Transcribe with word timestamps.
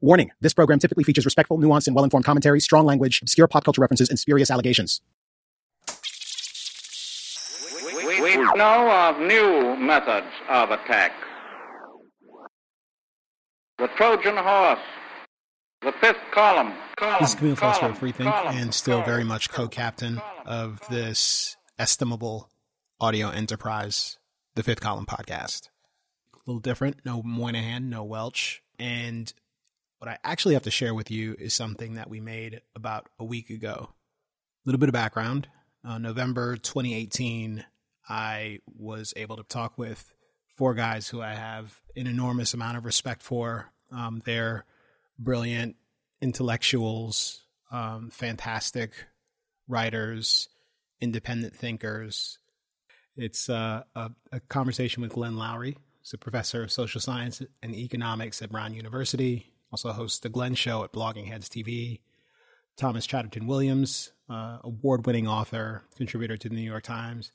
Warning 0.00 0.30
this 0.40 0.54
program 0.54 0.78
typically 0.78 1.04
features 1.04 1.24
respectful, 1.24 1.58
nuanced, 1.58 1.86
and 1.86 1.96
well 1.96 2.04
informed 2.04 2.24
commentary, 2.24 2.60
strong 2.60 2.86
language, 2.86 3.20
obscure 3.22 3.48
pop 3.48 3.64
culture 3.64 3.80
references, 3.80 4.08
and 4.08 4.18
spurious 4.18 4.50
allegations. 4.50 5.00
We, 7.84 8.20
we 8.20 8.36
know 8.36 8.90
of 8.90 9.18
new 9.20 9.76
methods 9.76 10.26
of 10.48 10.70
attack. 10.70 11.12
The 13.78 13.88
Trojan 13.96 14.36
horse, 14.36 14.78
the 15.82 15.92
fifth 16.00 16.18
column. 16.32 16.72
column 16.96 17.16
This 17.20 17.34
is 17.34 17.40
Kmele 17.40 17.56
Foster 17.58 17.80
column, 17.80 17.92
of 17.92 18.00
Freethink, 18.00 18.32
column, 18.32 18.56
and 18.56 18.74
still 18.74 19.02
very 19.02 19.24
much 19.24 19.50
co-captain 19.50 20.20
of 20.46 20.80
this 20.90 21.56
estimable 21.78 22.50
audio 23.00 23.30
enterprise, 23.30 24.18
the 24.54 24.64
Fifth 24.64 24.80
Column 24.80 25.06
podcast. 25.06 25.68
A 26.34 26.38
little 26.46 26.60
different, 26.60 27.00
no 27.04 27.22
Moynihan, 27.22 27.88
no 27.88 28.02
Welch, 28.02 28.62
and 28.80 29.32
what 29.98 30.08
I 30.08 30.18
actually 30.24 30.54
have 30.54 30.62
to 30.64 30.70
share 30.70 30.94
with 30.94 31.10
you 31.10 31.34
is 31.38 31.54
something 31.54 31.94
that 31.94 32.08
we 32.08 32.20
made 32.20 32.60
about 32.74 33.08
a 33.18 33.24
week 33.24 33.50
ago. 33.50 33.90
A 33.90 34.64
little 34.64 34.78
bit 34.78 34.88
of 34.88 34.92
background. 34.92 35.48
Uh, 35.84 35.98
November 35.98 36.56
2018, 36.56 37.64
I 38.08 38.58
was 38.66 39.12
able 39.16 39.36
to 39.36 39.42
talk 39.42 39.76
with 39.76 40.12
four 40.56 40.74
guys 40.74 41.08
who 41.08 41.20
I 41.20 41.34
have 41.34 41.80
an 41.96 42.06
enormous 42.06 42.54
amount 42.54 42.76
of 42.76 42.84
respect 42.84 43.22
for. 43.22 43.72
Um, 43.92 44.22
they're 44.24 44.64
brilliant 45.18 45.76
intellectuals, 46.20 47.44
um, 47.70 48.10
fantastic 48.10 48.92
writers, 49.68 50.48
independent 51.00 51.56
thinkers. 51.56 52.38
It's 53.16 53.48
uh, 53.48 53.82
a, 53.94 54.10
a 54.32 54.40
conversation 54.40 55.02
with 55.02 55.12
Glenn 55.12 55.34
Loury, 55.34 55.76
who's 56.00 56.12
a 56.12 56.18
professor 56.18 56.62
of 56.62 56.70
social 56.70 57.00
science 57.00 57.42
and 57.62 57.74
economics 57.74 58.42
at 58.42 58.50
Brown 58.50 58.74
University. 58.74 59.52
Also 59.70 59.92
hosts 59.92 60.18
the 60.18 60.28
Glenn 60.28 60.54
Show 60.54 60.84
at 60.84 60.92
Blogging 60.92 61.28
Heads 61.28 61.48
TV. 61.48 62.00
Thomas 62.76 63.06
Chatterton 63.06 63.46
Williams, 63.46 64.12
uh, 64.30 64.58
award-winning 64.62 65.26
author, 65.26 65.82
contributor 65.96 66.36
to 66.36 66.48
the 66.48 66.54
New 66.54 66.62
York 66.62 66.84
Times, 66.84 67.32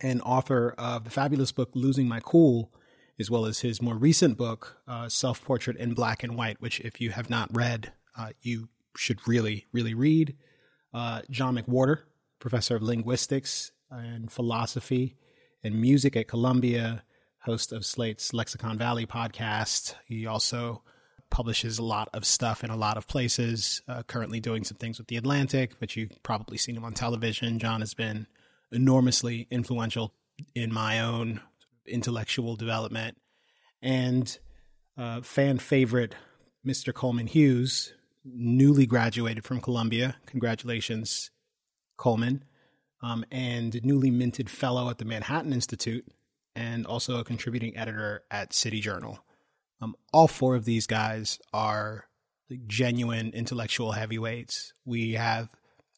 and 0.00 0.20
author 0.22 0.74
of 0.76 1.04
the 1.04 1.10
fabulous 1.10 1.52
book 1.52 1.70
"Losing 1.74 2.08
My 2.08 2.18
Cool," 2.18 2.72
as 3.20 3.30
well 3.30 3.46
as 3.46 3.60
his 3.60 3.80
more 3.80 3.96
recent 3.96 4.36
book, 4.36 4.78
uh, 4.88 5.08
Self 5.08 5.44
Portrait 5.44 5.76
in 5.76 5.94
Black 5.94 6.24
and 6.24 6.36
White, 6.36 6.60
which, 6.60 6.80
if 6.80 7.00
you 7.00 7.10
have 7.10 7.30
not 7.30 7.54
read, 7.54 7.92
uh, 8.18 8.30
you 8.40 8.68
should 8.96 9.26
really, 9.28 9.66
really 9.72 9.94
read. 9.94 10.36
Uh, 10.92 11.22
John 11.30 11.56
McWhorter, 11.56 12.00
professor 12.40 12.76
of 12.76 12.82
linguistics 12.82 13.70
and 13.90 14.30
philosophy 14.30 15.16
and 15.62 15.80
music 15.80 16.16
at 16.16 16.28
Columbia, 16.28 17.04
host 17.40 17.72
of 17.72 17.86
Slate's 17.86 18.34
Lexicon 18.34 18.76
Valley 18.76 19.06
podcast. 19.06 19.94
He 20.06 20.26
also 20.26 20.82
publishes 21.32 21.78
a 21.78 21.82
lot 21.82 22.10
of 22.12 22.24
stuff 22.24 22.62
in 22.62 22.70
a 22.70 22.76
lot 22.76 22.96
of 22.96 23.08
places, 23.08 23.82
uh, 23.88 24.02
currently 24.04 24.38
doing 24.38 24.62
some 24.62 24.76
things 24.76 24.98
with 24.98 25.08
The 25.08 25.16
Atlantic, 25.16 25.80
but 25.80 25.96
you've 25.96 26.22
probably 26.22 26.58
seen 26.58 26.76
him 26.76 26.84
on 26.84 26.92
television. 26.92 27.58
John 27.58 27.80
has 27.80 27.94
been 27.94 28.26
enormously 28.70 29.48
influential 29.50 30.12
in 30.54 30.72
my 30.72 31.00
own 31.00 31.40
intellectual 31.86 32.54
development. 32.54 33.16
And 33.80 34.38
uh, 34.96 35.22
fan 35.22 35.58
favorite, 35.58 36.14
Mr. 36.64 36.92
Coleman 36.92 37.26
Hughes, 37.26 37.94
newly 38.24 38.86
graduated 38.86 39.44
from 39.44 39.60
Columbia. 39.60 40.16
Congratulations, 40.26 41.30
Coleman. 41.96 42.44
Um, 43.02 43.24
and 43.32 43.82
newly 43.82 44.10
minted 44.10 44.48
fellow 44.48 44.88
at 44.90 44.98
the 44.98 45.04
Manhattan 45.04 45.52
Institute, 45.52 46.06
and 46.54 46.86
also 46.86 47.18
a 47.18 47.24
contributing 47.24 47.76
editor 47.76 48.22
at 48.30 48.52
City 48.52 48.80
Journal. 48.80 49.18
Um, 49.82 49.96
all 50.12 50.28
four 50.28 50.54
of 50.54 50.64
these 50.64 50.86
guys 50.86 51.40
are 51.52 52.06
genuine 52.68 53.32
intellectual 53.34 53.92
heavyweights. 53.92 54.72
We 54.84 55.14
have 55.14 55.48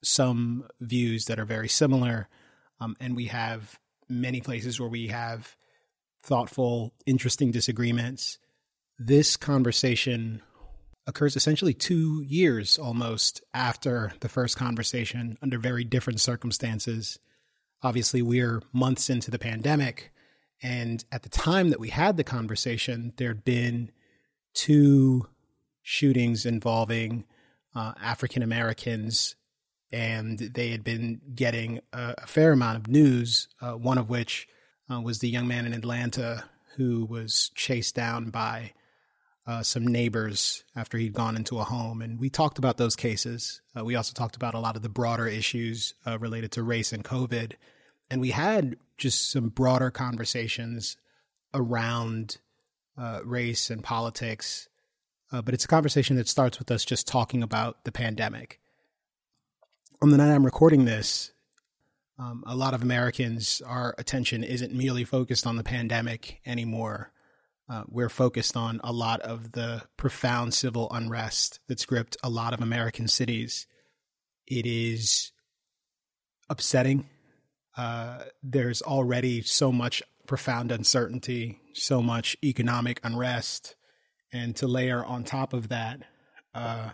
some 0.02 0.66
views 0.80 1.26
that 1.26 1.38
are 1.38 1.44
very 1.44 1.68
similar, 1.68 2.28
um, 2.80 2.96
and 2.98 3.14
we 3.14 3.26
have 3.26 3.78
many 4.08 4.40
places 4.40 4.80
where 4.80 4.88
we 4.88 5.08
have 5.08 5.54
thoughtful, 6.22 6.94
interesting 7.04 7.50
disagreements. 7.50 8.38
This 8.98 9.36
conversation 9.36 10.40
occurs 11.06 11.36
essentially 11.36 11.74
two 11.74 12.22
years 12.22 12.78
almost 12.78 13.42
after 13.52 14.12
the 14.20 14.28
first 14.30 14.56
conversation 14.56 15.36
under 15.42 15.58
very 15.58 15.84
different 15.84 16.20
circumstances. 16.20 17.18
Obviously, 17.82 18.22
we're 18.22 18.62
months 18.72 19.10
into 19.10 19.30
the 19.30 19.38
pandemic. 19.38 20.10
And 20.64 21.04
at 21.12 21.22
the 21.22 21.28
time 21.28 21.68
that 21.68 21.78
we 21.78 21.90
had 21.90 22.16
the 22.16 22.24
conversation, 22.24 23.12
there'd 23.18 23.44
been 23.44 23.92
two 24.54 25.28
shootings 25.82 26.46
involving 26.46 27.26
uh, 27.74 27.92
African 28.02 28.42
Americans, 28.42 29.36
and 29.92 30.38
they 30.38 30.70
had 30.70 30.82
been 30.82 31.20
getting 31.34 31.80
a, 31.92 32.14
a 32.16 32.26
fair 32.26 32.52
amount 32.52 32.78
of 32.78 32.88
news, 32.88 33.46
uh, 33.60 33.72
one 33.72 33.98
of 33.98 34.08
which 34.08 34.48
uh, 34.90 35.02
was 35.02 35.18
the 35.18 35.28
young 35.28 35.46
man 35.46 35.66
in 35.66 35.74
Atlanta 35.74 36.44
who 36.76 37.04
was 37.04 37.50
chased 37.54 37.94
down 37.94 38.30
by 38.30 38.72
uh, 39.46 39.62
some 39.62 39.86
neighbors 39.86 40.64
after 40.74 40.96
he'd 40.96 41.12
gone 41.12 41.36
into 41.36 41.58
a 41.58 41.64
home. 41.64 42.00
And 42.00 42.18
we 42.18 42.30
talked 42.30 42.56
about 42.56 42.78
those 42.78 42.96
cases. 42.96 43.60
Uh, 43.78 43.84
we 43.84 43.96
also 43.96 44.14
talked 44.14 44.34
about 44.34 44.54
a 44.54 44.60
lot 44.60 44.76
of 44.76 44.82
the 44.82 44.88
broader 44.88 45.26
issues 45.26 45.92
uh, 46.06 46.18
related 46.18 46.52
to 46.52 46.62
race 46.62 46.90
and 46.90 47.04
COVID. 47.04 47.52
And 48.10 48.22
we 48.22 48.30
had 48.30 48.76
just 48.98 49.30
some 49.30 49.48
broader 49.48 49.90
conversations 49.90 50.96
around 51.52 52.38
uh, 52.98 53.20
race 53.24 53.70
and 53.70 53.82
politics. 53.82 54.68
Uh, 55.32 55.42
but 55.42 55.54
it's 55.54 55.64
a 55.64 55.68
conversation 55.68 56.16
that 56.16 56.28
starts 56.28 56.58
with 56.58 56.70
us 56.70 56.84
just 56.84 57.08
talking 57.08 57.42
about 57.42 57.84
the 57.84 57.92
pandemic. 57.92 58.60
On 60.00 60.10
the 60.10 60.16
night 60.16 60.32
I'm 60.32 60.44
recording 60.44 60.84
this, 60.84 61.32
um, 62.18 62.44
a 62.46 62.54
lot 62.54 62.74
of 62.74 62.82
Americans, 62.82 63.60
our 63.66 63.94
attention 63.98 64.44
isn't 64.44 64.72
merely 64.72 65.04
focused 65.04 65.46
on 65.46 65.56
the 65.56 65.64
pandemic 65.64 66.40
anymore. 66.46 67.10
Uh, 67.68 67.82
we're 67.88 68.10
focused 68.10 68.56
on 68.56 68.80
a 68.84 68.92
lot 68.92 69.20
of 69.22 69.52
the 69.52 69.82
profound 69.96 70.54
civil 70.54 70.88
unrest 70.92 71.60
that's 71.66 71.86
gripped 71.86 72.16
a 72.22 72.28
lot 72.28 72.52
of 72.52 72.60
American 72.60 73.08
cities. 73.08 73.66
It 74.46 74.66
is 74.66 75.32
upsetting. 76.48 77.08
Uh, 77.76 78.24
there's 78.42 78.82
already 78.82 79.42
so 79.42 79.72
much 79.72 80.02
profound 80.26 80.72
uncertainty, 80.72 81.60
so 81.72 82.00
much 82.00 82.36
economic 82.42 83.00
unrest, 83.02 83.74
and 84.32 84.54
to 84.56 84.66
layer 84.66 85.04
on 85.04 85.24
top 85.24 85.52
of 85.52 85.68
that, 85.68 86.00
uh, 86.54 86.90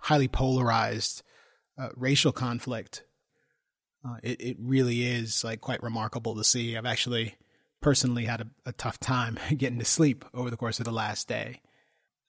highly 0.00 0.28
polarized 0.28 1.22
uh, 1.78 1.88
racial 1.96 2.32
conflict. 2.32 3.04
Uh, 4.04 4.16
it, 4.22 4.40
it 4.40 4.56
really 4.60 5.04
is 5.04 5.44
like 5.44 5.60
quite 5.60 5.82
remarkable 5.82 6.34
to 6.36 6.44
see. 6.44 6.76
I've 6.76 6.86
actually 6.86 7.34
personally 7.80 8.24
had 8.24 8.40
a, 8.40 8.46
a 8.66 8.72
tough 8.72 8.98
time 8.98 9.38
getting 9.56 9.78
to 9.78 9.84
sleep 9.84 10.24
over 10.34 10.50
the 10.50 10.56
course 10.56 10.78
of 10.78 10.84
the 10.84 10.92
last 10.92 11.28
day. 11.28 11.62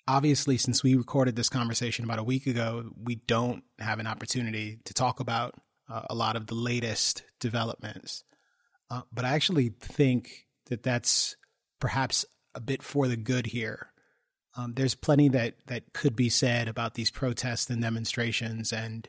Obviously, 0.07 0.57
since 0.57 0.81
we 0.83 0.95
recorded 0.95 1.35
this 1.35 1.49
conversation 1.49 2.03
about 2.03 2.17
a 2.17 2.23
week 2.23 2.47
ago, 2.47 2.89
we 3.03 3.15
don't 3.15 3.63
have 3.77 3.99
an 3.99 4.07
opportunity 4.07 4.79
to 4.85 4.93
talk 4.93 5.19
about 5.19 5.53
uh, 5.89 6.03
a 6.09 6.15
lot 6.15 6.35
of 6.35 6.47
the 6.47 6.55
latest 6.55 7.23
developments. 7.39 8.23
Uh, 8.89 9.01
but 9.11 9.25
I 9.25 9.29
actually 9.29 9.69
think 9.79 10.47
that 10.67 10.83
that's 10.83 11.35
perhaps 11.79 12.25
a 12.55 12.59
bit 12.59 12.83
for 12.83 13.07
the 13.07 13.17
good 13.17 13.47
here. 13.47 13.91
Um, 14.57 14.73
there's 14.73 14.95
plenty 14.95 15.29
that 15.29 15.55
that 15.67 15.93
could 15.93 16.15
be 16.15 16.29
said 16.29 16.67
about 16.67 16.95
these 16.95 17.11
protests 17.11 17.69
and 17.69 17.81
demonstrations, 17.81 18.73
and 18.73 19.07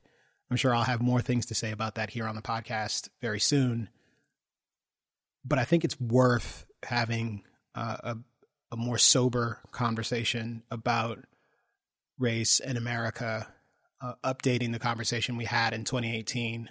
I'm 0.50 0.56
sure 0.56 0.74
I'll 0.74 0.82
have 0.84 1.00
more 1.00 1.22
things 1.22 1.46
to 1.46 1.54
say 1.54 1.72
about 1.72 1.94
that 1.94 2.10
here 2.10 2.26
on 2.26 2.36
the 2.36 2.42
podcast 2.42 3.08
very 3.20 3.41
soon 3.41 3.88
but 5.44 5.58
I 5.58 5.64
think 5.64 5.84
it's 5.84 6.00
worth 6.00 6.66
having 6.82 7.44
uh, 7.74 7.97
a 8.02 8.16
a 8.72 8.76
more 8.76 8.98
sober 8.98 9.58
conversation 9.72 10.62
about 10.70 11.18
race 12.20 12.60
in 12.60 12.76
America, 12.76 13.53
uh, 14.00 14.14
updating 14.24 14.72
the 14.72 14.78
conversation 14.78 15.36
we 15.36 15.44
had 15.44 15.72
in 15.72 15.84
2018. 15.84 16.68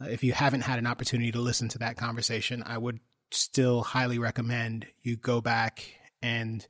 Uh, 0.00 0.06
if 0.06 0.22
you 0.22 0.32
haven't 0.32 0.62
had 0.62 0.78
an 0.78 0.86
opportunity 0.86 1.32
to 1.32 1.40
listen 1.40 1.68
to 1.68 1.78
that 1.78 1.96
conversation, 1.96 2.62
I 2.64 2.78
would 2.78 3.00
still 3.30 3.82
highly 3.82 4.18
recommend 4.18 4.86
you 5.02 5.16
go 5.16 5.40
back 5.40 5.84
and 6.22 6.66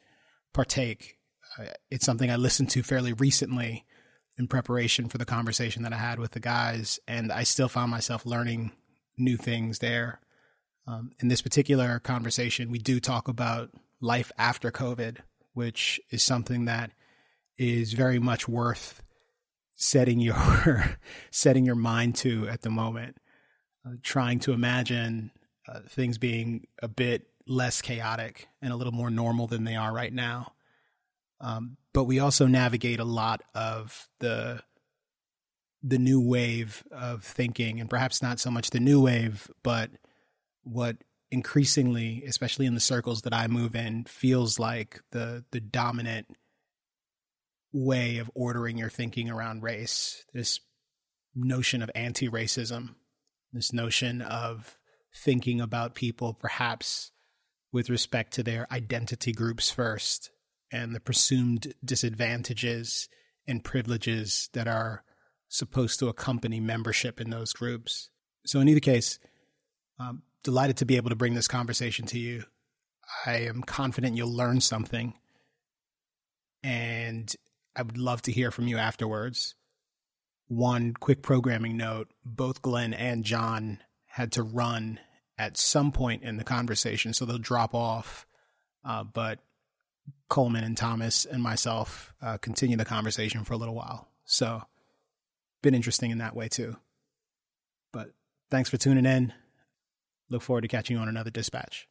partake. 0.52 1.18
Uh, 1.58 1.66
it's 1.90 2.04
something 2.04 2.30
I 2.30 2.36
listened 2.36 2.70
to 2.70 2.82
fairly 2.82 3.12
recently 3.12 3.84
in 4.38 4.46
preparation 4.46 5.08
for 5.08 5.18
the 5.18 5.24
conversation 5.24 5.82
that 5.82 5.92
I 5.92 5.98
had 5.98 6.18
with 6.18 6.32
the 6.32 6.40
guys, 6.40 7.00
and 7.08 7.32
I 7.32 7.42
still 7.42 7.68
found 7.68 7.90
myself 7.90 8.24
learning 8.24 8.72
new 9.16 9.36
things 9.36 9.80
there. 9.80 10.20
Um, 10.86 11.10
in 11.20 11.28
this 11.28 11.42
particular 11.42 11.98
conversation, 11.98 12.70
we 12.70 12.78
do 12.78 13.00
talk 13.00 13.28
about 13.28 13.70
life 14.00 14.30
after 14.38 14.70
COVID, 14.70 15.18
which 15.52 16.00
is 16.10 16.22
something 16.22 16.66
that 16.66 16.92
is 17.58 17.92
very 17.92 18.20
much 18.20 18.48
worth 18.48 19.02
setting 19.78 20.20
your 20.20 20.98
setting 21.30 21.64
your 21.64 21.74
mind 21.74 22.16
to 22.16 22.46
at 22.48 22.60
the 22.60 22.70
moment. 22.70 23.16
Uh, 23.86 23.92
trying 24.02 24.40
to 24.40 24.52
imagine 24.52 25.30
uh, 25.66 25.80
things 25.88 26.18
being 26.18 26.66
a 26.82 26.88
bit 26.88 27.28
less 27.46 27.80
chaotic 27.80 28.48
and 28.60 28.72
a 28.72 28.76
little 28.76 28.92
more 28.92 29.08
normal 29.08 29.46
than 29.46 29.64
they 29.64 29.76
are 29.76 29.94
right 29.94 30.12
now. 30.12 30.52
Um, 31.40 31.76
but 31.94 32.04
we 32.04 32.18
also 32.18 32.46
navigate 32.46 33.00
a 33.00 33.04
lot 33.04 33.42
of 33.54 34.08
the 34.18 34.62
the 35.80 35.98
new 35.98 36.20
wave 36.20 36.82
of 36.90 37.22
thinking 37.22 37.78
and 37.80 37.88
perhaps 37.88 38.20
not 38.20 38.40
so 38.40 38.50
much 38.50 38.70
the 38.70 38.80
new 38.80 39.00
wave 39.00 39.48
but 39.62 39.90
what 40.64 40.96
increasingly 41.30 42.24
especially 42.26 42.66
in 42.66 42.74
the 42.74 42.80
circles 42.80 43.22
that 43.22 43.32
I 43.32 43.46
move 43.46 43.76
in 43.76 44.02
feels 44.02 44.58
like 44.58 45.00
the 45.12 45.44
the 45.52 45.60
dominant 45.60 46.26
way 47.72 48.18
of 48.18 48.30
ordering 48.34 48.78
your 48.78 48.88
thinking 48.88 49.30
around 49.30 49.62
race 49.62 50.24
this 50.32 50.60
notion 51.34 51.82
of 51.82 51.90
anti-racism 51.94 52.94
this 53.52 53.72
notion 53.72 54.22
of 54.22 54.78
thinking 55.14 55.60
about 55.60 55.94
people 55.94 56.34
perhaps 56.34 57.10
with 57.72 57.90
respect 57.90 58.32
to 58.34 58.42
their 58.42 58.66
identity 58.72 59.32
groups 59.32 59.70
first 59.70 60.30
and 60.72 60.94
the 60.94 61.00
presumed 61.00 61.74
disadvantages 61.84 63.08
and 63.46 63.64
privileges 63.64 64.50
that 64.52 64.68
are 64.68 65.02
supposed 65.48 65.98
to 65.98 66.08
accompany 66.08 66.60
membership 66.60 67.20
in 67.20 67.30
those 67.30 67.52
groups. 67.52 68.10
So, 68.44 68.60
in 68.60 68.68
either 68.68 68.80
case, 68.80 69.18
I'm 69.98 70.22
delighted 70.44 70.76
to 70.78 70.86
be 70.86 70.96
able 70.96 71.10
to 71.10 71.16
bring 71.16 71.34
this 71.34 71.48
conversation 71.48 72.06
to 72.06 72.18
you. 72.18 72.44
I 73.24 73.38
am 73.38 73.62
confident 73.62 74.16
you'll 74.16 74.34
learn 74.34 74.60
something, 74.60 75.14
and 76.62 77.34
I 77.78 77.82
would 77.82 77.96
love 77.96 78.22
to 78.22 78.32
hear 78.32 78.50
from 78.50 78.66
you 78.66 78.76
afterwards. 78.76 79.54
One 80.48 80.94
quick 80.94 81.22
programming 81.22 81.76
note 81.76 82.08
both 82.24 82.60
Glenn 82.60 82.92
and 82.92 83.22
John 83.22 83.78
had 84.06 84.32
to 84.32 84.42
run 84.42 84.98
at 85.38 85.56
some 85.56 85.92
point 85.92 86.24
in 86.24 86.38
the 86.38 86.44
conversation, 86.44 87.14
so 87.14 87.24
they'll 87.24 87.38
drop 87.38 87.76
off. 87.76 88.26
Uh, 88.84 89.04
but 89.04 89.38
Coleman 90.28 90.64
and 90.64 90.76
Thomas 90.76 91.24
and 91.24 91.40
myself 91.40 92.12
uh, 92.20 92.36
continue 92.38 92.76
the 92.76 92.84
conversation 92.84 93.44
for 93.44 93.54
a 93.54 93.56
little 93.56 93.76
while. 93.76 94.08
So, 94.24 94.62
been 95.62 95.74
interesting 95.74 96.10
in 96.10 96.18
that 96.18 96.34
way 96.34 96.48
too. 96.48 96.76
But 97.92 98.10
thanks 98.50 98.68
for 98.68 98.76
tuning 98.76 99.06
in. 99.06 99.32
Look 100.30 100.42
forward 100.42 100.62
to 100.62 100.68
catching 100.68 100.96
you 100.96 101.02
on 101.02 101.08
another 101.08 101.30
dispatch. 101.30 101.86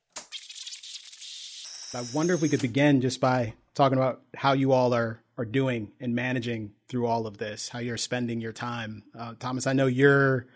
I 1.94 2.04
wonder 2.14 2.34
if 2.34 2.42
we 2.42 2.50
could 2.50 2.62
begin 2.62 3.00
just 3.00 3.22
by 3.22 3.54
talking 3.74 3.98
about 3.98 4.22
how 4.36 4.52
you 4.52 4.74
all 4.74 4.94
are 4.94 5.22
are 5.38 5.46
doing 5.46 5.92
and 6.00 6.16
managing 6.16 6.72
through 6.88 7.06
all 7.06 7.28
of 7.28 7.38
this, 7.38 7.70
how 7.70 7.80
you're 7.80 7.98
spending 7.98 8.42
your 8.42 8.54
time. 8.54 9.04
Uh, 9.18 9.34
Thomas, 9.40 9.68
I 9.68 9.74
know 9.74 9.86
you're 9.86 10.48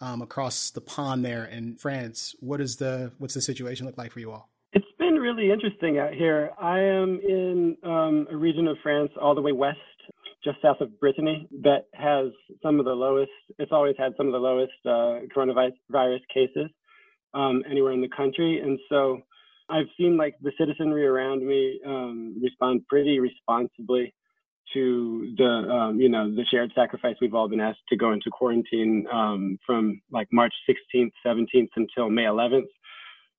um, 0.00 0.22
across 0.22 0.70
the 0.70 0.80
pond 0.80 1.24
there 1.24 1.46
in 1.46 1.76
France. 1.76 2.34
What 2.40 2.60
is 2.60 2.76
the 2.76 3.12
what's 3.18 3.34
the 3.34 3.40
situation 3.40 3.86
look 3.86 3.98
like 3.98 4.12
for 4.12 4.20
you 4.20 4.30
all? 4.30 4.50
It's 4.72 4.86
been 4.98 5.14
really 5.14 5.50
interesting 5.50 5.98
out 5.98 6.12
here. 6.12 6.50
I 6.60 6.78
am 6.78 7.20
in 7.26 7.76
um, 7.82 8.26
a 8.30 8.36
region 8.36 8.68
of 8.68 8.76
France 8.82 9.10
all 9.20 9.34
the 9.34 9.40
way 9.40 9.52
west, 9.52 9.78
just 10.44 10.58
south 10.62 10.80
of 10.80 11.00
Brittany, 11.00 11.48
that 11.62 11.86
has 11.94 12.26
some 12.62 12.78
of 12.78 12.84
the 12.84 12.92
lowest. 12.92 13.32
It's 13.58 13.72
always 13.72 13.96
had 13.98 14.12
some 14.16 14.26
of 14.26 14.32
the 14.32 14.38
lowest 14.38 14.72
uh, 14.84 15.26
coronavirus 15.34 16.20
cases 16.32 16.70
um, 17.32 17.62
anywhere 17.68 17.92
in 17.92 18.02
the 18.02 18.10
country, 18.14 18.60
and 18.62 18.78
so 18.90 19.22
I've 19.70 19.86
seen 19.98 20.16
like 20.16 20.34
the 20.42 20.52
citizenry 20.58 21.06
around 21.06 21.46
me 21.46 21.80
um, 21.86 22.36
respond 22.42 22.86
pretty 22.88 23.20
responsibly 23.20 24.14
to 24.74 25.34
the 25.36 25.44
um, 25.44 26.00
you 26.00 26.08
know 26.08 26.34
the 26.34 26.44
shared 26.50 26.72
sacrifice 26.74 27.16
we've 27.20 27.34
all 27.34 27.48
been 27.48 27.60
asked 27.60 27.80
to 27.88 27.96
go 27.96 28.12
into 28.12 28.30
quarantine 28.30 29.06
um, 29.12 29.58
from 29.64 30.00
like 30.10 30.28
March 30.32 30.54
16th, 30.68 31.12
17th 31.26 31.68
until 31.76 32.10
May 32.10 32.24
11th. 32.24 32.68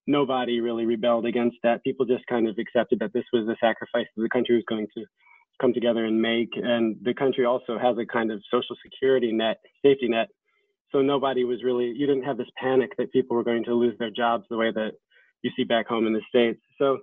Nobody 0.08 0.60
really 0.60 0.86
rebelled 0.86 1.26
against 1.26 1.58
that. 1.64 1.84
People 1.84 2.06
just 2.06 2.26
kind 2.28 2.48
of 2.48 2.58
accepted 2.58 3.00
that 3.00 3.14
this 3.14 3.26
was 3.32 3.46
the 3.46 3.56
sacrifice 3.62 4.08
that 4.16 4.22
the 4.24 4.30
country 4.30 4.56
was 4.56 4.64
going 4.68 4.88
to 4.96 5.06
come 5.62 5.74
together 5.74 6.06
and 6.06 6.20
make. 6.20 6.50
And 6.56 6.96
the 7.04 7.14
country 7.14 7.46
also 7.46 7.78
has 7.78 7.98
a 7.98 8.06
kind 8.06 8.32
of 8.32 8.42
social 8.52 8.76
security 8.84 9.32
net, 9.32 9.58
safety 9.86 10.08
net. 10.08 10.28
So 10.92 11.02
nobody 11.02 11.44
was 11.44 11.64
really, 11.64 11.94
you 11.96 12.08
didn't 12.08 12.24
have 12.24 12.38
this 12.38 12.48
panic 12.58 12.92
that 12.98 13.12
people 13.12 13.38
were 13.38 13.44
going 13.44 13.64
to 13.66 13.74
lose 13.74 13.96
their 14.00 14.10
jobs 14.10 14.46
the 14.50 14.58
way 14.58 14.72
that 14.72 14.94
you 15.44 15.52
see 15.56 15.64
back 15.64 15.88
home 15.88 16.08
in 16.08 16.14
the 16.14 16.22
States. 16.28 16.60
So 16.80 17.00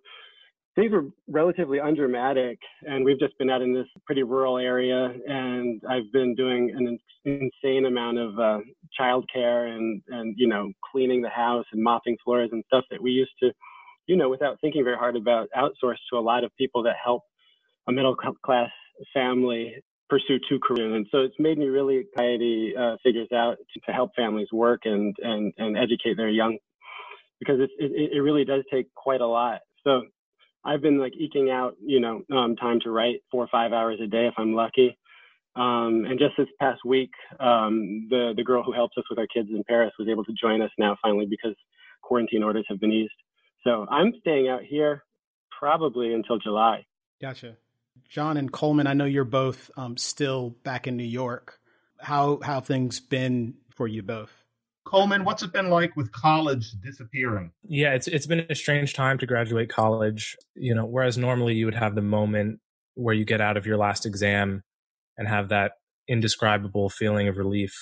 things 0.77 0.93
were 0.93 1.07
relatively 1.29 1.81
undramatic 1.81 2.59
and 2.83 3.05
we've 3.05 3.19
just 3.19 3.37
been 3.39 3.51
out 3.51 3.63
in 3.63 3.75
this 3.75 3.87
pretty 4.05 4.23
rural 4.23 4.59
area 4.59 5.13
and 5.27 5.83
i've 5.91 6.11
been 6.13 6.35
doing 6.35 6.71
an 6.77 6.99
insane 7.25 7.87
amount 7.87 8.19
of 8.19 8.39
uh, 8.39 8.59
childcare 8.99 9.75
and 9.75 10.03
and 10.09 10.35
you 10.39 10.47
know 10.47 10.71
cleaning 10.93 11.23
the 11.23 11.29
house 11.29 11.65
and 11.73 11.83
mopping 11.83 12.17
floors 12.25 12.51
and 12.53 12.63
stuff 12.67 12.85
that 12.91 13.03
we 13.03 13.11
used 13.11 13.33
to 13.43 13.51
you 14.07 14.17
know 14.17 14.29
without 14.29 14.61
thinking 14.61 14.85
very 14.85 14.97
hard 14.97 15.17
about 15.17 15.49
outsource 15.57 15.97
to 16.11 16.19
a 16.19 16.21
lot 16.21 16.45
of 16.45 16.51
people 16.57 16.83
that 16.83 16.95
help 17.03 17.23
a 17.89 17.93
middle 17.93 18.17
class 18.45 18.71
family 19.13 19.75
pursue 20.09 20.39
two 20.49 20.59
careers. 20.63 20.95
And 20.95 21.07
so 21.11 21.19
it's 21.19 21.35
made 21.39 21.59
me 21.59 21.67
really 21.67 22.05
anxiety 22.17 22.75
uh, 22.79 22.97
figures 23.03 23.29
out 23.35 23.57
to 23.87 23.93
help 23.93 24.11
families 24.17 24.49
work 24.53 24.83
and 24.85 25.15
and 25.23 25.53
and 25.59 25.77
educate 25.77 26.17
their 26.17 26.29
young 26.29 26.59
because 27.41 27.61
it, 27.61 27.71
it, 27.79 28.13
it 28.15 28.21
really 28.21 28.45
does 28.45 28.63
take 28.73 28.87
quite 28.95 29.21
a 29.21 29.27
lot. 29.27 29.61
So 29.85 30.03
I've 30.67 30.83
been 30.83 30.99
like 30.99 31.13
eking 31.17 31.49
out, 31.51 31.77
you 31.81 32.01
know, 32.01 32.23
um, 32.37 32.57
time 32.57 32.81
to 32.81 32.91
write 32.91 33.23
four 33.31 33.45
or 33.45 33.49
five 33.49 33.73
hours 33.73 33.99
a 34.03 34.07
day 34.07 34.27
if 34.27 34.35
I'm 34.37 34.55
lucky. 34.55 34.99
Um, 35.55 36.05
and 36.07 36.19
just 36.19 36.35
this 36.37 36.49
past 36.61 36.85
week, 36.85 37.13
um, 37.41 38.09
the 38.11 38.35
the 38.37 38.45
girl 38.45 38.63
who 38.63 38.73
helps 38.73 38.99
us 38.99 39.05
with 39.09 39.19
our 39.19 39.27
kids 39.29 39.49
in 39.51 39.63
Paris 39.67 39.93
was 39.99 40.09
able 40.09 40.25
to 40.25 40.33
join 40.33 40.61
us 40.61 40.71
now 40.77 40.97
finally 41.01 41.27
because 41.27 41.55
quarantine 42.03 42.43
orders 42.43 42.67
have 42.69 42.81
been 42.81 42.93
eased. 42.93 43.15
So 43.65 43.87
I'm 43.91 44.13
staying 44.21 44.49
out 44.49 44.63
here 44.63 45.05
probably 45.59 46.13
until 46.13 46.39
July. 46.39 46.85
Gotcha. 47.23 47.57
John 48.09 48.37
and 48.37 48.53
Coleman, 48.53 48.87
I 48.87 48.93
know 48.93 49.07
you're 49.07 49.25
both 49.25 49.71
um, 49.77 49.97
still 49.97 50.51
back 50.51 50.87
in 50.87 50.97
New 50.97 51.05
York. 51.05 51.59
How 51.99 52.41
how 52.43 52.61
things 52.61 53.01
been 53.01 53.55
for 53.71 53.89
you 53.89 54.03
both? 54.03 54.46
Coleman, 54.87 55.25
what's 55.25 55.43
it 55.43 55.53
been 55.53 55.69
like 55.69 55.97
with 55.97 56.13
college 56.13 56.71
disappearing? 56.81 57.51
Yeah, 57.65 57.93
it's 57.95 58.07
it's 58.07 58.27
been 58.27 58.47
a 58.49 58.55
strange 58.55 58.95
time 58.95 59.19
to 59.19 59.27
graduate 59.27 59.69
college. 59.69 60.37
You 60.55 60.75
know, 60.75 60.87
whereas 60.87 61.19
normally 61.19 61.55
you 61.55 61.65
would 61.67 61.75
have 61.75 61.97
the 61.97 62.03
moment 62.03 62.61
where 62.95 63.15
you 63.15 63.25
get 63.25 63.41
out 63.41 63.57
of 63.57 63.67
your 63.67 63.77
last 63.77 64.07
exam 64.07 64.63
and 65.19 65.27
have 65.27 65.49
that 65.49 65.73
indescribable 66.09 66.89
feeling 66.89 67.27
of 67.27 67.37
relief. 67.37 67.75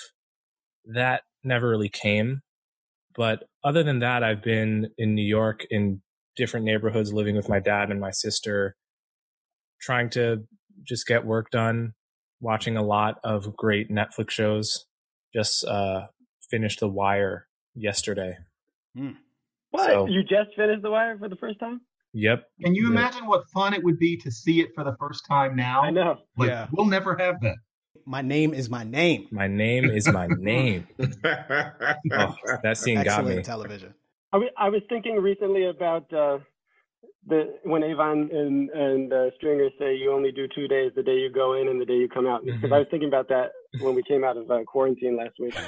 That 0.86 1.22
never 1.44 1.68
really 1.68 1.90
came. 1.90 2.40
But 3.14 3.44
other 3.62 3.82
than 3.82 3.98
that, 4.00 4.24
I've 4.24 4.42
been 4.42 4.88
in 4.96 5.14
New 5.14 5.26
York 5.26 5.66
in 5.70 6.00
different 6.36 6.64
neighborhoods 6.64 7.12
living 7.12 7.36
with 7.36 7.48
my 7.48 7.60
dad 7.60 7.90
and 7.90 8.00
my 8.00 8.10
sister, 8.10 8.76
trying 9.80 10.10
to 10.10 10.44
just 10.82 11.06
get 11.06 11.26
work 11.26 11.50
done, 11.50 11.92
watching 12.40 12.76
a 12.76 12.82
lot 12.82 13.18
of 13.22 13.54
great 13.56 13.90
Netflix 13.90 14.30
shows, 14.30 14.86
just 15.34 15.64
uh, 15.64 16.06
finished 16.50 16.80
The 16.80 16.88
Wire 16.88 17.46
yesterday. 17.74 18.38
Hmm. 18.96 19.10
What? 19.70 19.86
So, 19.86 20.06
you 20.06 20.22
just 20.22 20.54
finished 20.56 20.82
The 20.82 20.90
Wire 20.90 21.18
for 21.18 21.28
the 21.28 21.36
first 21.36 21.58
time? 21.58 21.80
Yep. 22.12 22.44
Can 22.62 22.74
you 22.74 22.84
yep. 22.84 22.92
imagine 22.92 23.26
what 23.26 23.42
fun 23.52 23.74
it 23.74 23.82
would 23.82 23.98
be 23.98 24.16
to 24.18 24.30
see 24.30 24.60
it 24.60 24.70
for 24.74 24.84
the 24.84 24.96
first 24.98 25.26
time 25.26 25.56
now? 25.56 25.82
I 25.82 25.90
know. 25.90 26.18
Like, 26.36 26.48
yeah. 26.48 26.68
We'll 26.72 26.86
never 26.86 27.16
have 27.16 27.40
that. 27.40 27.56
My 28.06 28.22
name 28.22 28.54
is 28.54 28.70
my 28.70 28.84
name. 28.84 29.26
My 29.30 29.48
name 29.48 29.86
is 29.86 30.06
my 30.06 30.26
name. 30.38 30.86
oh, 31.00 31.06
that 32.62 32.76
scene 32.76 32.98
Excellent 32.98 33.04
got 33.04 33.24
me. 33.24 33.42
Television. 33.42 33.94
I, 34.32 34.36
w- 34.36 34.52
I 34.56 34.68
was 34.68 34.82
thinking 34.88 35.16
recently 35.16 35.66
about 35.66 36.12
uh, 36.12 36.38
the 37.26 37.56
when 37.64 37.82
Avon 37.82 38.28
and 38.32 38.70
and 38.70 39.12
uh, 39.12 39.30
Stringer 39.36 39.70
say 39.78 39.96
you 39.96 40.12
only 40.12 40.32
do 40.32 40.46
two 40.54 40.68
days, 40.68 40.92
the 40.94 41.02
day 41.02 41.16
you 41.16 41.30
go 41.30 41.54
in 41.54 41.68
and 41.68 41.80
the 41.80 41.86
day 41.86 41.94
you 41.94 42.08
come 42.08 42.26
out. 42.26 42.44
Because 42.44 42.60
mm-hmm. 42.60 42.72
I 42.72 42.78
was 42.78 42.86
thinking 42.90 43.08
about 43.08 43.28
that 43.28 43.52
when 43.80 43.94
we 43.94 44.02
came 44.02 44.24
out 44.24 44.36
of 44.36 44.50
uh, 44.50 44.64
quarantine 44.64 45.16
last 45.16 45.38
week. 45.38 45.54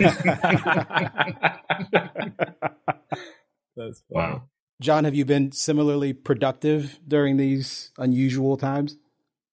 That's 3.76 4.02
funny. 4.12 4.32
Wow. 4.32 4.48
John, 4.80 5.04
have 5.04 5.14
you 5.14 5.24
been 5.24 5.52
similarly 5.52 6.12
productive 6.12 6.98
during 7.06 7.36
these 7.36 7.92
unusual 7.98 8.56
times? 8.56 8.96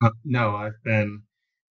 Uh, 0.03 0.10
no, 0.25 0.55
I've 0.55 0.81
been 0.83 1.22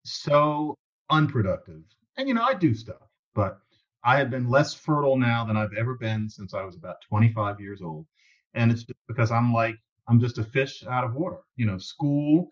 so 0.03 0.75
unproductive. 1.09 1.81
And 2.17 2.27
you 2.27 2.33
know, 2.33 2.43
I 2.43 2.53
do 2.53 2.75
stuff, 2.75 3.01
but 3.33 3.59
I 4.03 4.17
have 4.17 4.29
been 4.29 4.49
less 4.49 4.73
fertile 4.73 5.17
now 5.17 5.45
than 5.45 5.57
I've 5.57 5.73
ever 5.77 5.95
been 5.95 6.29
since 6.29 6.53
I 6.53 6.63
was 6.63 6.75
about 6.75 7.01
25 7.07 7.59
years 7.59 7.81
old. 7.81 8.05
And 8.53 8.71
it's 8.71 8.83
just 8.83 8.99
because 9.07 9.31
I'm 9.31 9.53
like 9.53 9.75
I'm 10.07 10.19
just 10.19 10.39
a 10.39 10.43
fish 10.43 10.83
out 10.89 11.03
of 11.03 11.13
water. 11.13 11.37
You 11.55 11.67
know, 11.67 11.77
school 11.77 12.51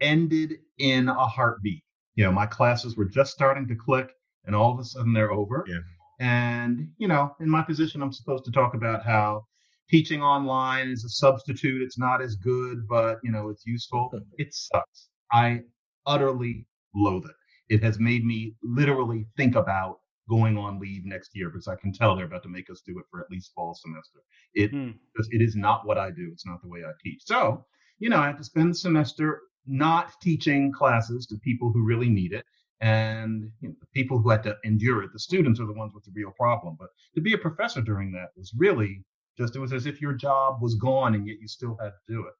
ended 0.00 0.58
in 0.78 1.08
a 1.08 1.26
heartbeat. 1.26 1.82
You 2.20 2.26
know, 2.26 2.32
my 2.32 2.44
classes 2.44 2.98
were 2.98 3.06
just 3.06 3.32
starting 3.32 3.66
to 3.68 3.74
click 3.74 4.10
and 4.44 4.54
all 4.54 4.70
of 4.70 4.78
a 4.78 4.84
sudden 4.84 5.14
they're 5.14 5.32
over. 5.32 5.64
Yeah. 5.66 5.78
And, 6.20 6.90
you 6.98 7.08
know, 7.08 7.34
in 7.40 7.48
my 7.48 7.62
position, 7.62 8.02
I'm 8.02 8.12
supposed 8.12 8.44
to 8.44 8.50
talk 8.50 8.74
about 8.74 9.02
how 9.02 9.46
teaching 9.88 10.20
online 10.20 10.90
is 10.90 11.02
a 11.02 11.08
substitute. 11.08 11.80
It's 11.80 11.98
not 11.98 12.20
as 12.20 12.36
good, 12.36 12.86
but, 12.86 13.20
you 13.24 13.32
know, 13.32 13.48
it's 13.48 13.64
useful. 13.64 14.10
It 14.36 14.52
sucks. 14.52 15.08
I 15.32 15.60
utterly 16.04 16.66
loathe 16.94 17.24
it. 17.24 17.74
It 17.74 17.82
has 17.82 17.98
made 17.98 18.26
me 18.26 18.54
literally 18.62 19.26
think 19.38 19.54
about 19.54 20.00
going 20.28 20.58
on 20.58 20.78
leave 20.78 21.06
next 21.06 21.30
year 21.32 21.48
because 21.48 21.68
I 21.68 21.76
can 21.76 21.90
tell 21.90 22.14
they're 22.14 22.26
about 22.26 22.42
to 22.42 22.50
make 22.50 22.68
us 22.68 22.82
do 22.86 22.98
it 22.98 23.06
for 23.10 23.20
at 23.20 23.30
least 23.30 23.52
fall 23.54 23.72
semester. 23.72 24.20
It 24.52 24.72
hmm. 24.72 24.90
it 25.30 25.40
is 25.40 25.56
not 25.56 25.86
what 25.86 25.96
I 25.96 26.10
do. 26.10 26.28
It's 26.34 26.44
not 26.44 26.60
the 26.60 26.68
way 26.68 26.80
I 26.80 26.92
teach. 27.02 27.22
So, 27.24 27.64
you 27.98 28.10
know, 28.10 28.18
I 28.18 28.26
had 28.26 28.36
to 28.36 28.44
spend 28.44 28.72
the 28.72 28.74
semester 28.74 29.40
not 29.66 30.12
teaching 30.22 30.72
classes 30.72 31.26
to 31.26 31.36
people 31.38 31.70
who 31.72 31.84
really 31.84 32.08
need 32.08 32.32
it. 32.32 32.44
And 32.80 33.50
you 33.60 33.68
know, 33.68 33.74
the 33.80 33.86
people 33.94 34.18
who 34.18 34.30
had 34.30 34.42
to 34.44 34.56
endure 34.64 35.02
it 35.02 35.12
the 35.12 35.18
students 35.18 35.60
are 35.60 35.66
the 35.66 35.72
ones 35.72 35.92
with 35.94 36.04
the 36.04 36.12
real 36.14 36.30
problem. 36.30 36.76
But 36.78 36.88
to 37.14 37.20
be 37.20 37.34
a 37.34 37.38
professor 37.38 37.82
during 37.82 38.12
that 38.12 38.30
was 38.36 38.52
really 38.56 39.02
just 39.36 39.56
it 39.56 39.60
was 39.60 39.72
as 39.72 39.86
if 39.86 40.00
your 40.00 40.14
job 40.14 40.62
was 40.62 40.74
gone 40.76 41.14
and 41.14 41.26
yet 41.26 41.40
you 41.40 41.48
still 41.48 41.76
had 41.80 41.90
to 41.90 42.12
do 42.12 42.26
it. 42.26 42.34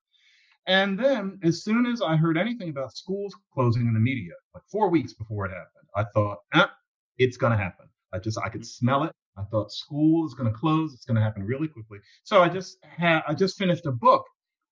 And 0.67 0.99
then 0.99 1.39
as 1.43 1.65
soon 1.65 1.87
as 1.87 2.03
i 2.03 2.17
heard 2.17 2.37
anything 2.39 2.69
about 2.69 2.97
schools 2.97 3.35
closing 3.53 3.87
in 3.87 3.95
the 3.95 4.01
media 4.01 4.33
like 4.55 4.63
four 4.71 4.89
weeks 4.91 5.13
before 5.15 5.47
it 5.47 5.51
happened 5.51 5.89
i 5.97 6.05
thought 6.15 6.39
eh, 6.55 6.67
it's 7.19 7.37
going 7.37 7.53
to 7.53 7.57
happen. 7.57 7.87
I 8.13 8.19
just 8.19 8.39
i 8.45 8.49
could 8.49 8.67
smell 8.67 9.05
it. 9.05 9.13
I 9.37 9.43
thought 9.45 9.73
school 9.73 10.27
is 10.27 10.35
going 10.35 10.53
to 10.53 10.59
close. 10.59 10.93
It's 10.95 11.05
going 11.05 11.17
to 11.17 11.23
happen 11.23 11.47
really 11.47 11.69
quickly. 11.69 11.99
So 12.25 12.43
i 12.43 12.49
just 12.49 12.79
had 12.83 13.23
i 13.29 13.35
just 13.35 13.57
finished 13.59 13.87
a 13.87 13.93
book 13.93 14.25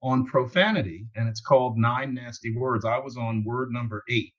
on 0.03 0.25
profanity 0.27 1.07
and 1.17 1.29
it's 1.29 1.41
called 1.41 1.77
nine 1.77 2.15
nasty 2.15 2.55
words 2.57 2.85
i 2.85 2.99
was 2.99 3.17
on 3.17 3.45
word 3.45 3.71
number 3.73 4.05
eight 4.09 4.33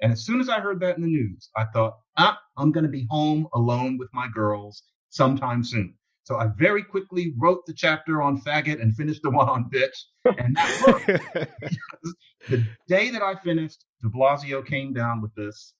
and 0.00 0.12
as 0.12 0.24
soon 0.24 0.40
as 0.40 0.48
I 0.48 0.60
heard 0.60 0.80
that 0.80 0.96
in 0.96 1.02
the 1.02 1.08
news, 1.08 1.48
I 1.56 1.64
thought, 1.64 1.98
ah, 2.18 2.38
I'm 2.56 2.70
going 2.72 2.84
to 2.84 2.90
be 2.90 3.06
home 3.10 3.48
alone 3.54 3.96
with 3.98 4.08
my 4.12 4.28
girls 4.34 4.82
sometime 5.10 5.64
soon. 5.64 5.94
So 6.24 6.36
I 6.36 6.48
very 6.58 6.82
quickly 6.82 7.32
wrote 7.38 7.64
the 7.66 7.72
chapter 7.72 8.20
on 8.20 8.40
faggot 8.40 8.82
and 8.82 8.94
finished 8.96 9.22
the 9.22 9.30
one 9.30 9.48
on 9.48 9.70
bitch. 9.70 9.96
And 10.24 10.56
that 10.56 10.82
worked. 10.86 11.50
the 12.48 12.66
day 12.88 13.10
that 13.10 13.22
I 13.22 13.36
finished, 13.36 13.84
de 14.02 14.08
Blasio 14.08 14.66
came 14.66 14.92
down 14.92 15.22
with 15.22 15.34
this. 15.34 15.72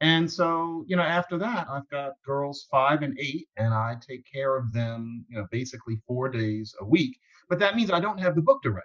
And 0.00 0.30
so, 0.30 0.84
you 0.88 0.96
know, 0.96 1.02
after 1.02 1.36
that, 1.38 1.66
I've 1.70 1.88
got 1.90 2.14
girls 2.24 2.66
five 2.70 3.02
and 3.02 3.18
eight, 3.20 3.48
and 3.58 3.74
I 3.74 3.96
take 4.00 4.24
care 4.32 4.56
of 4.56 4.72
them, 4.72 5.26
you 5.28 5.36
know, 5.36 5.46
basically 5.52 6.00
four 6.06 6.30
days 6.30 6.74
a 6.80 6.84
week. 6.86 7.18
But 7.50 7.58
that 7.58 7.76
means 7.76 7.90
I 7.90 8.00
don't 8.00 8.18
have 8.18 8.36
the 8.36 8.42
book 8.42 8.62
to 8.62 8.70
write. 8.70 8.84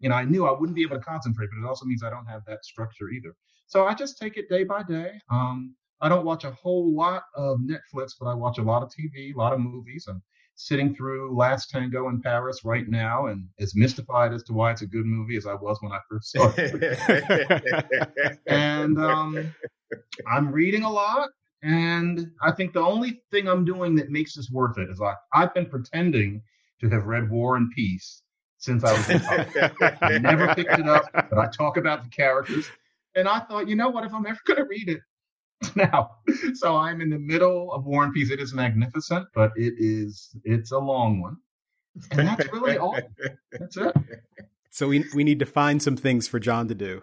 You 0.00 0.08
know, 0.08 0.16
I 0.16 0.24
knew 0.24 0.46
I 0.46 0.58
wouldn't 0.58 0.74
be 0.74 0.82
able 0.82 0.96
to 0.96 1.02
concentrate, 1.02 1.48
but 1.52 1.64
it 1.64 1.68
also 1.68 1.84
means 1.84 2.02
I 2.02 2.10
don't 2.10 2.26
have 2.26 2.42
that 2.46 2.64
structure 2.64 3.10
either. 3.10 3.34
So 3.66 3.86
I 3.86 3.94
just 3.94 4.18
take 4.18 4.36
it 4.36 4.48
day 4.48 4.64
by 4.64 4.82
day. 4.82 5.12
Um, 5.30 5.74
I 6.00 6.08
don't 6.08 6.24
watch 6.24 6.44
a 6.44 6.50
whole 6.50 6.94
lot 6.94 7.22
of 7.34 7.58
Netflix, 7.58 8.12
but 8.18 8.26
I 8.26 8.34
watch 8.34 8.58
a 8.58 8.62
lot 8.62 8.82
of 8.82 8.90
TV, 8.90 9.34
a 9.34 9.38
lot 9.38 9.52
of 9.52 9.60
movies. 9.60 10.06
I'm 10.08 10.22
sitting 10.54 10.94
through 10.94 11.36
Last 11.36 11.70
Tango 11.70 12.08
in 12.08 12.20
Paris 12.20 12.60
right 12.64 12.88
now 12.88 13.26
and 13.26 13.46
as 13.60 13.74
mystified 13.76 14.32
as 14.32 14.42
to 14.44 14.54
why 14.54 14.72
it's 14.72 14.82
a 14.82 14.86
good 14.86 15.04
movie 15.04 15.36
as 15.36 15.46
I 15.46 15.54
was 15.54 15.78
when 15.80 15.92
I 15.92 15.98
first 16.08 16.32
saw 16.32 16.52
it. 16.56 18.38
and 18.46 18.98
um, 18.98 19.54
I'm 20.26 20.50
reading 20.50 20.84
a 20.84 20.90
lot. 20.90 21.28
And 21.62 22.30
I 22.42 22.52
think 22.52 22.72
the 22.72 22.80
only 22.80 23.22
thing 23.30 23.48
I'm 23.48 23.64
doing 23.64 23.94
that 23.96 24.10
makes 24.10 24.34
this 24.36 24.50
worth 24.50 24.78
it 24.78 24.88
is 24.90 25.00
I, 25.00 25.14
I've 25.34 25.52
been 25.52 25.66
pretending 25.66 26.42
to 26.80 26.90
have 26.90 27.06
read 27.06 27.30
War 27.30 27.56
and 27.56 27.70
Peace 27.74 28.22
since 28.58 28.84
I 28.84 28.92
was 28.92 29.08
in 29.08 29.20
college. 29.20 29.98
I 30.02 30.18
never 30.20 30.54
picked 30.54 30.78
it 30.78 30.88
up, 30.88 31.10
but 31.12 31.38
I 31.38 31.46
talk 31.48 31.76
about 31.76 32.02
the 32.02 32.10
characters. 32.10 32.68
And 33.14 33.28
I 33.28 33.40
thought, 33.40 33.68
you 33.68 33.76
know 33.76 33.88
what, 33.88 34.04
if 34.04 34.12
I'm 34.12 34.26
ever 34.26 34.38
going 34.46 34.58
to 34.58 34.66
read 34.68 34.88
it 34.88 35.00
now. 35.76 36.10
So 36.54 36.76
I'm 36.76 37.00
in 37.00 37.10
the 37.10 37.18
middle 37.18 37.72
of 37.72 37.84
War 37.84 38.04
and 38.04 38.12
Peace. 38.12 38.30
It 38.30 38.40
is 38.40 38.54
magnificent, 38.54 39.28
but 39.34 39.52
it 39.56 39.74
is, 39.78 40.36
it's 40.44 40.72
a 40.72 40.78
long 40.78 41.20
one. 41.20 41.36
And 42.10 42.28
that's 42.28 42.52
really 42.52 42.76
all. 42.76 42.98
That's 43.52 43.76
it. 43.76 43.96
So 44.70 44.88
we, 44.88 45.06
we 45.14 45.24
need 45.24 45.38
to 45.38 45.46
find 45.46 45.82
some 45.82 45.96
things 45.96 46.28
for 46.28 46.38
John 46.38 46.68
to 46.68 46.74
do. 46.74 47.02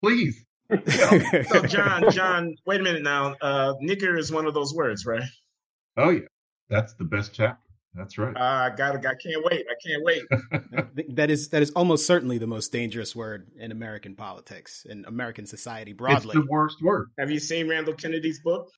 Please. 0.00 0.44
so 0.70 1.62
John, 1.66 2.10
John, 2.10 2.54
wait 2.66 2.80
a 2.80 2.84
minute 2.84 3.02
now. 3.02 3.34
Uh, 3.40 3.74
nigger 3.82 4.16
is 4.16 4.30
one 4.30 4.46
of 4.46 4.54
those 4.54 4.72
words, 4.74 5.04
right? 5.04 5.24
Oh 5.96 6.10
yeah, 6.10 6.26
that's 6.68 6.94
the 6.94 7.04
best 7.04 7.32
chapter. 7.34 7.67
That's 7.94 8.18
right. 8.18 8.36
Uh, 8.36 8.40
I 8.40 8.70
got 8.76 8.94
I 8.96 9.14
can't 9.14 9.44
wait. 9.44 9.64
I 9.68 9.74
can't 9.86 10.04
wait. 10.04 10.22
that 11.16 11.30
is 11.30 11.48
that 11.48 11.62
is 11.62 11.70
almost 11.72 12.06
certainly 12.06 12.38
the 12.38 12.46
most 12.46 12.70
dangerous 12.70 13.16
word 13.16 13.48
in 13.58 13.72
American 13.72 14.14
politics 14.14 14.86
in 14.88 15.04
American 15.06 15.46
society 15.46 15.92
broadly. 15.92 16.36
It's 16.36 16.46
the 16.46 16.46
worst 16.50 16.82
word. 16.82 17.08
Have 17.18 17.30
you 17.30 17.40
seen 17.40 17.68
Randall 17.68 17.94
Kennedy's 17.94 18.40
book? 18.40 18.70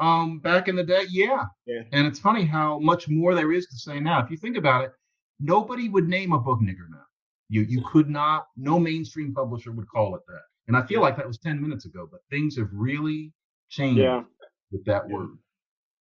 Um, 0.00 0.38
back 0.38 0.68
in 0.68 0.76
the 0.76 0.84
day, 0.84 1.04
yeah. 1.10 1.44
Yeah. 1.66 1.82
And 1.92 2.06
it's 2.06 2.20
funny 2.20 2.44
how 2.44 2.78
much 2.78 3.08
more 3.08 3.34
there 3.34 3.50
is 3.52 3.66
to 3.66 3.76
say 3.76 3.98
now. 3.98 4.22
If 4.22 4.30
you 4.30 4.36
think 4.36 4.56
about 4.56 4.84
it, 4.84 4.92
nobody 5.40 5.88
would 5.88 6.06
name 6.08 6.32
a 6.32 6.38
book 6.38 6.60
nigger 6.60 6.88
now. 6.90 7.02
You 7.48 7.62
you 7.62 7.82
could 7.90 8.08
not. 8.08 8.46
No 8.56 8.78
mainstream 8.78 9.34
publisher 9.34 9.72
would 9.72 9.88
call 9.88 10.14
it 10.14 10.22
that. 10.28 10.42
And 10.68 10.76
I 10.76 10.82
feel 10.86 11.00
like 11.00 11.16
that 11.16 11.26
was 11.26 11.38
ten 11.38 11.60
minutes 11.60 11.86
ago, 11.86 12.06
but 12.10 12.20
things 12.30 12.56
have 12.58 12.68
really 12.72 13.32
changed 13.70 13.98
Yeah. 14.00 14.22
with 14.70 14.84
that 14.84 15.08
word. 15.08 15.30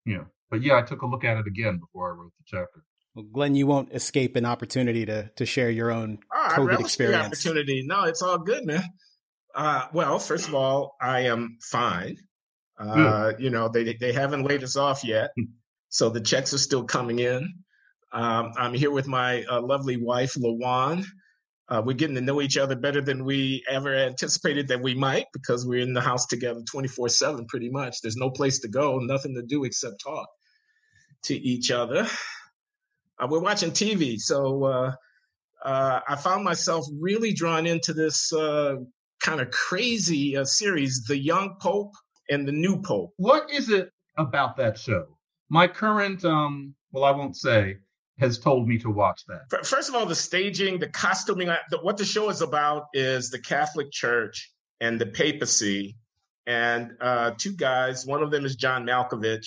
Yeah. 0.05 0.25
But 0.51 0.63
yeah, 0.63 0.79
I 0.79 0.83
took 0.83 1.03
a 1.03 1.07
look 1.07 1.25
at 1.25 1.37
it 1.39 1.47
again 1.47 1.79
before 1.79 2.13
I 2.13 2.17
wrote 2.17 2.33
the 2.39 2.45
chapter. 2.47 2.83
Well, 3.15 3.25
Glenn, 3.33 3.55
you 3.55 3.67
won't 3.67 3.93
escape 3.93 4.37
an 4.37 4.45
opportunity 4.45 5.07
to 5.07 5.31
to 5.37 5.47
share 5.47 5.71
your 5.71 5.91
own 5.91 6.19
Oh, 6.35 6.47
I 6.49 6.57
COVID 6.57 6.67
relish 6.67 6.79
the 6.79 6.85
experience. 6.85 7.27
opportunity. 7.27 7.85
No, 7.87 8.05
it's 8.05 8.23
all 8.23 8.39
good, 8.39 8.65
man. 8.67 8.85
Uh, 9.55 9.87
well, 9.93 10.19
first 10.19 10.49
of 10.49 10.55
all, 10.55 10.97
I 11.01 11.21
am 11.21 11.57
fine. 11.63 12.17
Uh, 12.79 13.33
you 13.39 13.49
know, 13.51 13.69
they 13.69 13.95
they 13.95 14.13
haven't 14.13 14.43
laid 14.45 14.63
us 14.63 14.77
off 14.77 15.03
yet, 15.03 15.31
so 15.89 16.11
the 16.11 16.21
checks 16.21 16.53
are 16.53 16.59
still 16.59 16.85
coming 16.85 17.19
in. 17.21 17.55
Um, 18.13 18.53
I'm 18.57 18.75
here 18.75 18.91
with 18.91 19.09
my 19.09 19.45
uh, 19.45 19.63
lovely 19.63 19.97
wife, 19.97 20.35
Lawan. 20.35 21.05
Uh, 21.69 21.83
we're 21.85 21.93
getting 21.93 22.15
to 22.15 22.21
know 22.21 22.41
each 22.41 22.57
other 22.57 22.77
better 22.77 23.01
than 23.01 23.25
we 23.25 23.65
ever 23.69 23.95
anticipated 23.95 24.69
that 24.69 24.81
we 24.81 24.95
might 24.95 25.27
because 25.33 25.67
we're 25.67 25.81
in 25.81 25.93
the 25.93 26.01
house 26.01 26.27
together 26.27 26.61
24 26.71 27.09
7 27.09 27.47
pretty 27.47 27.71
much. 27.71 28.01
There's 28.01 28.17
no 28.17 28.31
place 28.31 28.61
to 28.61 28.69
go, 28.69 28.99
nothing 28.99 29.35
to 29.35 29.43
do 29.43 29.65
except 29.65 30.01
talk 30.01 30.29
to 31.25 31.35
each 31.35 31.71
other. 31.71 32.07
Uh, 33.19 33.27
we're 33.29 33.41
watching 33.41 33.71
TV. 33.71 34.19
So 34.19 34.65
uh, 34.65 34.93
uh, 35.65 36.01
I 36.07 36.17
found 36.17 36.45
myself 36.45 36.87
really 37.01 37.33
drawn 37.33 37.67
into 37.67 37.93
this 37.93 38.33
uh, 38.33 38.77
kind 39.21 39.41
of 39.41 39.51
crazy 39.51 40.37
uh, 40.37 40.45
series, 40.45 41.05
The 41.05 41.19
Young 41.19 41.57
Pope 41.61 41.93
and 42.31 42.47
the 42.47 42.53
New 42.53 42.81
Pope. 42.81 43.13
What 43.17 43.51
is 43.51 43.71
it 43.71 43.91
about 44.19 44.57
that 44.59 44.79
show? 44.79 45.07
My 45.49 45.67
current, 45.67 46.25
um, 46.25 46.75
well, 46.93 47.05
I 47.05 47.11
won't 47.11 47.37
say, 47.37 47.79
has 48.19 48.39
told 48.39 48.67
me 48.67 48.79
to 48.79 48.91
watch 48.91 49.23
that. 49.27 49.67
First 49.67 49.89
of 49.89 49.95
all, 49.95 50.07
the 50.07 50.15
staging, 50.15 50.79
the 50.79 50.89
costuming, 50.89 51.49
the, 51.71 51.79
what 51.79 51.97
the 51.97 52.05
show 52.05 52.31
is 52.31 52.41
about 52.41 52.87
is 52.95 53.31
the 53.31 53.39
Catholic 53.39 53.91
Church 53.93 54.51
and 54.81 55.01
the 55.01 55.07
papacy, 55.07 55.97
and 56.47 56.93
uh, 57.01 57.33
two 57.37 57.53
guys. 57.53 58.07
One 58.07 58.23
of 58.23 58.31
them 58.31 58.45
is 58.45 58.57
John 58.57 58.87
Malkovich, 58.87 59.47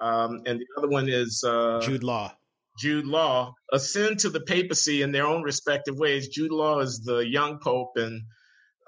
um, 0.00 0.42
and 0.46 0.60
the 0.60 0.66
other 0.76 0.88
one 0.88 1.08
is 1.08 1.42
uh, 1.46 1.80
Jude 1.80 2.04
Law. 2.04 2.32
Jude 2.78 3.06
Law 3.06 3.54
ascend 3.72 4.20
to 4.20 4.30
the 4.30 4.40
papacy 4.40 5.02
in 5.02 5.12
their 5.12 5.26
own 5.26 5.42
respective 5.42 5.96
ways. 5.96 6.28
Jude 6.28 6.52
Law 6.52 6.80
is 6.80 7.00
the 7.04 7.18
young 7.18 7.58
pope, 7.58 7.92
and 7.96 8.22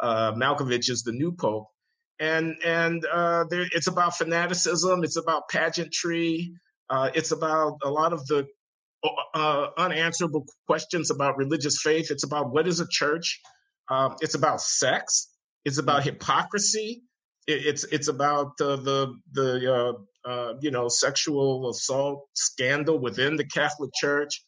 uh, 0.01 0.33
Malkovich 0.33 0.91
is 0.91 1.03
the 1.03 1.13
new 1.13 1.33
pope. 1.33 1.69
And 2.19 2.57
and 2.65 3.05
uh, 3.07 3.45
there, 3.49 3.67
it's 3.73 3.87
about 3.87 4.17
fanaticism. 4.17 5.03
It's 5.03 5.17
about 5.17 5.49
pageantry. 5.49 6.55
Uh, 6.91 7.11
it's 7.15 7.33
about 7.33 7.79
a 7.83 7.91
lot 7.91 8.13
of 8.13 8.27
the 8.27 8.47
uh, 9.35 9.69
unanswerable 9.77 10.47
questions 10.67 11.11
about 11.11 11.37
religious 11.37 11.81
faith. 11.83 12.11
It's 12.11 12.25
about 12.25 12.53
what 12.53 12.67
is 12.67 12.81
a 12.81 12.87
church. 12.89 13.41
Um, 13.91 14.17
it's 14.21 14.35
about 14.35 14.61
sex. 14.61 15.29
It's 15.65 15.79
about 15.79 16.05
hypocrisy. 16.05 17.03
It, 17.47 17.67
it's 17.67 17.85
it's 17.85 18.09
about 18.09 18.53
uh, 18.61 18.77
the 18.77 19.15
the 19.33 19.75
uh, 19.75 20.29
uh, 20.29 20.55
you 20.61 20.71
know 20.71 20.89
sexual 20.89 21.71
assault 21.71 22.27
scandal 22.35 22.99
within 22.99 23.37
the 23.37 23.45
Catholic 23.45 23.91
Church. 23.95 24.43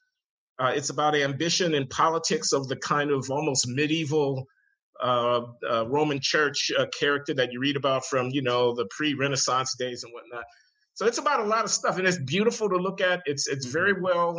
Uh, 0.59 0.73
it's 0.75 0.89
about 0.89 1.15
ambition 1.15 1.75
and 1.75 1.89
politics 1.91 2.53
of 2.53 2.67
the 2.69 2.77
kind 2.77 3.11
of 3.11 3.31
almost 3.31 3.69
medieval 3.69 4.47
uh, 5.03 5.43
uh, 5.71 5.87
Roman 5.87 6.21
Church 6.21 6.71
uh, 6.79 6.87
character 6.99 7.35
that 7.35 7.53
you 7.53 7.61
read 7.61 7.77
about 7.77 8.07
from 8.07 8.31
you 8.31 8.43
know 8.43 8.75
the 8.75 8.87
pre-Renaissance 8.91 9.75
days 9.79 10.05
and 10.05 10.13
whatnot. 10.13 10.45
So 10.97 11.05
it's 11.07 11.19
about 11.19 11.41
a 11.41 11.45
lot 11.45 11.65
of 11.65 11.71
stuff, 11.71 11.99
and 11.99 12.09
it's 12.09 12.19
beautiful 12.19 12.71
to 12.71 12.77
look 12.77 13.03
at. 13.03 13.21
It's 13.27 13.47
it's 13.47 13.67
very 13.67 13.93
well 13.93 14.35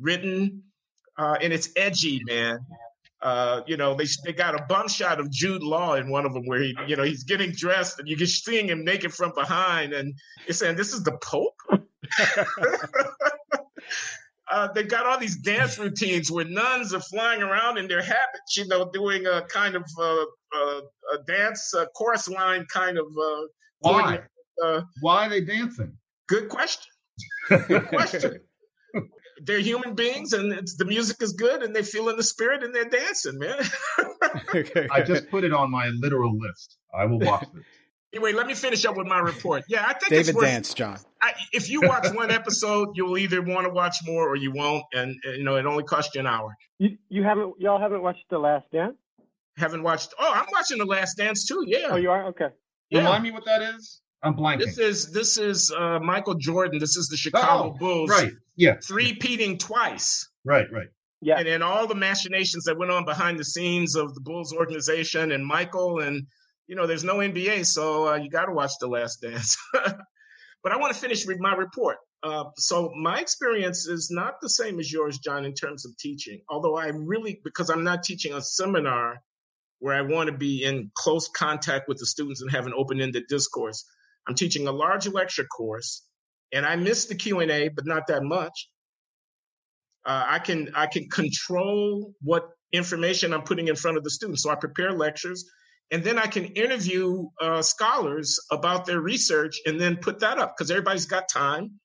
written, 0.00 0.62
uh, 1.18 1.36
and 1.42 1.52
it's 1.52 1.68
edgy, 1.76 2.22
man. 2.24 2.60
Uh, 3.20 3.60
you 3.66 3.76
know, 3.76 3.94
they 3.94 4.06
they 4.24 4.32
got 4.32 4.58
a 4.58 4.64
bum 4.64 4.88
shot 4.88 5.20
of 5.20 5.30
Jude 5.30 5.62
Law 5.62 5.96
in 5.96 6.08
one 6.08 6.24
of 6.24 6.32
them 6.32 6.46
where 6.46 6.62
he, 6.62 6.74
you 6.86 6.96
know, 6.96 7.02
he's 7.02 7.24
getting 7.24 7.50
dressed 7.52 7.98
and 7.98 8.08
you 8.08 8.16
can 8.16 8.26
seeing 8.26 8.66
him 8.66 8.86
naked 8.86 9.12
from 9.12 9.32
behind, 9.34 9.92
and 9.92 10.14
it's 10.46 10.60
saying 10.60 10.76
this 10.76 10.94
is 10.94 11.02
the 11.02 11.12
Pope. 11.22 11.60
uh, 14.50 14.72
they 14.72 14.84
got 14.84 15.04
all 15.04 15.18
these 15.18 15.36
dance 15.36 15.78
routines 15.78 16.30
where 16.30 16.46
nuns 16.46 16.94
are 16.94 17.00
flying 17.00 17.42
around 17.42 17.76
in 17.76 17.86
their 17.86 18.00
habits, 18.00 18.56
you 18.56 18.66
know, 18.66 18.90
doing 18.90 19.26
a 19.26 19.42
kind 19.42 19.76
of 19.76 19.84
uh, 20.00 20.22
uh, 20.56 20.80
a 21.12 21.22
dance 21.26 21.74
uh, 21.74 21.84
chorus 21.94 22.30
line 22.30 22.64
kind 22.72 22.96
of. 22.96 23.08
Uh, 23.08 23.42
Why? 23.80 24.22
Uh, 24.62 24.82
Why 25.00 25.26
are 25.26 25.28
they 25.28 25.40
dancing? 25.40 25.96
good 26.28 26.48
question. 26.48 26.90
Good 27.48 27.88
question. 27.88 28.40
they're 29.44 29.60
human 29.60 29.94
beings, 29.94 30.32
and 30.32 30.52
it's, 30.52 30.76
the 30.76 30.84
music 30.84 31.22
is 31.22 31.32
good, 31.32 31.62
and 31.62 31.74
they 31.74 31.82
feel 31.82 32.08
in 32.08 32.16
the 32.16 32.22
spirit, 32.22 32.62
and 32.62 32.74
they're 32.74 32.88
dancing, 32.88 33.38
man. 33.38 33.58
I 34.90 35.02
just 35.02 35.30
put 35.30 35.44
it 35.44 35.52
on 35.52 35.70
my 35.70 35.88
literal 35.88 36.36
list. 36.38 36.76
I 36.94 37.06
will 37.06 37.18
watch 37.18 37.46
this. 37.54 37.64
anyway, 38.12 38.32
let 38.32 38.46
me 38.46 38.54
finish 38.54 38.84
up 38.84 38.96
with 38.96 39.06
my 39.06 39.18
report. 39.18 39.64
Yeah, 39.68 39.84
I 39.86 39.94
think 39.94 40.12
it's 40.12 40.32
worth, 40.32 40.44
Dance, 40.44 40.74
John. 40.74 40.98
I, 41.22 41.32
if 41.52 41.70
you 41.70 41.82
watch 41.82 42.12
one 42.12 42.30
episode, 42.30 42.90
you'll 42.94 43.18
either 43.18 43.42
want 43.42 43.66
to 43.66 43.72
watch 43.72 43.96
more 44.04 44.28
or 44.28 44.36
you 44.36 44.52
won't, 44.52 44.84
and, 44.92 45.16
and, 45.24 45.36
you 45.36 45.44
know 45.44 45.56
it 45.56 45.66
only 45.66 45.84
costs 45.84 46.14
you 46.14 46.20
an 46.20 46.26
hour. 46.26 46.54
You 46.78 46.96
you 47.08 47.22
haven't 47.22 47.54
y'all 47.58 47.80
haven't 47.80 48.02
watched 48.02 48.24
The 48.30 48.38
Last 48.38 48.70
Dance? 48.72 48.94
haven't 49.58 49.82
watched. 49.82 50.14
Oh, 50.18 50.32
I'm 50.34 50.46
watching 50.52 50.78
The 50.78 50.84
Last 50.84 51.16
Dance 51.16 51.46
too. 51.46 51.64
Yeah. 51.66 51.88
Oh, 51.90 51.96
you 51.96 52.10
are 52.10 52.26
okay. 52.26 52.48
Yeah. 52.90 53.00
Remind 53.00 53.24
me 53.24 53.30
what 53.30 53.44
that 53.44 53.62
is. 53.62 54.00
I'm 54.22 54.34
blanking. 54.34 54.64
This 54.64 54.78
is 54.78 55.12
this 55.12 55.38
is 55.38 55.72
uh, 55.72 56.00
Michael 56.00 56.34
Jordan. 56.34 56.78
This 56.78 56.96
is 56.96 57.08
the 57.08 57.16
Chicago 57.16 57.74
oh, 57.74 57.78
Bulls. 57.78 58.10
right. 58.10 58.32
Yeah. 58.56 58.76
Three-peating 58.82 59.58
twice. 59.58 60.28
Right. 60.44 60.66
Right. 60.72 60.88
Yeah. 61.20 61.38
And 61.38 61.46
then 61.46 61.62
all 61.62 61.86
the 61.86 61.94
machinations 61.94 62.64
that 62.64 62.76
went 62.76 62.90
on 62.90 63.04
behind 63.04 63.38
the 63.38 63.44
scenes 63.44 63.94
of 63.94 64.14
the 64.14 64.20
Bulls 64.20 64.52
organization 64.52 65.32
and 65.32 65.44
Michael 65.46 66.00
and 66.00 66.26
you 66.68 66.76
know, 66.76 66.86
there's 66.86 67.02
no 67.02 67.16
NBA, 67.16 67.66
so 67.66 68.08
uh, 68.08 68.16
you 68.16 68.28
got 68.28 68.44
to 68.44 68.52
watch 68.52 68.72
The 68.78 68.86
Last 68.86 69.22
Dance. 69.22 69.56
but 69.72 70.70
I 70.70 70.76
want 70.76 70.94
to 70.94 71.00
finish 71.00 71.26
with 71.26 71.40
my 71.40 71.54
report. 71.54 71.96
Uh, 72.22 72.44
so 72.56 72.92
my 73.00 73.20
experience 73.20 73.86
is 73.86 74.10
not 74.10 74.34
the 74.42 74.50
same 74.50 74.78
as 74.78 74.92
yours, 74.92 75.18
John, 75.18 75.46
in 75.46 75.54
terms 75.54 75.86
of 75.86 75.96
teaching. 75.96 76.42
Although 76.48 76.76
I 76.76 76.88
really, 76.88 77.40
because 77.42 77.70
I'm 77.70 77.84
not 77.84 78.02
teaching 78.02 78.34
a 78.34 78.42
seminar 78.42 79.22
where 79.78 79.94
I 79.94 80.02
want 80.02 80.28
to 80.28 80.36
be 80.36 80.64
in 80.64 80.90
close 80.94 81.28
contact 81.28 81.88
with 81.88 81.98
the 81.98 82.06
students 82.06 82.42
and 82.42 82.50
have 82.50 82.66
an 82.66 82.74
open-ended 82.76 83.24
discourse. 83.28 83.84
I'm 84.28 84.34
teaching 84.34 84.68
a 84.68 84.72
large 84.72 85.08
lecture 85.08 85.44
course, 85.44 86.04
and 86.52 86.66
I 86.66 86.76
miss 86.76 87.06
the 87.06 87.14
Q 87.14 87.40
and 87.40 87.50
A, 87.50 87.68
but 87.68 87.86
not 87.86 88.06
that 88.08 88.22
much. 88.22 88.68
Uh, 90.04 90.24
I 90.26 90.38
can 90.38 90.70
I 90.74 90.86
can 90.86 91.08
control 91.08 92.14
what 92.20 92.50
information 92.72 93.32
I'm 93.32 93.42
putting 93.42 93.68
in 93.68 93.76
front 93.76 93.96
of 93.96 94.04
the 94.04 94.10
students. 94.10 94.42
So 94.42 94.50
I 94.50 94.54
prepare 94.54 94.92
lectures, 94.92 95.44
and 95.90 96.04
then 96.04 96.18
I 96.18 96.26
can 96.26 96.44
interview 96.44 97.26
uh, 97.40 97.62
scholars 97.62 98.38
about 98.50 98.84
their 98.84 99.00
research, 99.00 99.58
and 99.66 99.80
then 99.80 99.96
put 99.96 100.20
that 100.20 100.38
up 100.38 100.54
because 100.56 100.70
everybody's 100.70 101.06
got 101.06 101.28
time. 101.28 101.80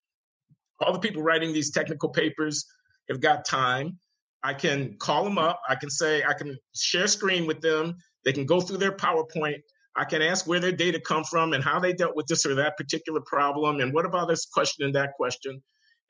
All 0.82 0.92
the 0.92 1.00
people 1.00 1.24
writing 1.24 1.54
these 1.54 1.72
technical 1.72 2.10
papers 2.10 2.66
have 3.10 3.22
got 3.22 3.46
time. 3.46 4.00
I 4.44 4.54
can 4.54 4.98
call 5.00 5.24
them 5.24 5.38
up. 5.38 5.62
I 5.70 5.76
can 5.76 5.90
say 5.90 6.24
I 6.24 6.34
can 6.34 6.58
share 6.76 7.08
screen 7.08 7.48
with 7.48 7.62
them. 7.62 7.96
They 8.26 8.34
can 8.34 8.46
go 8.46 8.60
through 8.60 8.78
their 8.78 8.92
PowerPoint. 8.92 9.62
I 9.96 10.06
can 10.06 10.22
ask 10.22 10.48
where 10.48 10.60
their 10.60 10.72
data 10.72 11.00
come 11.00 11.24
from 11.24 11.54
and 11.54 11.64
how 11.64 11.80
they 11.80 11.94
dealt 11.94 12.16
with 12.16 12.28
this 12.28 12.46
or 12.46 12.56
that 12.56 12.78
particular 12.78 13.22
problem, 13.22 13.80
and 13.80 13.94
what 13.94 14.06
about 14.06 14.28
this 14.28 14.46
question 14.46 14.86
and 14.86 14.96
that 14.96 15.14
question 15.14 15.62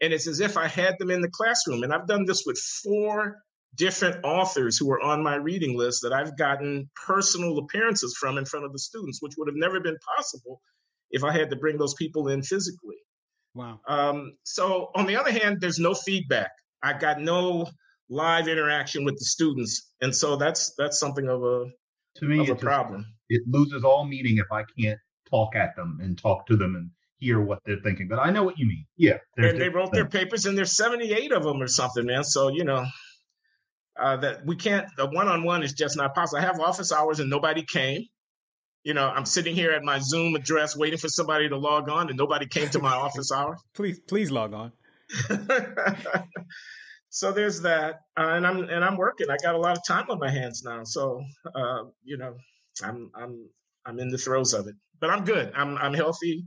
and 0.03 0.11
it's 0.11 0.27
as 0.27 0.41
if 0.41 0.57
I 0.57 0.67
had 0.67 0.95
them 0.99 1.11
in 1.11 1.21
the 1.21 1.29
classroom. 1.29 1.83
And 1.83 1.93
I've 1.93 2.07
done 2.07 2.25
this 2.25 2.43
with 2.45 2.57
four 2.57 3.37
different 3.75 4.23
authors 4.25 4.77
who 4.77 4.91
are 4.91 5.01
on 5.01 5.23
my 5.23 5.35
reading 5.35 5.77
list 5.77 6.01
that 6.03 6.11
I've 6.11 6.37
gotten 6.37 6.89
personal 7.07 7.57
appearances 7.57 8.15
from 8.19 8.37
in 8.37 8.45
front 8.45 8.65
of 8.65 8.73
the 8.73 8.79
students, 8.79 9.21
which 9.21 9.33
would 9.37 9.47
have 9.47 9.55
never 9.55 9.79
been 9.79 9.97
possible 10.17 10.61
if 11.09 11.23
I 11.23 11.31
had 11.31 11.49
to 11.51 11.55
bring 11.55 11.77
those 11.77 11.93
people 11.93 12.27
in 12.27 12.43
physically. 12.43 12.97
Wow. 13.55 13.79
Um, 13.87 14.33
so, 14.43 14.89
on 14.95 15.05
the 15.05 15.15
other 15.15 15.31
hand, 15.31 15.61
there's 15.61 15.79
no 15.79 15.93
feedback. 15.93 16.51
I 16.81 16.93
got 16.93 17.21
no 17.21 17.67
live 18.09 18.47
interaction 18.47 19.05
with 19.05 19.17
the 19.17 19.25
students, 19.25 19.91
and 20.01 20.13
so 20.13 20.35
that's 20.35 20.73
that's 20.75 20.99
something 20.99 21.29
of 21.29 21.43
a 21.43 21.65
To 22.15 22.25
me, 22.25 22.39
of 22.39 22.49
a 22.49 22.55
problem. 22.55 23.05
It 23.33 23.43
loses 23.47 23.83
all 23.83 24.05
meaning 24.05 24.37
if 24.37 24.51
I 24.51 24.63
can't 24.79 24.99
talk 25.29 25.55
at 25.55 25.75
them 25.75 25.99
and 26.01 26.17
talk 26.17 26.45
to 26.47 26.55
them 26.55 26.75
and 26.75 26.89
hear 27.17 27.41
what 27.41 27.59
they're 27.65 27.79
thinking. 27.83 28.07
But 28.07 28.19
I 28.19 28.29
know 28.29 28.43
what 28.43 28.57
you 28.57 28.67
mean. 28.67 28.85
Yeah. 28.97 29.17
And 29.37 29.45
they 29.45 29.51
different 29.51 29.75
wrote 29.75 29.91
their 29.91 30.07
papers, 30.07 30.45
and 30.45 30.57
there's 30.57 30.75
78 30.75 31.31
of 31.31 31.43
them 31.43 31.61
or 31.61 31.67
something, 31.67 32.05
man. 32.05 32.23
So 32.23 32.49
you 32.49 32.63
know. 32.63 32.85
Uh, 33.95 34.17
that 34.17 34.43
we 34.43 34.55
can't 34.55 34.87
the 34.97 35.05
one-on-one 35.05 35.61
is 35.61 35.73
just 35.73 35.95
not 35.95 36.15
possible. 36.15 36.39
I 36.39 36.41
have 36.41 36.59
office 36.59 36.91
hours 36.91 37.19
and 37.19 37.29
nobody 37.29 37.61
came. 37.63 38.07
You 38.83 38.93
know, 38.93 39.07
I'm 39.07 39.25
sitting 39.25 39.55
here 39.55 39.71
at 39.71 39.83
my 39.83 39.99
Zoom 39.99 40.35
address 40.35 40.75
waiting 40.75 40.97
for 40.97 41.07
somebody 41.07 41.47
to 41.47 41.57
log 41.57 41.89
on, 41.89 42.09
and 42.09 42.17
nobody 42.17 42.47
came 42.47 42.69
to 42.69 42.79
my 42.79 42.93
office 42.93 43.31
hours. 43.35 43.61
Please, 43.73 43.99
please 43.99 44.31
log 44.31 44.53
on. 44.53 44.71
so 47.09 47.31
there's 47.31 47.61
that, 47.61 48.01
uh, 48.17 48.29
and 48.29 48.45
I'm 48.45 48.63
and 48.63 48.83
I'm 48.83 48.97
working. 48.97 49.27
I 49.29 49.37
got 49.41 49.55
a 49.55 49.59
lot 49.59 49.77
of 49.77 49.83
time 49.87 50.05
on 50.09 50.19
my 50.19 50.29
hands 50.29 50.63
now, 50.65 50.83
so 50.83 51.23
uh, 51.53 51.83
you 52.03 52.17
know, 52.17 52.35
I'm 52.81 53.11
I'm 53.15 53.49
I'm 53.85 53.99
in 53.99 54.09
the 54.09 54.17
throes 54.17 54.53
of 54.53 54.67
it, 54.67 54.75
but 54.99 55.09
I'm 55.09 55.25
good. 55.25 55.51
I'm 55.55 55.77
I'm 55.77 55.93
healthy. 55.93 56.45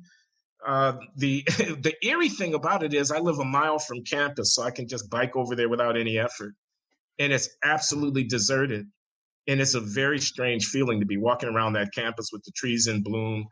Uh, 0.66 0.94
the 1.16 1.42
the 1.48 1.94
eerie 2.02 2.28
thing 2.28 2.54
about 2.54 2.82
it 2.82 2.94
is 2.94 3.10
I 3.10 3.18
live 3.18 3.38
a 3.38 3.44
mile 3.44 3.78
from 3.78 4.04
campus, 4.04 4.54
so 4.54 4.62
I 4.62 4.70
can 4.70 4.88
just 4.88 5.10
bike 5.10 5.36
over 5.36 5.54
there 5.54 5.68
without 5.68 5.96
any 5.96 6.18
effort, 6.18 6.54
and 7.18 7.32
it's 7.32 7.48
absolutely 7.64 8.24
deserted. 8.24 8.86
And 9.48 9.60
it's 9.60 9.74
a 9.74 9.80
very 9.80 10.18
strange 10.18 10.66
feeling 10.66 11.00
to 11.00 11.06
be 11.06 11.18
walking 11.18 11.48
around 11.48 11.74
that 11.74 11.94
campus 11.94 12.30
with 12.32 12.42
the 12.42 12.50
trees 12.56 12.88
in 12.88 13.02
bloom, 13.02 13.46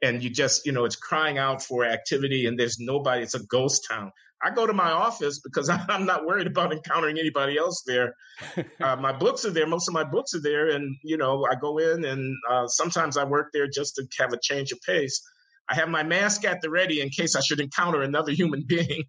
and 0.00 0.22
you 0.22 0.30
just 0.30 0.64
you 0.64 0.72
know 0.72 0.84
it's 0.84 0.96
crying 0.96 1.38
out 1.38 1.62
for 1.62 1.84
activity, 1.84 2.46
and 2.46 2.58
there's 2.58 2.78
nobody. 2.78 3.22
It's 3.22 3.34
a 3.34 3.44
ghost 3.44 3.86
town. 3.90 4.12
I 4.42 4.50
go 4.50 4.66
to 4.66 4.72
my 4.72 4.90
office 4.90 5.40
because 5.40 5.68
I'm 5.88 6.06
not 6.06 6.26
worried 6.26 6.46
about 6.46 6.72
encountering 6.72 7.18
anybody 7.18 7.56
else 7.58 7.82
there. 7.86 8.14
Uh, 8.80 8.96
my 8.96 9.12
books 9.12 9.44
are 9.46 9.50
there. 9.50 9.66
Most 9.66 9.88
of 9.88 9.94
my 9.94 10.04
books 10.04 10.34
are 10.34 10.42
there, 10.42 10.68
and 10.68 10.96
you 11.02 11.16
know 11.16 11.46
I 11.50 11.54
go 11.54 11.78
in, 11.78 12.04
and 12.04 12.36
uh, 12.50 12.66
sometimes 12.66 13.16
I 13.16 13.24
work 13.24 13.50
there 13.52 13.66
just 13.66 13.94
to 13.94 14.06
have 14.18 14.32
a 14.32 14.38
change 14.42 14.72
of 14.72 14.80
pace. 14.80 15.22
I 15.70 15.76
have 15.76 15.88
my 15.88 16.02
mask 16.02 16.44
at 16.44 16.60
the 16.60 16.68
ready 16.68 17.00
in 17.00 17.08
case 17.08 17.34
I 17.36 17.40
should 17.40 17.60
encounter 17.60 18.02
another 18.02 18.32
human 18.40 18.64
being, 18.66 19.04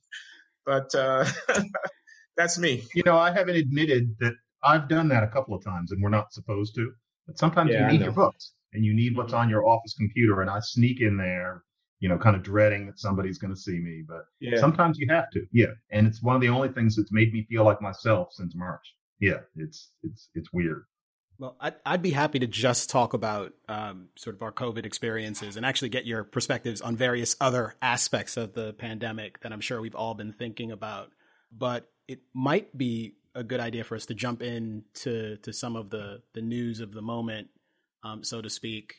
but 0.66 0.94
uh, 0.96 1.26
that's 2.38 2.58
me. 2.58 2.84
You 2.94 3.04
know, 3.06 3.18
I 3.18 3.32
haven't 3.32 3.56
admitted 3.56 4.16
that 4.20 4.34
I've 4.64 4.88
done 4.88 5.10
that 5.10 5.24
a 5.24 5.28
couple 5.28 5.56
of 5.56 5.64
times, 5.64 5.92
and 5.92 6.02
we're 6.02 6.10
not 6.10 6.32
supposed 6.32 6.76
to. 6.76 6.92
But 7.28 7.38
sometimes 7.40 7.72
Yeah, 7.72 7.88
you 7.88 7.98
need 7.98 8.02
your 8.02 8.14
books 8.14 8.54
and 8.76 8.86
you 8.86 8.94
need 8.94 9.16
what's 9.16 9.34
on 9.34 9.50
your 9.50 9.66
office 9.66 9.96
computer, 9.98 10.42
and 10.42 10.50
I 10.50 10.60
sneak 10.60 11.02
in 11.02 11.18
there, 11.18 11.64
you 12.00 12.10
know, 12.10 12.18
kind 12.18 12.36
of 12.36 12.44
dreading 12.44 12.86
that 12.88 13.00
somebody's 13.00 13.38
going 13.38 13.54
to 13.54 13.60
see 13.60 13.80
me. 13.80 14.04
But 14.08 14.26
Yeah. 14.40 14.60
sometimes 14.60 14.98
you 15.00 15.08
have 15.10 15.30
to, 15.32 15.46
yeah. 15.52 15.74
And 15.92 16.06
it's 16.08 16.22
one 16.22 16.36
of 16.36 16.42
the 16.42 16.50
only 16.50 16.70
things 16.70 16.96
that's 16.96 17.12
made 17.12 17.32
me 17.34 17.46
feel 17.50 17.64
like 17.64 17.82
myself 17.82 18.30
since 18.32 18.54
March. 18.56 18.86
Yeah, 19.20 19.40
it's 19.56 19.92
it's 20.04 20.30
it's 20.36 20.52
weird. 20.52 20.84
Well, 21.38 21.58
I'd, 21.60 21.76
I'd 21.86 22.02
be 22.02 22.12
happy 22.12 22.40
to 22.40 22.48
just 22.48 22.90
talk 22.90 23.14
about 23.14 23.54
um, 23.68 24.08
sort 24.16 24.36
of 24.38 24.42
our 24.42 24.54
COVID 24.54 24.86
experiences 24.86 25.58
and 25.58 25.66
actually 25.66 25.90
get 25.90 26.06
your 26.06 26.24
perspectives 26.24 26.80
on 26.82 26.96
various 26.96 27.36
other 27.42 27.76
aspects 27.82 28.38
of 28.38 28.54
the 28.54 28.74
pandemic 28.74 29.42
that 29.42 29.52
I'm 29.52 29.60
sure 29.60 29.82
we've 29.82 29.96
all 29.96 30.14
been 30.14 30.32
thinking 30.32 30.72
about. 30.72 31.12
But 31.52 31.90
it 32.08 32.22
might 32.34 32.78
be 32.78 33.16
a 33.34 33.44
good 33.44 33.60
idea 33.60 33.84
for 33.84 33.96
us 33.96 34.06
to 34.06 34.14
jump 34.14 34.42
in 34.42 34.84
to, 34.96 35.36
to 35.38 35.52
some 35.52 35.76
of 35.76 35.90
the, 35.90 36.22
the 36.34 36.42
news 36.42 36.80
of 36.80 36.94
the 36.94 37.02
moment, 37.02 37.50
um, 38.04 38.24
so 38.24 38.42
to 38.42 38.50
speak. 38.50 38.96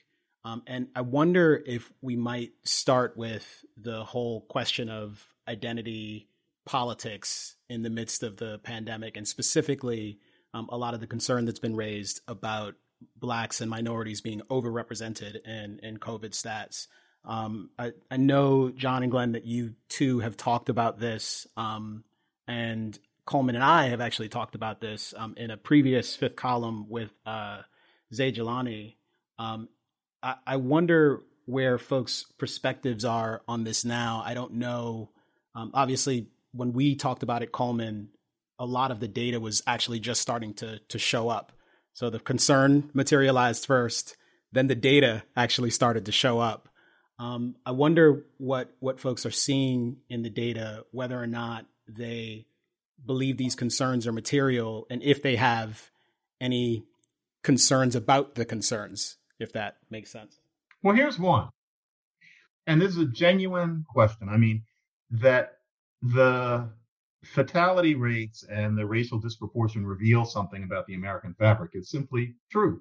Um, 0.46 0.62
and 0.68 0.86
I 0.94 1.00
wonder 1.00 1.60
if 1.66 1.92
we 2.00 2.14
might 2.14 2.52
start 2.62 3.16
with 3.16 3.64
the 3.76 4.04
whole 4.04 4.42
question 4.42 4.88
of 4.88 5.26
identity 5.48 6.28
politics 6.64 7.56
in 7.68 7.82
the 7.82 7.90
midst 7.90 8.22
of 8.22 8.36
the 8.36 8.60
pandemic, 8.60 9.16
and 9.16 9.26
specifically 9.26 10.20
um, 10.54 10.68
a 10.70 10.78
lot 10.78 10.94
of 10.94 11.00
the 11.00 11.08
concern 11.08 11.46
that's 11.46 11.58
been 11.58 11.74
raised 11.74 12.20
about 12.28 12.76
blacks 13.16 13.60
and 13.60 13.68
minorities 13.68 14.20
being 14.20 14.40
overrepresented 14.42 15.44
in, 15.44 15.80
in 15.82 15.98
COVID 15.98 16.30
stats. 16.30 16.86
Um, 17.24 17.70
I, 17.76 17.90
I 18.08 18.16
know, 18.16 18.70
John 18.70 19.02
and 19.02 19.10
Glenn, 19.10 19.32
that 19.32 19.46
you 19.46 19.74
two 19.88 20.20
have 20.20 20.36
talked 20.36 20.68
about 20.68 21.00
this, 21.00 21.48
um, 21.56 22.04
and 22.46 22.96
Coleman 23.24 23.56
and 23.56 23.64
I 23.64 23.88
have 23.88 24.00
actually 24.00 24.28
talked 24.28 24.54
about 24.54 24.80
this 24.80 25.12
um, 25.16 25.34
in 25.36 25.50
a 25.50 25.56
previous 25.56 26.14
fifth 26.14 26.36
column 26.36 26.88
with 26.88 27.12
uh, 27.26 27.62
Zaid 28.14 28.36
Jilani. 28.36 28.94
Um, 29.40 29.68
I, 30.46 30.56
wonder 30.56 31.22
where 31.44 31.78
folks' 31.78 32.24
perspectives 32.38 33.04
are 33.04 33.42
on 33.46 33.64
this 33.64 33.84
now. 33.84 34.22
I 34.24 34.34
don't 34.34 34.54
know. 34.54 35.10
Um, 35.54 35.70
obviously, 35.74 36.28
when 36.52 36.72
we 36.72 36.96
talked 36.96 37.22
about 37.22 37.42
it, 37.42 37.52
Coleman, 37.52 38.08
a 38.58 38.66
lot 38.66 38.90
of 38.90 39.00
the 39.00 39.08
data 39.08 39.38
was 39.38 39.62
actually 39.66 40.00
just 40.00 40.20
starting 40.20 40.54
to 40.54 40.80
to 40.88 40.98
show 40.98 41.28
up. 41.28 41.52
So 41.92 42.10
the 42.10 42.18
concern 42.18 42.90
materialized 42.92 43.66
first, 43.66 44.16
then 44.52 44.66
the 44.66 44.74
data 44.74 45.22
actually 45.36 45.70
started 45.70 46.06
to 46.06 46.12
show 46.12 46.40
up. 46.40 46.68
Um, 47.18 47.56
I 47.64 47.70
wonder 47.70 48.24
what 48.38 48.74
what 48.80 49.00
folks 49.00 49.24
are 49.24 49.30
seeing 49.30 49.98
in 50.08 50.22
the 50.22 50.30
data, 50.30 50.84
whether 50.90 51.20
or 51.20 51.26
not 51.26 51.66
they 51.88 52.46
believe 53.04 53.36
these 53.36 53.54
concerns 53.54 54.06
are 54.06 54.12
material, 54.12 54.86
and 54.90 55.02
if 55.02 55.22
they 55.22 55.36
have 55.36 55.90
any 56.40 56.84
concerns 57.42 57.94
about 57.94 58.34
the 58.34 58.44
concerns, 58.44 59.16
if 59.38 59.52
that 59.52 59.76
makes 59.90 60.10
sense. 60.10 60.40
Well, 60.82 60.94
here's 60.94 61.18
one. 61.18 61.48
And 62.66 62.80
this 62.80 62.90
is 62.90 62.98
a 62.98 63.06
genuine 63.06 63.84
question. 63.88 64.28
I 64.28 64.36
mean, 64.36 64.62
that 65.10 65.58
the 66.02 66.68
fatality 67.24 67.94
rates 67.94 68.44
and 68.50 68.76
the 68.76 68.86
racial 68.86 69.18
disproportion 69.18 69.86
reveal 69.86 70.24
something 70.24 70.62
about 70.62 70.86
the 70.86 70.94
American 70.94 71.34
fabric 71.34 71.72
is 71.74 71.90
simply 71.90 72.34
true. 72.50 72.80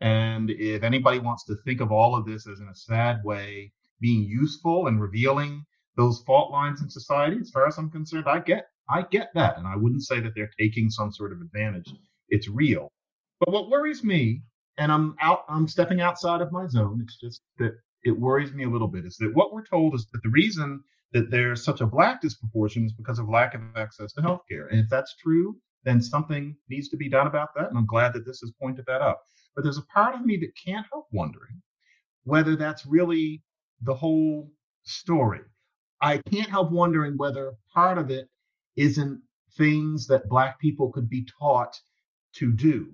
And 0.00 0.50
if 0.50 0.82
anybody 0.82 1.18
wants 1.18 1.44
to 1.44 1.56
think 1.64 1.80
of 1.80 1.92
all 1.92 2.16
of 2.16 2.26
this 2.26 2.46
as 2.46 2.60
in 2.60 2.68
a 2.68 2.74
sad 2.74 3.22
way 3.24 3.72
being 4.00 4.24
useful 4.24 4.88
and 4.88 5.00
revealing 5.00 5.64
those 5.96 6.22
fault 6.22 6.50
lines 6.50 6.82
in 6.82 6.90
society, 6.90 7.38
as 7.40 7.50
far 7.50 7.66
as 7.66 7.78
I'm 7.78 7.90
concerned, 7.90 8.26
I 8.26 8.40
get 8.40 8.66
I 8.88 9.02
get 9.02 9.30
that. 9.34 9.58
And 9.58 9.66
I 9.66 9.76
wouldn't 9.76 10.02
say 10.02 10.20
that 10.20 10.34
they're 10.34 10.50
taking 10.58 10.90
some 10.90 11.12
sort 11.12 11.32
of 11.32 11.40
advantage. 11.40 11.94
It's 12.28 12.48
real. 12.48 12.92
But 13.40 13.52
what 13.52 13.70
worries 13.70 14.04
me, 14.04 14.42
and 14.78 14.90
I'm 14.90 15.14
out 15.20 15.44
I'm 15.48 15.68
stepping 15.68 16.00
outside 16.00 16.40
of 16.40 16.52
my 16.52 16.66
zone, 16.66 17.00
it's 17.02 17.18
just 17.18 17.42
that 17.58 17.72
it 18.04 18.18
worries 18.18 18.52
me 18.52 18.64
a 18.64 18.70
little 18.70 18.88
bit, 18.88 19.04
is 19.06 19.16
that 19.18 19.34
what 19.34 19.52
we're 19.52 19.64
told 19.64 19.94
is 19.94 20.06
that 20.12 20.22
the 20.22 20.30
reason 20.30 20.82
that 21.12 21.30
there's 21.30 21.64
such 21.64 21.80
a 21.80 21.86
black 21.86 22.20
disproportion 22.20 22.84
is 22.84 22.92
because 22.92 23.18
of 23.18 23.28
lack 23.28 23.54
of 23.54 23.60
access 23.76 24.12
to 24.14 24.22
healthcare. 24.22 24.70
And 24.70 24.80
if 24.80 24.88
that's 24.88 25.14
true, 25.16 25.56
then 25.84 26.00
something 26.00 26.56
needs 26.68 26.88
to 26.88 26.96
be 26.96 27.08
done 27.08 27.26
about 27.26 27.50
that. 27.54 27.68
And 27.68 27.76
I'm 27.76 27.86
glad 27.86 28.12
that 28.14 28.24
this 28.24 28.40
has 28.40 28.52
pointed 28.60 28.86
that 28.86 29.02
out. 29.02 29.18
But 29.54 29.62
there's 29.62 29.78
a 29.78 29.86
part 29.94 30.14
of 30.14 30.24
me 30.24 30.36
that 30.38 30.52
can't 30.64 30.86
help 30.90 31.06
wondering 31.12 31.60
whether 32.24 32.56
that's 32.56 32.86
really 32.86 33.42
the 33.82 33.94
whole 33.94 34.50
story. 34.84 35.40
I 36.00 36.18
can't 36.30 36.48
help 36.48 36.70
wondering 36.70 37.16
whether 37.16 37.52
part 37.74 37.98
of 37.98 38.10
it 38.10 38.28
isn't 38.76 39.20
things 39.56 40.06
that 40.06 40.28
Black 40.28 40.58
people 40.60 40.90
could 40.90 41.08
be 41.08 41.26
taught 41.38 41.76
to 42.36 42.52
do. 42.52 42.90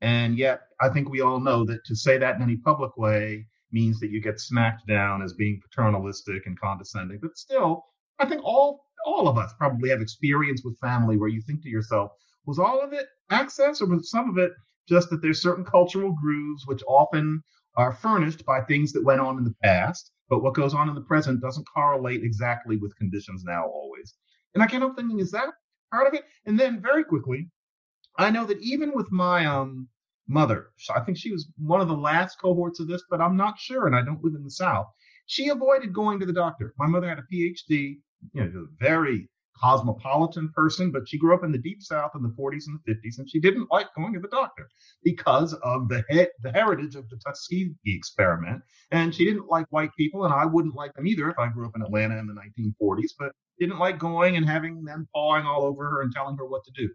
And 0.00 0.38
yet, 0.38 0.62
I 0.80 0.88
think 0.88 1.08
we 1.08 1.20
all 1.20 1.40
know 1.40 1.64
that 1.66 1.84
to 1.84 1.94
say 1.94 2.18
that 2.18 2.36
in 2.36 2.42
any 2.42 2.56
public 2.56 2.96
way 2.96 3.46
means 3.72 4.00
that 4.00 4.10
you 4.10 4.20
get 4.20 4.40
smacked 4.40 4.86
down 4.86 5.22
as 5.22 5.34
being 5.34 5.60
paternalistic 5.60 6.46
and 6.46 6.58
condescending. 6.58 7.18
But 7.20 7.36
still, 7.36 7.84
I 8.18 8.26
think 8.26 8.42
all 8.44 8.84
all 9.06 9.28
of 9.28 9.38
us 9.38 9.52
probably 9.58 9.88
have 9.90 10.00
experience 10.00 10.62
with 10.64 10.78
family 10.78 11.16
where 11.16 11.28
you 11.28 11.40
think 11.40 11.62
to 11.62 11.70
yourself, 11.70 12.12
was 12.46 12.58
all 12.58 12.82
of 12.82 12.92
it 12.92 13.06
access 13.30 13.80
or 13.80 13.86
was 13.86 14.10
some 14.10 14.28
of 14.28 14.38
it 14.38 14.52
just 14.88 15.08
that 15.10 15.22
there's 15.22 15.42
certain 15.42 15.64
cultural 15.64 16.14
grooves 16.20 16.66
which 16.66 16.82
often 16.88 17.42
are 17.76 17.92
furnished 17.92 18.44
by 18.44 18.60
things 18.60 18.92
that 18.92 19.04
went 19.04 19.20
on 19.20 19.38
in 19.38 19.44
the 19.44 19.54
past, 19.62 20.10
but 20.28 20.42
what 20.42 20.54
goes 20.54 20.74
on 20.74 20.88
in 20.88 20.94
the 20.94 21.00
present 21.02 21.40
doesn't 21.40 21.66
correlate 21.72 22.24
exactly 22.24 22.76
with 22.76 22.96
conditions 22.96 23.44
now 23.44 23.64
always. 23.66 24.14
And 24.54 24.62
I 24.62 24.66
can't 24.66 24.82
help 24.82 24.96
thinking, 24.96 25.20
is 25.20 25.30
that 25.30 25.48
part 25.92 26.08
of 26.08 26.14
it? 26.14 26.24
And 26.46 26.58
then 26.58 26.80
very 26.80 27.04
quickly, 27.04 27.48
I 28.20 28.30
know 28.30 28.44
that 28.46 28.60
even 28.60 28.92
with 28.94 29.10
my 29.10 29.46
um 29.46 29.88
mother, 30.28 30.68
I 30.94 31.00
think 31.00 31.18
she 31.18 31.32
was 31.32 31.48
one 31.58 31.80
of 31.80 31.88
the 31.88 31.96
last 31.96 32.40
cohorts 32.40 32.80
of 32.80 32.88
this, 32.88 33.02
but 33.10 33.20
I'm 33.20 33.36
not 33.36 33.58
sure, 33.58 33.86
and 33.86 33.96
I 33.96 34.02
don't 34.02 34.22
live 34.22 34.34
in 34.34 34.44
the 34.44 34.50
South. 34.50 34.86
She 35.26 35.48
avoided 35.48 35.92
going 35.92 36.20
to 36.20 36.26
the 36.26 36.32
doctor. 36.32 36.74
My 36.78 36.86
mother 36.86 37.08
had 37.08 37.18
a 37.18 37.26
PhD, 37.32 37.98
you 38.32 38.44
know, 38.44 38.60
a 38.60 38.66
very 38.78 39.28
cosmopolitan 39.60 40.50
person, 40.50 40.90
but 40.90 41.08
she 41.08 41.18
grew 41.18 41.34
up 41.34 41.44
in 41.44 41.52
the 41.52 41.58
deep 41.58 41.82
South 41.82 42.12
in 42.14 42.22
the 42.22 42.30
40s 42.30 42.64
and 42.66 42.78
the 42.84 42.94
50s, 42.94 43.18
and 43.18 43.28
she 43.28 43.40
didn't 43.40 43.70
like 43.70 43.88
going 43.94 44.14
to 44.14 44.20
the 44.20 44.28
doctor 44.28 44.68
because 45.02 45.52
of 45.62 45.88
the 45.88 46.04
he- 46.08 46.26
the 46.42 46.52
heritage 46.52 46.94
of 46.96 47.08
the 47.10 47.16
Tuskegee 47.16 47.74
experiment. 47.84 48.62
And 48.90 49.14
she 49.14 49.24
didn't 49.24 49.48
like 49.48 49.66
white 49.70 49.94
people, 49.96 50.24
and 50.24 50.32
I 50.34 50.46
wouldn't 50.46 50.74
like 50.74 50.94
them 50.94 51.06
either 51.06 51.28
if 51.30 51.38
I 51.38 51.48
grew 51.48 51.66
up 51.66 51.76
in 51.76 51.82
Atlanta 51.82 52.18
in 52.18 52.26
the 52.26 52.34
1940s, 52.34 53.12
but 53.18 53.32
didn't 53.58 53.78
like 53.78 53.98
going 53.98 54.36
and 54.36 54.46
having 54.46 54.82
them 54.84 55.08
pawing 55.14 55.44
all 55.44 55.62
over 55.64 55.88
her 55.88 56.02
and 56.02 56.12
telling 56.12 56.36
her 56.36 56.46
what 56.46 56.64
to 56.64 56.72
do. 56.72 56.88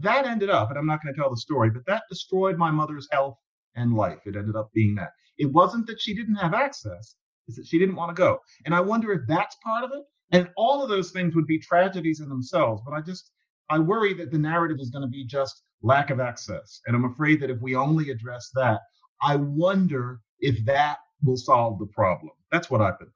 That 0.00 0.26
ended 0.26 0.50
up, 0.50 0.70
and 0.70 0.78
I'm 0.78 0.86
not 0.86 1.02
going 1.02 1.14
to 1.14 1.20
tell 1.20 1.30
the 1.30 1.36
story, 1.36 1.70
but 1.70 1.86
that 1.86 2.04
destroyed 2.08 2.56
my 2.56 2.70
mother's 2.70 3.08
health 3.10 3.36
and 3.74 3.94
life. 3.94 4.18
It 4.26 4.36
ended 4.36 4.56
up 4.56 4.70
being 4.74 4.94
that. 4.96 5.10
It 5.38 5.52
wasn't 5.52 5.86
that 5.86 6.00
she 6.00 6.14
didn't 6.14 6.36
have 6.36 6.54
access, 6.54 7.16
it's 7.46 7.56
that 7.56 7.66
she 7.66 7.78
didn't 7.78 7.96
want 7.96 8.14
to 8.14 8.20
go. 8.20 8.38
And 8.64 8.74
I 8.74 8.80
wonder 8.80 9.12
if 9.12 9.22
that's 9.26 9.56
part 9.64 9.84
of 9.84 9.90
it 9.92 10.04
and 10.32 10.48
all 10.56 10.82
of 10.82 10.88
those 10.88 11.10
things 11.10 11.34
would 11.34 11.46
be 11.46 11.58
tragedies 11.58 12.20
in 12.20 12.28
themselves. 12.28 12.82
But 12.84 12.94
I 12.94 13.00
just, 13.00 13.30
I 13.68 13.78
worry 13.78 14.14
that 14.14 14.30
the 14.30 14.38
narrative 14.38 14.78
is 14.80 14.90
going 14.90 15.02
to 15.02 15.08
be 15.08 15.26
just 15.26 15.62
lack 15.82 16.10
of 16.10 16.20
access. 16.20 16.80
And 16.86 16.94
I'm 16.94 17.04
afraid 17.04 17.40
that 17.40 17.50
if 17.50 17.60
we 17.60 17.74
only 17.74 18.10
address 18.10 18.50
that, 18.54 18.80
I 19.22 19.36
wonder 19.36 20.20
if 20.38 20.64
that 20.66 20.98
will 21.22 21.36
solve 21.36 21.78
the 21.78 21.86
problem. 21.86 22.32
That's 22.52 22.70
what 22.70 22.80
I've 22.80 22.98
been 22.98 23.08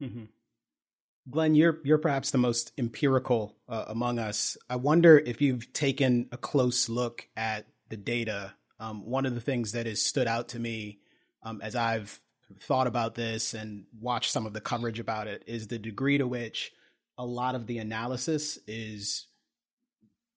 thinking. 0.00 0.18
Mm-hmm. 0.18 0.41
Glenn, 1.30 1.54
you're 1.54 1.78
you're 1.84 1.98
perhaps 1.98 2.30
the 2.30 2.38
most 2.38 2.72
empirical 2.76 3.56
uh, 3.68 3.84
among 3.88 4.18
us. 4.18 4.56
I 4.68 4.76
wonder 4.76 5.18
if 5.18 5.40
you've 5.40 5.72
taken 5.72 6.28
a 6.32 6.36
close 6.36 6.88
look 6.88 7.28
at 7.36 7.66
the 7.88 7.96
data. 7.96 8.54
Um, 8.80 9.06
one 9.06 9.26
of 9.26 9.34
the 9.34 9.40
things 9.40 9.72
that 9.72 9.86
has 9.86 10.02
stood 10.02 10.26
out 10.26 10.48
to 10.48 10.58
me 10.58 10.98
um, 11.44 11.60
as 11.62 11.76
I've 11.76 12.20
thought 12.60 12.86
about 12.86 13.14
this 13.14 13.54
and 13.54 13.84
watched 13.98 14.30
some 14.30 14.46
of 14.46 14.52
the 14.52 14.60
coverage 14.60 14.98
about 14.98 15.28
it 15.28 15.44
is 15.46 15.68
the 15.68 15.78
degree 15.78 16.18
to 16.18 16.26
which 16.26 16.72
a 17.16 17.24
lot 17.24 17.54
of 17.54 17.66
the 17.66 17.78
analysis 17.78 18.58
is 18.66 19.26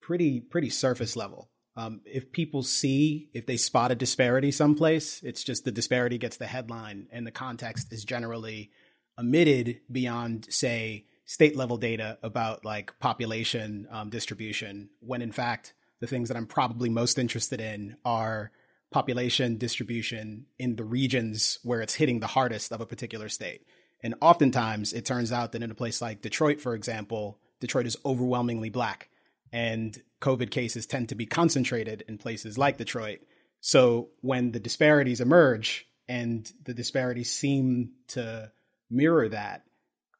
pretty 0.01 0.39
pretty 0.39 0.69
surface 0.69 1.15
level. 1.15 1.49
Um, 1.77 2.01
if 2.05 2.31
people 2.31 2.63
see 2.63 3.29
if 3.33 3.45
they 3.45 3.57
spot 3.57 3.91
a 3.91 3.95
disparity 3.95 4.51
someplace, 4.51 5.21
it's 5.23 5.43
just 5.43 5.65
the 5.65 5.71
disparity 5.71 6.17
gets 6.17 6.37
the 6.37 6.45
headline, 6.45 7.07
and 7.11 7.27
the 7.27 7.31
context 7.31 7.91
is 7.91 8.05
generally 8.05 8.71
omitted 9.19 9.81
beyond, 9.91 10.47
say, 10.49 11.05
state 11.25 11.55
level 11.55 11.77
data 11.77 12.17
about 12.21 12.63
like 12.63 12.97
population 12.99 13.87
um, 13.91 14.09
distribution. 14.09 14.89
When 14.99 15.21
in 15.21 15.31
fact, 15.31 15.73
the 15.99 16.07
things 16.07 16.27
that 16.29 16.37
I'm 16.37 16.47
probably 16.47 16.89
most 16.89 17.17
interested 17.17 17.59
in 17.59 17.97
are 18.05 18.51
population 18.91 19.57
distribution 19.57 20.45
in 20.59 20.75
the 20.75 20.83
regions 20.83 21.59
where 21.63 21.81
it's 21.81 21.95
hitting 21.95 22.19
the 22.19 22.27
hardest 22.27 22.71
of 22.71 22.81
a 22.81 22.85
particular 22.85 23.29
state. 23.29 23.65
And 24.01 24.15
oftentimes 24.21 24.93
it 24.93 25.05
turns 25.05 25.31
out 25.31 25.51
that 25.51 25.63
in 25.63 25.71
a 25.71 25.75
place 25.75 26.01
like 26.01 26.21
Detroit, 26.21 26.61
for 26.61 26.75
example, 26.75 27.39
Detroit 27.59 27.87
is 27.87 27.97
overwhelmingly 28.05 28.69
black 28.69 29.09
and 29.51 29.99
COVID 30.21 30.51
cases 30.51 30.85
tend 30.85 31.09
to 31.09 31.15
be 31.15 31.25
concentrated 31.25 32.03
in 32.07 32.17
places 32.17 32.57
like 32.57 32.77
Detroit. 32.77 33.19
So 33.61 34.09
when 34.21 34.51
the 34.51 34.59
disparities 34.59 35.21
emerge 35.21 35.87
and 36.07 36.51
the 36.63 36.73
disparities 36.73 37.31
seem 37.31 37.91
to 38.09 38.51
mirror 38.89 39.29
that, 39.29 39.63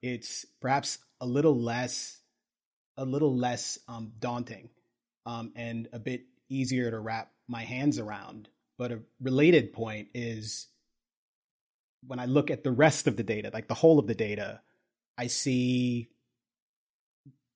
it's 0.02 0.46
perhaps 0.62 1.00
a 1.20 1.26
little 1.26 1.60
less, 1.60 2.20
a 2.98 3.06
little 3.06 3.36
less 3.36 3.80
um, 3.88 4.12
daunting 4.20 4.70
um, 5.26 5.52
and 5.56 5.88
a 5.94 6.00
bit 6.00 6.26
easier 6.50 6.92
to 6.92 7.00
wrap 7.00 7.32
my 7.48 7.64
hands 7.64 8.00
around. 8.00 8.50
But 8.78 8.92
a 8.92 9.00
related 9.22 9.74
point 9.74 10.10
is 10.14 10.68
when 12.06 12.20
I 12.20 12.26
look 12.26 12.52
at 12.52 12.64
the 12.64 12.72
rest 12.72 13.08
of 13.08 13.18
the 13.18 13.24
data, 13.24 13.50
like 13.54 13.68
the 13.68 13.74
whole 13.74 14.00
of 14.00 14.08
the 14.08 14.16
data, 14.16 14.62
I 15.18 15.28
see, 15.28 16.10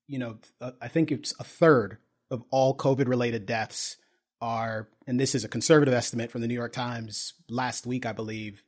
you 0.08 0.18
know, 0.18 0.38
I 0.82 0.88
think 0.88 1.12
it's 1.12 1.34
a 1.40 1.44
third 1.44 1.98
of 2.32 2.44
all 2.50 2.76
COVID 2.76 3.08
related 3.08 3.46
deaths 3.46 3.98
are, 4.42 4.88
and 5.06 5.20
this 5.20 5.36
is 5.36 5.44
a 5.44 5.50
conservative 5.50 5.94
estimate 5.94 6.32
from 6.32 6.42
the 6.42 6.48
New 6.48 6.54
York 6.54 6.74
Times 6.74 7.34
last 7.50 7.86
week, 7.86 8.06
I 8.06 8.14
believe, 8.14 8.64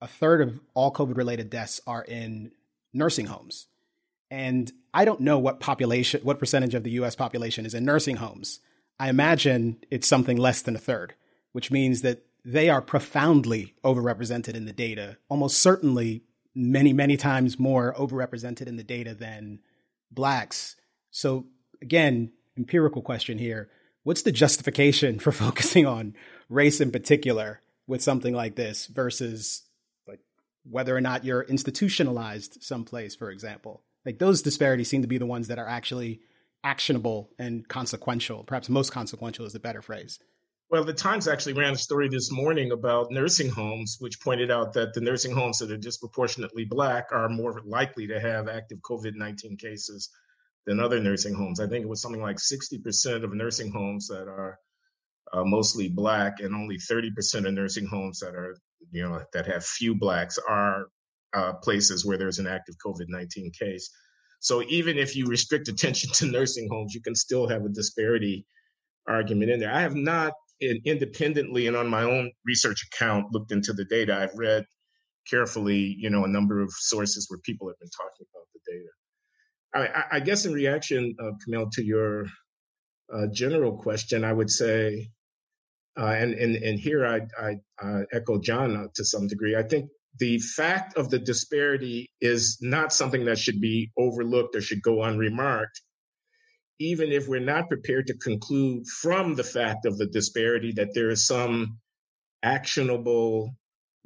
a 0.00 0.06
third 0.06 0.40
of 0.40 0.60
all 0.74 0.92
COVID 0.92 1.16
related 1.16 1.50
deaths 1.50 1.80
are 1.86 2.02
in 2.02 2.52
nursing 2.92 3.26
homes. 3.26 3.66
And 4.30 4.70
I 4.94 5.04
don't 5.04 5.20
know 5.20 5.38
what 5.38 5.60
population, 5.60 6.20
what 6.22 6.38
percentage 6.38 6.74
of 6.74 6.84
the 6.84 6.92
US 6.92 7.16
population 7.16 7.66
is 7.66 7.74
in 7.74 7.84
nursing 7.84 8.16
homes. 8.16 8.60
I 8.98 9.08
imagine 9.08 9.78
it's 9.90 10.06
something 10.06 10.36
less 10.36 10.62
than 10.62 10.76
a 10.76 10.80
third 10.80 11.14
which 11.52 11.70
means 11.70 12.02
that 12.02 12.24
they 12.44 12.70
are 12.70 12.80
profoundly 12.80 13.74
overrepresented 13.84 14.54
in 14.54 14.64
the 14.64 14.72
data, 14.72 15.18
almost 15.28 15.58
certainly 15.58 16.22
many, 16.54 16.92
many 16.92 17.16
times 17.16 17.58
more 17.58 17.94
overrepresented 17.94 18.66
in 18.66 18.76
the 18.76 18.84
data 18.84 19.14
than 19.14 19.60
blacks. 20.10 20.76
So, 21.10 21.46
again, 21.82 22.32
empirical 22.56 23.02
question 23.02 23.38
here 23.38 23.70
what's 24.02 24.22
the 24.22 24.32
justification 24.32 25.18
for 25.18 25.32
focusing 25.32 25.86
on 25.86 26.14
race 26.48 26.80
in 26.80 26.90
particular 26.90 27.60
with 27.86 28.02
something 28.02 28.34
like 28.34 28.54
this 28.54 28.86
versus 28.86 29.62
whether 30.70 30.96
or 30.96 31.00
not 31.00 31.24
you're 31.24 31.42
institutionalized 31.42 32.62
someplace, 32.62 33.14
for 33.14 33.30
example? 33.30 33.82
Like 34.04 34.18
those 34.18 34.42
disparities 34.42 34.88
seem 34.88 35.02
to 35.02 35.08
be 35.08 35.18
the 35.18 35.26
ones 35.26 35.48
that 35.48 35.58
are 35.58 35.68
actually 35.68 36.20
actionable 36.64 37.30
and 37.38 37.66
consequential. 37.68 38.44
Perhaps 38.44 38.68
most 38.68 38.92
consequential 38.92 39.46
is 39.46 39.52
the 39.52 39.60
better 39.60 39.82
phrase. 39.82 40.18
Well, 40.70 40.84
the 40.84 40.92
Times 40.92 41.26
actually 41.26 41.54
ran 41.54 41.72
a 41.72 41.76
story 41.76 42.08
this 42.08 42.30
morning 42.30 42.70
about 42.70 43.10
nursing 43.10 43.50
homes, 43.50 43.96
which 43.98 44.20
pointed 44.20 44.52
out 44.52 44.74
that 44.74 44.94
the 44.94 45.00
nursing 45.00 45.32
homes 45.32 45.58
that 45.58 45.72
are 45.72 45.76
disproportionately 45.76 46.64
Black 46.64 47.08
are 47.10 47.28
more 47.28 47.60
likely 47.64 48.06
to 48.06 48.20
have 48.20 48.48
active 48.48 48.78
COVID 48.78 49.16
19 49.16 49.56
cases 49.56 50.10
than 50.66 50.78
other 50.78 51.00
nursing 51.00 51.34
homes. 51.34 51.58
I 51.58 51.66
think 51.66 51.82
it 51.82 51.88
was 51.88 52.00
something 52.00 52.22
like 52.22 52.36
60% 52.36 53.24
of 53.24 53.34
nursing 53.34 53.72
homes 53.72 54.06
that 54.08 54.28
are 54.28 54.60
uh, 55.32 55.44
mostly 55.44 55.88
Black, 55.88 56.38
and 56.38 56.54
only 56.54 56.76
30% 56.76 57.46
of 57.46 57.54
nursing 57.54 57.86
homes 57.86 58.20
that 58.20 58.34
are, 58.34 58.56
you 58.90 59.02
know, 59.02 59.22
that 59.32 59.46
have 59.46 59.64
few 59.64 59.94
Blacks 59.94 60.38
are 60.48 60.86
uh, 61.32 61.52
places 61.54 62.04
where 62.04 62.18
there's 62.18 62.38
an 62.38 62.46
active 62.46 62.74
COVID 62.84 63.06
19 63.08 63.52
case. 63.58 63.90
So 64.40 64.62
even 64.68 64.98
if 64.98 65.14
you 65.14 65.26
restrict 65.26 65.68
attention 65.68 66.10
to 66.14 66.26
nursing 66.26 66.68
homes, 66.70 66.94
you 66.94 67.02
can 67.02 67.14
still 67.14 67.48
have 67.48 67.64
a 67.64 67.68
disparity 67.68 68.46
argument 69.06 69.50
in 69.50 69.60
there. 69.60 69.72
I 69.72 69.80
have 69.80 69.94
not 69.94 70.32
independently 70.60 71.66
and 71.66 71.76
on 71.76 71.88
my 71.88 72.02
own 72.02 72.30
research 72.44 72.86
account 72.86 73.32
looked 73.32 73.52
into 73.52 73.72
the 73.72 73.84
data. 73.86 74.14
I've 74.14 74.36
read 74.36 74.64
carefully, 75.28 75.96
you 75.98 76.10
know, 76.10 76.24
a 76.24 76.28
number 76.28 76.60
of 76.60 76.70
sources 76.72 77.26
where 77.28 77.38
people 77.38 77.68
have 77.68 77.78
been 77.78 77.88
talking 77.90 78.26
about 78.34 78.46
the 78.52 78.72
data. 78.72 78.88
I, 79.72 80.16
I 80.16 80.20
guess 80.20 80.44
in 80.44 80.52
reaction, 80.52 81.14
uh, 81.18 81.30
Kmele, 81.46 81.70
to 81.72 81.84
your 81.84 82.26
uh, 83.12 83.26
general 83.32 83.76
question, 83.76 84.24
I 84.24 84.32
would 84.32 84.50
say, 84.50 85.08
uh, 85.98 86.06
and, 86.06 86.34
and 86.34 86.56
and 86.56 86.78
here 86.78 87.06
I, 87.06 87.20
I 87.38 87.56
uh, 87.82 88.02
echo 88.12 88.38
John 88.40 88.76
uh, 88.76 88.86
to 88.94 89.04
some 89.04 89.26
degree. 89.26 89.56
I 89.56 89.62
think 89.62 89.90
the 90.18 90.38
fact 90.38 90.96
of 90.96 91.10
the 91.10 91.18
disparity 91.18 92.10
is 92.20 92.58
not 92.60 92.92
something 92.92 93.24
that 93.26 93.38
should 93.38 93.60
be 93.60 93.90
overlooked 93.98 94.56
or 94.56 94.60
should 94.60 94.82
go 94.82 95.02
unremarked 95.02 95.80
even 96.80 97.12
if 97.12 97.28
we're 97.28 97.40
not 97.40 97.68
prepared 97.68 98.06
to 98.06 98.16
conclude 98.16 98.86
from 98.86 99.34
the 99.34 99.44
fact 99.44 99.84
of 99.84 99.98
the 99.98 100.06
disparity 100.06 100.72
that 100.72 100.94
there 100.94 101.10
is 101.10 101.26
some 101.26 101.78
actionable 102.42 103.50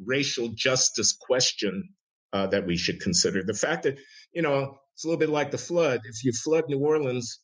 racial 0.04 0.48
justice 0.48 1.12
question 1.12 1.88
uh, 2.32 2.48
that 2.48 2.66
we 2.66 2.76
should 2.76 3.00
consider. 3.00 3.44
The 3.44 3.54
fact 3.54 3.84
that, 3.84 3.98
you 4.32 4.42
know, 4.42 4.76
it's 4.92 5.04
a 5.04 5.06
little 5.06 5.20
bit 5.20 5.28
like 5.28 5.52
the 5.52 5.58
flood. 5.58 6.00
If 6.04 6.24
you 6.24 6.32
flood 6.32 6.64
New 6.68 6.80
Orleans, 6.80 7.38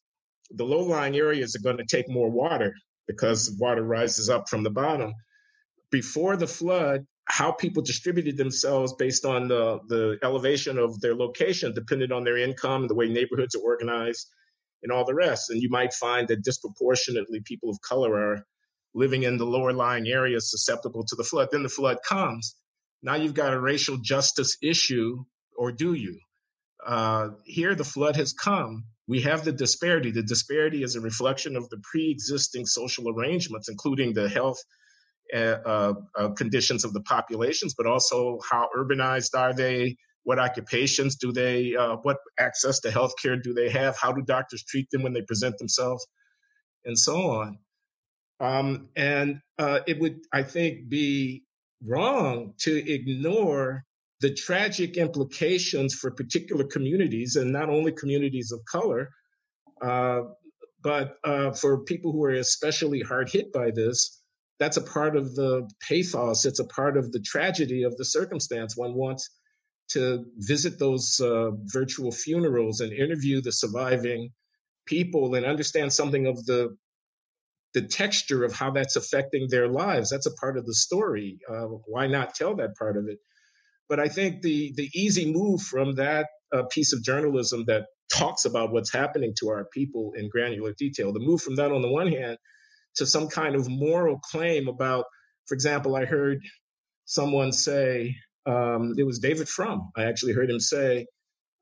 the 0.51 0.65
low 0.65 0.81
lying 0.81 1.17
areas 1.17 1.55
are 1.55 1.63
going 1.63 1.79
to 1.79 1.87
take 1.87 2.09
more 2.09 2.29
water 2.29 2.75
because 3.11 3.57
water 3.59 3.83
rises 3.83 4.31
up 4.31 4.49
from 4.49 4.63
the 4.63 4.71
bottom. 4.71 5.13
before 5.91 6.37
the 6.37 6.47
flood, 6.47 7.07
how 7.27 7.53
people 7.53 7.83
distributed 7.83 8.37
themselves 8.37 8.95
based 8.99 9.25
on 9.25 9.49
the, 9.49 9.81
the 9.89 10.19
elevation 10.23 10.79
of 10.79 11.01
their 11.01 11.15
location 11.15 11.75
depended 11.75 12.13
on 12.13 12.25
their 12.25 12.39
income 12.39 12.89
the 12.89 12.95
way 12.95 13.09
neighborhoods 13.09 13.55
are 13.55 13.63
organized 13.63 14.29
and 14.83 14.93
all 14.93 15.05
the 15.05 15.15
rest. 15.15 15.51
And 15.51 15.63
you 15.63 15.71
might 15.71 15.93
find 15.93 16.29
that 16.29 16.45
disproportionately 16.45 17.41
people 17.45 17.71
of 17.71 17.81
color 17.83 18.15
are 18.15 18.47
living 18.95 19.25
in 19.25 19.39
the 19.39 19.47
lower 19.47 19.73
lying 19.73 20.09
areas 20.09 20.51
susceptible 20.51 21.05
to 21.07 21.17
the 21.17 21.25
flood. 21.25 21.49
Then 21.53 21.63
the 21.63 21.69
flood 21.69 21.99
comes. 22.09 22.57
Now 23.03 23.17
you've 23.17 23.35
got 23.35 23.55
a 23.55 23.61
racial 23.61 23.99
justice 23.99 24.57
issue, 24.63 25.25
or 25.57 25.73
do 25.73 25.95
you? 25.95 26.19
Uh, 26.85 27.31
here, 27.45 27.75
the 27.75 27.85
flood 27.85 28.17
has 28.17 28.33
come. 28.33 28.85
We 29.11 29.21
have 29.23 29.45
the 29.45 29.51
disparity. 29.51 30.13
The 30.13 30.23
disparity 30.23 30.85
is 30.85 30.95
a 30.95 31.01
reflection 31.01 31.57
of 31.57 31.69
the 31.71 31.79
pre 31.83 32.13
existing 32.13 32.65
social 32.67 33.11
arrangements, 33.13 33.69
including 33.69 34.15
the 34.15 34.29
health 34.29 34.63
uh, 35.35 35.95
uh, 36.17 36.29
conditions 36.37 36.85
of 36.85 36.93
the 36.93 37.01
populations, 37.01 37.75
but 37.77 37.89
also 37.89 38.39
how 38.49 38.69
urbanized 38.79 39.37
are 39.37 39.53
they? 39.53 39.97
What 40.23 40.39
occupations 40.39 41.17
do 41.17 41.33
they? 41.33 41.75
Uh, 41.75 41.97
what 42.03 42.19
access 42.39 42.79
to 42.81 42.91
healthcare 42.91 43.43
do 43.43 43.53
they 43.53 43.69
have? 43.71 43.97
How 43.97 44.13
do 44.13 44.23
doctors 44.23 44.63
treat 44.63 44.89
them 44.93 45.03
when 45.03 45.13
they 45.13 45.23
present 45.23 45.59
themselves, 45.59 46.07
and 46.85 46.97
so 46.97 47.17
on. 47.17 47.59
Um, 48.39 48.91
and 48.95 49.41
uh, 49.59 49.81
it 49.89 49.99
would, 49.99 50.21
I 50.33 50.45
think, 50.45 50.89
be 50.89 51.43
wrong 51.85 52.55
to 52.59 52.73
ignore 52.89 53.85
the 54.21 54.35
tragic 54.35 54.97
implications 54.97 55.95
for 55.95 56.11
particular 56.11 56.65
communities, 56.65 57.37
and 57.37 57.53
not 57.53 57.71
only 57.71 57.93
communities 57.93 58.53
of 58.53 58.61
color, 58.71 59.11
uh, 59.83 60.23
but 60.83 61.17
uh, 61.25 61.53
for 61.53 61.85
people 61.85 62.13
who 62.13 62.25
are 62.25 62.31
especially 62.31 63.01
hard 63.01 63.31
hit 63.31 63.53
by 63.53 63.71
this. 63.71 64.23
That's 64.59 64.77
a 64.77 64.83
part 64.83 65.17
of 65.17 65.35
the 65.35 65.69
pathos. 65.89 66.45
It's 66.45 66.59
a 66.59 66.67
part 66.67 66.97
of 66.99 67.13
the 67.13 67.21
tragedy 67.21 67.83
of 67.85 67.97
the 67.97 68.05
circumstance. 68.05 68.77
One 68.77 68.95
wants 68.95 69.31
to 69.93 70.25
visit 70.37 70.79
those 70.79 71.19
uh, 71.21 71.51
virtual 71.65 72.13
funerals 72.13 72.81
and 72.81 72.93
interview 72.93 73.41
the 73.41 73.53
surviving 73.53 74.31
people 74.87 75.35
and 75.35 75.47
understand 75.47 75.93
something 75.93 76.27
of 76.27 76.45
the 76.47 76.77
the 77.73 77.83
texture 77.83 78.45
of 78.45 78.53
how 78.53 78.71
that's 78.73 78.97
affecting 78.97 79.47
their 79.49 79.69
lives. 79.69 80.11
That's 80.11 80.27
a 80.27 80.35
part 80.35 80.59
of 80.59 80.67
the 80.67 80.75
story. 80.75 81.39
Uh, 81.49 81.67
why 81.87 82.09
not 82.09 82.35
tell 82.35 82.57
that 82.57 82.75
part 82.77 82.97
of 82.97 83.07
it? 83.07 83.19
But 83.91 84.01
I 84.01 84.09
think 84.09 84.43
the 84.43 84.73
the 84.77 84.89
easy 84.95 85.33
move 85.33 85.61
from 85.61 85.97
that 85.97 86.29
uh, 86.55 86.63
piece 86.71 86.95
of 86.95 87.03
journalism 87.03 87.65
that 87.67 87.87
talks 88.13 88.47
about 88.47 88.73
what's 88.73 88.93
happening 88.93 89.35
to 89.41 89.51
our 89.51 89.67
people 89.75 90.13
in 90.17 90.31
granular 90.31 90.75
detail, 90.79 91.13
the 91.13 91.21
move 91.21 91.43
from 91.43 91.57
that 91.57 91.73
on 91.73 91.83
the 91.83 91.91
one 91.91 92.11
hand 92.11 92.39
to 92.97 93.07
some 93.07 93.29
kind 93.29 93.55
of 93.55 93.69
moral 93.69 94.19
claim 94.19 94.69
about, 94.69 95.05
for 95.47 95.55
example, 95.55 95.97
I 95.97 96.07
heard 96.07 96.41
someone 97.05 97.53
say 97.53 98.17
um, 98.47 98.95
it 98.99 99.05
was 99.05 99.19
David 99.19 99.49
Frum. 99.49 99.91
I 99.97 100.05
actually 100.05 100.33
heard 100.33 100.51
him 100.51 100.61
say 100.61 101.07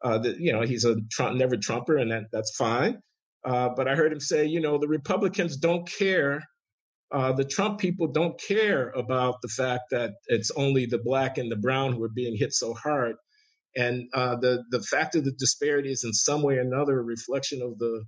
uh, 0.05 0.19
that 0.19 0.39
you 0.39 0.53
know 0.53 0.63
he's 0.63 0.85
a 0.85 0.97
Trump, 1.11 1.37
never 1.37 1.57
Trumper, 1.57 1.97
and 1.97 2.13
that 2.13 2.25
that's 2.33 2.55
fine. 2.57 2.99
Uh, 3.45 3.71
but 3.71 3.89
I 3.89 3.95
heard 3.95 4.13
him 4.13 4.21
say, 4.21 4.47
you 4.47 4.61
know, 4.61 4.79
the 4.79 4.89
Republicans 4.89 5.57
don't 5.57 5.89
care. 5.89 6.43
Uh, 7.11 7.33
the 7.33 7.45
Trump 7.45 7.79
people 7.79 8.07
don't 8.07 8.39
care 8.41 8.91
about 8.91 9.41
the 9.41 9.49
fact 9.49 9.85
that 9.91 10.13
it's 10.27 10.51
only 10.57 10.85
the 10.85 10.99
black 10.99 11.39
and 11.39 11.51
the 11.51 11.57
brown 11.57 11.93
who 11.93 12.03
are 12.03 12.11
being 12.11 12.37
hit 12.37 12.53
so 12.53 12.75
hard. 12.75 13.17
And 13.77 14.09
uh, 14.13 14.37
the 14.37 14.65
the 14.71 14.83
fact 14.83 15.15
of 15.15 15.25
the 15.25 15.33
disparity 15.33 15.91
is 15.91 16.05
in 16.05 16.13
some 16.13 16.43
way 16.43 16.57
or 16.57 16.61
another 16.61 16.99
a 16.99 17.03
reflection 17.03 17.63
of 17.63 17.79
the 17.79 18.05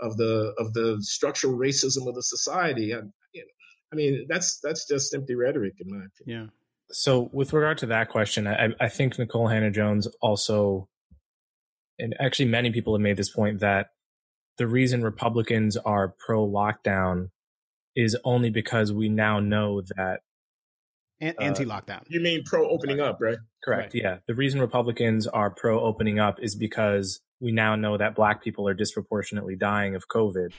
of 0.00 0.16
the 0.16 0.54
of 0.58 0.72
the 0.72 0.98
structural 1.00 1.58
racism 1.58 2.08
of 2.08 2.14
the 2.14 2.22
society. 2.22 2.92
And, 2.92 3.12
you 3.34 3.42
know, 3.42 3.92
I 3.92 3.96
mean, 3.96 4.26
that's 4.28 4.58
that's 4.62 4.86
just 4.86 5.14
empty 5.14 5.34
rhetoric 5.34 5.74
in 5.80 5.90
my 5.90 6.04
opinion. 6.04 6.44
Yeah. 6.44 6.46
So, 6.92 7.28
with 7.32 7.52
regard 7.52 7.78
to 7.78 7.86
that 7.86 8.08
question, 8.08 8.46
I, 8.46 8.70
I 8.80 8.88
think 8.88 9.14
Nikole 9.14 9.52
Hannah-Jones 9.52 10.08
also, 10.20 10.88
and 11.98 12.16
actually 12.18 12.46
many 12.46 12.72
people 12.72 12.94
have 12.94 13.00
made 13.00 13.16
this 13.16 13.30
point 13.30 13.60
that 13.60 13.90
the 14.58 14.66
reason 14.66 15.02
Republicans 15.02 15.76
are 15.76 16.14
pro 16.18 16.46
lockdown 16.46 17.30
is 18.00 18.16
only 18.24 18.50
because 18.50 18.92
we 18.92 19.08
now 19.08 19.40
know 19.40 19.82
that 19.96 20.20
uh, 21.22 21.32
anti 21.40 21.64
lockdown. 21.64 22.02
You 22.08 22.20
mean 22.20 22.42
pro 22.44 22.68
opening 22.68 23.00
up, 23.00 23.18
right? 23.20 23.38
Correct. 23.62 23.94
Right. 23.94 24.02
Yeah. 24.02 24.18
The 24.26 24.34
reason 24.34 24.60
Republicans 24.60 25.26
are 25.26 25.50
pro 25.50 25.80
opening 25.80 26.18
up 26.18 26.38
is 26.40 26.54
because 26.54 27.20
we 27.40 27.52
now 27.52 27.76
know 27.76 27.98
that 27.98 28.14
black 28.14 28.42
people 28.42 28.66
are 28.68 28.74
disproportionately 28.74 29.56
dying 29.56 29.94
of 29.94 30.08
COVID. 30.08 30.52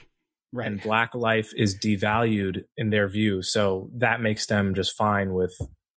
Right. 0.52 0.66
And 0.66 0.82
black 0.82 1.14
life 1.14 1.50
is 1.56 1.78
devalued 1.78 2.64
in 2.76 2.90
their 2.90 3.08
view. 3.08 3.42
So 3.42 3.88
that 3.94 4.20
makes 4.20 4.46
them 4.46 4.74
just 4.74 4.94
fine 4.96 5.32
with 5.32 5.54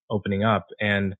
opening 0.10 0.44
up. 0.44 0.68
And, 0.80 1.16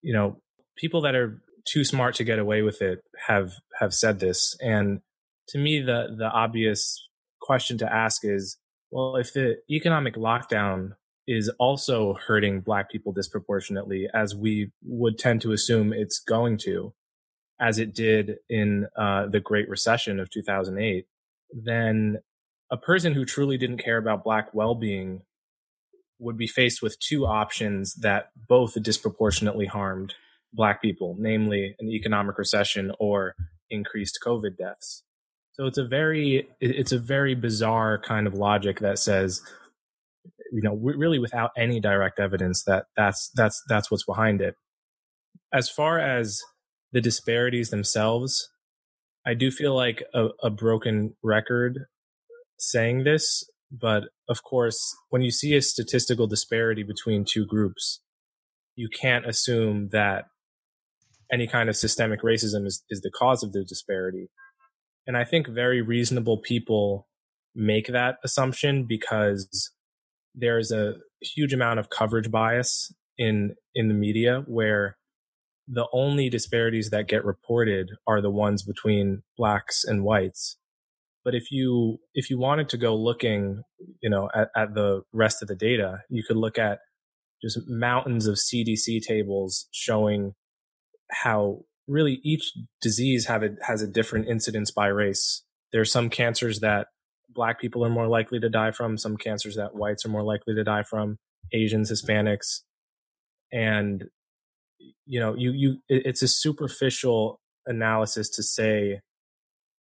you 0.00 0.14
know, 0.14 0.40
people 0.76 1.00
that 1.02 1.16
are 1.16 1.42
too 1.66 1.84
smart 1.84 2.14
to 2.16 2.24
get 2.24 2.38
away 2.38 2.62
with 2.62 2.80
it 2.80 3.00
have 3.26 3.52
have 3.80 3.92
said 3.92 4.20
this. 4.20 4.56
And 4.60 5.00
to 5.48 5.58
me, 5.58 5.80
the 5.80 6.14
the 6.16 6.26
obvious 6.26 7.08
question 7.40 7.78
to 7.78 7.92
ask 7.92 8.24
is, 8.24 8.56
well, 8.90 9.16
if 9.16 9.32
the 9.32 9.58
economic 9.70 10.14
lockdown 10.14 10.92
is 11.26 11.50
also 11.58 12.14
hurting 12.14 12.60
Black 12.60 12.90
people 12.90 13.12
disproportionately, 13.12 14.08
as 14.14 14.34
we 14.34 14.70
would 14.82 15.18
tend 15.18 15.42
to 15.42 15.52
assume 15.52 15.92
it's 15.92 16.20
going 16.20 16.56
to, 16.56 16.94
as 17.60 17.78
it 17.78 17.94
did 17.94 18.36
in 18.48 18.86
uh, 18.96 19.26
the 19.26 19.40
Great 19.40 19.68
Recession 19.68 20.20
of 20.20 20.30
2008, 20.30 21.06
then 21.52 22.18
a 22.70 22.76
person 22.76 23.12
who 23.12 23.24
truly 23.24 23.58
didn't 23.58 23.78
care 23.84 23.98
about 23.98 24.24
Black 24.24 24.54
well 24.54 24.74
being 24.74 25.22
would 26.18 26.38
be 26.38 26.46
faced 26.46 26.82
with 26.82 26.98
two 26.98 27.26
options 27.26 27.94
that 27.96 28.30
both 28.48 28.82
disproportionately 28.82 29.66
harmed 29.66 30.14
Black 30.52 30.80
people, 30.80 31.14
namely 31.18 31.76
an 31.78 31.88
economic 31.88 32.38
recession 32.38 32.92
or 32.98 33.34
increased 33.70 34.18
COVID 34.24 34.56
deaths. 34.56 35.02
So 35.58 35.66
it's 35.66 35.78
a 35.78 35.86
very 35.86 36.48
it's 36.60 36.92
a 36.92 36.98
very 36.98 37.34
bizarre 37.34 37.98
kind 37.98 38.26
of 38.26 38.34
logic 38.34 38.78
that 38.80 38.98
says, 38.98 39.40
you 40.52 40.62
know, 40.62 40.74
really 40.74 41.18
without 41.18 41.50
any 41.56 41.80
direct 41.80 42.20
evidence 42.20 42.62
that 42.64 42.84
that's 42.96 43.30
that's 43.34 43.60
that's 43.68 43.90
what's 43.90 44.04
behind 44.04 44.40
it. 44.40 44.54
As 45.52 45.68
far 45.68 45.98
as 45.98 46.40
the 46.92 47.00
disparities 47.00 47.70
themselves, 47.70 48.48
I 49.26 49.34
do 49.34 49.50
feel 49.50 49.74
like 49.74 50.04
a, 50.14 50.28
a 50.42 50.50
broken 50.50 51.14
record 51.24 51.80
saying 52.58 53.02
this, 53.02 53.44
but 53.70 54.04
of 54.28 54.44
course, 54.44 54.96
when 55.10 55.22
you 55.22 55.30
see 55.32 55.56
a 55.56 55.62
statistical 55.62 56.28
disparity 56.28 56.84
between 56.84 57.24
two 57.24 57.46
groups, 57.46 58.00
you 58.76 58.88
can't 58.88 59.26
assume 59.26 59.88
that 59.90 60.26
any 61.32 61.48
kind 61.48 61.68
of 61.68 61.76
systemic 61.76 62.22
racism 62.22 62.64
is, 62.64 62.84
is 62.90 63.00
the 63.00 63.10
cause 63.10 63.42
of 63.42 63.52
the 63.52 63.64
disparity. 63.64 64.28
And 65.08 65.16
I 65.16 65.24
think 65.24 65.48
very 65.48 65.80
reasonable 65.80 66.36
people 66.38 67.08
make 67.54 67.86
that 67.88 68.18
assumption 68.22 68.84
because 68.84 69.72
there's 70.34 70.70
a 70.70 70.96
huge 71.22 71.52
amount 71.52 71.80
of 71.80 71.90
coverage 71.90 72.30
bias 72.30 72.92
in 73.16 73.54
in 73.74 73.88
the 73.88 73.94
media 73.94 74.44
where 74.46 74.98
the 75.66 75.88
only 75.92 76.28
disparities 76.28 76.90
that 76.90 77.08
get 77.08 77.24
reported 77.24 77.90
are 78.06 78.20
the 78.20 78.30
ones 78.30 78.62
between 78.62 79.22
blacks 79.36 79.82
and 79.84 80.04
whites. 80.04 80.56
But 81.24 81.34
if 81.34 81.50
you 81.50 81.98
if 82.14 82.30
you 82.30 82.38
wanted 82.38 82.68
to 82.68 82.76
go 82.76 82.94
looking 82.94 83.62
you 84.02 84.10
know 84.10 84.28
at, 84.34 84.48
at 84.54 84.74
the 84.74 85.02
rest 85.12 85.40
of 85.42 85.48
the 85.48 85.56
data 85.56 86.02
you 86.10 86.22
could 86.22 86.36
look 86.36 86.58
at 86.58 86.80
just 87.42 87.58
mountains 87.68 88.26
of 88.26 88.34
cdc 88.34 89.00
tables 89.02 89.68
showing 89.70 90.34
how 91.10 91.60
really 91.88 92.20
each 92.22 92.52
disease 92.80 93.26
have 93.26 93.42
a, 93.42 93.50
has 93.62 93.82
a 93.82 93.86
different 93.86 94.28
incidence 94.28 94.70
by 94.70 94.86
race. 94.86 95.42
There 95.72 95.80
are 95.80 95.86
some 95.86 96.10
cancers 96.10 96.60
that 96.60 96.88
black 97.28 97.60
people 97.60 97.84
are 97.84 97.90
more 97.90 98.06
likely 98.06 98.40
to 98.40 98.48
die 98.48 98.70
from, 98.70 98.98
some 98.98 99.16
cancers 99.16 99.56
that 99.56 99.74
whites 99.74 100.04
are 100.04 100.10
more 100.10 100.22
likely 100.22 100.54
to 100.54 100.64
die 100.64 100.82
from, 100.82 101.18
Asians, 101.52 101.90
Hispanics. 101.90 102.60
And, 103.52 104.04
you 105.06 105.20
know, 105.20 105.34
you, 105.34 105.52
you, 105.52 105.76
it's 105.88 106.22
a 106.22 106.28
superficial 106.28 107.40
analysis 107.66 108.28
to 108.30 108.42
say, 108.42 109.00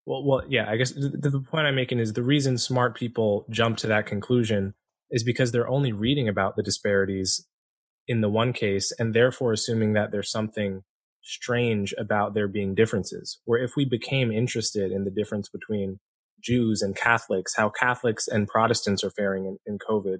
well, 0.05 0.23
well, 0.23 0.41
yeah, 0.47 0.69
I 0.69 0.77
guess 0.77 0.91
the, 0.91 1.09
the 1.09 1.39
point 1.41 1.67
I'm 1.67 1.75
making 1.75 1.99
is 1.99 2.13
the 2.13 2.23
reason 2.23 2.57
smart 2.57 2.95
people 2.95 3.45
jump 3.49 3.77
to 3.79 3.87
that 3.87 4.05
conclusion 4.05 4.73
is 5.11 5.23
because 5.23 5.51
they're 5.51 5.67
only 5.67 5.91
reading 5.91 6.27
about 6.27 6.55
the 6.55 6.63
disparities 6.63 7.45
in 8.07 8.21
the 8.21 8.29
one 8.29 8.53
case 8.53 8.93
and 8.97 9.13
therefore 9.13 9.51
assuming 9.51 9.93
that 9.93 10.11
there's 10.11 10.31
something 10.31 10.83
strange 11.27 11.93
about 11.97 12.33
there 12.33 12.47
being 12.47 12.73
differences. 12.73 13.39
Where 13.45 13.61
if 13.61 13.75
we 13.75 13.85
became 13.85 14.31
interested 14.31 14.91
in 14.91 15.03
the 15.03 15.11
difference 15.11 15.49
between 15.49 15.99
Jews 16.41 16.81
and 16.81 16.95
Catholics, 16.95 17.55
how 17.55 17.69
Catholics 17.69 18.27
and 18.27 18.47
Protestants 18.47 19.03
are 19.03 19.11
faring 19.11 19.45
in, 19.45 19.57
in 19.65 19.77
COVID, 19.77 20.19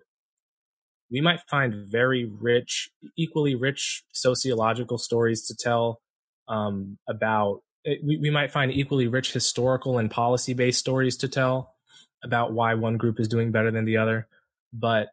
we 1.10 1.22
might 1.22 1.40
find 1.50 1.90
very 1.90 2.26
rich, 2.26 2.90
equally 3.18 3.56
rich 3.56 4.04
sociological 4.14 4.98
stories 4.98 5.46
to 5.48 5.56
tell 5.56 6.02
um, 6.48 6.98
about. 7.08 7.62
Eh, 7.86 7.96
we, 8.04 8.18
we 8.18 8.30
might 8.30 8.52
find 8.52 8.72
equally 8.72 9.08
rich 9.08 9.32
historical 9.32 9.98
and 9.98 10.12
policy 10.12 10.54
based 10.54 10.80
stories 10.80 11.16
to 11.18 11.30
tell 11.30 11.74
about 12.24 12.52
why 12.52 12.74
one 12.74 12.98
group 12.98 13.20
is 13.20 13.28
doing 13.28 13.52
better 13.52 13.72
than 13.72 13.86
the 13.86 13.98
other. 13.98 14.28
But 14.74 15.08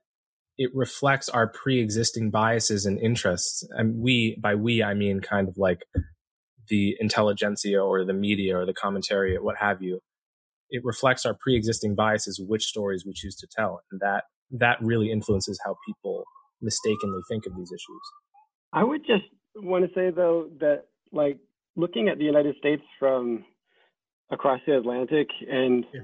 it 0.57 0.71
reflects 0.75 1.29
our 1.29 1.49
pre-existing 1.49 2.31
biases 2.31 2.87
and 2.87 2.99
interests. 3.01 3.67
And 3.71 4.01
we, 4.01 4.39
by 4.41 4.55
we, 4.55 4.83
I 4.83 4.95
mean 4.95 5.21
kind 5.21 5.49
of 5.49 5.57
like 5.59 5.81
the 6.69 6.97
intelligentsia 7.01 7.81
or 7.81 8.05
the 8.05 8.13
media 8.13 8.57
or 8.57 8.67
the 8.67 8.75
commentary, 8.75 9.37
what 9.39 9.57
have 9.59 9.83
you. 9.83 10.01
It 10.71 10.83
reflects 10.85 11.27
our 11.27 11.37
pre-existing 11.39 11.95
biases, 11.95 12.41
which 12.45 12.65
stories 12.65 13.05
we 13.07 13.13
choose 13.15 13.37
to 13.37 13.47
tell, 13.55 13.83
and 13.91 14.01
that 14.01 14.25
that 14.51 14.79
really 14.81 15.11
influences 15.11 15.61
how 15.65 15.77
people 15.87 16.25
mistakenly 16.63 17.21
think 17.29 17.47
of 17.47 17.57
these 17.57 17.71
issues. 17.71 18.01
I 18.73 18.83
would 18.85 19.03
just 19.07 19.25
want 19.57 19.85
to 19.85 19.95
say 19.95 20.11
though 20.11 20.49
that 20.61 20.85
like 21.13 21.39
looking 21.77 22.09
at 22.09 22.19
the 22.19 22.25
United 22.25 22.57
States 22.59 22.83
from 22.99 23.45
across 24.31 24.61
the 24.67 24.77
Atlantic 24.77 25.29
and 25.49 25.85
yeah. 25.93 26.01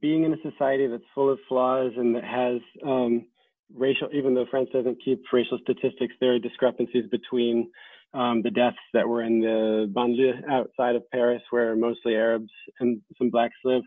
being 0.00 0.24
in 0.24 0.32
a 0.32 0.50
society 0.50 0.86
that's 0.86 1.02
full 1.14 1.30
of 1.30 1.38
flaws 1.48 1.92
and 1.96 2.14
that 2.14 2.24
has 2.24 2.60
um, 2.86 3.26
racial, 3.74 4.08
even 4.12 4.34
though 4.34 4.46
France 4.50 4.68
doesn't 4.72 5.02
keep 5.04 5.22
racial 5.32 5.58
statistics, 5.62 6.14
there 6.20 6.34
are 6.34 6.38
discrepancies 6.38 7.04
between 7.10 7.70
um, 8.14 8.42
the 8.42 8.50
deaths 8.50 8.76
that 8.94 9.06
were 9.06 9.22
in 9.22 9.40
the 9.40 9.92
banlieue 9.94 10.40
outside 10.50 10.96
of 10.96 11.08
Paris, 11.10 11.42
where 11.50 11.76
mostly 11.76 12.14
Arabs 12.14 12.50
and 12.80 13.00
some 13.18 13.30
blacks 13.30 13.56
live, 13.64 13.82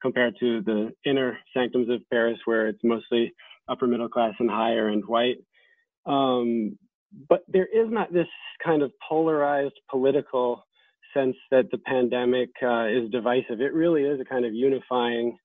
compared 0.00 0.34
to 0.40 0.62
the 0.62 0.90
inner 1.04 1.38
sanctums 1.54 1.88
of 1.90 2.00
Paris, 2.10 2.38
where 2.44 2.68
it's 2.68 2.82
mostly 2.84 3.32
upper 3.68 3.86
middle 3.86 4.08
class 4.08 4.32
and 4.38 4.50
higher 4.50 4.88
and 4.88 5.04
white. 5.04 5.36
Um, 6.06 6.78
but 7.28 7.40
there 7.48 7.66
is 7.66 7.90
not 7.90 8.12
this 8.12 8.28
kind 8.64 8.82
of 8.82 8.92
polarized 9.06 9.74
political 9.90 10.64
sense 11.14 11.36
that 11.50 11.70
the 11.70 11.78
pandemic 11.78 12.50
uh, 12.62 12.86
is 12.86 13.10
divisive. 13.10 13.60
It 13.60 13.74
really 13.74 14.02
is 14.02 14.20
a 14.20 14.24
kind 14.24 14.44
of 14.44 14.54
unifying 14.54 15.36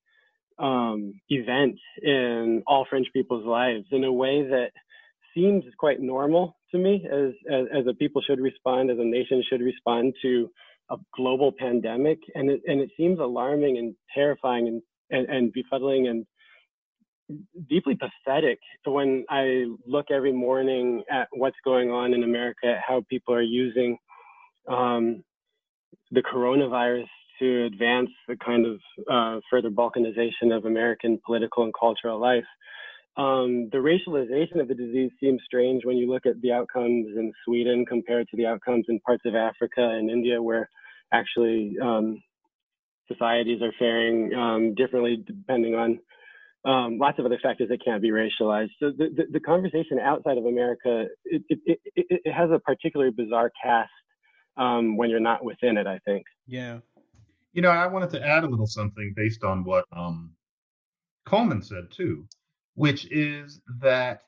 um, 0.63 1.13
event 1.29 1.77
in 2.01 2.63
all 2.65 2.85
French 2.89 3.07
people's 3.13 3.45
lives 3.45 3.85
in 3.91 4.05
a 4.05 4.11
way 4.11 4.43
that 4.43 4.71
seems 5.35 5.63
quite 5.77 5.99
normal 5.99 6.55
to 6.71 6.77
me 6.77 7.05
as, 7.11 7.33
as, 7.51 7.65
as 7.79 7.87
a 7.87 7.93
people 7.93 8.21
should 8.21 8.39
respond, 8.39 8.89
as 8.89 8.97
a 8.97 9.03
nation 9.03 9.43
should 9.47 9.61
respond 9.61 10.13
to 10.21 10.49
a 10.89 10.95
global 11.15 11.51
pandemic. 11.57 12.19
And 12.33 12.49
it, 12.49 12.61
and 12.65 12.79
it 12.79 12.91
seems 12.95 13.19
alarming 13.19 13.77
and 13.77 13.93
terrifying 14.15 14.67
and, 14.67 14.81
and, 15.09 15.29
and 15.29 15.53
befuddling 15.53 16.09
and 16.09 16.25
deeply 17.69 17.95
pathetic 17.95 18.59
when 18.85 19.25
I 19.29 19.65
look 19.85 20.07
every 20.11 20.33
morning 20.33 21.03
at 21.11 21.27
what's 21.33 21.57
going 21.65 21.89
on 21.89 22.13
in 22.13 22.23
America, 22.23 22.79
how 22.85 23.03
people 23.09 23.33
are 23.33 23.41
using 23.41 23.97
um, 24.69 25.23
the 26.11 26.21
coronavirus 26.21 27.07
to 27.39 27.65
advance 27.65 28.09
the 28.27 28.35
kind 28.37 28.65
of 28.65 28.79
uh, 29.11 29.39
further 29.49 29.69
balkanization 29.69 30.55
of 30.55 30.65
American 30.65 31.19
political 31.25 31.63
and 31.63 31.73
cultural 31.77 32.19
life. 32.19 32.45
Um, 33.15 33.69
the 33.71 33.77
racialization 33.77 34.59
of 34.59 34.67
the 34.67 34.73
disease 34.73 35.11
seems 35.19 35.41
strange 35.45 35.85
when 35.85 35.97
you 35.97 36.09
look 36.09 36.25
at 36.25 36.41
the 36.41 36.51
outcomes 36.51 37.07
in 37.15 37.31
Sweden 37.45 37.85
compared 37.85 38.27
to 38.29 38.37
the 38.37 38.47
outcomes 38.47 38.85
in 38.89 38.99
parts 39.01 39.23
of 39.25 39.35
Africa 39.35 39.81
and 39.81 40.09
India, 40.09 40.41
where 40.41 40.69
actually 41.11 41.75
um, 41.81 42.21
societies 43.07 43.61
are 43.61 43.73
faring 43.77 44.33
um, 44.33 44.73
differently 44.75 45.23
depending 45.27 45.75
on 45.75 45.99
um, 46.65 46.97
lots 46.97 47.19
of 47.19 47.25
other 47.25 47.39
factors 47.43 47.69
that 47.69 47.83
can't 47.83 48.01
be 48.01 48.09
racialized. 48.09 48.69
So 48.79 48.91
the, 48.97 49.09
the, 49.15 49.23
the 49.33 49.39
conversation 49.39 49.99
outside 49.99 50.37
of 50.37 50.45
America, 50.45 51.07
it, 51.25 51.43
it, 51.49 51.79
it, 51.95 52.21
it, 52.23 52.31
has 52.31 52.49
a 52.51 52.59
particularly 52.59 53.11
bizarre 53.11 53.51
cast 53.61 53.91
um, 54.55 54.95
when 54.95 55.09
you're 55.09 55.19
not 55.19 55.43
within 55.43 55.77
it, 55.77 55.87
I 55.87 55.99
think. 56.05 56.23
Yeah. 56.47 56.79
You 57.53 57.61
know, 57.61 57.69
I 57.69 57.87
wanted 57.87 58.09
to 58.11 58.25
add 58.25 58.43
a 58.43 58.47
little 58.47 58.67
something 58.67 59.13
based 59.15 59.43
on 59.43 59.63
what 59.63 59.85
um, 59.95 60.33
Coleman 61.25 61.61
said 61.61 61.91
too, 61.91 62.27
which 62.75 63.09
is 63.11 63.61
that 63.79 64.21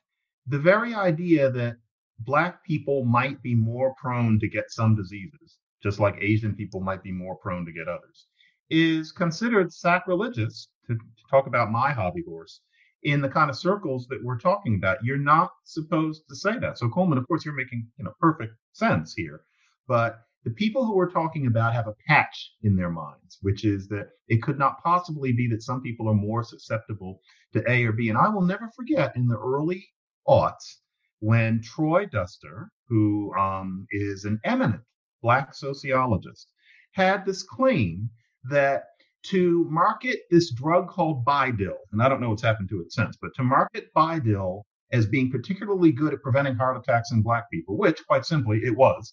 the 0.46 0.58
very 0.58 0.94
idea 0.94 1.50
that 1.50 1.76
Black 2.20 2.64
people 2.64 3.04
might 3.04 3.42
be 3.42 3.54
more 3.54 3.94
prone 4.00 4.38
to 4.40 4.48
get 4.48 4.70
some 4.70 4.94
diseases, 4.94 5.58
just 5.82 6.00
like 6.00 6.16
Asian 6.20 6.54
people 6.54 6.80
might 6.80 7.02
be 7.02 7.12
more 7.12 7.36
prone 7.36 7.66
to 7.66 7.72
get 7.72 7.88
others, 7.88 8.26
is 8.70 9.12
considered 9.12 9.72
sacrilegious 9.72 10.68
to, 10.86 10.94
to 10.94 11.24
talk 11.30 11.46
about 11.46 11.70
my 11.70 11.92
hobby 11.92 12.22
horse 12.26 12.60
in 13.02 13.20
the 13.20 13.28
kind 13.28 13.50
of 13.50 13.56
circles 13.56 14.06
that 14.08 14.22
we're 14.24 14.38
talking 14.38 14.76
about. 14.76 15.04
You're 15.04 15.18
not 15.18 15.50
supposed 15.64 16.22
to 16.28 16.36
say 16.36 16.58
that. 16.58 16.78
So 16.78 16.88
Coleman, 16.88 17.18
of 17.18 17.28
course, 17.28 17.44
you're 17.44 17.54
making 17.54 17.86
you 17.98 18.04
know 18.04 18.12
perfect 18.20 18.54
sense 18.72 19.14
here, 19.14 19.42
but 19.86 20.25
the 20.46 20.52
people 20.52 20.86
who 20.86 20.94
we're 20.94 21.10
talking 21.10 21.48
about 21.48 21.74
have 21.74 21.88
a 21.88 21.96
patch 22.06 22.52
in 22.62 22.76
their 22.76 22.88
minds, 22.88 23.38
which 23.42 23.64
is 23.64 23.88
that 23.88 24.10
it 24.28 24.44
could 24.44 24.60
not 24.60 24.80
possibly 24.80 25.32
be 25.32 25.48
that 25.48 25.60
some 25.60 25.82
people 25.82 26.08
are 26.08 26.14
more 26.14 26.44
susceptible 26.44 27.20
to 27.52 27.68
A 27.68 27.84
or 27.84 27.90
B. 27.90 28.10
And 28.10 28.16
I 28.16 28.28
will 28.28 28.42
never 28.42 28.70
forget 28.76 29.16
in 29.16 29.26
the 29.26 29.36
early 29.36 29.84
aughts 30.28 30.76
when 31.18 31.60
Troy 31.62 32.06
Duster, 32.06 32.70
who 32.88 33.34
um, 33.34 33.88
is 33.90 34.24
an 34.24 34.38
eminent 34.44 34.82
black 35.20 35.52
sociologist, 35.52 36.52
had 36.92 37.26
this 37.26 37.42
claim 37.42 38.08
that 38.48 38.84
to 39.24 39.66
market 39.68 40.20
this 40.30 40.52
drug 40.52 40.88
called 40.88 41.24
Bidil, 41.24 41.74
and 41.90 42.00
I 42.00 42.08
don't 42.08 42.20
know 42.20 42.30
what's 42.30 42.42
happened 42.42 42.68
to 42.68 42.80
it 42.82 42.92
since, 42.92 43.16
but 43.20 43.32
to 43.34 43.42
market 43.42 43.88
Bidil 43.96 44.62
as 44.92 45.06
being 45.06 45.28
particularly 45.28 45.90
good 45.90 46.14
at 46.14 46.22
preventing 46.22 46.54
heart 46.54 46.76
attacks 46.76 47.10
in 47.10 47.20
black 47.20 47.50
people, 47.50 47.76
which 47.76 48.06
quite 48.06 48.24
simply 48.24 48.60
it 48.62 48.76
was, 48.76 49.12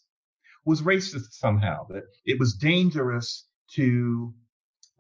was 0.66 0.82
racist 0.82 1.32
somehow, 1.32 1.86
that 1.90 2.04
it 2.26 2.40
was 2.40 2.54
dangerous 2.54 3.48
to 3.76 4.34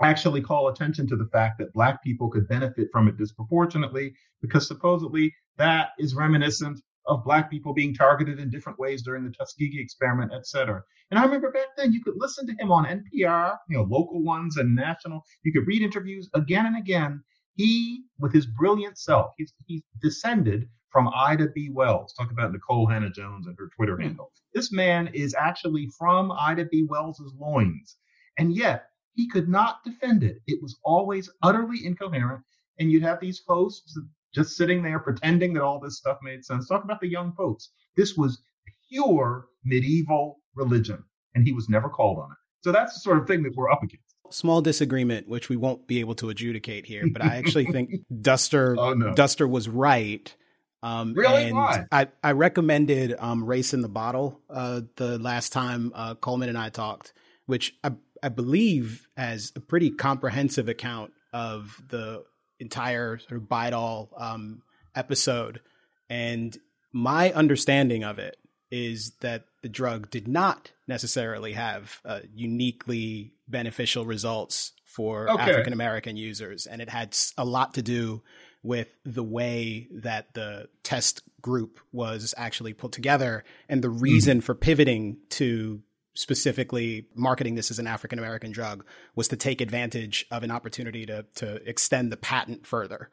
actually 0.01 0.41
call 0.41 0.67
attention 0.67 1.07
to 1.07 1.15
the 1.15 1.27
fact 1.31 1.57
that 1.59 1.73
black 1.73 2.03
people 2.03 2.29
could 2.29 2.47
benefit 2.47 2.87
from 2.91 3.07
it 3.07 3.17
disproportionately 3.17 4.13
because 4.41 4.67
supposedly 4.67 5.33
that 5.57 5.89
is 5.99 6.15
reminiscent 6.15 6.79
of 7.05 7.23
black 7.23 7.49
people 7.49 7.73
being 7.73 7.93
targeted 7.93 8.39
in 8.39 8.49
different 8.49 8.79
ways 8.79 9.01
during 9.03 9.23
the 9.23 9.31
Tuskegee 9.31 9.79
experiment, 9.79 10.31
et 10.33 10.47
cetera. 10.47 10.81
And 11.11 11.19
I 11.19 11.25
remember 11.25 11.51
back 11.51 11.67
then 11.77 11.91
you 11.91 12.01
could 12.01 12.15
listen 12.17 12.47
to 12.47 12.55
him 12.59 12.71
on 12.71 12.85
NPR, 12.85 13.57
you 13.69 13.77
know, 13.77 13.83
local 13.83 14.23
ones 14.23 14.57
and 14.57 14.75
national. 14.75 15.23
You 15.43 15.51
could 15.51 15.67
read 15.67 15.81
interviews 15.81 16.29
again 16.33 16.65
and 16.65 16.77
again. 16.77 17.23
He, 17.55 18.03
with 18.19 18.33
his 18.33 18.47
brilliant 18.47 18.97
self, 18.97 19.31
he's, 19.37 19.53
he's 19.67 19.83
descended 20.01 20.67
from 20.93 21.09
Ida 21.13 21.47
B. 21.53 21.69
Wells. 21.73 22.13
Talk 22.13 22.31
about 22.31 22.53
Nikole 22.53 22.89
Hannah-Jones 22.89 23.47
and 23.47 23.57
her 23.59 23.69
Twitter 23.75 23.97
hmm. 23.97 24.03
handle. 24.03 24.31
This 24.53 24.71
man 24.71 25.09
is 25.13 25.35
actually 25.37 25.89
from 25.97 26.31
Ida 26.31 26.65
B. 26.71 26.85
Wells's 26.87 27.33
loins. 27.37 27.97
And 28.37 28.55
yet 28.55 28.85
he 29.15 29.27
could 29.27 29.49
not 29.49 29.83
defend 29.83 30.23
it. 30.23 30.37
It 30.47 30.61
was 30.61 30.79
always 30.85 31.29
utterly 31.41 31.85
incoherent. 31.85 32.43
And 32.79 32.91
you'd 32.91 33.03
have 33.03 33.19
these 33.19 33.41
hosts 33.47 33.99
just 34.33 34.55
sitting 34.55 34.81
there 34.81 34.99
pretending 34.99 35.53
that 35.53 35.63
all 35.63 35.79
this 35.79 35.97
stuff 35.97 36.17
made 36.23 36.45
sense. 36.45 36.67
Talk 36.67 36.83
about 36.83 37.01
the 37.01 37.07
young 37.07 37.33
folks. 37.33 37.69
This 37.97 38.15
was 38.15 38.41
pure 38.89 39.47
medieval 39.63 40.39
religion, 40.55 41.03
and 41.35 41.45
he 41.45 41.53
was 41.53 41.69
never 41.69 41.89
called 41.89 42.19
on 42.19 42.31
it. 42.31 42.37
So 42.63 42.71
that's 42.71 42.93
the 42.93 42.99
sort 42.99 43.17
of 43.19 43.27
thing 43.27 43.43
that 43.43 43.53
we're 43.55 43.71
up 43.71 43.83
against. 43.83 44.15
Small 44.29 44.61
disagreement, 44.61 45.27
which 45.27 45.49
we 45.49 45.57
won't 45.57 45.85
be 45.87 45.99
able 45.99 46.15
to 46.15 46.29
adjudicate 46.29 46.85
here, 46.87 47.03
but 47.11 47.23
I 47.23 47.35
actually 47.35 47.65
think 47.65 47.91
Duster 48.21 48.75
oh, 48.79 48.93
no. 48.93 49.13
Duster 49.13 49.47
was 49.47 49.69
right. 49.69 50.33
Um, 50.83 51.13
really? 51.13 51.45
And 51.45 51.55
Why? 51.55 51.85
I, 51.91 52.07
I 52.21 52.33
recommended 52.33 53.15
um, 53.17 53.45
Race 53.45 53.73
in 53.73 53.81
the 53.81 53.89
Bottle 53.89 54.41
uh, 54.49 54.81
the 54.97 55.17
last 55.17 55.53
time 55.53 55.93
uh, 55.95 56.15
Coleman 56.15 56.49
and 56.49 56.57
I 56.57 56.69
talked, 56.69 57.13
which 57.45 57.73
I, 57.83 57.93
I 58.21 58.29
believe 58.29 59.07
has 59.15 59.53
a 59.55 59.61
pretty 59.61 59.91
comprehensive 59.91 60.67
account 60.67 61.13
of 61.31 61.81
the 61.87 62.25
entire 62.59 63.17
sort 63.17 63.41
of 63.41 63.47
Bidil 63.47 64.09
um, 64.21 64.61
episode. 64.93 65.61
And 66.09 66.55
my 66.91 67.31
understanding 67.31 68.03
of 68.03 68.19
it 68.19 68.35
is 68.69 69.11
that 69.21 69.45
the 69.61 69.69
drug 69.69 70.09
did 70.09 70.27
not 70.27 70.71
necessarily 70.87 71.53
have 71.53 72.01
uh, 72.03 72.19
uniquely 72.33 73.33
beneficial 73.47 74.05
results 74.05 74.73
for 74.83 75.29
okay. 75.29 75.43
African 75.43 75.73
American 75.73 76.17
users, 76.17 76.67
and 76.67 76.81
it 76.81 76.89
had 76.89 77.15
a 77.37 77.45
lot 77.45 77.75
to 77.75 77.81
do 77.81 78.21
with 78.63 78.95
the 79.05 79.23
way 79.23 79.87
that 79.91 80.33
the 80.33 80.69
test 80.83 81.21
group 81.41 81.79
was 81.91 82.33
actually 82.37 82.73
put 82.73 82.93
together 82.93 83.43
and 83.67 83.83
the 83.83 83.89
reason 83.89 84.37
mm-hmm. 84.37 84.45
for 84.45 84.55
pivoting 84.55 85.17
to 85.29 85.81
specifically 86.15 87.07
marketing 87.15 87.55
this 87.55 87.71
as 87.71 87.79
an 87.79 87.87
African 87.87 88.19
American 88.19 88.51
drug 88.51 88.85
was 89.15 89.27
to 89.29 89.35
take 89.35 89.61
advantage 89.61 90.25
of 90.31 90.43
an 90.43 90.51
opportunity 90.51 91.05
to 91.05 91.25
to 91.35 91.55
extend 91.67 92.11
the 92.11 92.17
patent 92.17 92.65
further. 92.65 93.09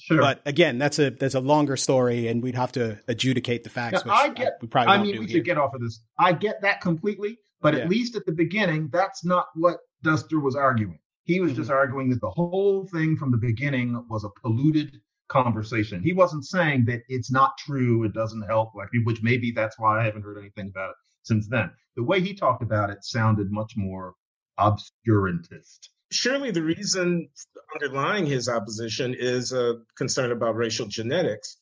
Sure. 0.00 0.20
But 0.20 0.40
again, 0.46 0.78
that's 0.78 0.98
a 1.00 1.10
that's 1.10 1.34
a 1.34 1.40
longer 1.40 1.76
story, 1.76 2.28
and 2.28 2.42
we'd 2.42 2.54
have 2.54 2.72
to 2.72 3.00
adjudicate 3.08 3.64
the 3.64 3.70
facts. 3.70 4.04
Now, 4.04 4.12
I 4.12 4.28
get. 4.28 4.46
I, 4.46 4.50
we 4.62 4.68
probably 4.68 4.94
I 4.94 5.02
mean, 5.02 5.18
we 5.18 5.26
here. 5.26 5.38
should 5.38 5.44
get 5.44 5.58
off 5.58 5.74
of 5.74 5.80
this. 5.80 6.00
I 6.18 6.32
get 6.32 6.62
that 6.62 6.80
completely, 6.80 7.38
but 7.60 7.74
yeah. 7.74 7.80
at 7.80 7.88
least 7.88 8.14
at 8.14 8.24
the 8.24 8.32
beginning, 8.32 8.90
that's 8.92 9.24
not 9.24 9.46
what 9.54 9.78
Duster 10.02 10.38
was 10.38 10.54
arguing. 10.54 11.00
He 11.28 11.40
was 11.40 11.52
mm-hmm. 11.52 11.60
just 11.60 11.70
arguing 11.70 12.08
that 12.08 12.22
the 12.22 12.30
whole 12.30 12.88
thing 12.90 13.18
from 13.18 13.30
the 13.30 13.36
beginning 13.36 14.02
was 14.08 14.24
a 14.24 14.30
polluted 14.40 14.98
conversation. 15.28 16.02
He 16.02 16.14
wasn't 16.14 16.46
saying 16.46 16.86
that 16.86 17.02
it's 17.06 17.30
not 17.30 17.58
true, 17.58 18.04
it 18.04 18.14
doesn't 18.14 18.48
help, 18.48 18.74
like 18.74 18.88
which 19.04 19.22
maybe 19.22 19.52
that's 19.52 19.78
why 19.78 20.00
I 20.00 20.04
haven't 20.06 20.22
heard 20.22 20.38
anything 20.38 20.68
about 20.68 20.90
it 20.90 20.96
since 21.24 21.46
then. 21.46 21.70
The 21.96 22.02
way 22.02 22.22
he 22.22 22.34
talked 22.34 22.62
about 22.62 22.88
it 22.88 23.04
sounded 23.04 23.52
much 23.52 23.74
more 23.76 24.14
obscurantist. 24.58 25.90
Surely 26.10 26.50
the 26.50 26.62
reason 26.62 27.28
underlying 27.74 28.24
his 28.24 28.48
opposition 28.48 29.14
is 29.14 29.52
a 29.52 29.74
concern 29.98 30.32
about 30.32 30.56
racial 30.56 30.86
genetics. 30.86 31.58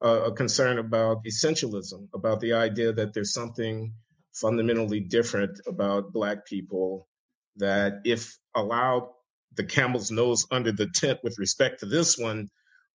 a 0.00 0.32
concern 0.32 0.78
about 0.78 1.24
essentialism, 1.24 2.08
about 2.14 2.40
the 2.40 2.52
idea 2.52 2.92
that 2.92 3.14
there's 3.14 3.32
something 3.32 3.94
fundamentally 4.32 5.00
different 5.00 5.60
about 5.66 6.12
Black 6.12 6.46
people 6.46 7.08
that, 7.58 8.00
if 8.04 8.36
allowed 8.54 9.08
the 9.56 9.64
camel's 9.64 10.10
nose 10.10 10.46
under 10.50 10.72
the 10.72 10.88
tent 10.94 11.18
with 11.22 11.38
respect 11.38 11.80
to 11.80 11.86
this 11.86 12.16
one, 12.16 12.50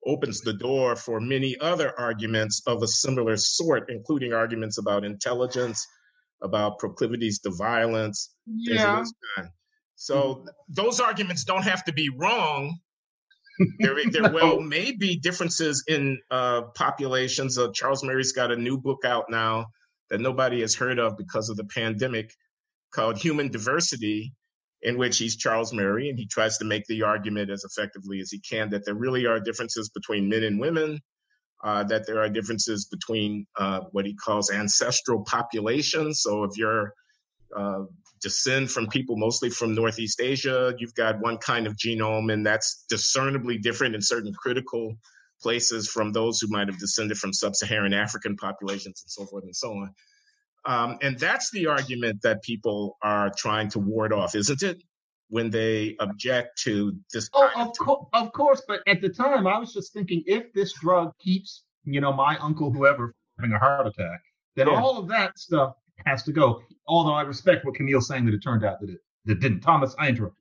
opens 0.05 0.41
the 0.41 0.53
door 0.53 0.95
for 0.95 1.19
many 1.19 1.57
other 1.59 1.97
arguments 1.99 2.61
of 2.67 2.83
a 2.83 2.87
similar 2.87 3.37
sort, 3.37 3.89
including 3.89 4.33
arguments 4.33 4.77
about 4.77 5.05
intelligence, 5.05 5.85
about 6.41 6.79
proclivities 6.79 7.39
to 7.39 7.51
violence. 7.57 8.33
Yeah. 8.45 9.03
So 9.95 10.45
those 10.67 10.99
arguments 10.99 11.43
don't 11.45 11.63
have 11.63 11.83
to 11.85 11.93
be 11.93 12.09
wrong. 12.09 12.77
there, 13.79 13.95
there 14.11 14.31
well 14.31 14.59
may 14.59 14.91
be 14.91 15.17
differences 15.17 15.83
in 15.87 16.19
uh, 16.31 16.63
populations. 16.75 17.57
Uh, 17.57 17.69
Charles 17.73 18.03
Murray's 18.03 18.33
got 18.33 18.51
a 18.51 18.57
new 18.57 18.77
book 18.77 19.05
out 19.05 19.25
now 19.29 19.67
that 20.09 20.19
nobody 20.19 20.61
has 20.61 20.75
heard 20.75 20.99
of 20.99 21.17
because 21.17 21.49
of 21.49 21.57
the 21.57 21.63
pandemic 21.63 22.33
called 22.93 23.17
Human 23.17 23.49
Diversity, 23.49 24.33
in 24.83 24.97
which 24.97 25.17
he's 25.17 25.37
Charles 25.37 25.73
Murray 25.73 26.09
and 26.09 26.19
he 26.19 26.27
tries 26.27 26.57
to 26.57 26.65
make 26.65 26.85
the 26.87 27.03
argument 27.03 27.49
as 27.49 27.63
effectively 27.63 28.19
as 28.19 28.29
he 28.29 28.39
can 28.39 28.69
that 28.69 28.85
there 28.85 28.95
really 28.95 29.25
are 29.25 29.39
differences 29.39 29.89
between 29.89 30.29
men 30.29 30.43
and 30.43 30.59
women, 30.59 30.99
uh, 31.63 31.83
that 31.85 32.05
there 32.05 32.21
are 32.21 32.29
differences 32.29 32.85
between 32.85 33.47
uh, 33.57 33.81
what 33.91 34.05
he 34.05 34.13
calls 34.13 34.51
ancestral 34.51 35.23
populations. 35.23 36.21
So 36.21 36.43
if 36.43 36.57
you're 36.57 36.93
uh, 37.55 37.83
descend 38.21 38.71
from 38.71 38.87
people 38.87 39.17
mostly 39.17 39.49
from 39.49 39.75
Northeast 39.75 40.19
Asia, 40.21 40.73
you've 40.77 40.95
got 40.95 41.19
one 41.19 41.37
kind 41.37 41.67
of 41.67 41.75
genome, 41.75 42.31
and 42.31 42.45
that's 42.45 42.85
discernibly 42.89 43.57
different 43.57 43.95
in 43.95 44.01
certain 44.01 44.33
critical 44.33 44.95
places 45.41 45.89
from 45.89 46.13
those 46.13 46.39
who 46.39 46.47
might 46.47 46.67
have 46.67 46.79
descended 46.79 47.17
from 47.17 47.33
sub-Saharan 47.33 47.93
African 47.93 48.35
populations 48.37 49.03
and 49.03 49.11
so 49.11 49.25
forth 49.25 49.43
and 49.43 49.55
so 49.55 49.71
on. 49.71 49.93
Um, 50.65 50.97
and 51.01 51.19
that's 51.19 51.51
the 51.51 51.67
argument 51.67 52.21
that 52.23 52.41
people 52.41 52.97
are 53.01 53.31
trying 53.35 53.69
to 53.71 53.79
ward 53.79 54.13
off, 54.13 54.35
isn't 54.35 54.63
it? 54.63 54.81
When 55.29 55.49
they 55.49 55.95
object 55.99 56.61
to 56.63 56.95
this. 57.11 57.29
Oh, 57.33 57.49
of, 57.55 57.71
co- 57.79 58.09
of 58.13 58.31
course. 58.33 58.61
But 58.67 58.81
at 58.87 59.01
the 59.01 59.09
time, 59.09 59.47
I 59.47 59.57
was 59.57 59.73
just 59.73 59.93
thinking 59.93 60.23
if 60.25 60.53
this 60.53 60.73
drug 60.73 61.11
keeps, 61.19 61.63
you 61.85 62.01
know, 62.01 62.13
my 62.13 62.37
uncle, 62.37 62.71
whoever, 62.71 63.13
having 63.39 63.53
a 63.53 63.59
heart 63.59 63.87
attack, 63.87 64.21
then 64.55 64.67
yeah. 64.67 64.79
all 64.79 64.97
of 64.97 65.07
that 65.09 65.37
stuff 65.37 65.73
has 66.05 66.23
to 66.23 66.31
go. 66.31 66.61
Although 66.87 67.13
I 67.13 67.23
respect 67.23 67.65
what 67.65 67.75
Kmele's 67.75 68.07
saying 68.07 68.25
that 68.25 68.33
it 68.33 68.43
turned 68.43 68.63
out 68.63 68.79
that 68.81 68.89
it 68.89 68.99
that 69.25 69.39
didn't. 69.39 69.61
Thomas, 69.61 69.95
I 69.99 70.09
interrupt. 70.09 70.35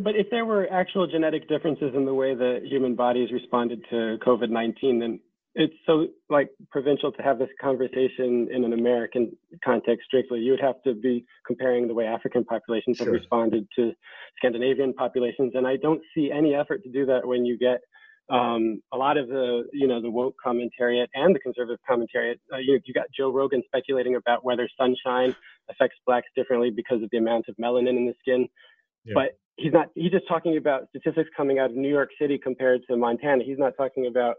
But 0.00 0.16
if 0.16 0.28
there 0.30 0.46
were 0.46 0.66
actual 0.72 1.06
genetic 1.06 1.48
differences 1.48 1.92
in 1.94 2.06
the 2.06 2.14
way 2.14 2.34
the 2.34 2.60
human 2.64 2.94
bodies 2.94 3.30
responded 3.30 3.84
to 3.90 4.18
COVID 4.26 4.48
19, 4.48 4.98
then 4.98 5.20
it's 5.54 5.74
so 5.86 6.06
like 6.30 6.50
provincial 6.70 7.12
to 7.12 7.22
have 7.22 7.38
this 7.38 7.48
conversation 7.60 8.48
in 8.50 8.64
an 8.64 8.72
American 8.72 9.36
context 9.62 10.06
strictly. 10.06 10.40
You 10.40 10.52
would 10.52 10.60
have 10.60 10.82
to 10.84 10.94
be 10.94 11.24
comparing 11.46 11.86
the 11.88 11.94
way 11.94 12.06
African 12.06 12.44
populations 12.44 12.96
sure. 12.96 13.06
have 13.06 13.12
responded 13.12 13.66
to 13.76 13.92
Scandinavian 14.38 14.94
populations, 14.94 15.52
and 15.54 15.66
I 15.66 15.76
don't 15.76 16.00
see 16.14 16.30
any 16.30 16.54
effort 16.54 16.82
to 16.84 16.90
do 16.90 17.04
that 17.06 17.26
when 17.26 17.44
you 17.44 17.58
get 17.58 17.80
um, 18.30 18.82
a 18.92 18.96
lot 18.96 19.18
of 19.18 19.28
the 19.28 19.64
you 19.72 19.86
know 19.86 20.00
the 20.00 20.10
woke 20.10 20.36
commentariat 20.44 21.08
and 21.14 21.34
the 21.34 21.40
conservative 21.40 21.80
commentariat. 21.88 22.36
Uh, 22.52 22.56
you 22.58 22.80
you 22.84 22.94
got 22.94 23.06
Joe 23.14 23.30
Rogan 23.30 23.62
speculating 23.66 24.16
about 24.16 24.44
whether 24.44 24.68
sunshine 24.78 25.34
affects 25.70 25.98
blacks 26.06 26.28
differently 26.34 26.70
because 26.70 27.02
of 27.02 27.10
the 27.10 27.18
amount 27.18 27.46
of 27.48 27.56
melanin 27.56 27.96
in 27.96 28.06
the 28.06 28.14
skin, 28.20 28.48
yeah. 29.04 29.12
but 29.14 29.38
he's 29.56 29.72
not. 29.72 29.88
He's 29.94 30.12
just 30.12 30.26
talking 30.28 30.56
about 30.56 30.88
statistics 30.88 31.28
coming 31.36 31.58
out 31.58 31.70
of 31.70 31.76
New 31.76 31.90
York 31.90 32.08
City 32.18 32.38
compared 32.38 32.80
to 32.88 32.96
Montana. 32.96 33.44
He's 33.44 33.58
not 33.58 33.74
talking 33.76 34.06
about 34.06 34.36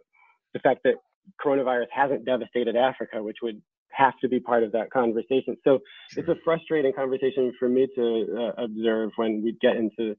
the 0.54 0.60
fact 0.60 0.82
that 0.84 0.96
coronavirus 1.44 1.88
hasn't 1.92 2.26
devastated 2.26 2.76
Africa, 2.76 3.22
which 3.22 3.38
would 3.42 3.62
have 3.90 4.14
to 4.22 4.28
be 4.28 4.40
part 4.40 4.64
of 4.64 4.72
that 4.72 4.92
conversation. 4.92 5.56
So 5.64 5.80
sure. 6.12 6.24
it's 6.24 6.30
a 6.30 6.36
frustrating 6.44 6.94
conversation 6.94 7.54
for 7.60 7.70
me 7.70 7.88
to 7.96 8.54
uh, 8.58 8.64
observe 8.64 9.12
when 9.16 9.44
we 9.44 9.56
get 9.62 9.76
into 9.76 10.16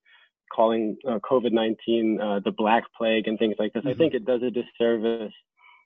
calling 0.55 0.97
uh, 1.09 1.19
COVID 1.29 1.53
19 1.53 2.21
uh, 2.21 2.41
the 2.45 2.53
Black 2.53 2.85
Plague 2.97 3.27
and 3.27 3.39
things 3.39 3.57
like 3.59 3.73
this. 3.73 3.81
Mm-hmm. 3.81 3.91
I 3.91 3.95
think 3.95 4.15
it 4.15 4.25
does 4.25 4.43
a 4.43 4.51
disservice. 4.51 5.33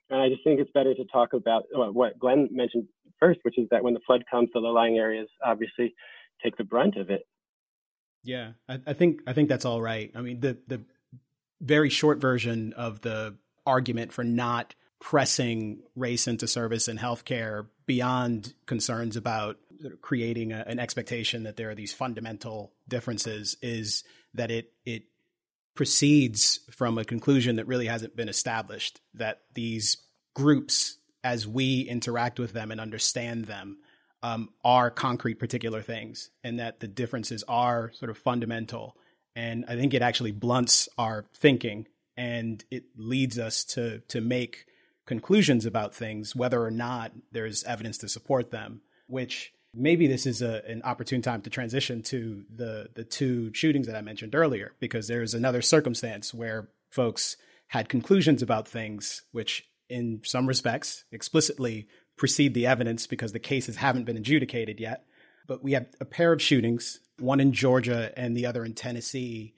And 0.09 0.21
I 0.21 0.29
just 0.29 0.43
think 0.43 0.59
it's 0.59 0.71
better 0.71 0.93
to 0.93 1.05
talk 1.05 1.33
about 1.33 1.63
well, 1.75 1.91
what 1.91 2.17
Glenn 2.19 2.47
mentioned 2.51 2.85
first, 3.19 3.39
which 3.43 3.57
is 3.57 3.67
that 3.71 3.83
when 3.83 3.93
the 3.93 3.99
flood 4.05 4.23
comes, 4.29 4.49
the 4.53 4.59
low 4.59 4.73
lying 4.73 4.97
areas 4.97 5.27
obviously 5.43 5.93
take 6.43 6.57
the 6.57 6.63
brunt 6.63 6.95
of 6.97 7.09
it. 7.09 7.27
Yeah, 8.23 8.51
I, 8.67 8.79
I 8.87 8.93
think 8.93 9.21
I 9.27 9.33
think 9.33 9.49
that's 9.49 9.65
all 9.65 9.81
right. 9.81 10.11
I 10.15 10.21
mean, 10.21 10.39
the 10.39 10.57
the 10.67 10.81
very 11.61 11.89
short 11.89 12.19
version 12.19 12.73
of 12.73 13.01
the 13.01 13.35
argument 13.69 14.11
for 14.11 14.23
not 14.23 14.73
pressing 14.99 15.81
race 15.95 16.27
into 16.27 16.47
service 16.47 16.87
in 16.87 16.97
healthcare 16.97 17.67
beyond 17.85 18.53
concerns 18.65 19.15
about 19.15 19.57
creating 20.01 20.51
a, 20.51 20.63
an 20.67 20.79
expectation 20.79 21.43
that 21.43 21.55
there 21.55 21.69
are 21.69 21.75
these 21.75 21.93
fundamental 21.93 22.73
differences 22.87 23.55
is 23.61 24.03
that 24.33 24.51
it 24.51 24.73
it 24.85 25.03
proceeds 25.75 26.59
from 26.71 26.97
a 26.97 27.05
conclusion 27.05 27.55
that 27.55 27.67
really 27.67 27.85
hasn't 27.85 28.15
been 28.15 28.27
established 28.27 28.99
that 29.13 29.39
these 29.53 29.95
groups 30.33 30.97
as 31.23 31.47
we 31.47 31.81
interact 31.81 32.39
with 32.39 32.51
them 32.51 32.71
and 32.71 32.81
understand 32.81 33.45
them 33.45 33.77
um, 34.21 34.49
are 34.65 34.91
concrete 34.91 35.35
particular 35.35 35.81
things 35.81 36.29
and 36.43 36.59
that 36.59 36.81
the 36.81 36.87
differences 36.87 37.43
are 37.47 37.91
sort 37.93 38.11
of 38.11 38.17
fundamental. 38.17 38.97
And 39.35 39.63
i 39.69 39.77
think 39.77 39.93
it 39.93 40.01
actually 40.01 40.31
blunts 40.33 40.89
our 40.97 41.25
thinking 41.35 41.87
and 42.19 42.63
it 42.69 42.83
leads 42.97 43.39
us 43.39 43.63
to 43.63 43.99
to 44.09 44.21
make 44.21 44.65
conclusions 45.07 45.65
about 45.65 45.95
things 45.95 46.35
whether 46.35 46.63
or 46.63 46.69
not 46.69 47.11
there's 47.31 47.63
evidence 47.63 47.97
to 47.97 48.07
support 48.07 48.51
them 48.51 48.81
which 49.07 49.53
maybe 49.73 50.07
this 50.07 50.25
is 50.25 50.41
a, 50.41 50.63
an 50.67 50.81
opportune 50.83 51.21
time 51.21 51.41
to 51.41 51.49
transition 51.49 52.01
to 52.01 52.43
the 52.53 52.89
the 52.95 53.03
two 53.03 53.53
shootings 53.53 53.87
that 53.87 53.95
I 53.95 54.01
mentioned 54.01 54.35
earlier, 54.35 54.73
because 54.79 55.07
there's 55.07 55.33
another 55.33 55.61
circumstance 55.61 56.33
where 56.33 56.69
folks 56.89 57.37
had 57.67 57.89
conclusions 57.89 58.41
about 58.41 58.67
things 58.67 59.23
which, 59.31 59.67
in 59.89 60.21
some 60.23 60.47
respects, 60.47 61.05
explicitly 61.11 61.87
precede 62.17 62.53
the 62.53 62.67
evidence 62.67 63.07
because 63.07 63.31
the 63.31 63.39
cases 63.39 63.77
haven't 63.77 64.05
been 64.05 64.17
adjudicated 64.17 64.79
yet. 64.79 65.05
But 65.47 65.63
we 65.63 65.73
have 65.73 65.87
a 65.99 66.05
pair 66.05 66.33
of 66.33 66.41
shootings, 66.41 66.99
one 67.17 67.39
in 67.39 67.53
Georgia 67.53 68.11
and 68.17 68.35
the 68.35 68.45
other 68.45 68.65
in 68.65 68.73
Tennessee. 68.73 69.53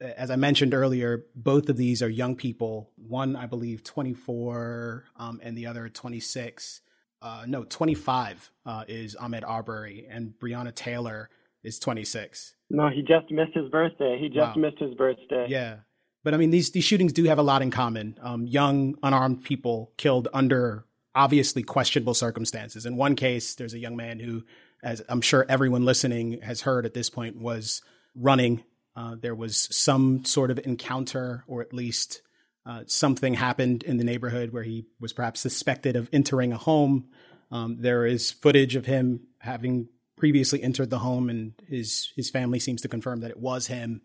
As 0.00 0.30
I 0.30 0.36
mentioned 0.36 0.74
earlier, 0.74 1.24
both 1.34 1.68
of 1.68 1.76
these 1.76 2.02
are 2.02 2.08
young 2.08 2.36
people. 2.36 2.90
One, 2.96 3.34
I 3.34 3.46
believe, 3.46 3.82
24, 3.82 5.04
um, 5.16 5.40
and 5.42 5.56
the 5.56 5.66
other 5.66 5.88
26 5.88 6.82
uh, 7.22 7.44
no, 7.46 7.64
25 7.64 8.52
uh, 8.64 8.84
is 8.88 9.16
Ahmaud 9.16 9.42
Arbery, 9.46 10.06
and 10.08 10.34
Breonna 10.38 10.74
Taylor 10.74 11.30
is 11.62 11.78
26. 11.78 12.54
No, 12.70 12.88
he 12.88 13.02
just 13.02 13.30
missed 13.30 13.54
his 13.54 13.68
birthday. 13.68 14.18
He 14.20 14.28
just 14.28 14.56
wow. 14.56 14.62
missed 14.62 14.78
his 14.78 14.94
birthday. 14.94 15.46
Yeah. 15.48 15.78
But 16.22 16.34
I 16.34 16.36
mean, 16.36 16.50
these, 16.50 16.70
these 16.70 16.84
shootings 16.84 17.12
do 17.12 17.24
have 17.24 17.38
a 17.38 17.42
lot 17.42 17.62
in 17.62 17.70
common. 17.70 18.18
Um, 18.20 18.46
young, 18.46 18.96
unarmed 19.02 19.44
people 19.44 19.92
killed 19.96 20.28
under 20.32 20.84
obviously 21.14 21.62
questionable 21.62 22.14
circumstances. 22.14 22.84
In 22.84 22.96
one 22.96 23.16
case, 23.16 23.54
there's 23.54 23.74
a 23.74 23.78
young 23.78 23.96
man 23.96 24.20
who, 24.20 24.44
as 24.82 25.02
I'm 25.08 25.20
sure 25.20 25.46
everyone 25.48 25.84
listening 25.84 26.40
has 26.42 26.60
heard 26.60 26.84
at 26.84 26.94
this 26.94 27.10
point, 27.10 27.36
was 27.36 27.82
running. 28.14 28.62
Uh, 28.96 29.14
there 29.20 29.34
was 29.34 29.68
some 29.70 30.24
sort 30.24 30.50
of 30.50 30.58
encounter, 30.64 31.44
or 31.46 31.60
at 31.60 31.74
least 31.74 32.22
uh, 32.64 32.82
something 32.86 33.34
happened 33.34 33.82
in 33.82 33.98
the 33.98 34.04
neighborhood 34.04 34.52
where 34.52 34.62
he 34.62 34.86
was 34.98 35.12
perhaps 35.12 35.40
suspected 35.40 35.96
of 35.96 36.08
entering 36.12 36.52
a 36.52 36.56
home. 36.56 37.08
Um, 37.50 37.76
there 37.78 38.06
is 38.06 38.32
footage 38.32 38.74
of 38.74 38.86
him 38.86 39.26
having 39.38 39.88
previously 40.16 40.62
entered 40.62 40.90
the 40.90 40.98
home, 40.98 41.28
and 41.28 41.52
his 41.68 42.12
his 42.16 42.30
family 42.30 42.58
seems 42.58 42.82
to 42.82 42.88
confirm 42.88 43.20
that 43.20 43.30
it 43.30 43.38
was 43.38 43.66
him. 43.66 44.00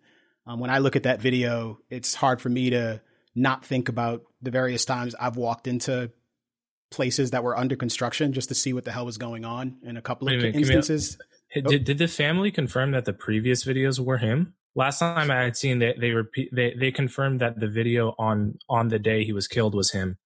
Um, 0.46 0.60
when 0.60 0.70
I 0.70 0.80
look 0.80 0.96
at 0.96 1.04
that 1.04 1.22
video, 1.22 1.80
it's 1.90 2.14
hard 2.14 2.42
for 2.42 2.50
me 2.50 2.72
to 2.72 3.02
not 3.34 3.66
think 3.66 3.88
about 3.90 4.24
the 4.42 4.52
various 4.52 4.86
times 4.86 5.16
I've 5.16 5.38
walked 5.38 5.68
into 5.68 6.12
places 6.90 7.32
that 7.32 7.44
were 7.44 7.58
under 7.58 7.78
construction 7.78 8.34
just 8.34 8.50
to 8.50 8.56
see 8.56 8.74
what 8.74 8.84
the 8.84 8.92
hell 8.92 9.06
was 9.06 9.18
going 9.18 9.46
on 9.46 9.78
in 9.84 9.96
a 9.96 10.02
couple 10.02 10.28
of 10.28 10.36
minute, 10.36 10.56
instances. 10.56 11.18
Did, 11.54 11.86
did 11.86 11.98
the 11.98 12.08
family 12.08 12.52
confirm 12.52 12.92
that 12.92 13.06
the 13.06 13.14
previous 13.14 13.64
videos 13.64 14.00
were 14.00 14.18
him? 14.18 14.54
Last 14.76 15.00
time 15.00 15.30
I 15.30 15.44
had 15.44 15.58
seen 15.58 15.80
they 15.80 15.94
they 16.00 16.12
repeat 16.12 16.50
they 16.54 16.74
they 16.74 16.92
confirmed 16.92 17.42
that 17.42 17.60
the 17.60 17.68
video 17.68 18.16
on 18.18 18.58
on 18.70 18.88
the 18.88 19.00
day 19.00 19.26
he 19.26 19.34
was 19.34 19.48
killed 19.48 19.76
was 19.76 19.92
him, 19.92 20.18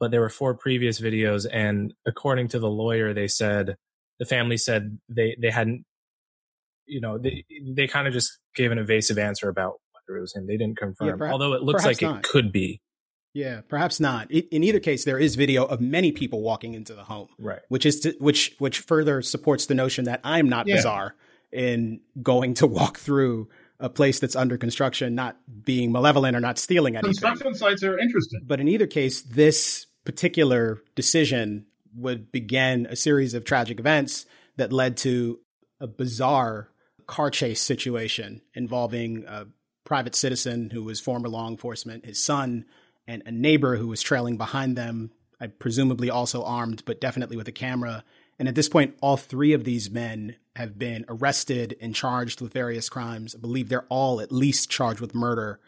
but 0.00 0.10
there 0.10 0.20
were 0.20 0.30
four 0.30 0.54
previous 0.54 1.00
videos, 1.00 1.46
and 1.50 1.92
according 2.06 2.48
to 2.48 2.58
the 2.58 2.70
lawyer, 2.70 3.12
they 3.12 3.28
said 3.28 3.76
the 4.18 4.24
family 4.24 4.56
said 4.56 4.98
they 5.10 5.36
they 5.40 5.50
hadn't, 5.50 5.84
you 6.86 7.02
know, 7.02 7.18
they 7.18 7.44
they 7.74 7.86
kind 7.86 8.06
of 8.06 8.14
just 8.14 8.38
gave 8.54 8.72
an 8.72 8.78
evasive 8.78 9.18
answer 9.18 9.48
about 9.50 9.74
whether 9.92 10.18
it 10.18 10.22
was 10.22 10.34
him. 10.34 10.46
They 10.46 10.56
didn't 10.56 10.78
confirm, 10.78 11.08
yeah, 11.08 11.16
perhaps, 11.16 11.32
although 11.32 11.52
it 11.52 11.62
looks 11.62 11.84
like 11.84 12.00
not. 12.00 12.18
it 12.18 12.22
could 12.22 12.52
be. 12.52 12.80
Yeah, 13.34 13.60
perhaps 13.68 14.00
not. 14.00 14.30
In 14.30 14.64
either 14.64 14.80
case, 14.80 15.04
there 15.04 15.18
is 15.18 15.34
video 15.34 15.66
of 15.66 15.82
many 15.82 16.10
people 16.10 16.40
walking 16.40 16.72
into 16.72 16.94
the 16.94 17.04
home, 17.04 17.28
right? 17.38 17.60
Which 17.68 17.84
is 17.84 18.00
to, 18.00 18.14
which 18.18 18.54
which 18.58 18.80
further 18.80 19.20
supports 19.20 19.66
the 19.66 19.74
notion 19.74 20.06
that 20.06 20.20
I'm 20.24 20.48
not 20.48 20.66
yeah. 20.66 20.76
bizarre 20.76 21.14
in 21.52 22.00
going 22.22 22.54
to 22.54 22.66
walk 22.66 22.96
through 22.98 23.48
a 23.78 23.88
place 23.88 24.20
that's 24.20 24.36
under 24.36 24.56
construction, 24.56 25.14
not 25.14 25.36
being 25.64 25.92
malevolent 25.92 26.36
or 26.36 26.40
not 26.40 26.58
stealing 26.58 26.96
anything. 26.96 27.12
Construction 27.12 27.54
sites 27.54 27.82
are 27.82 27.98
interesting. 27.98 28.40
But 28.44 28.60
in 28.60 28.68
either 28.68 28.86
case, 28.86 29.22
this 29.22 29.86
particular 30.04 30.78
decision 30.94 31.66
would 31.94 32.30
begin 32.32 32.86
a 32.86 32.96
series 32.96 33.34
of 33.34 33.44
tragic 33.44 33.78
events 33.78 34.26
that 34.56 34.72
led 34.72 34.96
to 34.98 35.40
a 35.80 35.86
bizarre 35.86 36.68
car 37.06 37.30
chase 37.30 37.60
situation 37.60 38.40
involving 38.54 39.24
a 39.26 39.46
private 39.84 40.14
citizen 40.14 40.70
who 40.70 40.82
was 40.82 41.00
former 41.00 41.28
law 41.28 41.48
enforcement, 41.48 42.04
his 42.04 42.22
son, 42.22 42.64
and 43.06 43.22
a 43.26 43.30
neighbor 43.30 43.76
who 43.76 43.86
was 43.86 44.02
trailing 44.02 44.36
behind 44.36 44.76
them, 44.76 45.12
I 45.40 45.46
presumably 45.46 46.10
also 46.10 46.42
armed, 46.42 46.82
but 46.86 47.00
definitely 47.00 47.36
with 47.36 47.46
a 47.46 47.52
camera. 47.52 48.04
And 48.38 48.48
at 48.48 48.54
this 48.54 48.68
point, 48.68 48.96
all 49.00 49.16
three 49.16 49.52
of 49.52 49.64
these 49.64 49.90
men 49.90 50.36
have 50.56 50.78
been 50.78 51.04
arrested 51.08 51.76
and 51.80 51.94
charged 51.94 52.40
with 52.40 52.52
various 52.52 52.88
crimes. 52.88 53.34
I 53.34 53.38
believe 53.38 53.68
they're 53.68 53.86
all 53.88 54.20
at 54.20 54.32
least 54.32 54.70
charged 54.70 55.00
with 55.00 55.14
murder. 55.14 55.60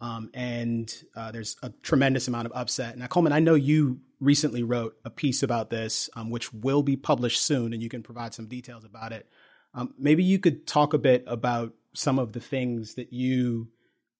Um, 0.00 0.30
and 0.34 0.92
uh, 1.14 1.30
there's 1.30 1.56
a 1.62 1.70
tremendous 1.82 2.26
amount 2.26 2.46
of 2.46 2.52
upset. 2.54 2.98
Now, 2.98 3.06
Coleman, 3.06 3.32
I 3.32 3.38
know 3.38 3.54
you 3.54 4.00
recently 4.20 4.64
wrote 4.64 4.96
a 5.04 5.10
piece 5.10 5.44
about 5.44 5.70
this, 5.70 6.10
um, 6.16 6.28
which 6.28 6.52
will 6.52 6.82
be 6.82 6.96
published 6.96 7.40
soon, 7.40 7.72
and 7.72 7.80
you 7.80 7.88
can 7.88 8.02
provide 8.02 8.34
some 8.34 8.46
details 8.46 8.84
about 8.84 9.12
it. 9.12 9.28
Um, 9.74 9.94
maybe 9.96 10.24
you 10.24 10.40
could 10.40 10.66
talk 10.66 10.92
a 10.92 10.98
bit 10.98 11.22
about 11.26 11.72
some 11.94 12.18
of 12.18 12.32
the 12.32 12.40
things 12.40 12.94
that 12.94 13.12
you 13.12 13.68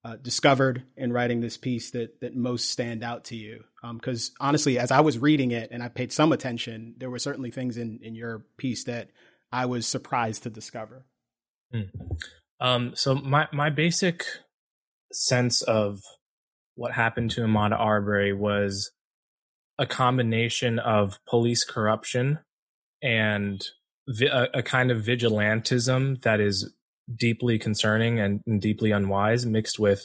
uh, 0.05 0.17
discovered 0.17 0.85
in 0.97 1.13
writing 1.13 1.41
this 1.41 1.57
piece 1.57 1.91
that 1.93 2.21
that 2.21 2.35
most 2.35 2.71
stand 2.71 3.05
out 3.05 3.25
to 3.25 3.37
you? 3.37 3.65
Because 3.95 4.33
um, 4.41 4.49
honestly, 4.49 4.79
as 4.79 4.91
I 4.91 5.01
was 5.01 5.19
reading 5.19 5.53
it 5.53 5.71
and 5.71 5.83
I 5.83 5.89
paid 5.89 6.13
some 6.13 6.33
attention, 6.33 6.95
there 6.99 7.11
were 7.11 7.19
certainly 7.19 7.51
things 7.51 7.77
in 7.77 8.01
in 8.03 8.15
your 8.15 8.45
piece 8.57 8.85
that 8.85 9.11
I 9.53 9.67
was 9.67 9.87
surprised 9.87 10.43
to 10.45 10.51
discover. 10.51 11.05
Mm. 11.75 11.91
Um, 12.61 12.93
so 12.95 13.15
my 13.15 13.49
my 13.53 13.71
basic 13.71 14.25
sense 15.13 15.63
of 15.63 16.01
what 16.75 16.93
happened 16.93 17.31
to 17.33 17.43
Ahmaud 17.43 17.79
Arbery 17.79 18.33
was 18.33 18.93
a 19.79 19.87
combination 19.87 20.79
of 20.79 21.19
police 21.29 21.65
corruption 21.65 22.39
and 23.03 23.63
vi- 24.09 24.27
a, 24.27 24.59
a, 24.59 24.63
kind 24.63 24.91
of 24.91 25.03
vigilantism 25.03 26.23
that 26.23 26.41
is 26.41 26.73
deeply 27.19 27.59
concerning 27.59 28.21
and, 28.21 28.41
and 28.47 28.61
deeply 28.61 28.91
unwise, 28.91 29.45
mixed 29.45 29.79
with 29.79 30.03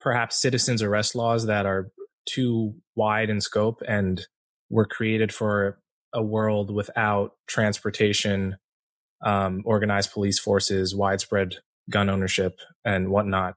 perhaps 0.00 0.40
citizens 0.40 0.82
arrest 0.82 1.14
laws 1.14 1.46
that 1.46 1.66
are 1.66 1.90
too 2.28 2.74
wide 2.94 3.30
in 3.30 3.40
scope 3.40 3.82
and 3.86 4.26
were 4.70 4.86
created 4.86 5.32
for 5.32 5.78
a 6.12 6.22
world 6.22 6.72
without 6.72 7.32
transportation, 7.46 8.56
um, 9.24 9.62
organized 9.64 10.12
police 10.12 10.38
forces, 10.38 10.94
widespread 10.94 11.56
gun 11.90 12.08
ownership, 12.10 12.58
and 12.84 13.10
whatnot. 13.10 13.54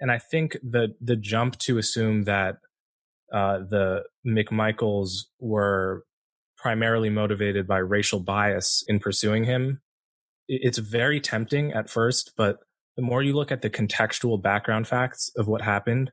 And 0.00 0.10
I 0.10 0.18
think 0.18 0.56
the 0.62 0.94
the 1.00 1.16
jump 1.16 1.58
to 1.60 1.78
assume 1.78 2.24
that 2.24 2.58
uh, 3.32 3.58
the 3.58 4.04
McMichaels 4.26 5.24
were 5.38 6.04
primarily 6.56 7.10
motivated 7.10 7.66
by 7.66 7.78
racial 7.78 8.20
bias 8.20 8.84
in 8.88 8.98
pursuing 8.98 9.44
him 9.44 9.80
it's 10.48 10.78
very 10.78 11.20
tempting 11.20 11.72
at 11.72 11.90
first, 11.90 12.32
but 12.36 12.58
the 12.96 13.02
more 13.02 13.22
you 13.22 13.34
look 13.34 13.52
at 13.52 13.62
the 13.62 13.70
contextual 13.70 14.42
background 14.42 14.88
facts 14.88 15.30
of 15.36 15.46
what 15.46 15.60
happened, 15.60 16.10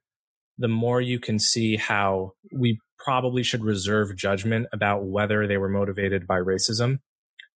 the 0.58 0.68
more 0.68 1.02
you 1.02 1.20
can 1.20 1.40
see 1.40 1.78
how 1.78 2.34
we 2.54 2.80
probably 2.98 3.44
should 3.44 3.64
reserve 3.64 4.16
judgment 4.16 4.68
about 4.74 5.06
whether 5.06 5.48
they 5.48 5.58
were 5.58 5.70
motivated 5.70 6.28
by 6.28 6.40
racism. 6.40 7.00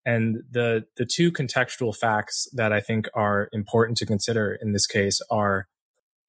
And 0.05 0.37
the 0.49 0.85
the 0.97 1.05
two 1.05 1.31
contextual 1.31 1.95
facts 1.95 2.47
that 2.53 2.71
I 2.71 2.79
think 2.79 3.07
are 3.13 3.49
important 3.51 3.97
to 3.99 4.05
consider 4.05 4.57
in 4.61 4.71
this 4.73 4.87
case 4.87 5.21
are 5.29 5.67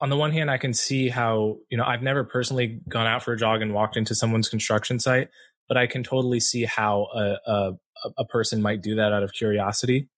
on 0.00 0.08
the 0.08 0.16
one 0.16 0.32
hand, 0.32 0.50
I 0.50 0.56
can 0.56 0.72
see 0.72 1.08
how, 1.08 1.58
you 1.70 1.76
know, 1.76 1.84
I've 1.84 2.02
never 2.02 2.24
personally 2.24 2.80
gone 2.88 3.06
out 3.06 3.22
for 3.22 3.34
a 3.34 3.36
jog 3.36 3.60
and 3.60 3.74
walked 3.74 3.98
into 3.98 4.14
someone's 4.14 4.48
construction 4.48 4.98
site, 4.98 5.28
but 5.68 5.76
I 5.76 5.86
can 5.86 6.02
totally 6.02 6.40
see 6.40 6.64
how 6.64 7.08
a, 7.14 7.36
a, 7.46 7.72
a 8.16 8.24
person 8.24 8.62
might 8.62 8.80
do 8.82 8.94
that 8.94 9.12
out 9.12 9.22
of 9.22 9.32
curiosity 9.34 10.08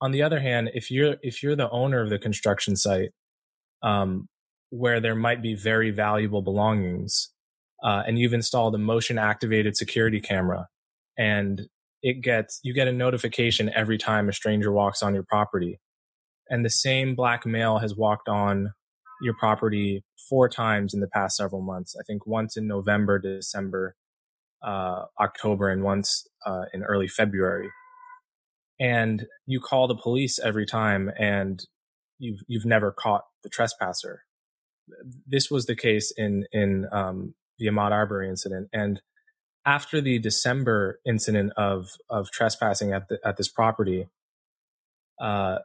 on 0.00 0.12
the 0.12 0.22
other 0.22 0.40
hand, 0.40 0.70
if 0.74 0.90
you're 0.90 1.16
if 1.22 1.42
you're 1.42 1.56
the 1.56 1.70
owner 1.70 2.00
of 2.02 2.10
the 2.10 2.18
construction 2.18 2.76
site, 2.76 3.10
um, 3.82 4.28
where 4.70 5.00
there 5.00 5.14
might 5.14 5.42
be 5.42 5.54
very 5.54 5.90
valuable 5.90 6.42
belongings, 6.42 7.30
uh, 7.86 8.02
and 8.06 8.18
you've 8.18 8.34
installed 8.34 8.74
a 8.74 8.78
motion 8.78 9.18
activated 9.18 9.76
security 9.76 10.20
camera, 10.20 10.66
and 11.18 11.62
it 12.02 12.22
gets 12.22 12.60
you 12.64 12.74
get 12.74 12.88
a 12.88 12.92
notification 12.92 13.70
every 13.74 13.98
time 13.98 14.28
a 14.28 14.32
stranger 14.32 14.72
walks 14.72 15.02
on 15.02 15.14
your 15.14 15.24
property, 15.28 15.80
and 16.50 16.64
the 16.64 16.70
same 16.70 17.14
black 17.14 17.46
male 17.46 17.78
has 17.78 17.96
walked 17.96 18.28
on 18.28 18.72
your 19.22 19.34
property 19.38 20.04
four 20.28 20.48
times 20.48 20.92
in 20.92 21.00
the 21.00 21.08
past 21.08 21.36
several 21.36 21.62
months. 21.62 21.94
I 21.98 22.02
think 22.06 22.26
once 22.26 22.56
in 22.56 22.66
November, 22.66 23.18
December, 23.18 23.96
uh, 24.62 25.04
October, 25.20 25.70
and 25.70 25.82
once 25.82 26.26
uh, 26.44 26.64
in 26.74 26.82
early 26.82 27.08
February 27.08 27.70
and 28.78 29.26
you 29.46 29.60
call 29.60 29.88
the 29.88 29.96
police 29.96 30.38
every 30.38 30.66
time 30.66 31.10
and 31.18 31.64
you've 32.18 32.40
you've 32.46 32.66
never 32.66 32.92
caught 32.92 33.24
the 33.42 33.48
trespasser. 33.48 34.22
This 35.26 35.50
was 35.50 35.66
the 35.66 35.76
case 35.76 36.12
in 36.16 36.46
in 36.52 36.86
um, 36.92 37.34
the 37.58 37.66
Ahmaud 37.66 37.92
Arbery 37.92 38.28
incident, 38.28 38.68
and 38.72 39.00
after 39.64 40.00
the 40.00 40.18
December 40.18 41.00
incident 41.06 41.52
of 41.56 41.88
of 42.08 42.30
trespassing 42.30 42.92
at 42.92 43.08
the, 43.08 43.18
at 43.24 43.36
this 43.36 43.48
property, 43.48 44.08
uh, 45.20 45.58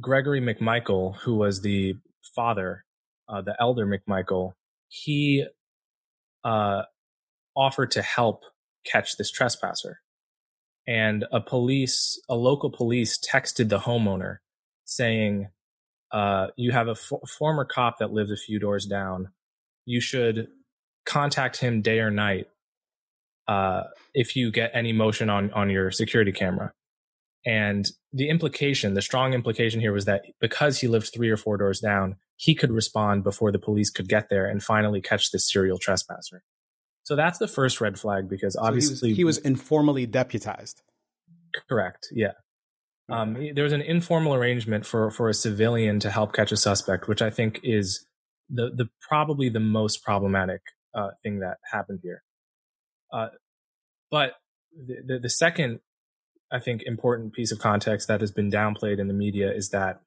Gregory 0.00 0.40
McMichael, 0.40 1.16
who 1.18 1.36
was 1.36 1.62
the 1.62 1.94
father, 2.34 2.84
uh, 3.28 3.42
the 3.42 3.56
elder 3.60 3.86
McMichael, 3.86 4.52
he 4.88 5.46
uh, 6.44 6.82
offered 7.56 7.90
to 7.92 8.02
help 8.02 8.44
catch 8.84 9.16
this 9.16 9.30
trespasser 9.30 10.00
and 10.88 11.26
a 11.30 11.38
police, 11.38 12.18
a 12.30 12.34
local 12.34 12.70
police 12.70 13.18
texted 13.18 13.68
the 13.68 13.80
homeowner 13.80 14.38
saying, 14.86 15.48
uh, 16.10 16.46
you 16.56 16.72
have 16.72 16.88
a 16.88 16.94
former 16.94 17.66
cop 17.66 17.98
that 17.98 18.10
lives 18.10 18.30
a 18.30 18.36
few 18.36 18.58
doors 18.58 18.86
down. 18.86 19.28
You 19.84 20.00
should 20.00 20.48
contact 21.08 21.56
him 21.56 21.80
day 21.80 21.98
or 22.00 22.10
night 22.10 22.46
uh, 23.48 23.84
if 24.14 24.36
you 24.36 24.50
get 24.50 24.70
any 24.74 24.92
motion 24.92 25.30
on, 25.30 25.50
on 25.52 25.70
your 25.70 25.90
security 25.90 26.32
camera. 26.32 26.72
And 27.46 27.90
the 28.12 28.28
implication, 28.28 28.94
the 28.94 29.02
strong 29.02 29.32
implication 29.32 29.80
here 29.80 29.92
was 29.92 30.04
that 30.04 30.26
because 30.38 30.80
he 30.80 30.86
lived 30.86 31.10
three 31.14 31.30
or 31.30 31.36
four 31.36 31.56
doors 31.56 31.80
down, 31.80 32.16
he 32.36 32.54
could 32.54 32.70
respond 32.70 33.24
before 33.24 33.50
the 33.50 33.58
police 33.58 33.90
could 33.90 34.08
get 34.08 34.28
there 34.28 34.46
and 34.46 34.62
finally 34.62 35.00
catch 35.00 35.30
this 35.30 35.50
serial 35.50 35.78
trespasser. 35.78 36.42
So 37.04 37.16
that's 37.16 37.38
the 37.38 37.48
first 37.48 37.80
red 37.80 37.98
flag 37.98 38.28
because 38.28 38.54
obviously 38.54 38.96
so 38.96 39.06
he, 39.06 39.12
was, 39.12 39.16
he, 39.16 39.24
was, 39.24 39.38
informally 39.38 40.04
deputized. 40.04 40.82
Correct. 41.68 42.08
Yeah. 42.12 42.32
Um, 43.08 43.34
there 43.54 43.64
was 43.64 43.72
an 43.72 43.80
informal 43.80 44.34
arrangement 44.34 44.84
for 44.84 45.10
for 45.10 45.30
a 45.30 45.34
civilian 45.34 45.98
to 46.00 46.10
help 46.10 46.34
catch 46.34 46.52
a 46.52 46.56
suspect, 46.58 47.08
which 47.08 47.22
I 47.22 47.30
think 47.30 47.60
is 47.62 48.04
the 48.50 48.70
the 48.74 48.90
probably 49.00 49.48
the 49.48 49.60
most 49.60 50.02
problematic 50.02 50.60
uh, 50.98 51.10
thing 51.22 51.40
that 51.40 51.58
happened 51.72 52.00
here. 52.02 52.22
Uh, 53.12 53.28
but 54.10 54.32
the, 54.74 54.96
the, 55.06 55.18
the 55.20 55.30
second, 55.30 55.80
I 56.50 56.58
think, 56.58 56.82
important 56.84 57.32
piece 57.32 57.52
of 57.52 57.58
context 57.58 58.08
that 58.08 58.20
has 58.20 58.32
been 58.32 58.50
downplayed 58.50 58.98
in 58.98 59.08
the 59.08 59.14
media 59.14 59.52
is 59.52 59.70
that 59.70 60.00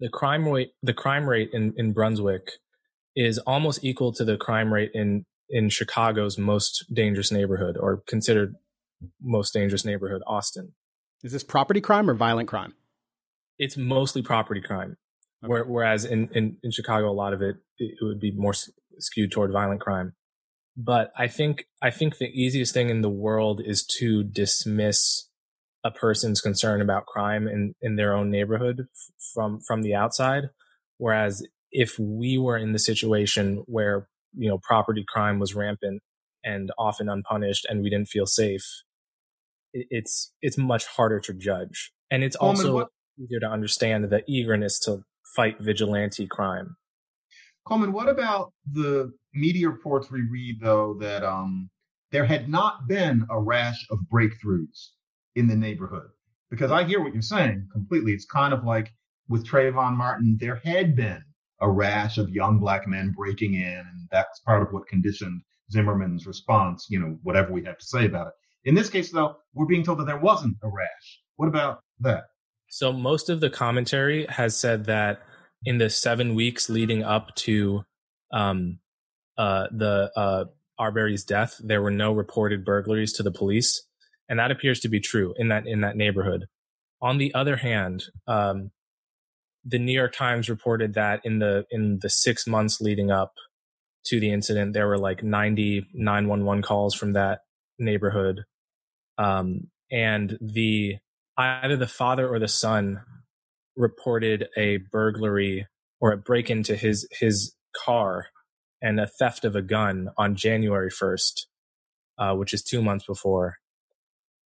the 0.00 0.08
crime 0.08 0.46
rate 0.46 0.72
the 0.82 0.92
crime 0.92 1.26
rate 1.28 1.50
in, 1.52 1.72
in 1.76 1.92
Brunswick 1.92 2.50
is 3.14 3.38
almost 3.38 3.82
equal 3.82 4.12
to 4.12 4.24
the 4.24 4.36
crime 4.36 4.72
rate 4.72 4.90
in 4.92 5.24
in 5.48 5.68
Chicago's 5.68 6.36
most 6.36 6.84
dangerous 6.92 7.30
neighborhood 7.30 7.76
or 7.78 8.02
considered 8.06 8.54
most 9.22 9.52
dangerous 9.54 9.84
neighborhood, 9.84 10.22
Austin. 10.26 10.72
Is 11.22 11.32
this 11.32 11.44
property 11.44 11.80
crime 11.80 12.10
or 12.10 12.14
violent 12.14 12.48
crime? 12.48 12.74
It's 13.58 13.76
mostly 13.76 14.22
property 14.22 14.60
crime. 14.60 14.96
Okay. 15.44 15.62
Whereas 15.66 16.04
in, 16.04 16.28
in, 16.34 16.56
in 16.62 16.70
Chicago, 16.70 17.10
a 17.10 17.12
lot 17.12 17.32
of 17.32 17.42
it, 17.42 17.56
it 17.78 17.96
would 18.02 18.20
be 18.20 18.32
more 18.32 18.54
skewed 18.98 19.32
toward 19.32 19.52
violent 19.52 19.80
crime. 19.80 20.14
But 20.76 21.10
I 21.16 21.28
think, 21.28 21.66
I 21.82 21.90
think 21.90 22.18
the 22.18 22.26
easiest 22.26 22.74
thing 22.74 22.90
in 22.90 23.00
the 23.00 23.08
world 23.08 23.62
is 23.64 23.84
to 23.98 24.22
dismiss 24.22 25.28
a 25.84 25.90
person's 25.90 26.40
concern 26.40 26.82
about 26.82 27.06
crime 27.06 27.48
in, 27.48 27.74
in 27.80 27.96
their 27.96 28.12
own 28.12 28.30
neighborhood 28.30 28.86
from, 29.32 29.60
from 29.60 29.82
the 29.82 29.94
outside. 29.94 30.50
Whereas 30.98 31.46
if 31.72 31.98
we 31.98 32.38
were 32.38 32.56
in 32.56 32.72
the 32.72 32.78
situation 32.78 33.62
where 33.66 34.08
you 34.34 34.48
know 34.48 34.58
property 34.58 35.04
crime 35.06 35.38
was 35.38 35.54
rampant 35.54 36.02
and 36.44 36.70
often 36.78 37.08
unpunished 37.08 37.66
and 37.68 37.82
we 37.82 37.90
didn't 37.90 38.08
feel 38.08 38.26
safe 38.26 38.64
it's 39.72 40.32
it's 40.40 40.56
much 40.56 40.86
harder 40.86 41.20
to 41.20 41.34
judge 41.34 41.92
and 42.10 42.22
it's 42.22 42.36
also 42.36 42.74
what, 42.74 42.88
easier 43.22 43.40
to 43.40 43.46
understand 43.46 44.04
the 44.04 44.22
eagerness 44.28 44.78
to 44.78 45.02
fight 45.34 45.58
vigilante 45.60 46.26
crime 46.26 46.76
Coleman, 47.66 47.92
what 47.92 48.08
about 48.08 48.52
the 48.72 49.12
media 49.34 49.68
reports 49.68 50.10
we 50.10 50.22
read 50.30 50.60
though 50.60 50.96
that 51.00 51.24
um, 51.24 51.68
there 52.12 52.24
had 52.24 52.48
not 52.48 52.86
been 52.86 53.26
a 53.28 53.40
rash 53.40 53.86
of 53.90 53.98
breakthroughs 54.12 54.90
in 55.34 55.48
the 55.48 55.56
neighborhood? 55.56 56.08
Because 56.48 56.70
I 56.70 56.84
hear 56.84 57.02
what 57.02 57.12
you're 57.12 57.22
saying 57.22 57.66
completely. 57.72 58.12
It's 58.12 58.24
kind 58.24 58.54
of 58.54 58.64
like 58.64 58.92
with 59.28 59.46
Trayvon 59.46 59.96
Martin, 59.96 60.36
there 60.40 60.60
had 60.64 60.94
been 60.94 61.22
a 61.60 61.68
rash 61.68 62.18
of 62.18 62.30
young 62.30 62.60
black 62.60 62.86
men 62.86 63.12
breaking 63.16 63.54
in, 63.54 63.78
and 63.78 64.08
that's 64.12 64.40
part 64.40 64.62
of 64.62 64.72
what 64.72 64.86
conditioned 64.86 65.42
Zimmerman's 65.72 66.26
response, 66.26 66.86
you 66.88 67.00
know, 67.00 67.18
whatever 67.24 67.52
we 67.52 67.64
have 67.64 67.78
to 67.78 67.84
say 67.84 68.06
about 68.06 68.28
it. 68.28 68.32
In 68.68 68.76
this 68.76 68.90
case, 68.90 69.10
though, 69.10 69.36
we're 69.54 69.66
being 69.66 69.82
told 69.82 69.98
that 69.98 70.06
there 70.06 70.18
wasn't 70.18 70.56
a 70.62 70.68
rash. 70.68 71.20
What 71.36 71.48
about 71.48 71.80
that? 72.00 72.24
So 72.68 72.92
most 72.92 73.28
of 73.28 73.40
the 73.40 73.50
commentary 73.50 74.26
has 74.26 74.56
said 74.56 74.84
that 74.84 75.22
in 75.66 75.78
the 75.78 75.90
seven 75.90 76.36
weeks 76.36 76.70
leading 76.70 77.02
up 77.02 77.34
to 77.34 77.84
um, 78.32 78.78
uh, 79.36 79.66
the 79.72 80.10
uh, 80.16 80.44
Arbery's 80.78 81.24
death, 81.24 81.60
there 81.62 81.82
were 81.82 81.90
no 81.90 82.12
reported 82.12 82.64
burglaries 82.64 83.12
to 83.14 83.22
the 83.24 83.32
police, 83.32 83.84
and 84.28 84.38
that 84.38 84.52
appears 84.52 84.80
to 84.80 84.88
be 84.88 85.00
true 85.00 85.34
in 85.36 85.48
that 85.48 85.66
in 85.66 85.80
that 85.80 85.96
neighborhood. 85.96 86.46
On 87.02 87.18
the 87.18 87.34
other 87.34 87.56
hand, 87.56 88.04
um, 88.28 88.70
the 89.64 89.78
New 89.78 89.92
York 89.92 90.14
Times 90.14 90.48
reported 90.48 90.94
that 90.94 91.20
in 91.24 91.40
the 91.40 91.66
in 91.70 91.98
the 92.00 92.08
six 92.08 92.46
months 92.46 92.80
leading 92.80 93.10
up 93.10 93.32
to 94.06 94.20
the 94.20 94.30
incident, 94.30 94.72
there 94.72 94.86
were 94.86 94.98
like 94.98 95.24
90 95.24 95.88
911 95.92 96.62
calls 96.62 96.94
from 96.94 97.12
that 97.14 97.40
neighborhood, 97.78 98.44
um, 99.18 99.66
and 99.90 100.38
the 100.40 100.96
either 101.36 101.76
the 101.76 101.88
father 101.88 102.28
or 102.28 102.38
the 102.38 102.48
son 102.48 103.02
reported 103.76 104.48
a 104.56 104.78
burglary 104.90 105.66
or 106.00 106.12
a 106.12 106.16
break 106.16 106.50
into 106.50 106.76
his 106.76 107.06
his 107.10 107.54
car 107.76 108.26
and 108.82 109.00
a 109.00 109.06
theft 109.06 109.44
of 109.44 109.56
a 109.56 109.62
gun 109.62 110.10
on 110.18 110.36
January 110.36 110.90
1st, 110.90 111.46
uh, 112.18 112.34
which 112.34 112.52
is 112.52 112.62
two 112.62 112.82
months 112.82 113.06
before. 113.06 113.56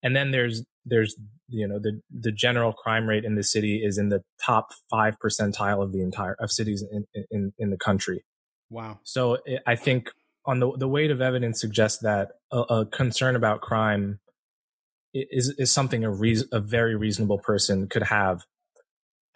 And 0.02 0.14
then 0.14 0.30
there's 0.30 0.64
there's 0.86 1.16
you 1.48 1.68
know 1.68 1.78
the 1.78 2.00
the 2.10 2.32
general 2.32 2.72
crime 2.72 3.06
rate 3.08 3.24
in 3.24 3.34
the 3.34 3.42
city 3.42 3.82
is 3.84 3.98
in 3.98 4.08
the 4.08 4.22
top 4.44 4.70
five 4.90 5.16
percentile 5.22 5.82
of 5.82 5.92
the 5.92 6.02
entire 6.02 6.36
of 6.40 6.50
cities 6.50 6.84
in 6.90 7.04
in, 7.30 7.52
in 7.58 7.70
the 7.70 7.76
country. 7.76 8.24
Wow. 8.70 9.00
So 9.02 9.38
I 9.66 9.76
think 9.76 10.10
on 10.46 10.60
the 10.60 10.72
the 10.76 10.88
weight 10.88 11.10
of 11.10 11.20
evidence 11.20 11.60
suggests 11.60 11.98
that 12.02 12.30
a, 12.50 12.60
a 12.60 12.86
concern 12.86 13.36
about 13.36 13.60
crime 13.60 14.20
is 15.12 15.54
is 15.58 15.70
something 15.72 16.04
a 16.04 16.10
reason 16.10 16.48
a 16.52 16.60
very 16.60 16.96
reasonable 16.96 17.38
person 17.38 17.88
could 17.88 18.04
have. 18.04 18.44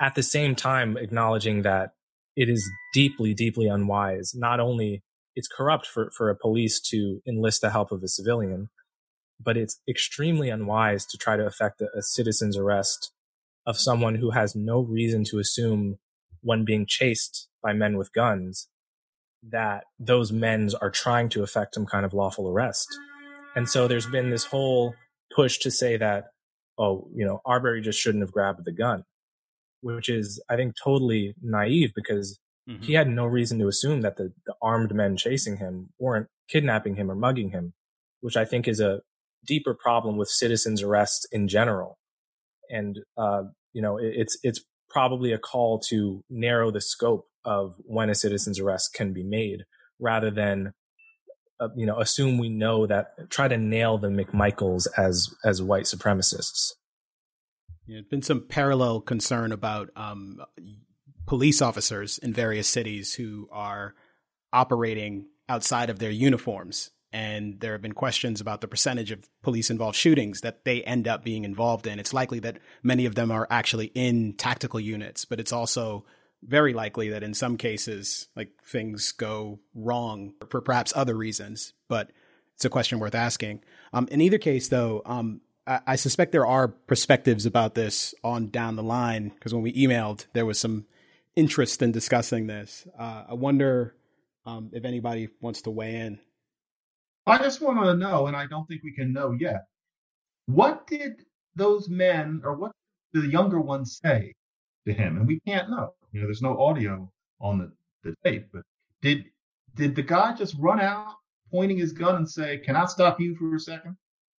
At 0.01 0.15
the 0.15 0.23
same 0.23 0.55
time, 0.55 0.97
acknowledging 0.97 1.63
that 1.63 1.91
it 2.37 2.49
is 2.49 2.69
deeply, 2.93 3.33
deeply 3.33 3.69
unwise. 3.69 4.33
Not 4.35 4.61
only 4.61 5.03
it's 5.37 5.49
corrupt 5.49 5.87
for, 5.87 6.11
for 6.17 6.31
a 6.31 6.37
police 6.37 6.81
to 6.91 7.21
enlist 7.27 7.61
the 7.61 7.71
help 7.71 7.93
of 7.93 8.03
a 8.03 8.09
civilian, 8.09 8.71
but 9.41 9.57
it's 9.57 9.81
extremely 9.89 10.49
unwise 10.49 11.07
to 11.07 11.19
try 11.19 11.37
to 11.37 11.47
effect 11.47 11.81
a, 11.81 11.87
a 11.97 12.03
citizen's 12.03 12.57
arrest 12.57 13.13
of 13.67 13.79
someone 13.79 14.17
who 14.17 14.31
has 14.31 14.55
no 14.55 14.81
reason 14.81 15.25
to 15.25 15.39
assume 15.39 15.99
when 16.43 16.65
being 16.65 16.87
chased 16.87 17.49
by 17.63 17.73
men 17.73 17.97
with 17.97 18.13
guns 18.13 18.69
that 19.51 19.85
those 19.99 20.33
men 20.33 20.71
are 20.81 20.91
trying 20.91 21.29
to 21.29 21.43
effect 21.43 21.75
some 21.75 21.87
kind 21.87 22.05
of 22.05 22.13
lawful 22.13 22.49
arrest. 22.49 22.89
And 23.55 23.69
so 23.69 23.87
there's 23.87 24.07
been 24.07 24.31
this 24.31 24.45
whole 24.45 24.95
push 25.35 25.59
to 25.59 25.71
say 25.71 25.97
that, 25.97 26.27
oh, 26.79 27.09
you 27.15 27.25
know, 27.25 27.41
Arbery 27.47 27.81
just 27.81 27.99
shouldn't 27.99 28.23
have 28.23 28.33
grabbed 28.33 28.65
the 28.65 28.73
gun 28.73 29.05
which 29.85 30.09
is, 30.09 30.43
I 30.49 30.57
think, 30.57 30.75
totally 30.83 31.35
naive 31.43 31.93
because 31.95 32.41
mm-hmm. 32.69 32.83
he 32.83 32.95
had 32.95 33.09
no 33.09 33.27
reason 33.27 33.59
to 33.59 33.69
assume 33.69 34.01
that 34.01 34.17
the, 34.17 34.33
the 34.47 34.55
armed 34.63 34.95
men 34.95 35.17
chasing 35.17 35.59
him 35.59 35.91
weren't 35.99 36.29
kidnapping 36.49 36.97
him 36.97 37.11
or 37.11 37.15
mugging 37.15 37.51
him, 37.51 37.75
which 38.21 38.37
I 38.37 38.47
think 38.47 38.67
is 38.67 38.81
a 38.81 39.01
deeper 39.47 39.75
problem 39.75 40.17
with 40.17 40.29
citizens' 40.29 40.83
arrests 40.83 41.27
in 41.31 41.49
general. 41.49 41.99
And, 42.71 43.01
uh, 43.19 43.43
you 43.75 43.83
know, 43.83 43.99
it, 43.99 44.15
it's, 44.17 44.39
it's 44.43 44.65
probably 44.89 45.33
a 45.33 45.39
call 45.39 45.81
to 45.91 46.25
narrow 46.31 46.71
the 46.71 46.81
scope 46.81 47.27
of 47.45 47.75
when 47.85 48.09
a 48.09 48.15
citizen's 48.15 48.59
arrest 48.59 48.95
can 48.95 49.13
be 49.13 49.23
made 49.23 49.65
rather 50.01 50.31
than 50.31 50.73
uh, 51.61 51.69
you 51.77 51.87
know 51.87 52.01
assume 52.01 52.39
we 52.39 52.49
know 52.49 52.87
that 52.87 53.09
try 53.31 53.47
to 53.47 53.57
nail 53.57 53.97
the 53.97 54.09
mcmichaels 54.09 54.89
as 54.97 55.29
as 55.45 55.63
white 55.63 55.85
supremacists 55.85 56.73
yeah, 57.87 57.97
there's 57.97 58.07
been 58.07 58.23
some 58.23 58.47
parallel 58.47 59.01
concern 59.01 59.53
about 59.53 59.91
um, 59.97 60.41
police 61.27 61.61
officers 61.63 62.19
in 62.19 62.33
various 62.33 62.69
cities 62.69 63.15
who 63.15 63.49
are 63.53 63.95
operating 64.53 65.27
outside 65.49 65.91
of 65.91 65.99
their 65.99 66.11
uniforms. 66.11 66.91
And 67.13 67.61
there 67.61 67.73
have 67.73 67.83
been 67.83 67.93
questions 67.93 68.41
about 68.41 68.61
the 68.61 68.67
percentage 68.67 69.13
of 69.13 69.29
police 69.43 69.71
involved 69.71 69.97
shootings 69.97 70.41
that 70.41 70.65
they 70.65 70.83
end 70.83 71.07
up 71.07 71.23
being 71.23 71.45
involved 71.45 71.87
in. 71.87 72.01
It's 72.01 72.13
likely 72.13 72.41
that 72.41 72.59
many 72.83 73.07
of 73.07 73.15
them 73.15 73.31
are 73.31 73.47
actually 73.51 73.87
in 73.95 74.33
tactical 74.33 74.81
units, 74.81 75.25
but 75.25 75.39
it's 75.39 75.53
also 75.53 76.05
very 76.43 76.75
likely 76.75 77.11
that 77.11 77.23
in 77.23 77.33
some 77.33 77.57
cases, 77.57 78.27
like 78.35 78.51
things 78.67 79.13
go 79.13 79.61
wrong 79.75 80.35
for 80.51 80.61
perhaps 80.61 80.93
other 80.97 81.15
reasons. 81.15 81.73
But 81.89 82.11
it's 82.57 82.65
a 82.65 82.71
question 82.71 82.99
worth 82.99 83.15
asking. 83.15 83.63
Um, 83.93 84.09
in 84.11 84.21
either 84.21 84.39
case, 84.39 84.69
though, 84.69 85.03
um, 85.07 85.41
I, 85.67 85.97
suspect 85.97 86.33
there 86.33 86.47
are 86.47 86.69
perspectives 86.69 87.47
about 87.47 87.75
this 87.75 88.15
on 88.23 88.49
down 88.49 88.77
the 88.77 88.83
line 88.83 89.31
because 89.31 89.55
when 89.55 89.63
we 89.63 89.73
emailed, 89.73 90.27
there 90.35 90.45
was 90.45 90.59
some 90.59 90.85
interest 91.37 91.81
in 91.81 91.91
discussing 91.91 92.47
this. 92.47 92.87
Uh, 92.99 93.25
I 93.31 93.35
wonder 93.35 93.95
um, 94.45 94.71
if 94.73 94.85
anybody 94.85 95.29
wants 95.41 95.63
to 95.63 95.71
weigh 95.71 95.97
in. 95.97 96.19
I 97.27 97.39
just 97.39 97.63
want 97.63 97.83
to 97.83 97.95
know, 97.95 98.27
and 98.27 98.37
I 98.37 98.47
don't 98.47 98.69
think 98.69 98.83
we 98.83 98.93
can 98.93 99.13
know 99.13 99.33
yet. 99.33 99.65
What 100.47 100.87
did 100.87 101.25
those 101.57 101.89
men, 101.89 102.43
or 102.45 102.55
what 102.55 102.73
did 103.15 103.25
the 103.25 103.29
younger 103.29 103.61
ones 103.61 103.99
say 104.05 104.35
to 104.87 104.93
him? 104.93 105.17
And 105.17 105.27
we 105.27 105.41
can't 105.41 105.71
know. 105.71 105.95
You 106.13 106.21
know, 106.21 106.27
there's 106.27 106.43
no 106.43 106.59
audio 106.61 107.11
on 107.41 107.59
the, 107.59 107.73
the 108.03 108.15
tape. 108.23 108.49
But 108.53 108.63
did 109.01 109.25
did 109.75 109.97
the 109.97 110.03
guy 110.03 110.35
just 110.35 110.55
run 110.59 110.81
out, 110.81 111.15
pointing 111.51 111.79
his 111.79 111.93
gun, 111.93 112.17
and 112.17 112.31
say, 112.31 112.59
"Can 112.59 112.77
I 112.77 112.85
stop 112.85 113.19
you 113.19 113.35
for 113.37 113.55
a 113.55 113.59
second? 113.59 113.97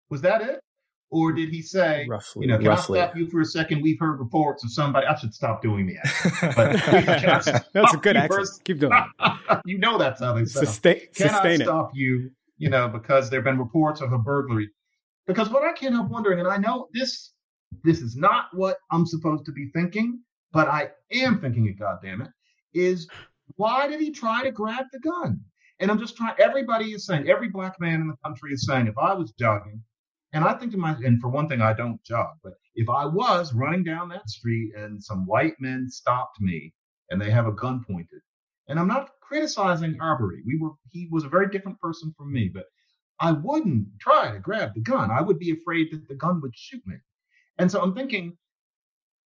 Was 0.09 0.21
that 0.21 0.43
it? 0.43 0.61
Or 1.11 1.31
did 1.31 1.49
he 1.49 1.61
say, 1.61 2.07
roughly, 2.09 2.45
you 2.45 2.51
know, 2.51 2.57
can 2.57 2.67
roughly. 2.67 2.99
I 2.99 3.05
stop 3.05 3.15
you 3.15 3.29
for 3.29 3.41
a 3.41 3.45
second? 3.45 3.81
We've 3.81 3.99
heard 3.99 4.19
reports 4.19 4.63
of 4.63 4.71
somebody. 4.71 5.05
I 5.05 5.15
should 5.17 5.33
stop 5.33 5.61
doing 5.61 5.85
the 5.85 5.97
accent. 5.97 6.55
But 6.55 6.73
that's 7.73 7.93
a 7.93 7.97
good 7.97 8.17
accent. 8.17 8.39
First? 8.39 8.63
Keep 8.63 8.79
doing 8.79 8.93
it. 9.19 9.59
you 9.65 9.77
know 9.77 9.97
that's 9.97 10.19
how 10.19 10.33
they 10.33 10.45
sound. 10.45 10.67
Sustain, 10.67 10.99
can 11.15 11.29
sustain 11.29 11.61
I 11.61 11.65
stop 11.65 11.91
it. 11.93 11.99
you? 11.99 12.31
You 12.57 12.69
know, 12.69 12.87
because 12.87 13.29
there 13.29 13.39
have 13.39 13.45
been 13.45 13.59
reports 13.59 14.01
of 14.01 14.13
a 14.13 14.17
burglary. 14.17 14.69
Because 15.27 15.49
what 15.49 15.63
I 15.63 15.73
can't 15.73 15.93
help 15.93 16.09
wondering, 16.09 16.39
and 16.39 16.47
I 16.47 16.57
know 16.57 16.87
this 16.93 17.33
this 17.83 18.01
is 18.01 18.15
not 18.15 18.45
what 18.53 18.77
I'm 18.91 19.05
supposed 19.05 19.45
to 19.45 19.51
be 19.51 19.69
thinking, 19.73 20.21
but 20.51 20.67
I 20.67 20.89
am 21.11 21.39
thinking 21.39 21.67
it, 21.67 21.79
God 21.79 21.97
damn 22.03 22.21
it, 22.21 22.29
is 22.73 23.07
why 23.57 23.87
did 23.87 23.99
he 23.99 24.11
try 24.11 24.43
to 24.43 24.51
grab 24.51 24.85
the 24.91 24.99
gun? 24.99 25.39
And 25.79 25.91
I'm 25.91 25.99
just 25.99 26.15
trying, 26.15 26.35
everybody 26.39 26.93
is 26.93 27.05
saying, 27.05 27.29
every 27.29 27.49
black 27.49 27.79
man 27.79 28.01
in 28.01 28.07
the 28.07 28.15
country 28.23 28.53
is 28.53 28.65
saying, 28.65 28.87
if 28.87 28.97
I 28.97 29.13
was 29.13 29.33
jogging 29.37 29.81
and 30.35 30.43
I 30.43 30.53
think 30.53 30.73
to 30.73 30.77
myself, 30.77 31.05
and 31.05 31.21
for 31.21 31.29
one 31.29 31.47
thing, 31.47 31.61
I 31.61 31.71
don't 31.71 32.03
jog, 32.03 32.35
but 32.43 32.55
if 32.75 32.89
I 32.89 33.05
was 33.05 33.53
running 33.53 33.85
down 33.85 34.09
that 34.09 34.29
street 34.29 34.73
and 34.75 35.01
some 35.01 35.25
white 35.25 35.53
men 35.61 35.87
stopped 35.89 36.41
me 36.41 36.73
and 37.09 37.21
they 37.21 37.31
have 37.31 37.47
a 37.47 37.53
gun 37.53 37.85
pointed, 37.89 38.19
and 38.67 38.77
I'm 38.77 38.87
not 38.89 39.11
criticizing 39.21 39.97
Arbery, 40.01 40.43
we 40.45 40.57
were 40.59 40.71
he 40.91 41.07
was 41.09 41.23
a 41.23 41.29
very 41.29 41.47
different 41.47 41.79
person 41.79 42.13
from 42.17 42.33
me, 42.33 42.51
but 42.53 42.65
I 43.21 43.31
wouldn't 43.31 43.87
try 44.01 44.29
to 44.29 44.39
grab 44.39 44.73
the 44.73 44.81
gun. 44.81 45.09
I 45.09 45.21
would 45.21 45.39
be 45.39 45.51
afraid 45.51 45.93
that 45.93 46.05
the 46.09 46.15
gun 46.15 46.41
would 46.41 46.53
shoot 46.53 46.85
me. 46.85 46.97
And 47.57 47.71
so 47.71 47.81
I'm 47.81 47.95
thinking, 47.95 48.37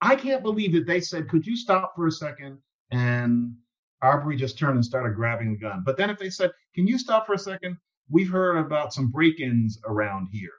I 0.01 0.15
can't 0.15 0.43
believe 0.43 0.73
that 0.73 0.85
they 0.85 1.01
said, 1.01 1.27
could 1.27 1.47
you 1.47 1.57
stop 1.57 1.93
for 1.95 2.05
a 2.05 2.11
second? 2.11 2.59
And 2.91 3.55
Arbery 4.03 4.35
just 4.35 4.59
turned 4.59 4.75
and 4.75 4.85
started 4.85 5.15
grabbing 5.15 5.53
the 5.53 5.57
gun. 5.57 5.81
But 5.83 5.97
then 5.97 6.11
if 6.11 6.19
they 6.19 6.29
said, 6.29 6.51
can 6.75 6.85
you 6.85 6.99
stop 6.99 7.25
for 7.25 7.33
a 7.33 7.39
second? 7.39 7.77
We've 8.11 8.29
heard 8.29 8.57
about 8.57 8.93
some 8.93 9.09
break 9.09 9.39
ins 9.39 9.79
around 9.87 10.27
here 10.31 10.51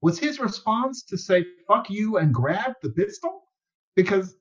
was 0.00 0.18
his 0.18 0.38
response 0.38 1.02
to 1.04 1.18
say 1.18 1.44
fuck 1.66 1.90
you 1.90 2.18
and 2.18 2.32
grab 2.32 2.74
the 2.82 2.90
pistol? 2.90 3.42
Because 3.96 4.36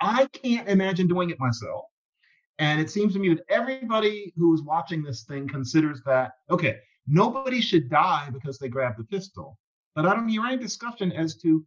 i 0.00 0.26
can't 0.32 0.68
imagine 0.68 1.06
doing 1.06 1.30
it 1.30 1.38
myself. 1.38 1.84
And 2.58 2.80
it 2.80 2.90
seems 2.90 3.14
to 3.14 3.18
me 3.18 3.34
that 3.34 3.44
everybody 3.48 4.32
who 4.36 4.54
is 4.54 4.62
watching 4.62 5.02
this 5.02 5.24
thing 5.24 5.48
considers 5.48 6.00
that 6.06 6.32
okay 6.50 6.78
nobody 7.06 7.60
should 7.60 7.90
die 7.90 8.28
because 8.32 8.58
they 8.58 8.68
grab 8.68 8.96
the 8.96 9.04
pistol. 9.04 9.58
But 9.94 10.06
i 10.06 10.14
don't 10.14 10.28
hear 10.28 10.44
any 10.46 10.56
discussion 10.56 11.12
as 11.12 11.36
to 11.38 11.64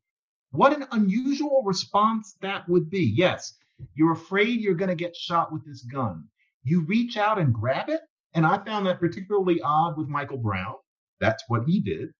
what 0.51 0.73
an 0.73 0.85
unusual 0.91 1.63
response 1.65 2.35
that 2.41 2.67
would 2.69 2.89
be. 2.89 3.13
Yes 3.15 3.53
you're 3.95 4.13
afraid 4.13 4.61
you're 4.61 4.75
going 4.75 4.89
to 4.89 4.95
get 4.95 5.15
shot 5.15 5.51
with 5.51 5.65
this 5.65 5.81
gun. 5.81 6.23
You 6.63 6.81
reach 6.85 7.17
out 7.17 7.39
and 7.39 7.53
grab 7.53 7.89
it 7.89 8.01
and 8.33 8.45
i 8.45 8.57
found 8.63 8.87
that 8.87 8.99
particularly 8.99 9.61
odd 9.61 9.97
with 9.97 10.07
michael 10.07 10.37
brown. 10.37 10.75
That's 11.19 11.43
what 11.47 11.65
he 11.65 11.79
did 11.79 12.13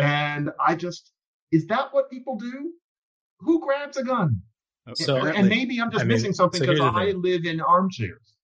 and 0.00 0.50
I 0.64 0.74
just, 0.74 1.12
is 1.52 1.66
that 1.66 1.92
what 1.92 2.10
people 2.10 2.36
do? 2.36 2.72
Who 3.40 3.60
grabs 3.60 3.96
a 3.96 4.04
gun? 4.04 4.42
Oh, 4.88 4.94
so, 4.94 5.16
and 5.16 5.48
maybe 5.48 5.80
I'm 5.80 5.90
just 5.90 6.02
I 6.02 6.04
mean, 6.04 6.16
missing 6.16 6.32
something 6.32 6.60
because 6.60 6.78
so 6.78 6.86
I 6.86 7.12
live 7.12 7.44
in 7.44 7.60
armchairs. 7.60 8.34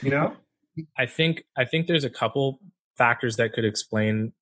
You 0.00 0.10
know? 0.10 0.36
I 0.98 1.06
think 1.06 1.44
I 1.56 1.64
think 1.64 1.86
there's 1.86 2.04
a 2.04 2.10
couple 2.10 2.60
factors 2.96 3.36
that 3.36 3.52
could 3.52 3.64
explain. 3.64 4.32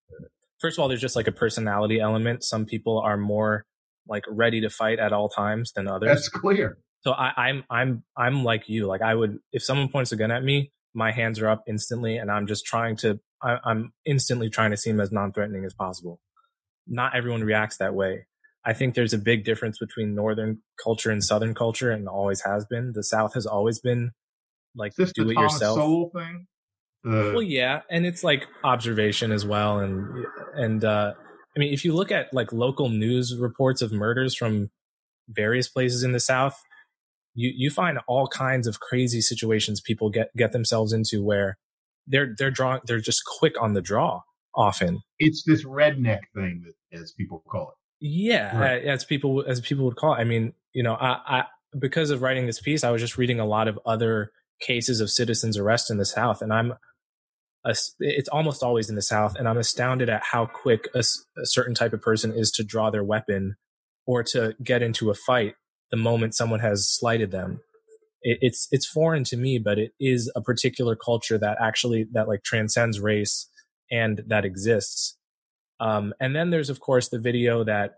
First 0.61 0.79
of 0.79 0.83
all, 0.83 0.89
there's 0.89 1.01
just 1.01 1.17
like 1.17 1.27
a 1.27 1.33
personality 1.33 1.99
element. 1.99 2.45
Some 2.45 2.67
people 2.67 3.01
are 3.01 3.17
more 3.17 3.65
like 4.07 4.25
ready 4.29 4.61
to 4.61 4.71
fight 4.71 4.99
at 4.99 5.13
all 5.13 5.29
times 5.29 5.73
than 5.73 5.89
others. 5.89 6.09
That's 6.09 6.29
clear. 6.29 6.79
So 7.01 7.13
I, 7.13 7.33
I'm 7.37 7.65
I'm 7.71 8.03
I'm 8.17 8.45
like 8.45 8.69
you. 8.69 8.87
Like 8.87 9.03
I 9.03 9.15
would, 9.15 9.39
if 9.53 9.63
someone 9.63 9.89
points 9.89 10.13
a 10.13 10.17
gun 10.17 10.31
at 10.31 10.45
me, 10.45 10.71
my 10.95 11.13
hands 11.13 11.41
are 11.41 11.49
up 11.49 11.65
instantly, 11.67 12.17
and 12.17 12.31
I'm 12.31 12.47
just 12.47 12.65
trying 12.65 12.97
to 12.99 13.19
I, 13.43 13.57
I'm 13.65 13.93
instantly 14.05 14.51
trying 14.51 14.71
to 14.71 14.77
seem 14.77 15.01
as 15.01 15.11
non-threatening 15.11 15.65
as 15.65 15.75
possible. 15.75 16.21
Not 16.91 17.17
everyone 17.17 17.43
reacts 17.43 17.79
that 17.79 17.95
way. 17.95 18.27
I 18.65 18.75
think 18.75 18.95
there's 18.95 19.15
a 19.15 19.19
big 19.19 19.45
difference 19.45 19.79
between 19.79 20.15
Northern 20.15 20.59
culture 20.85 21.11
and 21.11 21.25
Southern 21.25 21.55
culture, 21.55 21.91
and 21.91 22.07
always 22.09 22.43
has 22.43 22.67
been. 22.67 22.93
The 22.95 23.03
South 23.05 23.33
has 23.35 23.47
always 23.47 23.81
been 23.81 24.11
like 24.77 24.93
do 25.15 25.31
it 25.31 25.37
yourself. 25.45 25.79
Sowell 25.79 26.11
thing? 26.15 26.47
The- 27.05 27.33
Well, 27.33 27.43
yeah, 27.43 27.81
and 27.91 28.05
it's 28.05 28.23
like 28.23 28.47
observation 28.63 29.33
as 29.33 29.47
well, 29.47 29.79
and 29.79 30.27
and 30.55 30.85
uh, 30.85 31.15
I 31.57 31.59
mean, 31.59 31.73
if 31.73 31.85
you 31.87 31.95
look 31.95 32.13
at 32.13 32.35
like 32.35 32.53
local 32.53 32.91
news 32.91 33.35
reports 33.39 33.81
of 33.81 33.93
murders 33.93 34.35
from 34.35 34.71
various 35.29 35.69
places 35.69 36.03
in 36.03 36.13
the 36.13 36.21
South, 36.21 36.61
you 37.35 37.51
you 37.57 37.71
find 37.71 37.99
all 38.07 38.27
kinds 38.27 38.67
of 38.67 38.81
crazy 38.81 39.23
situations 39.23 39.81
people 39.81 40.11
get 40.11 40.29
get 40.37 40.53
themselves 40.53 40.93
into 40.93 41.25
where 41.25 41.57
they're 42.07 42.35
they're 42.37 42.51
drawing 42.51 42.81
they're 42.87 43.01
just 43.01 43.23
quick 43.39 43.55
on 43.61 43.73
the 43.75 43.81
draw 43.81 44.21
often. 44.55 45.01
it's 45.19 45.45
this 45.47 45.65
redneck 45.65 46.21
thing, 46.35 46.65
that, 46.65 46.99
as 47.01 47.13
people 47.13 47.43
call 47.51 47.69
it. 47.71 47.75
Yeah, 48.01 48.59
Right. 48.59 48.85
as 48.85 49.05
people 49.05 49.45
as 49.47 49.61
people 49.61 49.85
would 49.85 49.97
call 49.97 50.15
it. 50.15 50.19
I 50.19 50.25
mean, 50.25 50.55
you 50.73 50.83
know, 50.83 50.95
I, 50.95 51.19
I 51.27 51.45
because 51.79 52.11
of 52.11 52.23
writing 52.23 52.47
this 52.47 52.61
piece, 52.61 52.83
I 52.83 52.91
was 52.91 53.01
just 53.03 53.19
reading 53.19 53.39
a 53.41 53.45
lot 53.47 53.69
of 53.69 53.79
other 53.87 54.33
cases 54.61 55.01
of 55.01 55.11
citizens 55.11 55.57
arrest 55.59 55.91
in 55.91 55.99
the 55.99 56.05
South, 56.07 56.41
and 56.43 56.53
I'm 56.53 56.75
as- 57.67 57.95
it's 58.01 58.29
almost 58.29 58.63
always 58.63 58.89
in 58.89 58.97
the 58.97 59.03
South, 59.03 59.37
and 59.37 59.47
I'm 59.49 59.59
astounded 59.59 60.09
at 60.09 60.23
how 60.33 60.47
quick 60.47 60.89
a 60.95 61.03
certain 61.45 61.75
type 61.75 61.93
of 61.93 62.01
person 62.01 62.33
is 62.33 62.51
to 62.53 62.65
draw 62.65 62.91
their 62.91 63.05
weapon 63.05 63.57
or 64.07 64.23
to 64.25 64.55
get 64.65 64.83
into 64.83 65.11
a 65.11 65.15
fight 65.15 65.55
the 65.91 65.97
moment 65.97 66.35
someone 66.35 66.61
has 66.61 66.89
slighted 66.89 67.31
them. 67.31 67.61
It, 68.23 68.39
it's 68.41 68.67
it's 68.71 68.87
foreign 68.87 69.25
to 69.25 69.37
me, 69.37 69.59
but 69.59 69.79
it 69.79 69.93
is 70.01 70.31
a 70.35 70.41
particular 70.41 70.97
culture 70.97 71.37
that 71.39 71.59
actually 71.61 72.07
that 72.13 72.29
like 72.29 72.43
transcends 72.45 72.99
race 72.99 73.47
and 73.91 74.23
that 74.27 74.45
exists. 74.45 75.17
Um, 75.81 76.13
and 76.21 76.37
then 76.37 76.51
there's 76.51 76.71
of 76.71 76.81
course 76.81 77.09
the 77.09 77.19
video 77.19 77.65
that 77.65 77.95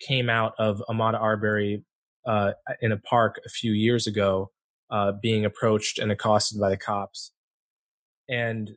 came 0.00 0.30
out 0.30 0.54
of 0.58 0.82
Ahmaud 0.88 1.14
Arbery 1.14 1.84
uh, 2.26 2.52
in 2.80 2.92
a 2.92 2.96
park 2.96 3.40
a 3.44 3.48
few 3.48 3.72
years 3.72 4.06
ago, 4.06 4.50
uh, 4.90 5.12
being 5.12 5.44
approached 5.44 5.98
and 5.98 6.10
accosted 6.10 6.60
by 6.60 6.70
the 6.70 6.76
cops, 6.76 7.32
and 8.28 8.76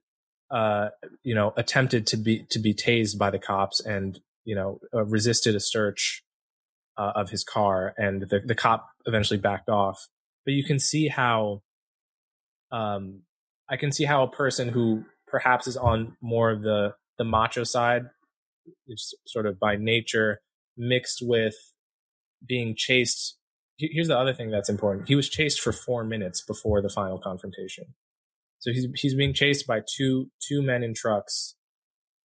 uh, 0.51 0.89
you 1.23 1.35
know 1.35 1.53
attempted 1.57 2.07
to 2.07 2.17
be 2.17 2.45
to 2.49 2.59
be 2.59 2.73
tased 2.73 3.17
by 3.17 3.29
the 3.29 3.39
cops, 3.39 3.79
and 3.79 4.19
you 4.45 4.55
know 4.55 4.79
uh, 4.93 5.05
resisted 5.05 5.55
a 5.55 5.59
search 5.59 6.23
uh, 6.97 7.11
of 7.15 7.29
his 7.29 7.43
car, 7.43 7.93
and 7.97 8.23
the 8.29 8.41
the 8.45 8.55
cop 8.55 8.89
eventually 9.05 9.39
backed 9.39 9.69
off. 9.69 10.07
But 10.45 10.53
you 10.53 10.63
can 10.63 10.79
see 10.79 11.07
how, 11.07 11.61
um, 12.71 13.21
I 13.69 13.77
can 13.77 13.91
see 13.91 14.03
how 14.03 14.23
a 14.23 14.29
person 14.29 14.67
who 14.67 15.05
perhaps 15.33 15.65
is 15.65 15.75
on 15.75 16.15
more 16.21 16.51
of 16.51 16.61
the 16.61 16.93
the 17.17 17.23
macho 17.23 17.63
side, 17.63 18.03
it's 18.87 19.15
sort 19.25 19.47
of 19.47 19.59
by 19.59 19.75
nature, 19.75 20.41
mixed 20.77 21.19
with 21.23 21.55
being 22.47 22.75
chased. 22.77 23.37
Here's 23.77 24.07
the 24.07 24.17
other 24.17 24.33
thing 24.33 24.51
that's 24.51 24.69
important. 24.69 25.07
He 25.07 25.15
was 25.15 25.27
chased 25.27 25.59
for 25.59 25.71
four 25.71 26.03
minutes 26.03 26.43
before 26.45 26.83
the 26.83 26.89
final 26.89 27.17
confrontation. 27.17 27.85
So 28.59 28.71
he's 28.71 28.87
he's 28.95 29.15
being 29.15 29.33
chased 29.33 29.65
by 29.65 29.81
two 29.97 30.29
two 30.47 30.61
men 30.61 30.83
in 30.83 30.93
trucks, 30.93 31.55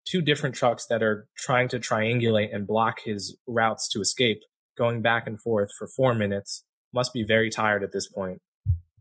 two 0.06 0.20
different 0.20 0.54
trucks 0.54 0.84
that 0.90 1.02
are 1.02 1.26
trying 1.36 1.68
to 1.68 1.78
triangulate 1.80 2.54
and 2.54 2.66
block 2.66 2.98
his 3.06 3.38
routes 3.46 3.88
to 3.88 4.00
escape, 4.02 4.40
going 4.76 5.00
back 5.00 5.26
and 5.26 5.40
forth 5.40 5.70
for 5.78 5.88
four 5.88 6.14
minutes. 6.14 6.62
Must 6.92 7.14
be 7.14 7.24
very 7.24 7.48
tired 7.48 7.82
at 7.82 7.92
this 7.92 8.06
point, 8.06 8.42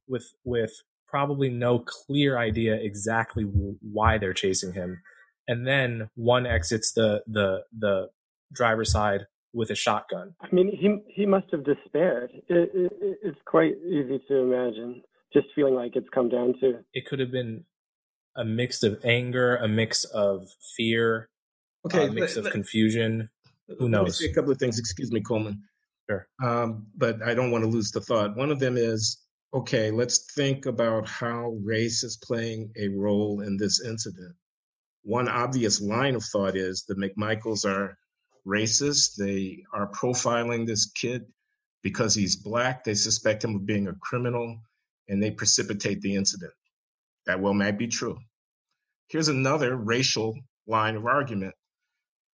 with 0.07 0.31
with 0.45 0.71
probably 1.07 1.49
no 1.49 1.79
clear 1.79 2.37
idea 2.37 2.75
exactly 2.75 3.43
why 3.43 4.17
they're 4.17 4.33
chasing 4.33 4.73
him. 4.73 5.01
And 5.47 5.65
then 5.65 6.09
one 6.15 6.45
exits 6.45 6.91
the 6.93 7.23
the 7.27 7.63
the 7.77 8.09
driver's 8.53 8.91
side 8.91 9.27
with 9.53 9.69
a 9.71 9.75
shotgun. 9.75 10.35
I 10.41 10.47
mean, 10.51 10.69
he 10.75 10.97
he 11.13 11.25
must 11.25 11.47
have 11.51 11.63
despaired. 11.63 12.31
It, 12.49 12.69
it, 12.73 12.91
it- 13.01 13.17
it's 13.23 13.39
quite 13.45 13.73
easy 13.85 14.21
to 14.27 14.35
imagine, 14.37 15.01
just 15.33 15.47
feeling 15.55 15.73
like 15.75 15.95
it's 15.95 16.09
come 16.13 16.29
down 16.29 16.53
to. 16.61 16.79
It 16.93 17.05
could 17.07 17.19
have 17.19 17.31
been 17.31 17.63
a 18.35 18.45
mix 18.45 18.83
of 18.83 18.99
anger, 19.03 19.55
a 19.55 19.67
mix 19.67 20.03
of 20.03 20.47
fear, 20.75 21.29
Okay, 21.85 22.07
a 22.07 22.11
mix 22.11 22.33
let- 22.35 22.39
of 22.39 22.43
let- 22.45 22.53
confusion. 22.53 23.29
Who 23.67 23.73
Let 23.73 23.81
me 23.81 23.89
knows? 23.89 24.19
say 24.19 24.25
a 24.29 24.33
couple 24.33 24.51
of 24.51 24.57
things. 24.59 24.79
Excuse 24.79 25.11
me, 25.11 25.19
Coleman. 25.21 25.61
Sure. 26.09 26.25
Um, 26.41 26.87
but 26.95 27.21
I 27.21 27.33
don't 27.33 27.51
want 27.51 27.65
to 27.65 27.69
lose 27.69 27.91
the 27.91 27.99
thought. 27.99 28.37
One 28.37 28.49
of 28.49 28.59
them 28.59 28.77
is 28.77 29.17
okay, 29.53 29.91
let's 29.91 30.33
think 30.33 30.65
about 30.65 31.07
how 31.07 31.57
race 31.63 32.03
is 32.03 32.17
playing 32.17 32.71
a 32.77 32.89
role 32.89 33.41
in 33.41 33.57
this 33.57 33.81
incident. 33.81 34.35
One 35.03 35.29
obvious 35.29 35.81
line 35.81 36.15
of 36.15 36.23
thought 36.23 36.57
is 36.57 36.83
the 36.83 36.95
McMichaels 36.95 37.65
are 37.65 37.97
racist. 38.45 39.15
They 39.17 39.63
are 39.73 39.91
profiling 39.91 40.65
this 40.65 40.91
kid 40.91 41.25
because 41.81 42.13
he's 42.13 42.35
black. 42.35 42.83
They 42.83 42.93
suspect 42.93 43.43
him 43.43 43.55
of 43.55 43.65
being 43.65 43.87
a 43.87 43.95
criminal 44.01 44.59
and 45.07 45.23
they 45.23 45.31
precipitate 45.31 46.01
the 46.01 46.15
incident. 46.15 46.53
That 47.25 47.39
well 47.39 47.53
might 47.53 47.77
be 47.77 47.87
true. 47.87 48.17
Here's 49.09 49.29
another 49.29 49.75
racial 49.75 50.37
line 50.67 50.95
of 50.95 51.05
argument. 51.05 51.55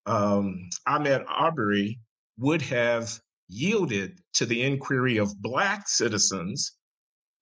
Um, 0.07 0.69
Ahmaud 0.87 1.25
Arbery 1.27 1.99
would 2.39 2.63
have 2.63 3.19
yielded 3.47 4.19
to 4.33 4.45
the 4.47 4.63
inquiry 4.63 5.17
of 5.17 5.39
black 5.39 5.87
citizens 5.87 6.73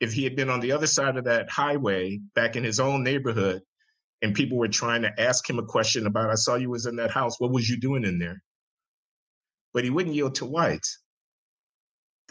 if 0.01 0.11
he 0.11 0.23
had 0.23 0.35
been 0.35 0.49
on 0.49 0.59
the 0.59 0.73
other 0.73 0.87
side 0.87 1.15
of 1.15 1.25
that 1.25 1.49
highway 1.49 2.19
back 2.35 2.55
in 2.55 2.63
his 2.63 2.79
own 2.79 3.03
neighborhood 3.03 3.61
and 4.21 4.35
people 4.35 4.57
were 4.57 4.67
trying 4.67 5.03
to 5.03 5.21
ask 5.21 5.49
him 5.49 5.59
a 5.59 5.65
question 5.65 6.07
about 6.07 6.31
i 6.31 6.35
saw 6.35 6.55
you 6.55 6.69
was 6.69 6.85
in 6.85 6.97
that 6.97 7.11
house. 7.11 7.39
What 7.39 7.51
was 7.51 7.69
you 7.69 7.79
doing 7.79 8.03
in 8.03 8.19
there? 8.19 8.41
But 9.73 9.85
he 9.85 9.89
wouldn't 9.89 10.15
yield 10.15 10.35
to 10.35 10.45
whites 10.45 10.99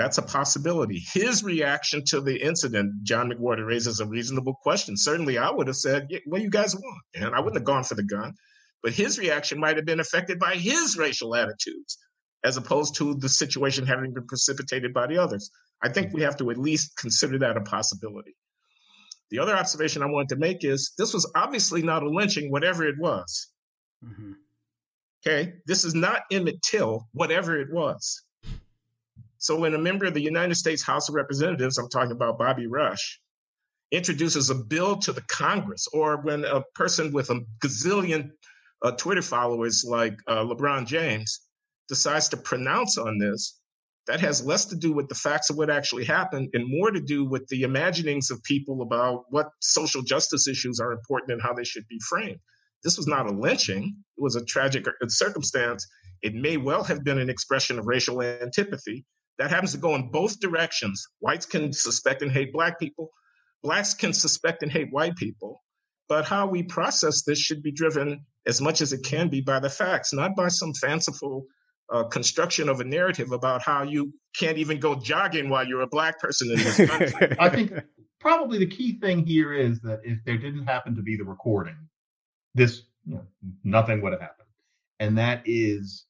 that's 0.01 0.17
a 0.17 0.23
possibility. 0.23 1.03
His 1.13 1.45
reaction 1.45 2.03
to 2.07 2.21
the 2.23 2.43
incident 2.43 3.05
john 3.05 3.31
mcwhorter 3.31 3.67
raises 3.67 4.01
a 4.01 4.07
reasonable 4.07 4.55
question. 4.63 4.97
Certainly 4.97 5.39
i 5.39 5.51
would 5.51 5.69
have 5.69 5.77
said 5.77 6.07
yeah, 6.11 6.19
what 6.27 6.39
do 6.39 6.45
you 6.45 6.51
guys 6.51 6.75
want? 6.75 7.03
And 7.15 7.35
i 7.35 7.39
wouldn't 7.39 7.57
have 7.57 7.65
gone 7.65 7.85
for 7.85 7.95
the 7.95 8.03
gun. 8.03 8.35
But 8.83 8.95
his 8.95 9.19
reaction 9.19 9.61
might 9.61 9.77
have 9.77 9.85
been 9.85 10.01
affected 10.01 10.39
by 10.39 10.55
his 10.55 10.97
racial 10.97 11.37
attitudes 11.37 11.99
as 12.43 12.57
opposed 12.57 12.97
to 12.97 13.15
the 13.15 13.29
situation 13.29 13.87
having 13.87 14.15
been 14.15 14.27
precipitated 14.27 14.95
by 14.95 15.07
the 15.07 15.19
others. 15.19 15.51
I 15.83 15.89
think 15.89 16.13
we 16.13 16.23
have 16.23 16.37
to 16.39 16.51
at 16.51 16.59
least 16.59 16.97
consider 16.97 17.39
that 17.39 17.57
a 17.57 17.63
possibility. 17.63 18.37
The 19.31 19.39
other 19.39 19.57
observation 19.57 20.03
I 20.03 20.07
wanted 20.07 20.31
to 20.31 20.37
make 20.37 20.65
is 20.65 20.93
this 20.99 21.15
was 21.15 21.31
obviously 21.37 21.83
not 21.83 22.03
a 22.03 22.11
lynching, 22.11 22.51
whatever 22.51 22.85
it 22.85 22.99
was. 22.99 23.49
Mhm. 24.05 24.37
Okay. 25.25 25.55
This 25.67 25.85
is 25.85 25.95
not 25.95 26.23
Emmett 26.31 26.63
Till, 26.63 27.09
whatever 27.13 27.59
it 27.61 27.71
was. 27.73 28.23
So 29.39 29.59
when 29.59 29.75
a 29.75 29.79
member 29.79 30.07
of 30.07 30.15
the 30.15 30.21
United 30.21 30.55
States 30.57 30.83
House 30.83 31.09
of 31.09 31.15
Representatives, 31.15 31.79
I'm 31.79 31.89
talking 31.89 32.13
about 32.13 32.39
Bobby 32.39 32.67
Rush, 32.67 33.21
introduces 33.91 34.51
a 34.51 34.55
bill 34.55 34.97
to 34.99 35.13
the 35.13 35.23
Congress, 35.23 35.87
or 35.93 36.19
when 36.19 36.45
a 36.45 36.63
person 36.75 37.13
with 37.13 37.31
a 37.31 37.41
gazillion 37.63 38.31
uh, 38.83 38.93
Twitter 38.93 39.23
followers 39.23 39.85
like 39.87 40.19
uh, 40.27 40.45
LeBron 40.45 40.87
James 40.87 41.41
decides 41.89 42.29
to 42.31 42.37
pronounce 42.37 42.99
on 42.99 43.19
this, 43.19 43.60
that 44.11 44.21
has 44.21 44.45
less 44.45 44.65
to 44.65 44.75
do 44.75 44.93
with 44.93 45.09
the 45.09 45.15
facts 45.15 45.51
of 45.51 45.57
what 45.57 45.71
actually 45.71 46.05
happened 46.05 46.51
and 46.53 46.67
more 46.67 46.91
to 46.91 47.01
do 47.01 47.25
with 47.25 47.47
the 47.47 47.63
imaginings 47.63 48.33
of 48.33 48.43
people 48.43 48.83
about 48.83 49.25
what 49.31 49.51
social 49.61 50.03
justice 50.03 50.49
issues 50.49 50.81
are 50.81 50.91
important 50.91 51.31
and 51.31 51.41
how 51.41 51.53
they 51.53 51.63
should 51.63 51.87
be 51.87 52.01
framed. 52.09 52.41
This 52.83 52.97
was 52.97 53.07
not 53.07 53.27
a 53.27 53.33
lynching, 53.33 53.85
it 53.85 54.21
was 54.21 54.35
a 54.35 54.45
tragic 54.45 54.85
circumstance. 55.07 55.87
It 56.23 56.35
may 56.35 56.57
well 56.57 56.83
have 56.83 57.05
been 57.05 57.19
an 57.19 57.31
expression 57.31 57.79
of 57.79 57.87
racial 57.87 58.21
antipathy. 58.21 59.05
That 59.39 59.51
happens 59.51 59.73
to 59.73 59.79
go 59.79 59.95
in 59.95 60.11
both 60.11 60.41
directions. 60.41 61.07
Whites 61.21 61.47
can 61.47 61.73
suspect 61.73 62.21
and 62.23 62.33
hate 62.33 62.53
black 62.53 62.81
people, 62.81 63.13
blacks 63.63 63.95
can 63.95 64.13
suspect 64.13 64.65
and 64.65 64.73
hate 64.73 64.89
white 64.91 65.15
people. 65.15 65.63
But 66.09 66.25
how 66.25 66.49
we 66.49 66.65
process 66.65 67.23
this 67.23 67.39
should 67.39 67.63
be 67.63 67.71
driven 67.71 68.27
as 68.45 68.61
much 68.61 68.81
as 68.81 68.93
it 68.93 69.05
can 69.05 69.29
be 69.29 69.41
by 69.41 69.61
the 69.61 69.71
facts, 69.71 70.13
not 70.13 70.35
by 70.35 70.49
some 70.49 70.75
fanciful 70.75 71.47
uh, 71.91 72.05
construction 72.05 72.69
of 72.69 72.81
a 72.81 72.85
narrative 72.85 73.33
about 73.33 73.63
how 73.63 73.83
you 73.83 74.13
can't 74.37 74.59
even 74.59 74.79
go 74.79 74.95
jogging 74.95 75.49
while 75.49 75.67
you're 75.67 75.81
a 75.83 75.87
black 75.87 76.19
person 76.21 76.51
in 76.51 76.57
this 76.59 76.77
country. 76.77 77.37
I 77.39 77.49
think 77.49 77.73
probably 78.21 78.59
the 78.59 78.67
key 78.67 78.99
thing 79.01 79.27
here 79.27 79.53
is 79.53 79.81
that 79.81 80.01
if 80.05 80.19
there 80.25 80.39
didn't 80.39 80.67
happen 80.67 80.95
to 80.97 81.03
be 81.03 81.17
the 81.17 81.25
recording, 81.25 81.77
this 82.55 82.83
you 83.05 83.15
know, 83.15 83.25
nothing 83.65 84.01
would 84.03 84.13
have 84.13 84.21
happened, 84.21 84.49
and 84.99 85.19
that 85.19 85.43
is 85.45 86.07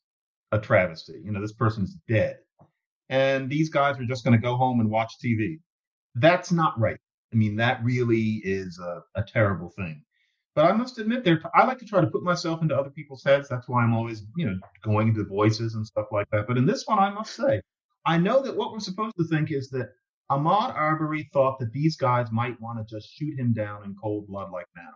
a 0.52 0.58
travesty. 0.58 1.20
You 1.24 1.32
know, 1.32 1.40
this 1.40 1.52
person's 1.52 1.96
dead, 2.08 2.38
and 3.08 3.48
these 3.48 3.70
guys 3.70 3.98
are 3.98 4.06
just 4.06 4.24
going 4.24 4.38
to 4.38 4.42
go 4.42 4.56
home 4.56 4.80
and 4.80 4.90
watch 4.90 5.14
TV. 5.24 5.60
That's 6.14 6.52
not 6.52 6.78
right. 6.78 6.98
I 7.32 7.36
mean, 7.36 7.56
that 7.56 7.82
really 7.84 8.40
is 8.44 8.78
a, 8.78 9.02
a 9.14 9.22
terrible 9.22 9.70
thing. 9.70 10.02
But 10.54 10.66
I 10.66 10.72
must 10.72 10.98
admit, 10.98 11.24
there 11.24 11.40
I 11.54 11.64
like 11.64 11.78
to 11.78 11.84
try 11.86 12.00
to 12.00 12.08
put 12.08 12.24
myself 12.24 12.60
into 12.62 12.76
other 12.76 12.90
people's 12.90 13.24
heads. 13.24 13.48
That's 13.48 13.68
why 13.68 13.82
I'm 13.82 13.94
always, 13.94 14.24
you 14.36 14.46
know, 14.46 14.58
going 14.82 15.08
into 15.08 15.24
voices 15.24 15.74
and 15.74 15.86
stuff 15.86 16.06
like 16.10 16.28
that. 16.32 16.46
But 16.48 16.58
in 16.58 16.66
this 16.66 16.84
one, 16.86 16.98
I 16.98 17.10
must 17.10 17.34
say, 17.36 17.62
I 18.06 18.18
know 18.18 18.42
that 18.42 18.56
what 18.56 18.72
we're 18.72 18.80
supposed 18.80 19.16
to 19.16 19.24
think 19.24 19.52
is 19.52 19.70
that 19.70 19.90
Ahmaud 20.30 20.74
Arbery 20.74 21.30
thought 21.32 21.58
that 21.60 21.72
these 21.72 21.96
guys 21.96 22.32
might 22.32 22.60
want 22.60 22.78
to 22.78 22.94
just 22.94 23.12
shoot 23.12 23.38
him 23.38 23.52
down 23.52 23.84
in 23.84 23.94
cold 24.00 24.26
blood 24.26 24.50
like 24.50 24.66
now. 24.76 24.90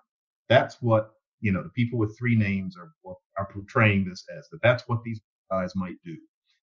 That's 0.49 0.77
what 0.81 1.13
you 1.45 1.53
know, 1.53 1.63
the 1.63 1.69
people 1.71 1.99
with 1.99 2.17
three 2.19 2.35
names 2.35 2.75
are 2.77 2.93
are 3.37 3.49
portraying 3.53 4.07
this 4.09 4.25
as 4.37 4.49
that 4.51 4.63
that's 4.63 4.85
what 4.89 5.03
these 5.05 5.21
guys 5.51 5.77
might 5.77 5.97
do. 6.05 6.17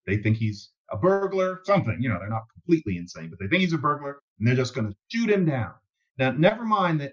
They 0.06 0.16
think 0.16 0.36
he's 0.36 0.70
a 0.90 0.96
burglar, 0.96 1.60
something, 1.64 1.96
you 2.00 2.08
know, 2.08 2.18
they're 2.18 2.28
not 2.28 2.42
completely 2.52 2.96
insane, 2.98 3.30
but 3.30 3.38
they 3.38 3.46
think 3.46 3.60
he's 3.60 3.72
a 3.72 3.78
burglar 3.78 4.18
and 4.38 4.48
they're 4.48 4.56
just 4.56 4.74
going 4.74 4.88
to 4.88 4.96
shoot 5.08 5.30
him 5.30 5.46
down. 5.46 5.72
Now, 6.18 6.32
never 6.32 6.64
mind 6.64 7.00
that. 7.00 7.12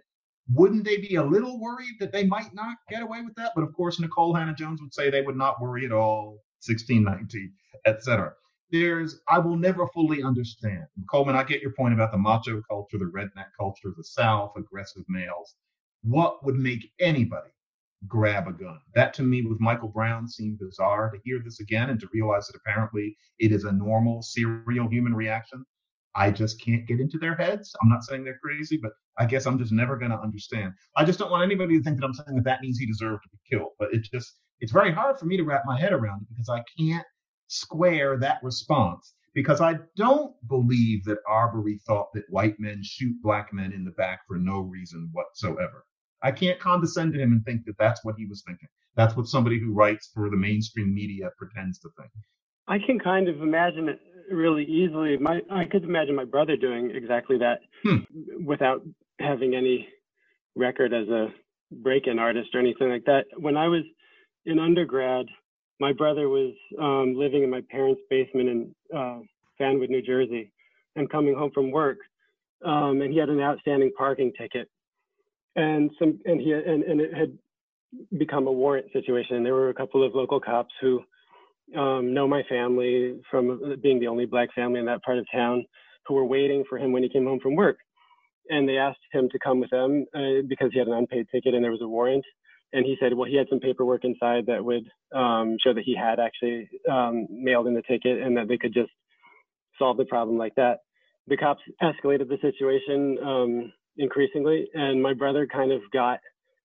Wouldn't 0.54 0.84
they 0.84 0.97
be 0.97 1.16
a 1.16 1.24
little 1.24 1.60
worried 1.60 1.95
that 2.00 2.12
they 2.12 2.26
might 2.26 2.54
not 2.54 2.78
get 2.89 3.04
away 3.04 3.22
with 3.22 3.36
that? 3.36 3.52
But 3.56 3.64
of 3.64 3.74
course, 3.74 4.00
Nikole 4.00 4.38
Hannah-Jones 4.38 4.82
would 4.82 4.93
say 4.93 5.10
they 5.10 5.22
would 5.22 5.38
not 5.38 5.62
worry 5.62 5.86
at 5.86 5.91
all. 5.91 6.39
1619, 6.66 7.54
etc. 7.86 8.34
There's, 8.72 9.22
I 9.30 9.39
will 9.39 9.56
never 9.56 9.88
fully 9.88 10.22
understand. 10.22 10.86
Coleman, 11.10 11.36
I 11.36 11.43
get 11.43 11.62
your 11.62 11.72
point 11.72 11.93
about 11.93 12.12
the 12.12 12.18
macho 12.18 12.62
culture, 12.70 12.97
the 12.97 13.06
redneck 13.06 13.47
culture, 13.58 13.93
the 13.95 14.04
South, 14.04 14.52
aggressive 14.58 15.04
males. 15.08 15.56
What 16.04 16.43
would 16.43 16.56
make 16.56 16.91
anybody 17.00 17.50
grab 18.08 18.47
a 18.47 18.54
gun. 18.54 18.80
That 18.95 19.14
to 19.16 19.24
me 19.24 19.41
with 19.41 19.60
Michael 19.60 19.89
Brown 19.89 20.28
seemed 20.28 20.60
bizarre 20.60 21.12
to 21.12 21.20
hear 21.24 21.41
this 21.43 21.60
again 21.60 21.89
and 21.89 22.00
to 22.00 22.08
realize 22.14 22.47
that 22.47 22.58
apparently 22.58 23.18
it 23.39 23.52
is 23.52 23.66
a 23.66 23.72
normal 23.72 24.22
serial 24.22 24.88
human 24.88 25.14
reaction. 25.14 25.66
I 26.16 26.32
just 26.32 26.62
can't 26.64 26.88
get 26.88 26.99
into 26.99 27.18
their 27.18 27.36
heads. 27.36 27.76
I'm 27.82 27.89
not 27.89 28.03
saying 28.03 28.24
they're 28.24 28.39
crazy, 28.43 28.80
but 28.82 28.91
I 29.18 29.26
guess 29.26 29.45
I'm 29.45 29.60
just 29.60 29.72
never 29.72 29.97
going 29.97 30.12
to 30.12 30.20
understand. 30.20 30.74
I 30.95 31.05
just 31.05 31.20
don't 31.20 31.32
want 31.32 31.43
anybody 31.43 31.78
to 31.78 31.84
think 31.84 31.99
that 31.99 32.05
I'm 32.05 32.14
saying 32.14 32.36
that 32.36 32.45
that 32.45 32.62
means 32.62 32.78
he 32.78 32.86
deserved 32.86 33.24
to 33.24 33.30
be 33.30 33.57
killed. 33.57 33.72
But 33.78 33.93
it 33.93 34.07
just, 34.12 34.34
it's 34.60 34.72
very 34.72 34.91
hard 34.91 35.20
for 35.20 35.26
me 35.26 35.38
to 35.38 35.43
wrap 35.43 35.64
my 35.66 35.80
head 35.80 35.93
around 35.93 36.22
it 36.24 36.30
because 36.30 36.49
I 36.49 36.64
can't 36.78 37.05
square 37.47 38.18
that 38.18 38.39
response 38.43 39.14
because 39.34 39.62
I 39.62 39.76
don't 39.95 40.36
believe 40.47 41.03
that 41.05 41.20
Arbery 41.28 41.80
thought 41.86 42.10
that 42.14 42.30
white 42.30 42.60
men 42.60 42.82
shoot 42.84 43.16
black 43.22 43.53
men 43.53 43.72
in 43.72 43.86
the 43.86 43.91
back 43.91 44.22
for 44.28 44.38
no 44.38 44.60
reason 44.62 45.10
whatsoever. 45.14 45.86
I 46.22 46.32
can't 46.32 46.60
condescend 46.60 47.14
to 47.14 47.20
him 47.20 47.32
and 47.32 47.45
think 47.45 47.66
that 47.66 47.78
that's 47.78 48.03
what 48.03 48.16
he 48.18 48.26
was 48.26 48.43
thinking. 48.45 48.68
That's 48.95 49.16
what 49.16 49.28
somebody 49.28 49.60
who 49.60 49.74
writes 49.74 50.10
for 50.14 50.30
the 50.30 50.38
mainstream 50.38 50.93
media 50.93 51.30
pretends 51.38 51.80
to 51.80 51.89
think. 51.97 52.12
I 52.68 52.78
can 52.78 52.99
kind 52.99 53.28
of 53.28 53.41
imagine 53.41 53.89
it 53.89 53.99
really 54.32 54.64
easily. 54.66 55.18
My 55.18 55.42
I 55.50 55.66
could 55.66 55.84
imagine 55.84 56.16
my 56.16 56.26
brother 56.26 56.56
doing 56.56 56.92
exactly 56.92 57.38
that 57.40 57.60
hmm. 57.84 58.46
without 58.46 58.82
having 59.20 59.56
any 59.56 59.88
record 60.56 60.94
as 60.94 61.08
a 61.10 61.28
break-in 61.72 62.20
artist 62.20 62.50
or 62.54 62.60
anything 62.60 62.90
like 62.90 63.06
that. 63.06 63.26
When 63.38 63.58
I 63.58 63.68
was 63.68 63.84
in 64.46 64.60
undergrad, 64.60 65.26
my 65.80 65.94
brother 65.94 66.28
was 66.30 66.54
um, 66.80 67.16
living 67.16 67.44
in 67.44 67.50
my 67.50 67.62
parents' 67.70 68.02
basement 68.10 68.50
in 68.50 68.76
uh, 68.96 69.20
Fanwood, 69.58 69.90
New 69.90 70.02
Jersey, 70.02 70.52
and 70.96 71.10
coming 71.10 71.36
home 71.36 71.52
from 71.54 71.72
work, 71.72 72.00
um, 72.66 73.02
and 73.02 73.12
he 73.12 73.20
had 73.20 73.30
an 73.30 73.40
outstanding 73.40 73.92
parking 73.98 74.32
ticket 74.38 74.70
and 75.56 75.92
some 76.00 76.20
and 76.26 76.40
he 76.40 76.52
and, 76.54 76.84
and 76.84 77.02
it 77.02 77.14
had 77.14 77.38
become 78.18 78.48
a 78.48 78.52
warrant 78.52 78.86
situation 78.94 79.36
and 79.36 79.46
there 79.46 79.54
were 79.54 79.70
a 79.70 79.74
couple 79.74 80.06
of 80.06 80.14
local 80.14 80.40
cops 80.40 80.74
who 80.80 81.02
um, 81.78 82.13
know 82.13 82.28
my 82.28 82.43
family 82.49 83.20
from 83.30 83.76
being 83.82 83.99
the 83.99 84.07
only 84.07 84.26
black 84.26 84.49
family 84.53 84.80
in 84.80 84.86
that 84.86 85.03
part 85.03 85.17
of 85.17 85.26
town 85.32 85.65
who 86.07 86.15
were 86.15 86.26
waiting 86.26 86.63
for 86.67 86.78
him 86.78 86.91
when 86.91 87.03
he 87.03 87.09
came 87.09 87.26
home 87.26 87.39
from 87.39 87.55
work. 87.55 87.78
And 88.49 88.67
they 88.67 88.78
asked 88.78 88.99
him 89.11 89.30
to 89.32 89.39
come 89.39 89.59
with 89.59 89.70
them 89.70 90.05
uh, 90.15 90.41
because 90.47 90.70
he 90.74 90.80
had 90.80 90.88
an 90.88 90.93
unpaid 90.93 91.28
ticket 91.32 91.53
and 91.53 91.63
there 91.63 91.72
was 91.72 91.82
a 91.84 91.88
warrant. 91.88 92.26
And 92.74 92.86
he 92.86 92.97
said 92.99 93.13
well 93.13 93.30
he 93.30 93.36
had 93.36 93.47
some 93.49 93.59
paperwork 93.59 94.03
inside 94.03 94.45
that 94.47 94.63
would 94.63 94.88
um, 95.15 95.57
show 95.63 95.74
that 95.74 95.84
he 95.86 95.95
had 95.95 96.20
actually 96.20 96.70
um, 96.89 97.28
mailed 97.30 97.67
in 97.67 97.74
the 97.74 97.84
ticket 97.84 98.22
and 98.22 98.36
that 98.38 98.47
they 98.47 98.57
could 98.57 98.74
just 98.74 98.91
solve 99.78 99.97
the 99.97 100.05
problem 100.05 100.38
like 100.38 100.55
that. 100.55 100.80
The 101.28 101.38
cops 101.38 101.61
escalated 101.82 102.28
the 102.28 102.38
situation 102.41 103.17
um, 103.24 103.74
increasingly, 103.97 104.67
and 104.74 105.01
my 105.01 105.13
brother 105.13 105.47
kind 105.51 105.72
of 105.72 105.82
got 105.91 106.20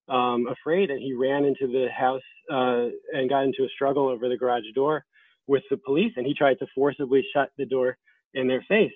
um, 0.08 0.46
afraid 0.46 0.90
and 0.90 1.00
he 1.00 1.14
ran 1.14 1.44
into 1.44 1.66
the 1.66 1.88
house 1.96 2.22
uh, 2.50 2.88
and 3.12 3.28
got 3.30 3.44
into 3.44 3.64
a 3.64 3.68
struggle 3.74 4.08
over 4.08 4.28
the 4.28 4.36
garage 4.36 4.64
door 4.74 5.04
with 5.46 5.62
the 5.70 5.76
police, 5.76 6.12
and 6.16 6.26
he 6.26 6.34
tried 6.34 6.58
to 6.58 6.66
forcibly 6.74 7.24
shut 7.34 7.50
the 7.58 7.66
door 7.66 7.96
in 8.34 8.48
their 8.48 8.64
face. 8.68 8.92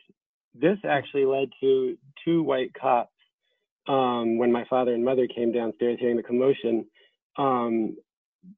This 0.54 0.78
actually 0.84 1.26
led 1.26 1.48
to 1.60 1.96
two 2.24 2.42
white 2.42 2.72
cops 2.74 3.12
um, 3.86 4.38
when 4.38 4.52
my 4.52 4.64
father 4.68 4.94
and 4.94 5.04
mother 5.04 5.26
came 5.26 5.52
downstairs 5.52 5.98
hearing 6.00 6.16
the 6.16 6.22
commotion, 6.22 6.86
um, 7.36 7.96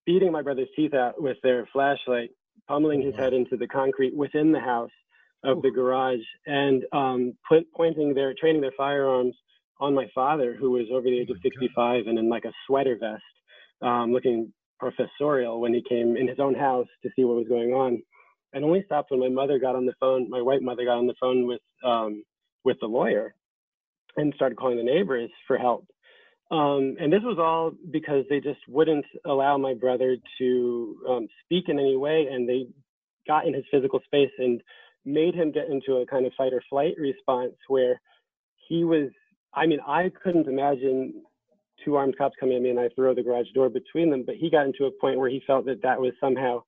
beating 0.06 0.32
my 0.32 0.42
brother's 0.42 0.68
teeth 0.74 0.94
out 0.94 1.20
with 1.20 1.36
their 1.42 1.68
flashlight, 1.72 2.30
pummeling 2.68 3.02
his 3.02 3.14
head 3.16 3.32
into 3.32 3.56
the 3.56 3.66
concrete 3.66 4.16
within 4.16 4.52
the 4.52 4.60
house 4.60 4.90
of 5.44 5.62
the 5.62 5.70
garage, 5.70 6.20
and 6.46 6.84
um, 6.92 7.32
put, 7.48 7.64
pointing 7.74 8.14
their, 8.14 8.34
training 8.38 8.60
their 8.60 8.72
firearms 8.76 9.34
on 9.80 9.94
my 9.94 10.06
father, 10.14 10.56
who 10.58 10.72
was 10.72 10.86
over 10.92 11.02
the 11.04 11.20
age 11.20 11.30
of 11.30 11.36
65 11.42 12.06
and 12.06 12.18
in 12.18 12.28
like 12.28 12.44
a 12.44 12.52
sweater 12.66 12.96
vest, 13.00 13.22
um, 13.82 14.12
looking 14.12 14.52
professorial 14.78 15.60
when 15.60 15.74
he 15.74 15.82
came 15.88 16.16
in 16.16 16.28
his 16.28 16.38
own 16.38 16.54
house 16.54 16.88
to 17.02 17.10
see 17.16 17.24
what 17.24 17.36
was 17.36 17.48
going 17.48 17.72
on. 17.72 18.02
And 18.52 18.64
only 18.64 18.82
stopped 18.84 19.10
when 19.10 19.20
my 19.20 19.28
mother 19.28 19.58
got 19.58 19.76
on 19.76 19.86
the 19.86 19.94
phone. 20.00 20.28
My 20.28 20.42
white 20.42 20.62
mother 20.62 20.84
got 20.84 20.98
on 20.98 21.06
the 21.06 21.14
phone 21.20 21.46
with 21.46 21.60
um, 21.84 22.24
with 22.64 22.78
the 22.80 22.86
lawyer 22.86 23.34
and 24.16 24.32
started 24.34 24.58
calling 24.58 24.76
the 24.76 24.82
neighbors 24.82 25.30
for 25.46 25.56
help. 25.56 25.86
Um, 26.50 26.96
and 27.00 27.12
this 27.12 27.22
was 27.22 27.38
all 27.38 27.72
because 27.92 28.24
they 28.28 28.40
just 28.40 28.58
wouldn't 28.66 29.04
allow 29.24 29.56
my 29.56 29.74
brother 29.74 30.16
to 30.38 30.96
um, 31.08 31.28
speak 31.44 31.68
in 31.68 31.78
any 31.78 31.96
way, 31.96 32.26
and 32.30 32.48
they 32.48 32.66
got 33.26 33.46
in 33.46 33.54
his 33.54 33.64
physical 33.70 34.00
space 34.04 34.32
and 34.38 34.60
made 35.04 35.34
him 35.34 35.52
get 35.52 35.68
into 35.68 35.98
a 35.98 36.06
kind 36.06 36.26
of 36.26 36.32
fight 36.36 36.52
or 36.52 36.62
flight 36.68 36.94
response 36.98 37.54
where 37.68 38.00
he 38.68 38.82
was 38.82 39.10
I 39.54 39.66
mean, 39.66 39.80
I 39.86 40.10
couldn't 40.22 40.46
imagine 40.46 41.22
two 41.84 41.96
armed 41.96 42.16
cops 42.16 42.34
coming 42.38 42.56
at 42.56 42.62
me 42.62 42.70
and 42.70 42.78
I 42.78 42.88
throw 42.90 43.14
the 43.14 43.22
garage 43.22 43.48
door 43.54 43.68
between 43.68 44.10
them, 44.10 44.24
but 44.24 44.36
he 44.36 44.50
got 44.50 44.66
into 44.66 44.84
a 44.84 44.90
point 45.00 45.18
where 45.18 45.30
he 45.30 45.42
felt 45.46 45.64
that 45.66 45.82
that 45.82 46.00
was 46.00 46.12
somehow 46.20 46.62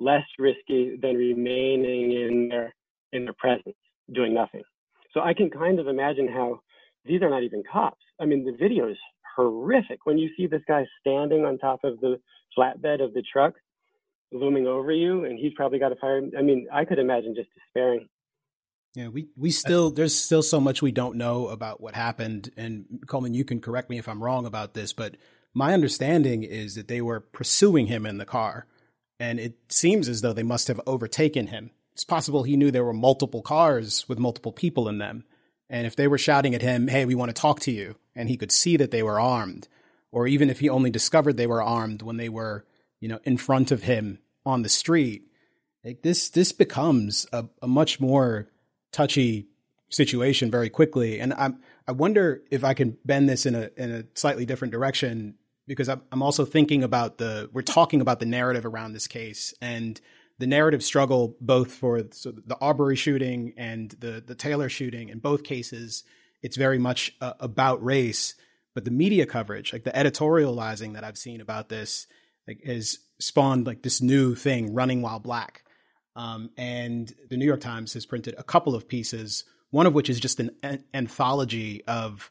less 0.00 0.24
risky 0.38 0.96
than 1.00 1.16
remaining 1.16 2.12
in 2.12 2.48
their 2.48 2.74
in 3.12 3.24
their 3.24 3.34
presence, 3.34 3.76
doing 4.12 4.34
nothing. 4.34 4.62
So 5.12 5.20
I 5.20 5.34
can 5.34 5.50
kind 5.50 5.78
of 5.78 5.86
imagine 5.86 6.26
how 6.26 6.60
these 7.04 7.22
are 7.22 7.30
not 7.30 7.44
even 7.44 7.62
cops. 7.70 8.02
I 8.20 8.24
mean, 8.24 8.44
the 8.44 8.56
video 8.58 8.88
is 8.88 8.96
horrific 9.36 10.04
when 10.04 10.18
you 10.18 10.30
see 10.36 10.46
this 10.46 10.62
guy 10.66 10.86
standing 11.00 11.44
on 11.44 11.58
top 11.58 11.80
of 11.84 12.00
the 12.00 12.20
flatbed 12.56 13.02
of 13.02 13.14
the 13.14 13.22
truck 13.32 13.54
looming 14.32 14.66
over 14.66 14.92
you 14.92 15.24
and 15.24 15.38
he's 15.38 15.52
probably 15.54 15.78
got 15.78 15.92
a 15.92 15.96
fire 15.96 16.22
i 16.38 16.42
mean 16.42 16.66
i 16.72 16.84
could 16.84 16.98
imagine 16.98 17.34
just 17.34 17.48
despairing 17.54 18.06
yeah, 18.94 19.08
we 19.08 19.26
we 19.36 19.50
still 19.50 19.90
there's 19.90 20.14
still 20.14 20.42
so 20.42 20.60
much 20.60 20.80
we 20.80 20.92
don't 20.92 21.16
know 21.16 21.48
about 21.48 21.80
what 21.80 21.96
happened, 21.96 22.50
and 22.56 23.02
Coleman, 23.06 23.34
you 23.34 23.44
can 23.44 23.60
correct 23.60 23.90
me 23.90 23.98
if 23.98 24.08
I'm 24.08 24.22
wrong 24.22 24.46
about 24.46 24.74
this, 24.74 24.92
but 24.92 25.16
my 25.52 25.74
understanding 25.74 26.44
is 26.44 26.76
that 26.76 26.88
they 26.88 27.00
were 27.00 27.20
pursuing 27.20 27.86
him 27.86 28.06
in 28.06 28.18
the 28.18 28.24
car, 28.24 28.66
and 29.18 29.40
it 29.40 29.56
seems 29.68 30.08
as 30.08 30.20
though 30.20 30.32
they 30.32 30.44
must 30.44 30.68
have 30.68 30.80
overtaken 30.86 31.48
him. 31.48 31.72
It's 31.92 32.04
possible 32.04 32.44
he 32.44 32.56
knew 32.56 32.70
there 32.70 32.84
were 32.84 32.92
multiple 32.92 33.42
cars 33.42 34.08
with 34.08 34.18
multiple 34.18 34.52
people 34.52 34.88
in 34.88 34.98
them, 34.98 35.24
and 35.68 35.88
if 35.88 35.96
they 35.96 36.06
were 36.06 36.18
shouting 36.18 36.54
at 36.54 36.62
him, 36.62 36.86
"Hey, 36.86 37.04
we 37.04 37.16
want 37.16 37.30
to 37.30 37.40
talk 37.40 37.58
to 37.60 37.72
you," 37.72 37.96
and 38.14 38.28
he 38.28 38.36
could 38.36 38.52
see 38.52 38.76
that 38.76 38.92
they 38.92 39.02
were 39.02 39.18
armed, 39.18 39.66
or 40.12 40.28
even 40.28 40.50
if 40.50 40.60
he 40.60 40.68
only 40.68 40.90
discovered 40.90 41.36
they 41.36 41.48
were 41.48 41.62
armed 41.62 42.02
when 42.02 42.16
they 42.16 42.28
were, 42.28 42.64
you 43.00 43.08
know, 43.08 43.18
in 43.24 43.38
front 43.38 43.72
of 43.72 43.82
him 43.82 44.20
on 44.46 44.62
the 44.62 44.68
street, 44.68 45.26
like 45.84 46.02
this 46.02 46.28
this 46.28 46.52
becomes 46.52 47.26
a, 47.32 47.46
a 47.60 47.66
much 47.66 47.98
more 47.98 48.48
touchy 48.94 49.48
situation 49.90 50.50
very 50.50 50.70
quickly. 50.70 51.20
And 51.20 51.34
I'm, 51.34 51.60
I 51.86 51.92
wonder 51.92 52.42
if 52.50 52.64
I 52.64 52.74
can 52.74 52.96
bend 53.04 53.28
this 53.28 53.44
in 53.44 53.54
a, 53.54 53.70
in 53.76 53.90
a 53.92 54.04
slightly 54.14 54.46
different 54.46 54.72
direction 54.72 55.34
because 55.66 55.88
I'm, 55.88 56.02
I'm 56.12 56.22
also 56.22 56.44
thinking 56.44 56.82
about 56.82 57.18
the, 57.18 57.50
we're 57.52 57.62
talking 57.62 58.00
about 58.00 58.20
the 58.20 58.26
narrative 58.26 58.64
around 58.64 58.92
this 58.92 59.06
case 59.06 59.52
and 59.60 60.00
the 60.38 60.46
narrative 60.46 60.82
struggle 60.82 61.36
both 61.40 61.72
for 61.72 62.02
the 62.02 62.56
Arbery 62.60 62.96
shooting 62.96 63.52
and 63.56 63.90
the, 63.98 64.22
the 64.24 64.34
Taylor 64.34 64.68
shooting. 64.68 65.08
In 65.08 65.18
both 65.18 65.44
cases, 65.44 66.04
it's 66.42 66.56
very 66.56 66.78
much 66.78 67.14
uh, 67.20 67.34
about 67.40 67.84
race, 67.84 68.34
but 68.74 68.84
the 68.84 68.90
media 68.90 69.26
coverage, 69.26 69.72
like 69.72 69.84
the 69.84 69.92
editorializing 69.92 70.94
that 70.94 71.04
I've 71.04 71.18
seen 71.18 71.40
about 71.40 71.68
this, 71.68 72.06
like 72.48 72.62
has 72.64 72.98
spawned 73.18 73.66
like 73.66 73.82
this 73.82 74.00
new 74.00 74.34
thing, 74.34 74.74
running 74.74 75.02
while 75.02 75.20
black 75.20 75.63
um, 76.16 76.50
and 76.56 77.12
the 77.28 77.36
New 77.36 77.44
York 77.44 77.60
Times 77.60 77.94
has 77.94 78.06
printed 78.06 78.34
a 78.38 78.42
couple 78.42 78.74
of 78.74 78.88
pieces, 78.88 79.44
one 79.70 79.86
of 79.86 79.94
which 79.94 80.08
is 80.08 80.20
just 80.20 80.40
an, 80.40 80.50
an 80.62 80.84
anthology 80.94 81.82
of 81.86 82.30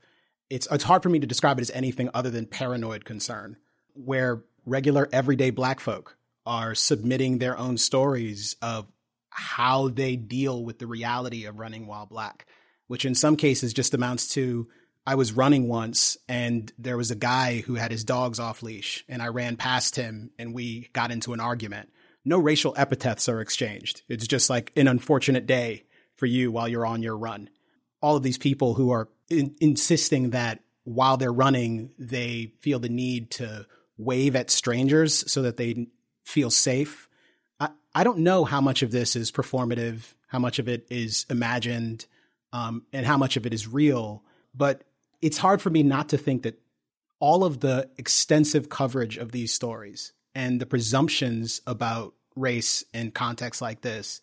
it's 0.50 0.68
it's 0.72 0.84
hard 0.84 1.04
for 1.04 1.10
me 1.10 1.20
to 1.20 1.28
describe 1.28 1.58
it 1.58 1.62
as 1.62 1.72
anything 1.72 2.10
other 2.14 2.30
than 2.30 2.46
paranoid 2.46 3.06
concern, 3.06 3.58
where 3.94 4.44
regular 4.66 5.10
everyday 5.12 5.50
black 5.50 5.80
folk 5.80 6.18
are 6.46 6.76
submitting 6.76 7.38
their 7.38 7.58
own 7.58 7.78
stories 7.78 8.56
of 8.62 8.86
how 9.30 9.88
they 9.90 10.16
deal 10.16 10.64
with 10.64 10.80
the 10.80 10.88
reality 10.88 11.46
of 11.46 11.60
running 11.60 11.88
while 11.88 12.06
black, 12.06 12.46
which 12.88 13.06
in 13.06 13.16
some 13.16 13.36
cases 13.36 13.74
just 13.74 13.94
amounts 13.94 14.30
to 14.30 14.68
I 15.06 15.16
was 15.16 15.34
running 15.34 15.68
once 15.68 16.18
and 16.30 16.72
there 16.78 16.96
was 16.96 17.12
a 17.12 17.16
guy 17.16 17.60
who 17.60 17.76
had 17.76 17.92
his 17.92 18.06
dogs 18.06 18.40
off 18.40 18.64
leash 18.64 19.04
and 19.10 19.22
I 19.22 19.28
ran 19.28 19.58
past 19.58 19.98
him 19.98 20.32
and 20.40 20.54
we 20.54 20.90
got 20.94 21.12
into 21.12 21.34
an 21.34 21.42
argument 21.42 21.90
no 22.26 22.38
racial 22.38 22.74
epithets 22.78 23.28
are 23.28 23.42
exchanged. 23.42 24.02
It's 24.08 24.28
just 24.28 24.50
like 24.50 24.72
an 24.76 24.88
unfortunate 24.88 25.46
day 25.46 25.84
for 26.16 26.26
you 26.26 26.52
while 26.52 26.68
you're 26.68 26.86
on 26.86 27.04
your 27.04 27.18
run. 27.18 27.50
All 28.02 28.16
of 28.16 28.24
these 28.24 28.38
people 28.38 28.74
who 28.74 28.92
are 28.92 29.10
in- 29.30 29.56
insisting 29.60 30.32
that 30.32 30.62
while 30.84 31.18
they're 31.18 31.34
running, 31.34 31.92
they 31.98 32.54
feel 32.62 32.80
the 32.80 32.90
need 32.90 33.32
to 33.32 33.66
wave 33.98 34.36
at 34.36 34.50
strangers 34.50 35.32
so 35.32 35.44
that 35.44 35.58
they 35.58 35.88
feel 36.26 36.50
safe. 36.50 37.08
I, 37.60 37.70
I 37.94 38.04
don't 38.04 38.20
know 38.20 38.46
how 38.46 38.62
much 38.62 38.84
of 38.84 38.92
this 38.92 39.16
is 39.16 39.32
performative, 39.32 40.14
how 40.28 40.40
much 40.40 40.60
of 40.60 40.68
it 40.68 40.88
is 40.90 41.26
imagined, 41.30 42.06
um, 42.52 42.84
and 42.92 43.06
how 43.06 43.18
much 43.18 43.38
of 43.38 43.46
it 43.46 43.54
is 43.54 43.68
real. 43.68 44.24
But 44.54 44.84
it's 45.22 45.38
hard 45.38 45.62
for 45.62 45.70
me 45.70 45.84
not 45.84 46.10
to 46.10 46.18
think 46.18 46.44
that 46.44 46.60
all 47.20 47.44
of 47.46 47.62
the 47.62 47.90
extensive 47.98 48.70
coverage 48.70 49.18
of 49.18 49.32
these 49.32 49.54
stories 49.54 50.12
and 50.36 50.60
the 50.60 50.66
presumptions 50.66 51.62
about 51.68 52.14
race 52.36 52.84
in 52.94 53.12
contexts 53.12 53.62
like 53.62 53.82
this 53.82 54.22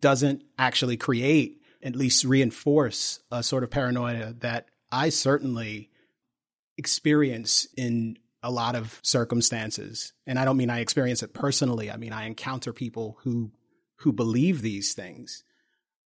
doesn't 0.00 0.42
actually 0.58 0.96
create, 0.96 1.62
at 1.82 1.96
least 1.96 2.24
reinforce 2.24 3.20
a 3.30 3.42
sort 3.42 3.62
of 3.62 3.70
paranoia 3.70 4.34
that 4.40 4.66
I 4.92 5.08
certainly 5.08 5.90
experience 6.76 7.66
in 7.76 8.18
a 8.42 8.50
lot 8.50 8.76
of 8.76 9.00
circumstances. 9.02 10.12
And 10.26 10.38
I 10.38 10.44
don't 10.44 10.56
mean 10.56 10.70
I 10.70 10.80
experience 10.80 11.22
it 11.22 11.34
personally. 11.34 11.90
I 11.90 11.96
mean 11.96 12.12
I 12.12 12.26
encounter 12.26 12.72
people 12.72 13.18
who 13.22 13.50
who 13.96 14.12
believe 14.12 14.62
these 14.62 14.94
things. 14.94 15.42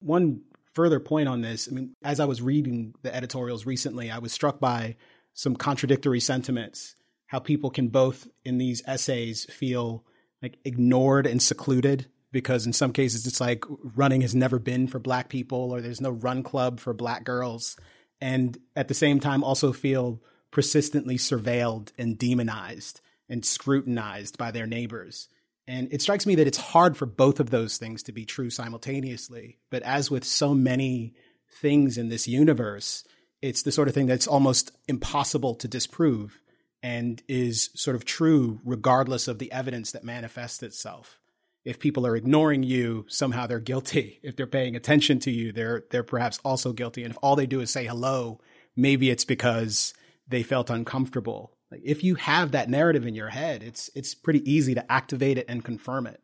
One 0.00 0.42
further 0.74 0.98
point 0.98 1.28
on 1.28 1.42
this, 1.42 1.68
I 1.70 1.74
mean, 1.74 1.94
as 2.02 2.20
I 2.20 2.24
was 2.24 2.40
reading 2.40 2.94
the 3.02 3.14
editorials 3.14 3.66
recently, 3.66 4.10
I 4.10 4.18
was 4.18 4.32
struck 4.32 4.60
by 4.60 4.96
some 5.34 5.56
contradictory 5.56 6.20
sentiments, 6.20 6.94
how 7.32 7.38
people 7.38 7.70
can 7.70 7.88
both 7.88 8.28
in 8.44 8.58
these 8.58 8.82
essays 8.86 9.46
feel 9.46 10.04
like 10.42 10.58
ignored 10.66 11.26
and 11.26 11.40
secluded 11.40 12.04
because 12.30 12.66
in 12.66 12.74
some 12.74 12.92
cases 12.92 13.26
it's 13.26 13.40
like 13.40 13.64
running 13.96 14.20
has 14.20 14.34
never 14.34 14.58
been 14.58 14.86
for 14.86 14.98
black 14.98 15.30
people 15.30 15.72
or 15.72 15.80
there's 15.80 16.02
no 16.02 16.10
run 16.10 16.42
club 16.42 16.78
for 16.78 16.92
black 16.92 17.24
girls 17.24 17.74
and 18.20 18.58
at 18.76 18.88
the 18.88 18.94
same 18.94 19.18
time 19.18 19.42
also 19.42 19.72
feel 19.72 20.20
persistently 20.50 21.16
surveilled 21.16 21.90
and 21.96 22.18
demonized 22.18 23.00
and 23.30 23.46
scrutinized 23.46 24.36
by 24.36 24.50
their 24.50 24.66
neighbors. 24.66 25.28
And 25.66 25.90
it 25.90 26.02
strikes 26.02 26.26
me 26.26 26.34
that 26.34 26.46
it's 26.46 26.58
hard 26.58 26.98
for 26.98 27.06
both 27.06 27.40
of 27.40 27.48
those 27.48 27.78
things 27.78 28.02
to 28.02 28.12
be 28.12 28.26
true 28.26 28.50
simultaneously 28.50 29.58
but 29.70 29.82
as 29.84 30.10
with 30.10 30.24
so 30.24 30.52
many 30.52 31.14
things 31.62 31.96
in 31.96 32.10
this 32.10 32.28
universe 32.28 33.04
it's 33.40 33.62
the 33.62 33.72
sort 33.72 33.88
of 33.88 33.94
thing 33.94 34.06
that's 34.06 34.28
almost 34.28 34.70
impossible 34.86 35.54
to 35.54 35.66
disprove 35.66 36.41
and 36.82 37.22
is 37.28 37.70
sort 37.74 37.96
of 37.96 38.04
true 38.04 38.60
regardless 38.64 39.28
of 39.28 39.38
the 39.38 39.52
evidence 39.52 39.92
that 39.92 40.04
manifests 40.04 40.62
itself. 40.62 41.18
If 41.64 41.78
people 41.78 42.06
are 42.06 42.16
ignoring 42.16 42.64
you, 42.64 43.06
somehow 43.08 43.46
they're 43.46 43.60
guilty. 43.60 44.18
If 44.22 44.36
they're 44.36 44.46
paying 44.46 44.74
attention 44.74 45.20
to 45.20 45.30
you, 45.30 45.52
they're 45.52 45.84
they're 45.90 46.02
perhaps 46.02 46.38
also 46.44 46.72
guilty. 46.72 47.04
And 47.04 47.12
if 47.12 47.18
all 47.22 47.36
they 47.36 47.46
do 47.46 47.60
is 47.60 47.70
say 47.70 47.86
hello, 47.86 48.40
maybe 48.74 49.10
it's 49.10 49.24
because 49.24 49.94
they 50.26 50.42
felt 50.42 50.70
uncomfortable. 50.70 51.56
Like 51.70 51.82
if 51.84 52.02
you 52.02 52.16
have 52.16 52.50
that 52.52 52.68
narrative 52.68 53.06
in 53.06 53.14
your 53.14 53.28
head, 53.28 53.62
it's 53.62 53.90
it's 53.94 54.14
pretty 54.14 54.50
easy 54.50 54.74
to 54.74 54.92
activate 54.92 55.38
it 55.38 55.46
and 55.48 55.64
confirm 55.64 56.06
it. 56.06 56.20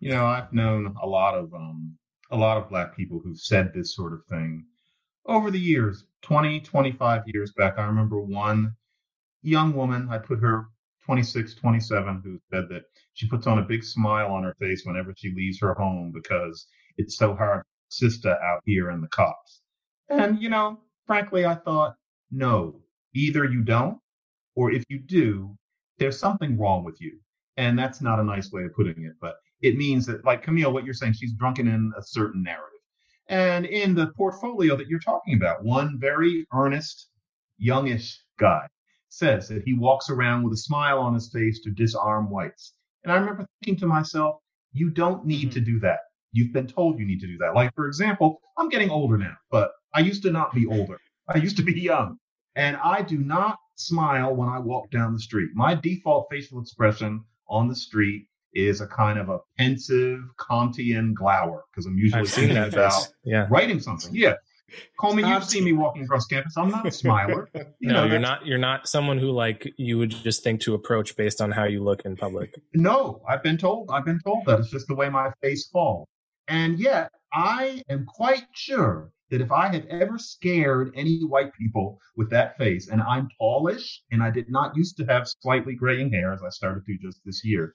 You 0.00 0.10
know, 0.10 0.26
I've 0.26 0.52
known 0.52 0.94
a 1.02 1.06
lot 1.06 1.34
of 1.34 1.52
um, 1.54 1.96
a 2.30 2.36
lot 2.36 2.56
of 2.56 2.68
black 2.68 2.96
people 2.96 3.20
who've 3.22 3.38
said 3.38 3.72
this 3.72 3.94
sort 3.94 4.12
of 4.12 4.24
thing 4.26 4.64
over 5.26 5.50
the 5.50 5.60
years 5.60 6.04
20 6.22 6.60
25 6.60 7.22
years 7.26 7.52
back 7.56 7.78
i 7.78 7.84
remember 7.84 8.20
one 8.20 8.72
young 9.42 9.74
woman 9.74 10.08
i 10.10 10.18
put 10.18 10.40
her 10.40 10.66
26 11.04 11.54
27 11.54 12.20
who 12.24 12.38
said 12.52 12.68
that 12.68 12.82
she 13.14 13.28
puts 13.28 13.46
on 13.46 13.58
a 13.58 13.62
big 13.62 13.82
smile 13.82 14.30
on 14.30 14.42
her 14.42 14.54
face 14.60 14.82
whenever 14.84 15.12
she 15.16 15.32
leaves 15.34 15.58
her 15.60 15.74
home 15.74 16.12
because 16.14 16.66
it's 16.96 17.16
so 17.16 17.34
hard 17.34 17.62
sister 17.88 18.36
out 18.42 18.60
here 18.64 18.90
in 18.90 19.00
the 19.00 19.08
cops 19.08 19.62
and 20.10 20.40
you 20.40 20.48
know 20.48 20.78
frankly 21.06 21.46
i 21.46 21.54
thought 21.54 21.94
no 22.30 22.80
either 23.14 23.44
you 23.44 23.62
don't 23.62 23.98
or 24.54 24.70
if 24.70 24.84
you 24.88 24.98
do 24.98 25.56
there's 25.98 26.18
something 26.18 26.58
wrong 26.58 26.84
with 26.84 27.00
you 27.00 27.18
and 27.56 27.78
that's 27.78 28.00
not 28.00 28.20
a 28.20 28.24
nice 28.24 28.52
way 28.52 28.64
of 28.64 28.74
putting 28.74 29.04
it 29.04 29.12
but 29.20 29.36
it 29.60 29.76
means 29.76 30.06
that, 30.06 30.24
like 30.24 30.44
Kmele, 30.44 30.72
what 30.72 30.84
you're 30.84 30.94
saying, 30.94 31.14
she's 31.14 31.32
drunken 31.32 31.68
in 31.68 31.92
a 31.98 32.02
certain 32.02 32.42
narrative. 32.42 32.77
And 33.28 33.66
in 33.66 33.94
the 33.94 34.08
portfolio 34.16 34.76
that 34.76 34.88
you're 34.88 35.00
talking 35.00 35.34
about, 35.34 35.62
one 35.62 35.98
very 36.00 36.46
earnest, 36.52 37.08
youngish 37.58 38.18
guy 38.38 38.66
says 39.10 39.48
that 39.48 39.62
he 39.64 39.74
walks 39.74 40.08
around 40.10 40.44
with 40.44 40.52
a 40.54 40.58
smile 40.58 40.98
on 40.98 41.14
his 41.14 41.30
face 41.30 41.60
to 41.60 41.70
disarm 41.70 42.30
whites. 42.30 42.74
And 43.04 43.12
I 43.12 43.16
remember 43.16 43.46
thinking 43.62 43.80
to 43.80 43.86
myself, 43.86 44.36
you 44.72 44.90
don't 44.90 45.26
need 45.26 45.48
mm-hmm. 45.48 45.50
to 45.50 45.60
do 45.60 45.80
that. 45.80 46.00
You've 46.32 46.52
been 46.52 46.66
told 46.66 46.98
you 46.98 47.06
need 47.06 47.20
to 47.20 47.26
do 47.26 47.38
that. 47.38 47.54
Like, 47.54 47.74
for 47.74 47.86
example, 47.86 48.40
I'm 48.58 48.68
getting 48.68 48.90
older 48.90 49.16
now, 49.16 49.36
but 49.50 49.70
I 49.94 50.00
used 50.00 50.22
to 50.22 50.30
not 50.30 50.54
be 50.54 50.66
older. 50.66 50.98
I 51.28 51.38
used 51.38 51.56
to 51.56 51.62
be 51.62 51.80
young. 51.80 52.18
And 52.54 52.76
I 52.76 53.02
do 53.02 53.18
not 53.18 53.58
smile 53.76 54.34
when 54.34 54.48
I 54.48 54.58
walk 54.58 54.90
down 54.90 55.12
the 55.12 55.20
street. 55.20 55.50
My 55.54 55.74
default 55.74 56.26
facial 56.30 56.60
expression 56.60 57.24
on 57.48 57.68
the 57.68 57.76
street 57.76 58.26
is 58.54 58.80
a 58.80 58.86
kind 58.86 59.18
of 59.18 59.28
a 59.28 59.38
pensive 59.58 60.20
Kantian 60.38 61.14
glower 61.14 61.64
because 61.70 61.86
I'm 61.86 61.98
usually 61.98 62.26
thinking 62.26 62.56
about 62.56 63.08
yeah. 63.24 63.46
writing 63.50 63.80
something. 63.80 64.14
Yeah. 64.14 64.34
Coleman. 64.98 65.26
You've 65.26 65.44
seen 65.44 65.64
me 65.64 65.72
walking 65.72 66.04
across 66.04 66.26
campus. 66.26 66.56
I'm 66.56 66.70
not 66.70 66.86
a 66.86 66.90
smiler. 66.90 67.48
You 67.80 67.92
no, 67.92 68.04
know, 68.04 68.10
you're 68.10 68.18
not. 68.18 68.44
You're 68.44 68.58
not 68.58 68.88
someone 68.88 69.18
who 69.18 69.30
like 69.30 69.72
you 69.76 69.98
would 69.98 70.10
just 70.10 70.42
think 70.42 70.60
to 70.62 70.74
approach 70.74 71.16
based 71.16 71.40
on 71.40 71.50
how 71.50 71.64
you 71.64 71.82
look 71.82 72.02
in 72.04 72.16
public. 72.16 72.54
No, 72.74 73.22
I've 73.28 73.42
been 73.42 73.56
told. 73.56 73.90
I've 73.90 74.04
been 74.04 74.20
told 74.24 74.44
that 74.46 74.58
it's 74.58 74.70
just 74.70 74.88
the 74.88 74.94
way 74.94 75.08
my 75.08 75.30
face 75.40 75.68
falls. 75.68 76.08
And 76.48 76.78
yet, 76.78 77.10
I 77.32 77.82
am 77.88 78.04
quite 78.04 78.46
sure 78.52 79.12
that 79.30 79.40
if 79.40 79.52
I 79.52 79.68
had 79.68 79.86
ever 79.86 80.18
scared 80.18 80.92
any 80.94 81.24
white 81.24 81.52
people 81.54 82.00
with 82.16 82.30
that 82.30 82.56
face, 82.56 82.88
and 82.88 83.02
I'm 83.02 83.28
tallish, 83.40 83.98
and 84.10 84.22
I 84.22 84.30
did 84.30 84.50
not 84.50 84.76
used 84.76 84.96
to 84.98 85.04
have 85.04 85.28
slightly 85.40 85.74
graying 85.74 86.10
hair 86.10 86.32
as 86.32 86.42
I 86.42 86.48
started 86.48 86.84
to 86.86 86.98
just 86.98 87.20
this 87.24 87.44
year, 87.44 87.74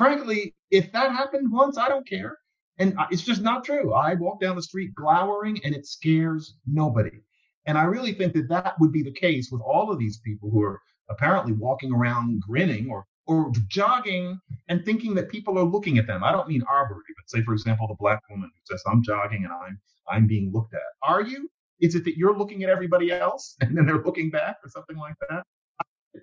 frankly, 0.00 0.54
if 0.70 0.90
that 0.92 1.12
happened 1.12 1.52
once, 1.52 1.76
I 1.76 1.86
don't 1.90 2.08
care. 2.08 2.38
And 2.78 2.94
it's 3.10 3.22
just 3.22 3.42
not 3.42 3.64
true. 3.64 3.92
I 3.92 4.14
walk 4.14 4.40
down 4.40 4.56
the 4.56 4.62
street 4.62 4.94
glowering 4.94 5.60
and 5.62 5.74
it 5.74 5.84
scares 5.84 6.54
nobody. 6.66 7.20
And 7.66 7.76
I 7.76 7.82
really 7.82 8.14
think 8.14 8.32
that 8.32 8.48
that 8.48 8.80
would 8.80 8.92
be 8.92 9.02
the 9.02 9.12
case 9.12 9.50
with 9.52 9.60
all 9.60 9.92
of 9.92 9.98
these 9.98 10.18
people 10.20 10.50
who 10.50 10.62
are 10.62 10.80
apparently 11.10 11.52
walking 11.52 11.92
around 11.92 12.40
grinning 12.40 12.88
or 12.90 13.04
or 13.26 13.52
jogging 13.68 14.40
and 14.68 14.82
thinking 14.86 15.14
that 15.14 15.28
people 15.28 15.58
are 15.58 15.64
looking 15.64 15.98
at 15.98 16.06
them. 16.06 16.24
I 16.24 16.32
don't 16.32 16.48
mean 16.48 16.62
arbitrary, 16.62 17.14
but 17.18 17.28
say 17.28 17.42
for 17.42 17.52
example 17.52 17.86
the 17.86 17.94
black 18.00 18.22
woman 18.30 18.50
who 18.50 18.74
says 18.74 18.82
I'm 18.86 19.02
jogging 19.02 19.44
and 19.44 19.52
I'm 19.52 19.78
I'm 20.08 20.26
being 20.26 20.50
looked 20.50 20.72
at. 20.72 20.80
Are 21.02 21.20
you? 21.20 21.50
Is 21.78 21.94
it 21.94 22.04
that 22.06 22.16
you're 22.16 22.36
looking 22.36 22.62
at 22.64 22.70
everybody 22.70 23.12
else 23.12 23.54
and 23.60 23.76
then 23.76 23.84
they're 23.84 24.02
looking 24.02 24.30
back 24.30 24.56
or 24.64 24.70
something 24.70 24.96
like 24.96 25.16
that? 25.28 25.44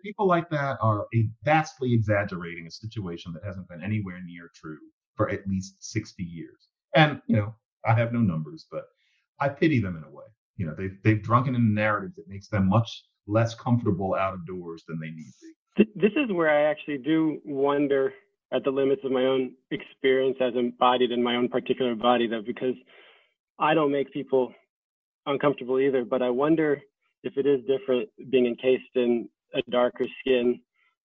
People 0.04 0.28
like 0.28 0.50
that 0.50 0.78
are 0.82 1.08
vastly 1.44 1.94
exaggerating 1.94 2.68
a 2.68 2.72
situation 2.72 3.34
that 3.34 3.44
hasn't 3.46 3.68
been 3.70 3.84
anywhere 3.84 4.20
near 4.26 4.50
true 4.56 4.78
for 5.16 5.30
at 5.30 5.48
least 5.48 5.76
60 5.80 6.24
years. 6.24 6.68
And, 6.96 7.22
you 7.28 7.36
know, 7.36 7.56
I 7.86 7.94
have 7.94 8.14
no 8.14 8.20
numbers, 8.20 8.68
but 8.72 8.84
I 9.40 9.50
pity 9.50 9.80
them 9.80 9.98
in 9.98 10.04
a 10.04 10.10
way. 10.10 10.26
You 10.58 10.68
know, 10.68 10.76
they've, 10.78 10.98
they've 11.04 11.22
drunken 11.22 11.56
in 11.56 11.62
a 11.62 11.74
narrative 11.74 12.16
that 12.16 12.28
makes 12.28 12.48
them 12.50 12.70
much 12.70 13.04
less 13.28 13.54
comfortable 13.56 14.16
out 14.16 14.34
of 14.34 14.46
doors 14.46 14.84
than 14.88 15.00
they 15.00 15.10
need 15.10 15.26
to 15.26 15.86
be. 15.86 15.92
This 15.96 16.12
is 16.16 16.32
where 16.32 16.50
I 16.50 16.70
actually 16.70 16.98
do 16.98 17.40
wonder 17.46 18.14
at 18.52 18.64
the 18.64 18.72
limits 18.72 19.02
of 19.04 19.12
my 19.12 19.24
own 19.26 19.52
experience 19.72 20.38
as 20.42 20.54
embodied 20.56 21.12
in 21.12 21.22
my 21.22 21.36
own 21.36 21.50
particular 21.50 21.96
body, 21.96 22.28
though, 22.28 22.42
because 22.46 22.76
I 23.60 23.74
don't 23.74 23.92
make 23.92 24.12
people 24.12 24.54
uncomfortable 25.26 25.80
either. 25.80 26.06
But 26.06 26.22
I 26.22 26.30
wonder 26.30 26.82
if 27.24 27.34
it 27.38 27.46
is 27.46 27.60
different 27.68 28.10
being 28.32 28.48
encased 28.48 28.96
in 28.96 29.30
a 29.54 29.62
darker 29.70 30.06
skin 30.20 30.60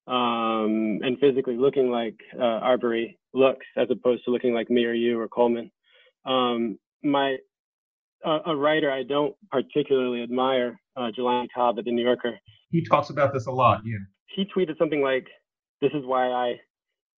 um, 0.07 0.99
and 1.03 1.18
physically 1.20 1.57
looking 1.57 1.90
like 1.90 2.16
uh, 2.38 2.61
Arbery 2.61 3.18
looks, 3.34 3.66
as 3.76 3.88
opposed 3.90 4.24
to 4.24 4.30
looking 4.30 4.53
like 4.53 4.70
me 4.70 4.84
or 4.84 4.93
you 4.93 5.18
or 5.18 5.28
Coleman. 5.28 5.70
Um, 6.26 6.78
my 7.03 7.36
uh, 8.24 8.38
a 8.47 8.57
writer 8.57 8.90
I 8.90 9.03
don't 9.03 9.34
particularly 9.51 10.22
admire, 10.22 10.80
uh, 10.97 11.11
Jelani 11.16 11.49
Cobb 11.55 11.78
at 11.78 11.84
the 11.84 11.93
New 11.93 12.05
Yorker. 12.05 12.38
He 12.70 12.84
talks 12.84 13.11
about 13.11 13.32
this 13.32 13.47
a 13.47 13.51
lot. 13.51 13.80
Yeah. 13.84 13.99
He 14.34 14.45
tweeted 14.45 14.78
something 14.78 15.03
like, 15.03 15.26
"This 15.80 15.93
is 15.95 16.05
why 16.05 16.28
I." 16.28 16.61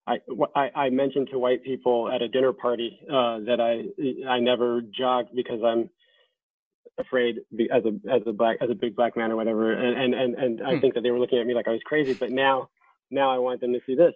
I, 0.07 0.19
I, 0.55 0.71
I 0.77 0.91
mentioned 0.91 1.31
to 1.33 1.39
white 1.39 1.65
people 1.65 2.13
at 2.15 2.21
a 2.21 2.29
dinner 2.29 2.53
party 2.53 3.01
uh, 3.09 3.39
that 3.47 3.59
I 3.59 4.29
I 4.29 4.39
never 4.39 4.83
jogged 4.83 5.31
because 5.35 5.61
I'm 5.65 5.89
afraid 6.99 7.39
as 7.73 7.83
a 7.85 8.13
as 8.13 8.23
a 8.27 8.33
black 8.33 8.59
as 8.61 8.71
a 8.71 8.75
big 8.75 8.95
black 8.95 9.17
man 9.17 9.33
or 9.33 9.37
whatever. 9.37 9.73
And 9.73 9.99
and 9.99 10.15
and, 10.15 10.35
and 10.35 10.61
hmm. 10.61 10.67
i 10.67 10.81
think 10.81 10.95
that 10.95 11.03
they 11.03 11.11
were 11.11 11.19
looking 11.19 11.39
at 11.39 11.47
me 11.47 11.55
like 11.55 11.69
i 11.69 11.73
was 11.73 11.81
crazy 11.85 12.15
but 12.15 12.31
now 12.31 12.69
now 13.11 13.31
i 13.31 13.39
want 13.39 13.61
them 13.61 13.73
to 13.73 13.81
see 13.87 13.95
this. 13.95 14.13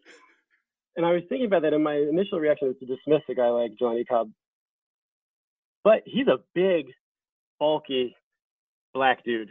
And 0.96 1.04
i 1.04 1.12
was 1.12 1.22
thinking 1.28 1.46
about 1.46 1.62
that 1.62 1.74
and 1.74 1.84
my 1.84 1.96
initial 1.96 2.40
reaction 2.40 2.68
was 2.68 2.76
to 2.80 2.86
dismiss 2.86 3.22
a 3.28 3.34
guy 3.34 3.48
like 3.48 3.72
Jelani 3.80 4.06
Cobb. 4.06 4.30
But 5.84 6.02
he's 6.04 6.26
a 6.26 6.38
big 6.54 6.86
bulky 7.58 8.14
black 8.94 9.24
dude. 9.24 9.50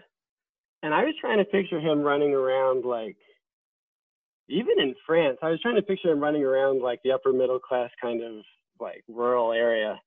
And 0.83 0.93
i 0.93 1.03
was 1.03 1.15
trying 1.19 1.39
to 1.39 1.45
picture 1.45 1.79
him 1.79 2.01
running 2.01 2.33
around 2.33 2.85
like 2.85 3.17
even 4.49 4.79
in 4.79 4.95
france 5.05 5.37
i 5.41 5.49
was 5.49 5.59
trying 5.61 5.75
to 5.75 5.81
picture 5.81 6.11
him 6.11 6.19
running 6.19 6.43
around 6.43 6.81
like 6.81 6.99
the 7.03 7.11
upper 7.11 7.33
middle 7.33 7.59
class 7.59 7.89
kind 8.01 8.23
of 8.23 8.43
like 8.79 9.03
rural 9.09 9.51
area 9.51 9.99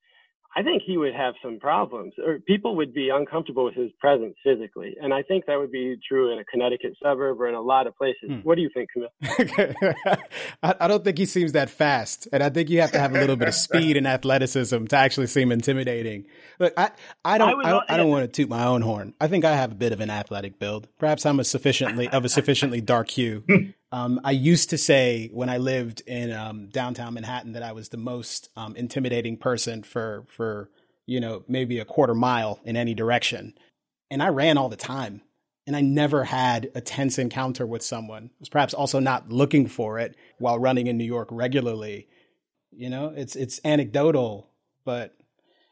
I 0.53 0.63
think 0.63 0.83
he 0.85 0.97
would 0.97 1.13
have 1.13 1.35
some 1.41 1.59
problems, 1.59 2.13
or 2.17 2.39
people 2.39 2.75
would 2.75 2.93
be 2.93 3.09
uncomfortable 3.09 3.63
with 3.63 3.73
his 3.73 3.89
presence 3.99 4.35
physically. 4.43 4.97
And 5.01 5.13
I 5.13 5.23
think 5.23 5.45
that 5.45 5.57
would 5.57 5.71
be 5.71 5.95
true 6.05 6.33
in 6.33 6.39
a 6.39 6.43
Connecticut 6.43 6.93
suburb 7.01 7.39
or 7.39 7.47
in 7.47 7.55
a 7.55 7.61
lot 7.61 7.87
of 7.87 7.95
places. 7.95 8.27
Hmm. 8.27 8.39
What 8.39 8.55
do 8.55 8.61
you 8.61 8.69
think, 8.73 8.89
Kmele? 8.95 10.17
I, 10.63 10.87
don't 10.87 11.05
think 11.05 11.17
he 11.17 11.25
seems 11.25 11.53
that 11.53 11.69
fast. 11.69 12.27
And 12.33 12.43
I 12.43 12.49
think 12.49 12.69
you 12.69 12.81
have 12.81 12.91
to 12.91 12.99
have 12.99 13.15
a 13.15 13.19
little 13.19 13.37
bit 13.37 13.47
of 13.47 13.53
speed 13.53 13.95
and 13.95 14.05
athleticism 14.05 14.85
to 14.87 14.95
actually 14.97 15.27
seem 15.27 15.53
intimidating. 15.53 16.25
Look, 16.59 16.73
I, 16.75 16.91
I 17.23 17.37
don't, 17.37 17.65
I, 17.65 17.69
I 17.69 17.71
don't, 17.71 17.85
I 17.91 17.97
don't 17.97 18.09
want 18.09 18.23
to 18.23 18.27
toot 18.27 18.49
my 18.49 18.65
own 18.65 18.81
horn. 18.81 19.13
I 19.21 19.27
think 19.27 19.45
I 19.45 19.55
have 19.55 19.71
a 19.71 19.75
bit 19.75 19.93
of 19.93 20.01
an 20.01 20.09
athletic 20.09 20.59
build. 20.59 20.89
Perhaps 20.99 21.25
I'm 21.25 21.39
a 21.39 21.45
sufficiently, 21.45 22.09
of 22.09 22.25
a 22.25 22.29
sufficiently 22.29 22.81
dark 22.81 23.09
hue. 23.09 23.43
Um, 23.91 24.21
I 24.23 24.31
used 24.31 24.69
to 24.69 24.77
say 24.77 25.29
when 25.33 25.49
I 25.49 25.57
lived 25.57 26.01
in 26.07 26.31
um, 26.31 26.69
downtown 26.69 27.13
Manhattan 27.13 27.53
that 27.53 27.63
I 27.63 27.73
was 27.73 27.89
the 27.89 27.97
most 27.97 28.49
um, 28.55 28.75
intimidating 28.75 29.37
person 29.37 29.83
for 29.83 30.23
for 30.29 30.69
you 31.05 31.19
know 31.19 31.43
maybe 31.47 31.79
a 31.79 31.85
quarter 31.85 32.15
mile 32.15 32.59
in 32.63 32.77
any 32.77 32.93
direction, 32.93 33.53
and 34.09 34.23
I 34.23 34.29
ran 34.29 34.57
all 34.57 34.69
the 34.69 34.77
time, 34.77 35.21
and 35.67 35.75
I 35.75 35.81
never 35.81 36.23
had 36.23 36.71
a 36.73 36.79
tense 36.79 37.19
encounter 37.19 37.65
with 37.65 37.83
someone. 37.83 38.25
I 38.33 38.35
was 38.39 38.49
perhaps 38.49 38.73
also 38.73 38.99
not 38.99 39.29
looking 39.29 39.67
for 39.67 39.99
it 39.99 40.15
while 40.37 40.57
running 40.57 40.87
in 40.87 40.97
New 40.97 41.03
York 41.03 41.27
regularly. 41.29 42.07
You 42.71 42.89
know, 42.89 43.13
it's 43.13 43.35
it's 43.35 43.59
anecdotal, 43.65 44.49
but 44.85 45.17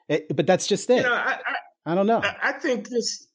it, 0.10 0.36
but 0.36 0.46
that's 0.46 0.68
just 0.68 0.90
it. 0.90 0.98
You 0.98 1.04
know, 1.04 1.14
I, 1.14 1.38
I, 1.46 1.92
I 1.94 1.96
don't 1.96 2.08
know. 2.08 2.22
I 2.22 2.52
think 2.52 2.90
this 2.90 3.29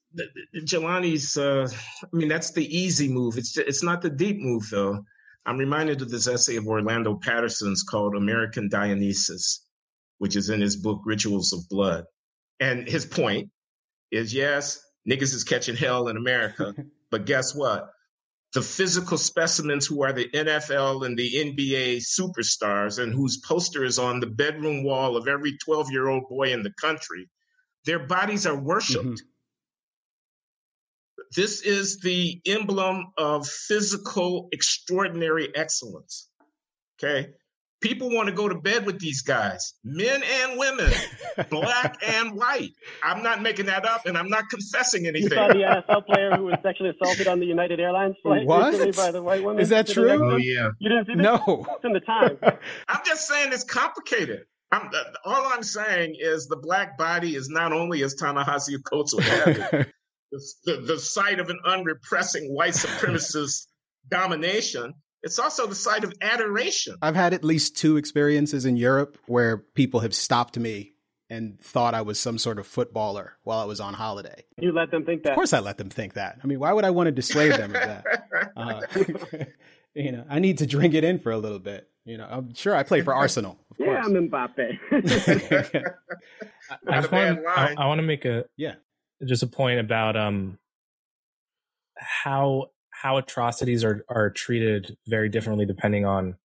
Jelani's, 0.55 1.37
uh, 1.37 1.67
I 2.03 2.15
mean, 2.15 2.27
that's 2.27 2.51
the 2.51 2.65
easy 2.75 3.07
move. 3.07 3.37
It's 3.37 3.57
it's 3.57 3.83
not 3.83 4.01
the 4.01 4.09
deep 4.09 4.39
move, 4.39 4.67
though. 4.69 5.03
I'm 5.45 5.57
reminded 5.57 6.01
of 6.01 6.09
this 6.09 6.27
essay 6.27 6.55
of 6.55 6.67
Orlando 6.67 7.15
Patterson's 7.15 7.83
called 7.83 8.15
American 8.15 8.67
Dionysus, 8.67 9.65
which 10.17 10.35
is 10.35 10.49
in 10.49 10.61
his 10.61 10.75
book 10.75 11.01
Rituals 11.05 11.53
of 11.53 11.67
Blood. 11.69 12.05
And 12.59 12.87
his 12.87 13.05
point 13.05 13.49
is 14.11 14.33
yes, 14.33 14.79
niggas 15.07 15.33
is 15.33 15.43
catching 15.43 15.75
hell 15.75 16.07
in 16.07 16.17
America, 16.17 16.73
but 17.11 17.25
guess 17.25 17.53
what? 17.53 17.91
The 18.53 18.61
physical 18.61 19.17
specimens 19.17 19.85
who 19.85 20.01
are 20.01 20.13
the 20.13 20.29
NFL 20.29 21.05
and 21.05 21.19
the 21.19 21.29
NBA 21.29 21.97
superstars 21.97 23.03
and 23.03 23.13
whose 23.13 23.37
poster 23.37 23.83
is 23.83 23.99
on 23.99 24.21
the 24.21 24.27
bedroom 24.27 24.83
wall 24.83 25.17
of 25.17 25.27
every 25.27 25.57
12 25.57 25.91
year 25.91 26.07
old 26.07 26.29
boy 26.29 26.53
in 26.53 26.63
the 26.63 26.73
country, 26.79 27.29
their 27.83 27.99
bodies 27.99 28.47
are 28.47 28.57
worshiped. 28.57 29.05
Mm-hmm 29.05 29.25
this 31.35 31.61
is 31.61 31.99
the 31.99 32.41
emblem 32.45 33.07
of 33.17 33.47
physical 33.47 34.49
extraordinary 34.51 35.55
excellence. 35.55 36.29
Okay. 36.99 37.29
People 37.81 38.09
want 38.09 38.27
to 38.29 38.33
go 38.33 38.49
to 38.49 38.55
bed 38.55 38.85
with 38.85 38.99
these 38.99 39.21
guys, 39.21 39.73
men 39.83 40.23
and 40.23 40.57
women, 40.57 40.91
black 41.51 41.97
and 42.03 42.35
white. 42.35 42.71
I'm 43.03 43.21
not 43.21 43.41
making 43.41 43.67
that 43.67 43.85
up 43.85 44.07
and 44.07 44.17
I'm 44.17 44.29
not 44.29 44.49
confessing 44.49 45.05
anything. 45.05 45.29
You 45.31 45.35
saw 45.35 45.47
the 45.49 45.83
NFL 45.93 46.05
player 46.07 46.35
who 46.35 46.45
was 46.45 46.55
sexually 46.63 46.91
assaulted 46.91 47.27
on 47.27 47.39
the 47.39 47.45
United 47.45 47.79
Airlines 47.79 48.15
flight 48.23 48.47
what? 48.47 48.71
recently 48.71 48.91
by 48.91 49.11
the 49.11 49.21
white 49.21 49.43
woman. 49.43 49.61
Is 49.61 49.69
that 49.69 49.87
true? 49.87 50.33
Oh, 50.33 50.37
yeah. 50.37 50.69
You 50.79 50.89
didn't 50.89 51.05
see 51.05 51.13
this? 51.15 51.23
No. 51.23 51.67
It's 51.69 51.85
in 51.85 51.93
the 51.93 51.99
time. 51.99 52.39
I'm 52.87 53.01
just 53.05 53.27
saying 53.27 53.51
it's 53.53 53.65
complicated. 53.65 54.45
I'm, 54.71 54.87
uh, 54.87 55.03
all 55.23 55.45
I'm 55.53 55.63
saying 55.63 56.15
is 56.19 56.47
the 56.47 56.57
black 56.57 56.97
body 56.97 57.35
is 57.35 57.49
not 57.49 57.71
only 57.71 58.03
as 58.03 58.15
Ta-Nehisi 58.15 58.83
Coates 58.83 59.13
would 59.13 59.23
have 59.23 59.47
it, 59.47 59.93
the, 60.65 60.77
the, 60.77 60.99
site 60.99 61.39
of 61.39 61.49
an 61.49 61.59
unrepressing 61.65 62.53
white 62.53 62.73
supremacist 62.73 63.67
domination. 64.09 64.93
It's 65.23 65.39
also 65.39 65.65
the 65.65 65.75
site 65.75 66.03
of 66.03 66.13
adoration. 66.21 66.97
I've 67.01 67.15
had 67.15 67.33
at 67.33 67.43
least 67.43 67.77
two 67.77 67.97
experiences 67.97 68.65
in 68.65 68.77
Europe 68.77 69.17
where 69.25 69.57
people 69.57 70.01
have 70.01 70.13
stopped 70.13 70.57
me 70.57 70.95
and 71.29 71.59
thought 71.59 71.93
I 71.93 72.01
was 72.01 72.19
some 72.19 72.37
sort 72.37 72.59
of 72.59 72.67
footballer 72.67 73.33
while 73.43 73.59
I 73.59 73.65
was 73.65 73.79
on 73.79 73.93
holiday. 73.93 74.43
You 74.59 74.71
let 74.71 74.91
them 74.91 75.05
think 75.05 75.23
that? 75.23 75.31
Of 75.31 75.35
course, 75.35 75.53
I 75.53 75.59
let 75.59 75.77
them 75.77 75.89
think 75.89 76.13
that. 76.13 76.37
I 76.43 76.47
mean, 76.47 76.59
why 76.59 76.71
would 76.71 76.85
I 76.85 76.91
want 76.91 77.07
to 77.07 77.11
dissuade 77.11 77.53
them 77.53 77.75
of 77.75 77.81
that? 77.81 78.05
Uh, 78.57 78.81
you 79.93 80.11
know, 80.11 80.23
I 80.29 80.39
need 80.39 80.59
to 80.59 80.65
drink 80.65 80.93
it 80.93 81.03
in 81.03 81.19
for 81.19 81.31
a 81.31 81.37
little 81.37 81.59
bit. 81.59 81.89
You 82.05 82.17
know, 82.17 82.27
I'm 82.29 82.53
sure 82.53 82.75
I 82.75 82.83
play 82.83 83.01
for 83.01 83.13
Arsenal. 83.13 83.57
yeah, 83.77 84.01
I'm 84.03 84.11
Mbappe. 84.13 84.79
I, 86.69 86.77
I, 86.87 86.99
want, 86.99 87.47
I, 87.47 87.75
I 87.77 87.87
want 87.87 87.99
to 87.99 88.03
make 88.03 88.25
a 88.25 88.45
yeah 88.55 88.75
just 89.25 89.43
a 89.43 89.47
point 89.47 89.79
about 89.79 90.15
um 90.15 90.57
how 91.97 92.67
how 92.89 93.17
atrocities 93.17 93.83
are 93.83 94.05
are 94.09 94.29
treated 94.29 94.97
very 95.07 95.29
differently 95.29 95.65
depending 95.65 96.05
on 96.05 96.35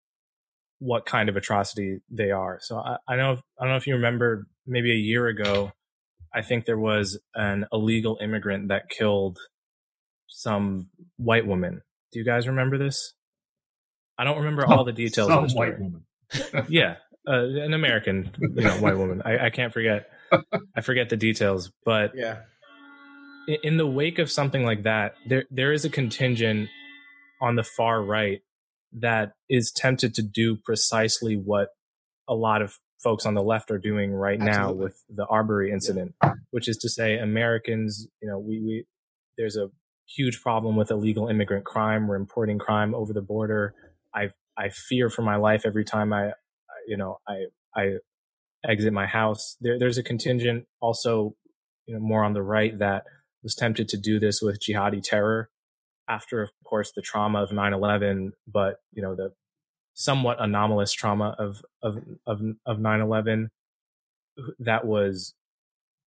what 0.78 1.05
kind 1.05 1.28
of 1.28 1.37
atrocity 1.37 2.01
they 2.11 2.31
are. 2.31 2.59
So 2.61 2.78
I, 2.78 2.97
I 3.07 3.16
know 3.16 3.39
I 3.59 3.64
don't 3.64 3.72
know 3.72 3.76
if 3.76 3.87
you 3.87 3.95
remember 3.95 4.47
maybe 4.66 4.93
a 4.93 4.97
year 4.97 5.26
ago, 5.26 5.72
I 6.35 6.43
think 6.43 6.64
there 6.64 6.78
was 6.78 7.18
an 7.35 7.66
illegal 7.72 8.18
immigrant 8.20 8.68
that 8.68 8.89
killed 8.89 9.39
some 10.28 10.89
white 11.16 11.47
woman. 11.47 11.83
Do 12.12 12.18
you 12.18 12.24
guys 12.24 12.49
remember 12.49 12.78
this? 12.78 13.14
I 14.18 14.24
don't 14.24 14.39
remember 14.39 14.66
all 14.66 14.85
the 14.85 14.93
details 14.93 15.28
some 15.28 15.45
of 15.45 15.51
the 15.51 15.57
white 15.57 15.78
woman. 15.78 16.05
yeah, 16.68 16.97
uh, 17.26 17.45
an 17.45 17.74
American, 17.74 18.31
you 18.39 18.62
know, 18.62 18.74
white 18.74 18.97
woman. 18.97 19.22
I, 19.24 19.47
I 19.47 19.51
can't 19.51 19.72
forget. 19.72 20.11
I 20.76 20.81
forget 20.83 21.09
the 21.09 21.16
details, 21.16 21.72
but 21.85 22.12
yeah, 22.14 22.41
in 23.47 23.76
the 23.76 23.86
wake 23.86 24.18
of 24.18 24.30
something 24.30 24.64
like 24.64 24.82
that, 24.84 25.14
there 25.26 25.45
there 25.51 25.72
is 25.72 25.84
a 25.84 25.91
contingent 25.91 26.68
on 27.41 27.57
the 27.57 27.62
far 27.62 28.03
right 28.03 28.41
that 28.93 29.32
is 29.49 29.70
tempted 29.70 30.14
to 30.14 30.22
do 30.22 30.57
precisely 30.57 31.36
what 31.36 31.68
a 32.28 32.34
lot 32.34 32.62
of 32.62 32.78
folks 33.03 33.24
on 33.24 33.34
the 33.34 33.43
left 33.43 33.70
are 33.70 33.78
doing 33.78 34.12
right 34.12 34.41
Absolutely. 34.41 34.59
now 34.59 34.72
with 34.72 35.03
the 35.09 35.26
Arbery 35.26 35.72
incident, 35.72 36.14
yeah. 36.22 36.32
which 36.51 36.68
is 36.68 36.76
to 36.78 36.88
say 36.88 37.18
Americans, 37.18 38.07
you 38.20 38.28
know, 38.28 38.38
we, 38.38 38.61
we 38.61 38.84
there's 39.38 39.57
a 39.57 39.70
huge 40.07 40.43
problem 40.43 40.76
with 40.76 40.91
illegal 40.91 41.28
immigrant 41.28 41.64
crime. 41.64 42.09
We're 42.09 42.16
importing 42.16 42.59
crime 42.59 42.95
over 42.95 43.12
the 43.12 43.22
border. 43.22 43.74
I 44.14 44.30
I 44.57 44.68
fear 44.68 45.09
for 45.09 45.22
my 45.22 45.36
life 45.36 45.62
every 45.64 45.84
time 45.84 46.12
I, 46.12 46.28
I 46.28 46.32
you 46.86 46.97
know, 46.97 47.18
I 47.26 47.45
I 47.74 47.95
exit 48.64 48.93
my 48.93 49.07
house. 49.07 49.57
There, 49.61 49.78
there's 49.78 49.99
a 49.99 50.03
contingent 50.03 50.66
also, 50.80 51.34
you 51.86 51.95
know, 51.95 52.01
more 52.01 52.24
on 52.24 52.34
the 52.34 52.43
right 52.43 52.78
that 52.78 53.05
was 53.43 53.55
tempted 53.55 53.88
to 53.88 53.97
do 53.97 54.18
this 54.18 54.41
with 54.43 54.61
jihadi 54.61 55.03
terror 55.03 55.51
after, 56.09 56.43
of 56.43 56.51
course, 56.64 56.93
the 56.93 57.03
trauma 57.03 57.43
of 57.43 57.51
9/11, 57.51 58.32
but 58.47 58.80
you 58.93 59.03
know 59.03 59.14
the 59.14 59.32
somewhat 59.95 60.41
anomalous 60.41 60.93
trauma 60.93 61.34
of 61.38 61.62
of 61.82 62.03
of 62.26 62.41
of 62.66 62.78
9/11 62.78 63.48
that 64.59 64.86
was 64.86 65.35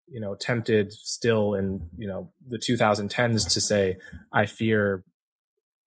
you 0.08 0.20
know 0.20 0.34
tempted 0.34 0.92
still 0.92 1.54
in 1.54 1.88
you 1.96 2.08
know 2.08 2.32
the 2.46 2.58
2010s 2.58 3.50
to 3.52 3.60
say 3.60 3.96
I 4.32 4.46
fear 4.46 5.04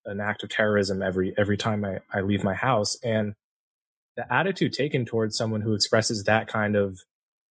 an 0.05 0.21
act 0.21 0.43
of 0.43 0.49
terrorism 0.49 1.01
every 1.01 1.33
every 1.37 1.57
time 1.57 1.83
I, 1.83 1.99
I 2.13 2.21
leave 2.21 2.43
my 2.43 2.53
house. 2.53 2.97
And 3.03 3.33
the 4.15 4.31
attitude 4.31 4.73
taken 4.73 5.05
towards 5.05 5.35
someone 5.35 5.61
who 5.61 5.73
expresses 5.73 6.23
that 6.23 6.47
kind 6.47 6.75
of 6.75 7.01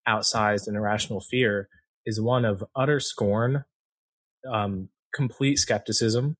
outsized 0.08 0.66
and 0.66 0.76
irrational 0.76 1.20
fear 1.20 1.68
is 2.06 2.20
one 2.20 2.44
of 2.44 2.64
utter 2.76 3.00
scorn 3.00 3.64
um, 4.50 4.88
complete 5.14 5.58
skepticism, 5.58 6.36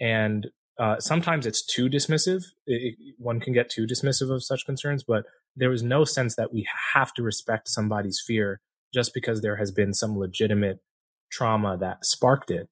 and 0.00 0.48
uh, 0.78 0.98
sometimes 0.98 1.46
it's 1.46 1.64
too 1.64 1.88
dismissive. 1.88 2.44
It, 2.66 2.94
it, 2.98 3.14
one 3.18 3.40
can 3.40 3.52
get 3.52 3.68
too 3.68 3.86
dismissive 3.86 4.34
of 4.34 4.42
such 4.42 4.64
concerns, 4.64 5.04
but 5.04 5.24
there 5.56 5.70
was 5.70 5.82
no 5.82 6.04
sense 6.04 6.36
that 6.36 6.52
we 6.52 6.66
have 6.94 7.12
to 7.14 7.22
respect 7.22 7.68
somebody's 7.68 8.22
fear 8.26 8.60
just 8.94 9.12
because 9.12 9.40
there 9.40 9.56
has 9.56 9.70
been 9.70 9.92
some 9.92 10.18
legitimate 10.18 10.78
trauma 11.30 11.76
that 11.78 12.04
sparked 12.04 12.50
it. 12.50 12.68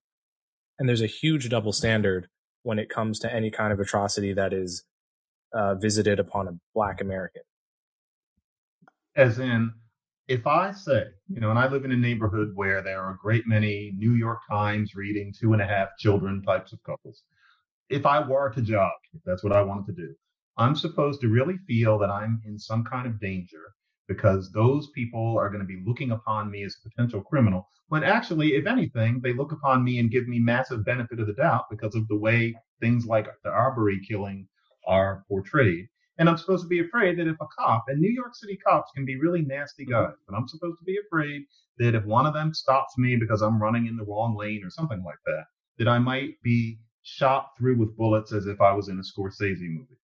And 0.79 0.89
there's 0.89 1.03
a 1.03 1.07
huge 1.07 1.49
double 1.49 1.73
standard 1.73 2.29
when 2.63 2.79
it 2.79 2.89
comes 2.89 3.19
to 3.21 3.33
any 3.33 3.51
kind 3.51 3.73
of 3.73 3.81
atrocity 3.81 4.33
that 4.33 4.53
is 4.53 4.85
uh, 5.53 5.75
visited 5.75 6.19
upon 6.19 6.49
a 6.49 6.53
Black 6.75 7.01
American. 7.01 7.43
As 9.17 9.39
in, 9.39 9.73
if 10.29 10.47
I 10.47 10.73
say, 10.73 11.05
you 11.29 11.41
know, 11.41 11.49
and 11.49 11.59
I 11.59 11.69
live 11.69 11.87
in 11.87 11.93
a 11.93 11.97
neighborhood 11.97 12.53
where 12.55 12.83
there 12.83 13.03
are 13.03 13.13
a 13.13 13.19
great 13.19 13.47
many 13.47 13.95
New 13.97 14.13
York 14.13 14.41
Times 14.49 14.95
reading 14.95 15.33
two 15.33 15.55
and 15.55 15.63
a 15.63 15.67
half 15.67 15.97
children 15.99 16.43
types 16.43 16.75
of 16.75 16.83
couples, 16.83 17.23
if 17.89 18.05
I 18.05 18.21
were 18.21 18.51
to 18.51 18.61
jog, 18.61 18.93
if 19.15 19.23
that's 19.25 19.43
what 19.43 19.55
I 19.55 19.63
wanted 19.63 19.87
to 19.87 20.07
do, 20.07 20.15
I'm 20.59 20.77
supposed 20.77 21.23
to 21.23 21.29
really 21.29 21.57
feel 21.67 21.99
that 21.99 22.11
I'm 22.11 22.43
in 22.45 22.59
some 22.59 22.85
kind 22.85 23.07
of 23.07 23.19
danger 23.19 23.73
because 24.07 24.53
those 24.53 24.91
people 24.91 25.39
are 25.39 25.49
going 25.49 25.63
to 25.63 25.67
be 25.67 25.83
looking 25.87 26.11
upon 26.11 26.51
me 26.51 26.63
as 26.63 26.77
a 26.77 26.89
potential 26.91 27.23
criminal. 27.23 27.67
When 27.89 28.05
actually, 28.05 28.55
if 28.55 28.67
anything, 28.67 29.21
they 29.23 29.33
look 29.33 29.53
upon 29.53 29.83
me 29.83 29.99
and 29.99 30.11
give 30.11 30.29
me 30.29 30.39
massive 30.39 30.85
benefit 30.85 31.21
of 31.21 31.27
the 31.27 31.33
doubt 31.33 31.65
because 31.71 31.95
of 31.95 32.07
the 32.09 32.17
way 32.17 32.55
things 32.81 33.07
like 33.07 33.29
the 33.45 33.51
Arbery 33.51 34.01
killing 34.07 34.47
are 34.87 35.25
portrayed. 35.27 35.89
And 36.19 36.29
I'm 36.29 36.37
supposed 36.37 36.65
to 36.65 36.69
be 36.69 36.81
afraid 36.81 37.17
that 37.19 37.29
if 37.29 37.37
a 37.41 37.47
cop, 37.59 37.85
and 37.89 38.01
New 38.01 38.11
York 38.11 38.35
City 38.35 38.57
cops 38.57 38.91
can 38.95 39.05
be 39.05 39.19
really 39.19 39.43
nasty 39.43 39.85
mm-hmm. 39.85 39.93
guys, 39.93 40.15
but 40.27 40.37
I'm 40.37 40.49
supposed 40.49 40.79
to 40.81 40.85
be 40.85 40.99
afraid 41.07 41.43
that 41.79 41.95
if 41.95 42.05
one 42.05 42.27
of 42.27 42.35
them 42.35 42.53
stops 42.53 42.99
me 42.99 43.17
because 43.17 43.41
I'm 43.41 43.63
running 43.63 43.87
in 43.87 43.97
the 43.97 44.05
wrong 44.05 44.37
lane 44.37 44.65
or 44.65 44.71
something 44.71 45.03
like 45.05 45.19
that, 45.27 45.45
that 45.79 45.89
I 45.89 45.99
might 45.99 46.35
be 46.43 46.81
shot 47.03 47.51
through 47.57 47.79
with 47.79 47.97
bullets 47.97 48.33
as 48.33 48.47
if 48.47 48.61
I 48.61 48.73
was 48.73 48.89
in 48.89 48.99
a 48.99 49.03
Scorsese 49.03 49.61
movie. 49.61 49.99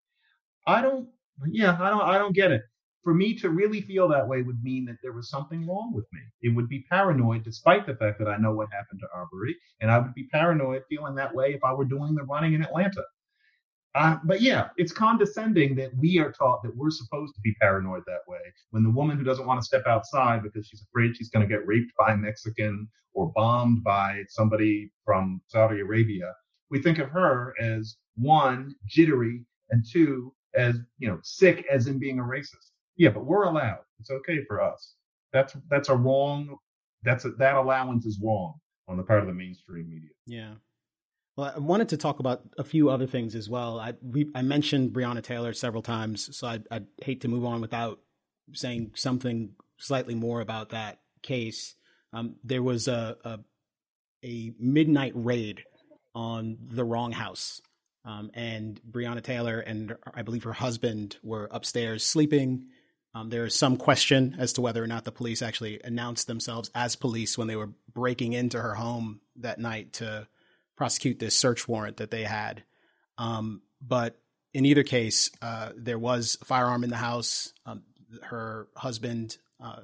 I 0.65 0.81
don't, 0.81 1.09
yeah, 1.49 1.77
I 1.79 1.89
don't, 1.89 2.01
I 2.01 2.17
don't 2.17 2.33
get 2.33 2.51
it. 2.51 2.61
for 3.05 3.13
me 3.13 3.35
to 3.35 3.51
really 3.51 3.81
feel 3.81 4.07
that 4.07 4.27
way 4.27 4.41
would 4.41 4.61
mean 4.63 4.83
that 4.85 4.97
there 5.03 5.13
was 5.13 5.29
something 5.29 5.65
wrong 5.67 5.93
with 5.93 6.05
me. 6.11 6.21
It 6.41 6.49
would 6.55 6.67
be 6.67 6.85
paranoid, 6.89 7.43
despite 7.43 7.85
the 7.85 7.95
fact 7.95 8.17
that 8.17 8.27
I 8.27 8.37
know 8.37 8.53
what 8.53 8.67
happened 8.73 8.99
to 9.01 9.07
Arbery, 9.15 9.55
and 9.79 9.91
I 9.91 9.99
would 9.99 10.15
be 10.15 10.27
paranoid 10.31 10.81
feeling 10.89 11.13
that 11.15 11.33
way 11.33 11.53
if 11.53 11.63
I 11.63 11.71
were 11.71 11.85
doing 11.85 12.15
the 12.15 12.23
running 12.23 12.53
in 12.55 12.63
Atlanta. 12.63 13.03
Uh, 13.95 14.17
but 14.25 14.41
yeah, 14.41 14.67
it's 14.75 14.91
condescending 14.91 15.73
that 15.73 15.89
we 15.97 16.19
are 16.19 16.31
taught 16.31 16.61
that 16.61 16.75
we're 16.75 16.91
supposed 16.91 17.33
to 17.33 17.41
be 17.41 17.55
paranoid 17.61 18.03
that 18.05 18.27
way. 18.27 18.39
When 18.71 18.83
the 18.83 18.89
woman 18.89 19.17
who 19.17 19.23
doesn't 19.23 19.45
want 19.45 19.61
to 19.61 19.65
step 19.65 19.83
outside 19.87 20.43
because 20.43 20.67
she's 20.67 20.83
afraid 20.83 21.15
she's 21.15 21.29
going 21.29 21.47
to 21.47 21.53
get 21.53 21.65
raped 21.65 21.93
by 21.97 22.11
a 22.11 22.17
Mexican 22.17 22.89
or 23.13 23.31
bombed 23.33 23.85
by 23.85 24.23
somebody 24.27 24.91
from 25.05 25.41
Saudi 25.47 25.79
Arabia, 25.79 26.33
we 26.69 26.81
think 26.81 26.99
of 26.99 27.09
her 27.09 27.53
as 27.57 27.95
one, 28.17 28.75
jittery, 28.85 29.45
and 29.69 29.85
two, 29.89 30.33
as 30.55 30.75
you 30.99 31.07
know, 31.07 31.19
sick 31.23 31.65
as 31.71 31.87
in 31.87 31.97
being 31.97 32.19
a 32.19 32.23
racist. 32.23 32.71
Yeah, 32.97 33.09
but 33.09 33.25
we're 33.25 33.43
allowed. 33.43 33.79
It's 34.01 34.11
okay 34.11 34.43
for 34.45 34.61
us. 34.61 34.95
That's 35.31 35.55
that's 35.69 35.87
a 35.87 35.95
wrong. 35.95 36.57
That's 37.03 37.23
a, 37.23 37.29
that 37.31 37.55
allowance 37.55 38.05
is 38.05 38.19
wrong 38.21 38.55
on 38.89 38.97
the 38.97 39.03
part 39.03 39.21
of 39.21 39.27
the 39.27 39.33
mainstream 39.33 39.87
media. 39.89 40.09
Yeah. 40.27 40.55
Well, 41.35 41.51
I 41.53 41.59
wanted 41.59 41.89
to 41.89 41.97
talk 41.97 42.19
about 42.19 42.43
a 42.57 42.63
few 42.63 42.89
other 42.89 43.07
things 43.07 43.35
as 43.35 43.49
well. 43.49 43.79
I 43.79 43.93
we, 44.01 44.29
I 44.33 44.41
mentioned 44.41 44.93
Breonna 44.93 45.21
Taylor 45.21 45.53
several 45.53 45.83
times, 45.83 46.35
so 46.35 46.47
I'd, 46.47 46.67
I'd 46.71 46.87
hate 47.01 47.21
to 47.21 47.27
move 47.27 47.45
on 47.45 47.61
without 47.61 47.99
saying 48.53 48.91
something 48.95 49.51
slightly 49.77 50.15
more 50.15 50.39
about 50.39 50.69
that 50.69 50.99
case. 51.21 51.75
Um, 52.13 52.35
there 52.43 52.63
was 52.63 52.87
a, 52.87 53.17
a, 53.25 53.39
a 54.23 54.53
midnight 54.59 55.11
raid 55.15 55.63
on 56.13 56.57
the 56.69 56.85
wrong 56.85 57.11
house, 57.11 57.61
um, 58.05 58.31
and 58.33 58.79
Breonna 58.89 59.21
Taylor 59.21 59.59
and 59.59 59.97
I 60.13 60.21
believe 60.21 60.43
her 60.43 60.53
husband 60.53 61.17
were 61.21 61.49
upstairs 61.51 62.05
sleeping. 62.05 62.67
Um, 63.13 63.29
there 63.29 63.45
is 63.45 63.55
some 63.55 63.75
question 63.75 64.35
as 64.39 64.53
to 64.53 64.61
whether 64.61 64.83
or 64.83 64.87
not 64.87 65.03
the 65.03 65.11
police 65.11 65.41
actually 65.41 65.81
announced 65.83 66.27
themselves 66.27 66.69
as 66.75 66.95
police 66.95 67.37
when 67.37 67.47
they 67.47 67.55
were 67.55 67.71
breaking 67.93 68.33
into 68.33 68.61
her 68.61 68.75
home 68.75 69.21
that 69.37 69.59
night 69.59 69.93
to 69.93 70.27
prosecute 70.75 71.19
this 71.19 71.35
search 71.35 71.67
warrant 71.67 71.97
that 71.97 72.11
they 72.11 72.23
had. 72.23 72.63
Um, 73.17 73.61
but 73.81 74.19
in 74.53 74.65
either 74.65 74.83
case, 74.83 75.31
uh, 75.41 75.71
there 75.75 75.99
was 75.99 76.37
a 76.41 76.45
firearm 76.45 76.83
in 76.83 76.89
the 76.89 76.95
house. 76.95 77.53
Um, 77.65 77.83
her 78.23 78.67
husband 78.75 79.37
uh, 79.59 79.81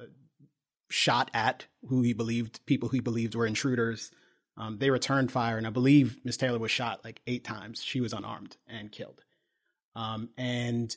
shot 0.90 1.30
at 1.34 1.66
who 1.88 2.02
he 2.02 2.12
believed 2.12 2.64
people 2.66 2.88
who 2.88 2.96
he 2.96 3.00
believed 3.00 3.34
were 3.34 3.46
intruders. 3.46 4.10
Um, 4.56 4.78
they 4.78 4.90
returned 4.90 5.32
fire, 5.32 5.56
and 5.56 5.66
I 5.66 5.70
believe 5.70 6.20
Miss 6.24 6.36
Taylor 6.36 6.58
was 6.58 6.70
shot 6.70 7.04
like 7.04 7.20
eight 7.26 7.44
times. 7.44 7.82
She 7.82 8.00
was 8.00 8.12
unarmed 8.12 8.56
and 8.66 8.92
killed. 8.92 9.22
Um, 9.94 10.30
and 10.36 10.94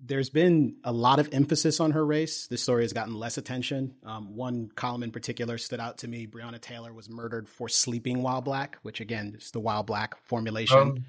there's 0.00 0.30
been 0.30 0.76
a 0.84 0.92
lot 0.92 1.18
of 1.18 1.28
emphasis 1.32 1.80
on 1.80 1.92
her 1.92 2.04
race. 2.04 2.46
This 2.48 2.62
story 2.62 2.84
has 2.84 2.92
gotten 2.92 3.14
less 3.14 3.38
attention. 3.38 3.94
Um, 4.04 4.36
one 4.36 4.70
column 4.74 5.02
in 5.02 5.10
particular 5.10 5.58
stood 5.58 5.80
out 5.80 5.98
to 5.98 6.08
me. 6.08 6.26
Breonna 6.26 6.60
Taylor 6.60 6.92
was 6.92 7.08
murdered 7.08 7.48
for 7.48 7.68
sleeping 7.68 8.22
while 8.22 8.42
black, 8.42 8.78
which 8.82 9.00
again 9.00 9.36
is 9.38 9.50
the 9.52 9.60
while 9.60 9.82
black 9.82 10.22
formulation. 10.24 11.04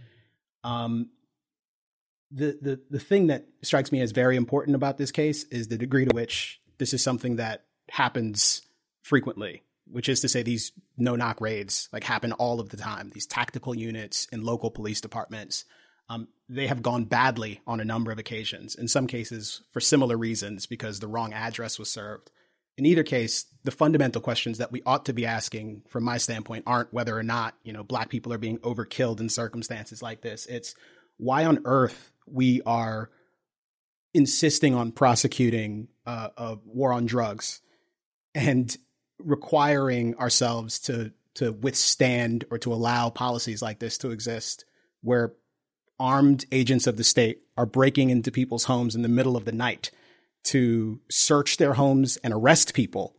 Um, 0.64 0.72
um, 0.72 1.10
the, 2.32 2.58
the 2.62 2.82
the 2.90 3.00
thing 3.00 3.28
that 3.28 3.46
strikes 3.62 3.92
me 3.92 4.02
as 4.02 4.12
very 4.12 4.36
important 4.36 4.76
about 4.76 4.98
this 4.98 5.12
case 5.12 5.44
is 5.46 5.68
the 5.68 5.78
degree 5.78 6.06
to 6.06 6.14
which 6.14 6.62
this 6.78 6.94
is 6.94 7.02
something 7.02 7.38
that 7.38 7.66
happens 7.90 8.62
frequently, 9.02 9.64
which 9.90 10.10
is 10.10 10.22
to 10.22 10.30
say 10.30 10.44
these 10.44 10.74
no 10.98 11.16
knock 11.16 11.40
raids 11.40 11.88
like 11.94 12.04
happen 12.04 12.34
all 12.34 12.60
of 12.60 12.70
the 12.70 12.78
time. 12.78 13.12
These 13.14 13.28
tactical 13.28 13.76
units 13.76 14.28
in 14.32 14.44
local 14.44 14.72
police 14.72 15.00
departments 15.00 15.66
um, 16.10 16.28
they 16.50 16.68
have 16.68 16.82
gone 16.82 17.06
badly 17.06 17.62
on 17.68 17.80
a 17.80 17.86
number 17.86 18.12
of 18.12 18.20
occasions, 18.20 18.76
in 18.76 18.88
some 18.88 19.08
cases 19.08 19.62
for 19.72 19.80
similar 19.80 20.18
reasons 20.18 20.66
because 20.66 21.00
the 21.00 21.08
wrong 21.08 21.34
address 21.34 21.78
was 21.78 21.90
served. 21.90 22.32
In 22.78 22.86
either 22.86 23.04
case, 23.04 23.46
the 23.64 23.72
fundamental 23.72 24.22
questions 24.22 24.60
that 24.60 24.72
we 24.72 24.84
ought 24.86 25.06
to 25.06 25.14
be 25.14 25.26
asking 25.26 25.82
from 25.90 26.04
my 26.04 26.18
standpoint 26.18 26.64
aren't 26.68 26.94
whether 26.94 27.18
or 27.18 27.24
not, 27.24 27.56
you 27.64 27.74
know, 27.74 27.84
black 27.84 28.10
people 28.10 28.32
are 28.32 28.38
being 28.38 28.60
overkilled 28.60 29.20
in 29.20 29.30
circumstances 29.30 30.02
like 30.02 30.22
this. 30.22 30.46
It's 30.46 30.76
why 31.18 31.46
on 31.46 31.60
earth 31.66 32.12
we 32.28 32.62
are 32.66 33.10
insisting 34.14 34.76
on 34.76 34.92
prosecuting 34.92 35.88
uh, 36.06 36.30
a 36.38 36.58
war 36.66 36.94
on 36.94 37.06
drugs 37.08 37.62
and 38.34 38.76
requiring 39.20 40.16
ourselves 40.16 40.80
to 40.80 41.12
to 41.36 41.52
withstand 41.52 42.46
or 42.50 42.58
to 42.58 42.74
allow 42.74 43.12
policies 43.12 43.62
like 43.62 43.78
this 43.78 44.00
to 44.00 44.10
exist 44.10 44.66
where 45.02 45.34
armed 46.00 46.46
agents 46.52 46.88
of 46.88 46.98
the 46.98 47.04
state 47.04 47.42
are 47.58 47.66
breaking 47.66 48.10
into 48.10 48.32
people's 48.32 48.66
homes 48.66 48.96
in 48.96 49.02
the 49.02 49.10
middle 49.10 49.36
of 49.36 49.46
the 49.46 49.52
night 49.52 49.92
to 50.44 51.00
search 51.10 51.58
their 51.58 51.74
homes 51.74 52.18
and 52.18 52.34
arrest 52.34 52.74
people, 52.74 53.16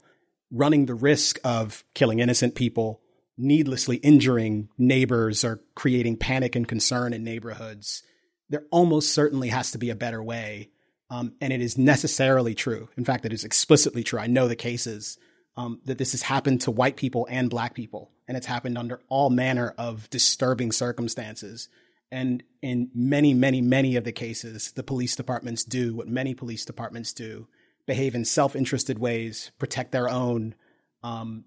running 0.50 0.86
the 0.86 0.94
risk 0.94 1.38
of 1.44 1.84
killing 1.94 2.20
innocent 2.20 2.54
people, 2.54 3.00
needlessly 3.36 3.96
injuring 3.96 4.68
neighbors, 4.78 5.44
or 5.44 5.60
creating 5.74 6.16
panic 6.16 6.56
and 6.56 6.66
concern 6.66 7.12
in 7.12 7.24
neighborhoods. 7.24 8.02
There 8.48 8.64
almost 8.70 9.12
certainly 9.12 9.48
has 9.48 9.72
to 9.72 9.78
be 9.78 9.90
a 9.90 9.96
better 9.96 10.22
way. 10.22 10.70
Um, 11.10 11.34
and 11.40 11.52
it 11.52 11.62
is 11.62 11.78
necessarily 11.78 12.54
true. 12.54 12.88
In 12.96 13.04
fact, 13.04 13.24
it 13.24 13.32
is 13.32 13.44
explicitly 13.44 14.02
true. 14.02 14.18
I 14.18 14.26
know 14.26 14.46
the 14.46 14.56
cases 14.56 15.18
um, 15.56 15.80
that 15.86 15.98
this 15.98 16.12
has 16.12 16.22
happened 16.22 16.60
to 16.62 16.70
white 16.70 16.96
people 16.96 17.26
and 17.30 17.50
black 17.50 17.74
people, 17.74 18.10
and 18.26 18.36
it's 18.36 18.46
happened 18.46 18.76
under 18.78 19.00
all 19.08 19.30
manner 19.30 19.74
of 19.78 20.08
disturbing 20.10 20.70
circumstances. 20.70 21.68
And 22.10 22.42
in 22.62 22.90
many, 22.94 23.34
many, 23.34 23.60
many 23.60 23.96
of 23.96 24.04
the 24.04 24.12
cases, 24.12 24.72
the 24.72 24.82
police 24.82 25.14
departments 25.14 25.64
do 25.64 25.94
what 25.94 26.08
many 26.08 26.34
police 26.34 26.64
departments 26.64 27.12
do 27.12 27.46
behave 27.86 28.14
in 28.14 28.24
self 28.24 28.54
interested 28.54 28.98
ways, 28.98 29.50
protect 29.58 29.92
their 29.92 30.08
own, 30.08 30.54
um, 31.02 31.44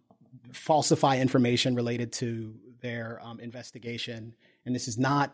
falsify 0.53 1.17
information 1.17 1.75
related 1.75 2.11
to 2.13 2.55
their 2.81 3.19
um, 3.23 3.39
investigation. 3.39 4.35
And 4.65 4.75
this 4.75 4.87
is 4.87 4.97
not, 4.97 5.33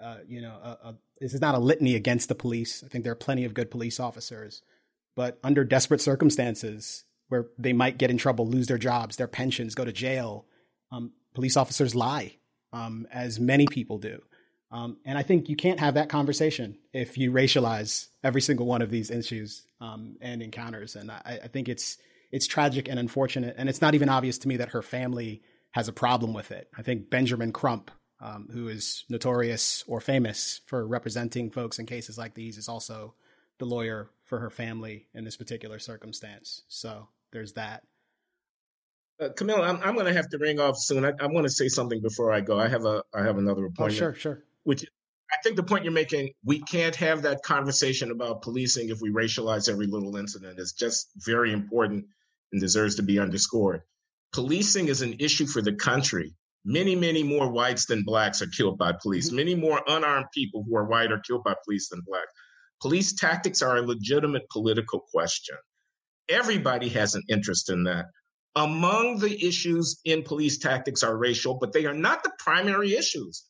uh, 0.00 0.18
you 0.26 0.40
know, 0.40 0.52
a, 0.62 0.88
a, 0.88 0.94
this 1.20 1.34
is 1.34 1.40
not 1.40 1.54
a 1.54 1.58
litany 1.58 1.94
against 1.94 2.28
the 2.28 2.34
police. 2.34 2.82
I 2.84 2.88
think 2.88 3.04
there 3.04 3.12
are 3.12 3.16
plenty 3.16 3.44
of 3.44 3.54
good 3.54 3.70
police 3.70 3.98
officers, 4.00 4.62
but 5.14 5.38
under 5.42 5.64
desperate 5.64 6.00
circumstances 6.00 7.04
where 7.28 7.46
they 7.58 7.72
might 7.72 7.98
get 7.98 8.10
in 8.10 8.18
trouble, 8.18 8.46
lose 8.46 8.66
their 8.66 8.78
jobs, 8.78 9.16
their 9.16 9.28
pensions, 9.28 9.74
go 9.74 9.84
to 9.84 9.92
jail, 9.92 10.46
um, 10.92 11.12
police 11.34 11.56
officers 11.56 11.94
lie, 11.94 12.36
um, 12.72 13.06
as 13.10 13.40
many 13.40 13.66
people 13.66 13.98
do. 13.98 14.22
Um, 14.74 14.96
and 15.04 15.16
I 15.16 15.22
think 15.22 15.48
you 15.48 15.54
can't 15.54 15.78
have 15.78 15.94
that 15.94 16.08
conversation 16.08 16.76
if 16.92 17.16
you 17.16 17.30
racialize 17.30 18.08
every 18.24 18.40
single 18.40 18.66
one 18.66 18.82
of 18.82 18.90
these 18.90 19.08
issues 19.08 19.62
um, 19.80 20.16
and 20.20 20.42
encounters. 20.42 20.96
And 20.96 21.12
I, 21.12 21.38
I, 21.44 21.46
think 21.46 21.68
it's 21.68 21.96
it's 22.32 22.48
tragic 22.48 22.88
and 22.88 22.98
unfortunate. 22.98 23.54
And 23.56 23.68
it's 23.68 23.80
not 23.80 23.94
even 23.94 24.08
obvious 24.08 24.36
to 24.38 24.48
me 24.48 24.56
that 24.56 24.70
her 24.70 24.82
family 24.82 25.42
has 25.70 25.86
a 25.86 25.92
problem 25.92 26.34
with 26.34 26.50
it. 26.50 26.68
I 26.76 26.82
think 26.82 27.08
Benjamin 27.08 27.52
Crump, 27.52 27.92
um, 28.20 28.48
who 28.52 28.66
is 28.66 29.04
notorious 29.08 29.84
or 29.86 30.00
famous 30.00 30.60
for 30.66 30.84
representing 30.84 31.52
folks 31.52 31.78
in 31.78 31.86
cases 31.86 32.18
like 32.18 32.34
these, 32.34 32.58
is 32.58 32.68
also 32.68 33.14
the 33.60 33.66
lawyer 33.66 34.10
for 34.24 34.40
her 34.40 34.50
family 34.50 35.06
in 35.14 35.22
this 35.22 35.36
particular 35.36 35.78
circumstance. 35.78 36.62
So 36.66 37.06
there's 37.30 37.52
that. 37.52 37.84
Uh, 39.20 39.28
Kmele, 39.28 39.60
I'm, 39.60 39.80
I'm 39.84 39.94
going 39.94 40.06
to 40.06 40.14
have 40.14 40.30
to 40.30 40.38
ring 40.38 40.58
off 40.58 40.76
soon. 40.78 41.04
I, 41.04 41.12
I 41.20 41.26
want 41.26 41.44
to 41.44 41.52
say 41.52 41.68
something 41.68 42.00
before 42.02 42.32
I 42.32 42.40
go. 42.40 42.58
I 42.58 42.66
have 42.66 42.84
a 42.84 43.04
I 43.14 43.22
have 43.22 43.38
another 43.38 43.66
appointment. 43.66 43.92
Oh, 43.92 43.96
sure, 43.96 44.14
sure 44.14 44.42
which 44.64 44.84
I 45.32 45.36
think 45.42 45.56
the 45.56 45.62
point 45.62 45.84
you're 45.84 45.92
making, 45.92 46.32
we 46.44 46.60
can't 46.60 46.94
have 46.96 47.22
that 47.22 47.42
conversation 47.42 48.10
about 48.10 48.42
policing 48.42 48.90
if 48.90 49.00
we 49.00 49.10
racialize 49.10 49.68
every 49.68 49.86
little 49.86 50.16
incident. 50.16 50.58
It's 50.58 50.72
just 50.72 51.10
very 51.16 51.52
important 51.52 52.06
and 52.52 52.60
deserves 52.60 52.96
to 52.96 53.02
be 53.02 53.18
underscored. 53.18 53.82
Policing 54.32 54.88
is 54.88 55.02
an 55.02 55.16
issue 55.18 55.46
for 55.46 55.62
the 55.62 55.74
country. 55.74 56.34
Many, 56.64 56.94
many 56.96 57.22
more 57.22 57.50
whites 57.50 57.86
than 57.86 58.04
blacks 58.04 58.42
are 58.42 58.46
killed 58.46 58.78
by 58.78 58.92
police. 58.92 59.28
Mm-hmm. 59.28 59.36
Many 59.36 59.54
more 59.54 59.82
unarmed 59.86 60.26
people 60.32 60.64
who 60.66 60.76
are 60.76 60.84
white 60.84 61.12
are 61.12 61.20
killed 61.20 61.44
by 61.44 61.54
police 61.64 61.88
than 61.88 62.02
black. 62.06 62.26
Police 62.80 63.14
tactics 63.14 63.60
are 63.62 63.76
a 63.76 63.82
legitimate 63.82 64.48
political 64.50 65.00
question. 65.12 65.56
Everybody 66.28 66.88
has 66.90 67.14
an 67.14 67.22
interest 67.28 67.70
in 67.70 67.84
that. 67.84 68.06
Among 68.56 69.18
the 69.18 69.44
issues 69.44 70.00
in 70.04 70.22
police 70.22 70.58
tactics 70.58 71.02
are 71.02 71.16
racial, 71.16 71.54
but 71.54 71.72
they 71.72 71.86
are 71.86 71.94
not 71.94 72.22
the 72.22 72.32
primary 72.38 72.94
issues 72.94 73.44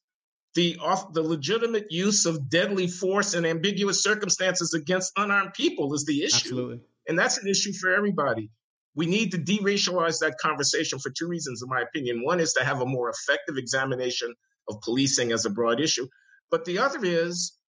the 0.55 0.77
off, 0.81 1.13
the 1.13 1.23
legitimate 1.23 1.91
use 1.91 2.27
of 2.27 2.49
deadly 2.49 2.87
force 2.87 3.35
in 3.35 3.45
ambiguous 3.45 4.03
circumstances 4.03 4.73
against 4.75 5.13
unarmed 5.17 5.53
people 5.55 5.93
is 5.95 6.05
the 6.05 6.23
issue. 6.23 6.49
Absolutely. 6.49 6.81
And 7.09 7.19
that's 7.19 7.39
an 7.39 7.49
issue 7.49 7.73
for 7.73 7.93
everybody. 7.93 8.51
We 8.95 9.07
need 9.07 9.33
to 9.33 9.39
deracialize 9.39 10.21
that 10.21 10.39
conversation 10.41 11.01
for 11.01 11.11
two 11.11 11.27
reasons, 11.27 11.63
in 11.63 11.69
my 11.69 11.81
opinion. 11.81 12.23
One 12.25 12.39
is 12.39 12.53
to 12.55 12.65
have 12.65 12.81
a 12.81 12.87
more 12.87 13.11
effective 13.11 13.57
examination 13.59 14.35
of 14.69 14.81
policing 14.83 15.33
as 15.33 15.45
a 15.45 15.51
broad 15.51 15.81
issue. 15.81 16.07
But 16.51 16.65
the 16.65 16.79
other 16.79 17.05
is 17.05 17.59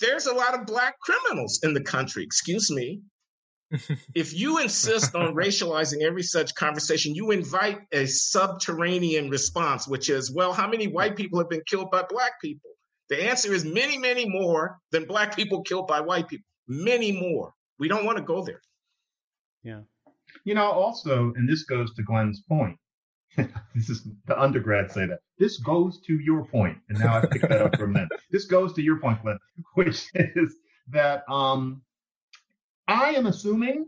there's 0.00 0.26
a 0.26 0.34
lot 0.34 0.54
of 0.54 0.66
black 0.66 1.00
criminals 1.00 1.60
in 1.62 1.74
the 1.74 1.82
country, 1.82 2.22
excuse 2.22 2.70
me, 2.70 3.02
if 4.14 4.34
you 4.34 4.58
insist 4.58 5.14
on 5.14 5.34
racializing 5.34 6.02
every 6.02 6.22
such 6.22 6.54
conversation, 6.54 7.14
you 7.14 7.30
invite 7.30 7.78
a 7.92 8.06
subterranean 8.06 9.30
response, 9.30 9.88
which 9.88 10.08
is, 10.08 10.32
well, 10.32 10.52
how 10.52 10.68
many 10.68 10.86
white 10.86 11.16
people 11.16 11.38
have 11.38 11.50
been 11.50 11.62
killed 11.66 11.90
by 11.90 12.04
black 12.08 12.40
people? 12.40 12.70
The 13.08 13.22
answer 13.22 13.52
is 13.52 13.64
many, 13.64 13.98
many 13.98 14.28
more 14.28 14.78
than 14.90 15.04
black 15.04 15.36
people 15.36 15.62
killed 15.62 15.86
by 15.86 16.00
white 16.00 16.28
people. 16.28 16.46
Many 16.66 17.12
more. 17.12 17.52
We 17.78 17.88
don't 17.88 18.04
want 18.04 18.18
to 18.18 18.24
go 18.24 18.42
there. 18.42 18.60
Yeah. 19.62 19.80
You 20.44 20.54
know, 20.54 20.70
also, 20.70 21.32
and 21.36 21.48
this 21.48 21.64
goes 21.64 21.94
to 21.94 22.02
Glenn's 22.02 22.42
point. 22.48 22.76
this 23.74 23.90
is 23.90 24.08
the 24.26 24.40
undergrads 24.40 24.94
say 24.94 25.06
that. 25.06 25.20
This 25.38 25.58
goes 25.58 26.00
to 26.06 26.18
your 26.18 26.46
point, 26.46 26.78
and 26.88 26.98
now 26.98 27.18
I 27.18 27.26
pick 27.26 27.42
that 27.42 27.62
up 27.62 27.76
from 27.76 27.92
them. 27.92 28.08
This 28.30 28.46
goes 28.46 28.72
to 28.74 28.82
your 28.82 28.98
point, 28.98 29.22
Glenn, 29.22 29.38
which 29.74 30.06
is 30.14 30.56
that 30.88 31.22
um, 31.28 31.82
I 32.88 33.10
am 33.10 33.26
assuming, 33.26 33.86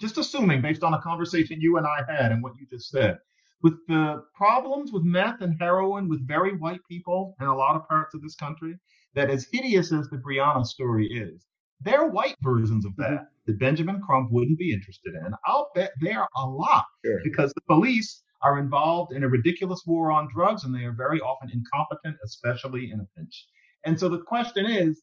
just 0.00 0.18
assuming, 0.18 0.62
based 0.62 0.82
on 0.82 0.94
a 0.94 1.02
conversation 1.02 1.60
you 1.60 1.76
and 1.76 1.86
I 1.86 2.02
had 2.08 2.32
and 2.32 2.42
what 2.42 2.54
you 2.58 2.66
just 2.70 2.90
said, 2.90 3.18
with 3.62 3.74
the 3.86 4.24
problems 4.34 4.92
with 4.92 5.04
meth 5.04 5.40
and 5.40 5.56
heroin 5.60 6.08
with 6.08 6.26
very 6.26 6.56
white 6.56 6.80
people 6.88 7.36
in 7.40 7.46
a 7.46 7.56
lot 7.56 7.76
of 7.76 7.86
parts 7.88 8.14
of 8.14 8.22
this 8.22 8.34
country, 8.34 8.76
that 9.14 9.30
as 9.30 9.46
hideous 9.52 9.92
as 9.92 10.08
the 10.08 10.16
Breonna 10.16 10.66
story 10.66 11.06
is, 11.06 11.46
there 11.80 12.00
are 12.00 12.10
white 12.10 12.36
versions 12.42 12.84
of 12.84 12.96
that 12.96 13.10
mm-hmm. 13.10 13.24
that 13.46 13.58
Benjamin 13.58 14.00
Crump 14.00 14.30
wouldn't 14.30 14.58
be 14.58 14.72
interested 14.72 15.14
in. 15.14 15.32
I'll 15.46 15.70
bet 15.74 15.92
there 16.00 16.20
are 16.20 16.28
a 16.36 16.48
lot 16.48 16.84
sure. 17.04 17.20
because 17.24 17.52
the 17.52 17.60
police 17.62 18.22
are 18.42 18.58
involved 18.58 19.12
in 19.12 19.22
a 19.22 19.28
ridiculous 19.28 19.82
war 19.86 20.10
on 20.10 20.28
drugs 20.32 20.64
and 20.64 20.74
they 20.74 20.84
are 20.84 20.92
very 20.92 21.20
often 21.20 21.50
incompetent, 21.50 22.16
especially 22.24 22.90
in 22.90 23.00
a 23.00 23.06
pinch. 23.16 23.46
And 23.84 23.98
so 23.98 24.08
the 24.08 24.22
question 24.22 24.66
is 24.66 25.02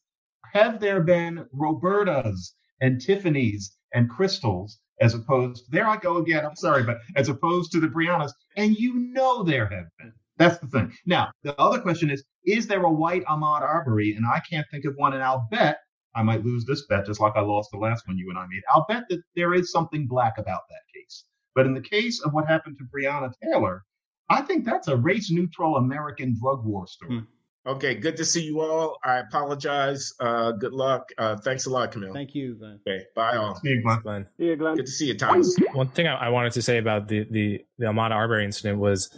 have 0.52 0.80
there 0.80 1.02
been 1.02 1.46
Robertas 1.54 2.52
and 2.80 3.00
Tiffany's 3.00 3.76
and 3.94 4.08
Crystals 4.08 4.78
as 5.00 5.14
opposed, 5.14 5.70
there 5.70 5.86
I 5.86 5.96
go 5.96 6.18
again, 6.18 6.44
I'm 6.44 6.56
sorry, 6.56 6.82
but 6.82 6.98
as 7.16 7.28
opposed 7.28 7.72
to 7.72 7.80
the 7.80 7.88
Breonnas, 7.88 8.34
And 8.56 8.76
you 8.76 8.94
know 8.94 9.42
there 9.42 9.66
have 9.66 9.86
been. 9.98 10.12
That's 10.36 10.58
the 10.58 10.66
thing. 10.68 10.92
Now, 11.06 11.30
the 11.42 11.58
other 11.60 11.80
question 11.80 12.10
is, 12.10 12.24
is 12.44 12.66
there 12.66 12.82
a 12.82 12.92
white 12.92 13.24
Ahmaud 13.24 13.62
Arbery? 13.62 14.14
And 14.14 14.26
I 14.26 14.40
can't 14.40 14.66
think 14.70 14.84
of 14.84 14.94
one, 14.96 15.14
and 15.14 15.22
I'll 15.22 15.48
bet 15.50 15.78
I 16.14 16.22
might 16.22 16.44
lose 16.44 16.64
this 16.64 16.86
bet 16.86 17.06
just 17.06 17.20
like 17.20 17.34
I 17.36 17.40
lost 17.40 17.70
the 17.70 17.78
last 17.78 18.06
one 18.06 18.18
you 18.18 18.30
and 18.30 18.38
I 18.38 18.46
made. 18.46 18.62
I'll 18.72 18.86
bet 18.88 19.04
that 19.10 19.22
there 19.36 19.54
is 19.54 19.70
something 19.70 20.06
black 20.06 20.38
about 20.38 20.62
that 20.68 20.82
case. 20.94 21.24
But 21.54 21.66
in 21.66 21.74
the 21.74 21.80
case 21.80 22.20
of 22.20 22.32
what 22.32 22.46
happened 22.46 22.78
to 22.78 22.84
Breonna 22.84 23.32
Taylor, 23.42 23.84
I 24.28 24.42
think 24.42 24.64
that's 24.64 24.88
a 24.88 24.96
race 24.96 25.30
neutral 25.30 25.76
American 25.76 26.36
drug 26.40 26.64
war 26.64 26.86
story. 26.86 27.18
Hmm. 27.18 27.24
Okay, 27.66 27.94
good 27.94 28.16
to 28.16 28.24
see 28.24 28.42
you 28.42 28.60
all. 28.60 28.96
I 29.04 29.18
apologize. 29.18 30.14
Uh, 30.18 30.52
good 30.52 30.72
luck. 30.72 31.10
Uh, 31.18 31.36
thanks 31.36 31.66
a 31.66 31.70
lot, 31.70 31.92
Kmele. 31.92 32.14
Thank 32.14 32.34
you, 32.34 32.54
Glenn. 32.54 32.80
Okay, 32.86 33.04
bye 33.14 33.36
all. 33.36 33.56
See 33.56 33.68
you, 33.68 33.82
Glenn. 33.82 34.00
Glenn. 34.00 34.26
See 34.38 34.46
you, 34.46 34.56
Glenn. 34.56 34.76
Good 34.76 34.86
to 34.86 34.92
see 34.92 35.06
you, 35.08 35.18
Thomas. 35.18 35.54
One 35.74 35.88
thing 35.88 36.06
I, 36.06 36.14
I 36.14 36.28
wanted 36.30 36.52
to 36.52 36.62
say 36.62 36.78
about 36.78 37.08
the 37.08 37.26
the 37.30 37.60
the 37.78 37.86
Ahmaud 37.86 38.12
Arbery 38.12 38.46
incident 38.46 38.78
was, 38.78 39.14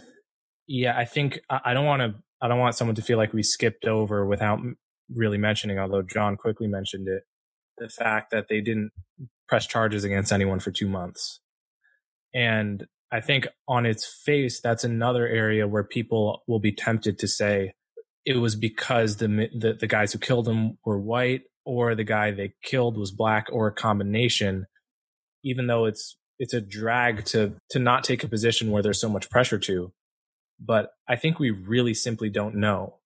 yeah, 0.67 0.97
I 0.97 1.05
think 1.05 1.39
I, 1.49 1.59
I 1.65 1.73
don't 1.73 1.85
want 1.85 2.01
to. 2.01 2.15
I 2.41 2.49
don't 2.49 2.59
want 2.59 2.75
someone 2.75 2.95
to 2.95 3.01
feel 3.01 3.17
like 3.17 3.31
we 3.31 3.43
skipped 3.43 3.85
over 3.85 4.25
without 4.25 4.59
really 5.13 5.37
mentioning, 5.37 5.79
although 5.79 6.01
John 6.01 6.35
quickly 6.35 6.67
mentioned 6.67 7.07
it, 7.07 7.23
the 7.77 7.87
fact 7.87 8.31
that 8.31 8.47
they 8.49 8.59
didn't 8.59 8.91
press 9.47 9.65
charges 9.65 10.03
against 10.03 10.33
anyone 10.33 10.59
for 10.59 10.71
two 10.71 10.89
months. 10.89 11.39
And 12.33 12.87
I 13.11 13.21
think 13.21 13.47
on 13.67 13.85
its 13.85 14.05
face, 14.25 14.59
that's 14.59 14.83
another 14.83 15.27
area 15.27 15.67
where 15.67 15.83
people 15.83 16.43
will 16.47 16.59
be 16.59 16.73
tempted 16.73 17.19
to 17.19 17.27
say 17.27 17.73
it 18.25 18.37
was 18.37 18.55
because 18.55 19.17
the, 19.17 19.27
the, 19.27 19.73
the 19.79 19.87
guys 19.87 20.13
who 20.13 20.19
killed 20.19 20.47
him 20.47 20.77
were 20.85 20.99
white 20.99 21.41
or 21.65 21.95
the 21.95 22.03
guy 22.03 22.31
they 22.31 22.53
killed 22.63 22.97
was 22.97 23.11
black 23.11 23.47
or 23.51 23.67
a 23.67 23.73
combination, 23.73 24.65
even 25.43 25.67
though 25.67 25.85
it's, 25.85 26.17
it's 26.39 26.53
a 26.53 26.61
drag 26.61 27.25
to, 27.25 27.55
to 27.69 27.79
not 27.79 28.03
take 28.03 28.23
a 28.23 28.27
position 28.27 28.71
where 28.71 28.83
there's 28.83 29.01
so 29.01 29.09
much 29.09 29.29
pressure 29.29 29.59
to. 29.59 29.91
But 30.59 30.91
I 31.07 31.15
think 31.15 31.39
we 31.39 31.51
really 31.51 31.93
simply 31.93 32.29
don't 32.29 32.55
know. 32.55 32.99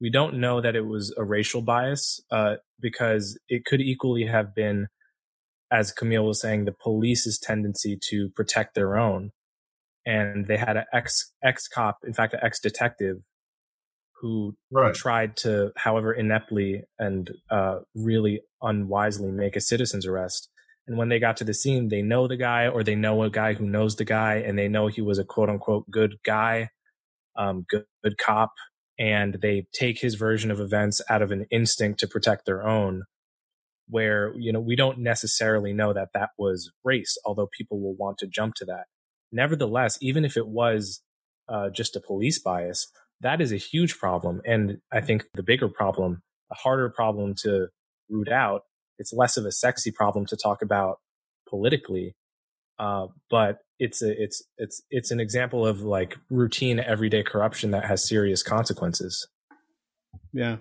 We 0.00 0.10
don't 0.10 0.38
know 0.40 0.60
that 0.60 0.76
it 0.76 0.86
was 0.86 1.14
a 1.16 1.24
racial 1.24 1.62
bias, 1.62 2.20
uh, 2.30 2.56
because 2.80 3.38
it 3.48 3.64
could 3.64 3.80
equally 3.80 4.26
have 4.26 4.54
been 4.54 4.88
as 5.74 5.92
Kmele 5.92 6.26
was 6.26 6.40
saying, 6.40 6.64
the 6.64 6.72
police's 6.72 7.38
tendency 7.38 7.98
to 8.10 8.28
protect 8.30 8.74
their 8.74 8.96
own. 8.96 9.32
And 10.06 10.46
they 10.46 10.56
had 10.56 10.76
an 10.76 10.84
ex 10.92 11.32
ex 11.42 11.66
cop, 11.66 11.98
in 12.06 12.12
fact, 12.12 12.34
an 12.34 12.40
ex 12.42 12.60
detective, 12.60 13.18
who 14.24 14.56
right. 14.72 14.94
tried 14.94 15.36
to, 15.36 15.70
however 15.76 16.10
ineptly 16.10 16.82
and 16.98 17.30
uh, 17.50 17.80
really 17.94 18.40
unwisely, 18.62 19.30
make 19.30 19.54
a 19.54 19.60
citizen's 19.60 20.06
arrest. 20.06 20.48
And 20.86 20.96
when 20.96 21.10
they 21.10 21.18
got 21.18 21.36
to 21.38 21.44
the 21.44 21.52
scene, 21.52 21.88
they 21.88 22.00
know 22.00 22.26
the 22.26 22.38
guy, 22.38 22.68
or 22.68 22.82
they 22.82 22.94
know 22.94 23.22
a 23.22 23.28
guy 23.28 23.52
who 23.52 23.66
knows 23.66 23.96
the 23.96 24.06
guy, 24.06 24.36
and 24.36 24.58
they 24.58 24.66
know 24.66 24.86
he 24.86 25.02
was 25.02 25.18
a 25.18 25.24
quote 25.24 25.50
unquote 25.50 25.90
good 25.90 26.14
guy, 26.24 26.70
um, 27.36 27.66
good, 27.68 27.84
good 28.02 28.16
cop, 28.16 28.54
and 28.98 29.34
they 29.42 29.66
take 29.74 30.00
his 30.00 30.14
version 30.14 30.50
of 30.50 30.58
events 30.58 31.02
out 31.10 31.20
of 31.20 31.30
an 31.30 31.44
instinct 31.50 32.00
to 32.00 32.08
protect 32.08 32.46
their 32.46 32.66
own 32.66 33.02
where 33.90 34.32
you 34.38 34.50
know 34.50 34.60
we 34.60 34.74
don't 34.74 34.96
necessarily 34.96 35.74
know 35.74 35.92
that 35.92 36.08
that 36.14 36.30
was 36.38 36.72
race 36.84 37.18
although 37.26 37.50
people 37.58 37.78
will 37.78 37.94
want 37.94 38.16
to 38.16 38.26
jump 38.26 38.54
to 38.54 38.64
that 38.64 38.84
nevertheless 39.30 39.98
even 40.00 40.24
if 40.24 40.38
it 40.38 40.48
was 40.48 41.02
uh, 41.50 41.68
just 41.68 41.94
a 41.94 42.00
police 42.00 42.38
bias 42.38 42.90
that 43.20 43.40
is 43.40 43.52
a 43.52 43.56
huge 43.56 43.98
problem 43.98 44.40
and 44.44 44.78
i 44.92 45.00
think 45.00 45.24
the 45.34 45.42
bigger 45.42 45.68
problem 45.68 46.22
a 46.50 46.54
harder 46.54 46.88
problem 46.88 47.34
to 47.34 47.68
root 48.08 48.28
out 48.28 48.62
it's 48.98 49.12
less 49.12 49.36
of 49.36 49.44
a 49.44 49.52
sexy 49.52 49.90
problem 49.90 50.26
to 50.26 50.36
talk 50.36 50.62
about 50.62 50.98
politically 51.48 52.14
uh, 52.78 53.06
but 53.30 53.58
it's 53.78 54.02
a 54.02 54.22
it's 54.22 54.42
it's 54.58 54.82
it's 54.90 55.10
an 55.10 55.20
example 55.20 55.66
of 55.66 55.82
like 55.82 56.16
routine 56.30 56.80
everyday 56.80 57.22
corruption 57.22 57.70
that 57.70 57.84
has 57.84 58.06
serious 58.06 58.42
consequences 58.42 59.28
yeah 60.32 60.56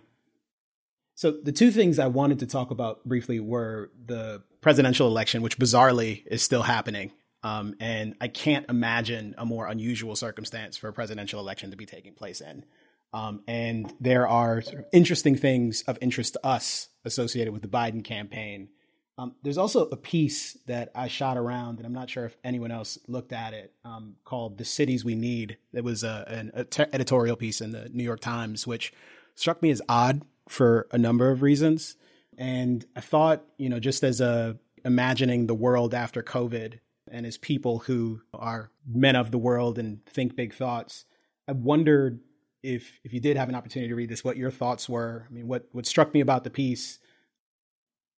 so 1.16 1.32
the 1.32 1.52
two 1.52 1.72
things 1.72 2.00
I 2.00 2.08
wanted 2.08 2.40
to 2.40 2.48
talk 2.48 2.72
about 2.72 3.04
briefly 3.06 3.40
were 3.40 3.92
the 4.06 4.44
presidential 4.62 5.08
election, 5.08 5.42
which 5.42 5.58
bizarrely 5.58 6.24
is 6.26 6.42
still 6.42 6.64
happening. 6.64 7.12
Um, 7.44 7.76
and 7.80 8.15
I 8.22 8.30
can't 8.30 8.65
imagine 8.70 9.36
a 9.38 9.45
more 9.45 9.68
unusual 9.68 10.15
circumstance 10.15 10.78
for 10.78 10.88
a 10.88 10.94
presidential 10.94 11.40
election 11.40 11.72
to 11.72 11.78
be 11.78 11.86
taking 11.86 12.14
place 12.14 12.40
in. 12.40 12.64
Um, 13.11 13.41
and 13.48 13.94
there 13.99 14.28
are 14.28 14.61
sort 14.61 14.80
of 14.80 14.86
interesting 14.91 15.36
things 15.36 15.84
of 15.84 15.98
interest 16.02 16.34
to 16.34 16.45
us 16.45 16.90
associated 17.06 17.53
with 17.53 17.61
the 17.61 17.68
Biden 17.68 18.03
campaign. 18.03 18.70
Um, 19.18 19.36
there's 19.44 19.60
also 19.60 19.88
a 19.90 19.98
piece 19.98 20.57
that 20.65 20.90
I 20.95 21.07
shot 21.07 21.38
around, 21.38 21.78
and 21.78 21.86
I'm 21.86 21.94
not 21.94 22.10
sure 22.10 22.26
if 22.26 22.36
anyone 22.44 22.72
else 22.72 22.98
looked 23.07 23.32
at 23.32 23.53
it, 23.53 23.72
um, 23.86 24.15
called 24.24 24.57
"The 24.57 24.65
Cities 24.65 25.06
We 25.06 25.14
Need." 25.14 25.57
It 25.72 25.84
was 25.84 26.03
a, 26.03 26.26
an 26.28 26.52
a 26.56 26.64
te- 26.64 26.86
editorial 26.91 27.36
piece 27.36 27.61
in 27.61 27.72
the 27.72 27.90
New 27.90 28.03
York 28.03 28.22
Times, 28.22 28.65
which 28.65 28.91
struck 29.36 29.61
me 29.61 29.70
as 29.70 29.84
odd 29.88 30.24
for 30.48 30.88
a 30.91 30.98
number 30.98 31.30
of 31.30 31.44
reasons. 31.44 31.95
And 32.40 32.84
I 32.95 33.02
thought, 33.02 33.44
you 33.57 33.70
know, 33.70 33.80
just 33.80 34.03
as 34.03 34.20
a 34.20 34.57
imagining 34.84 35.45
the 35.45 35.53
world 35.53 35.94
after 35.94 36.24
COVID 36.24 36.80
and 37.12 37.26
as 37.26 37.38
people 37.38 37.80
who 37.80 38.22
are 38.34 38.72
men 38.88 39.16
of 39.16 39.32
the 39.32 39.38
world 39.38 39.78
and 39.78 40.06
think 40.06 40.36
big 40.36 40.54
thoughts, 40.54 41.06
I 41.48 41.52
wondered 41.52 42.20
if 42.62 43.00
if 43.04 43.14
you 43.14 43.20
did 43.20 43.38
have 43.38 43.50
an 43.50 43.56
opportunity 43.56 43.90
to 43.90 43.96
read 43.96 44.10
this, 44.10 44.24
what 44.24 44.38
your 44.38 44.52
thoughts 44.52 44.88
were. 44.88 45.28
I 45.30 45.34
mean, 45.34 45.48
what 45.48 45.68
what 45.72 45.86
struck 45.86 46.14
me 46.14 46.22
about 46.22 46.44
the 46.44 46.50
piece 46.50 47.00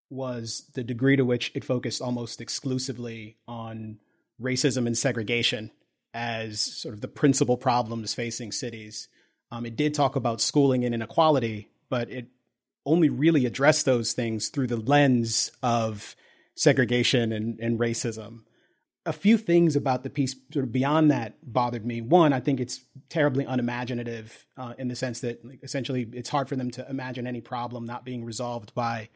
was 0.10 0.70
the 0.74 0.84
degree 0.84 1.16
to 1.16 1.26
which 1.26 1.52
it 1.56 1.64
focused 1.64 2.02
almost 2.02 2.40
exclusively 2.40 3.38
on 3.48 3.98
racism 4.42 4.86
and 4.86 4.98
segregation 4.98 5.72
as 6.14 6.62
sort 6.62 6.94
of 6.94 7.02
the 7.02 7.08
principal 7.08 7.58
problems 7.58 8.14
facing 8.14 8.52
cities. 8.52 9.08
Um, 9.52 9.66
it 9.66 9.76
did 9.76 9.94
talk 9.94 10.16
about 10.16 10.42
schooling 10.42 10.86
and 10.86 10.94
inequality, 10.94 11.70
but 11.90 12.10
it 12.10 12.28
only 12.86 13.10
really 13.10 13.46
addressed 13.46 13.86
those 13.86 14.14
things 14.14 14.50
through 14.50 14.68
the 14.68 14.78
lens 14.78 15.52
of 15.64 16.16
segregation 16.56 17.32
and, 17.32 17.60
and 17.60 17.80
racism. 17.80 18.42
A 19.06 19.14
few 19.14 19.38
things 19.38 19.76
about 19.76 20.04
the 20.04 20.10
piece 20.10 20.36
sort 20.52 20.66
of 20.66 20.72
beyond 20.72 21.12
that 21.12 21.36
bothered 21.44 21.86
me. 21.86 22.02
One, 22.02 22.34
I 22.34 22.40
think 22.40 22.60
it's 22.60 22.82
terribly 23.10 23.46
unimaginative 23.46 24.46
uh, 24.58 24.74
in 24.78 24.88
the 24.88 24.96
sense 24.96 25.20
that 25.22 25.46
like, 25.46 25.60
essentially 25.64 26.08
it's 26.14 26.30
hard 26.30 26.50
for 26.50 26.56
them 26.56 26.72
to 26.72 26.90
imagine 26.90 27.28
any 27.28 27.42
problem 27.42 27.86
not 27.86 28.04
being 28.04 28.26
resolved 28.26 28.74
by 28.74 29.10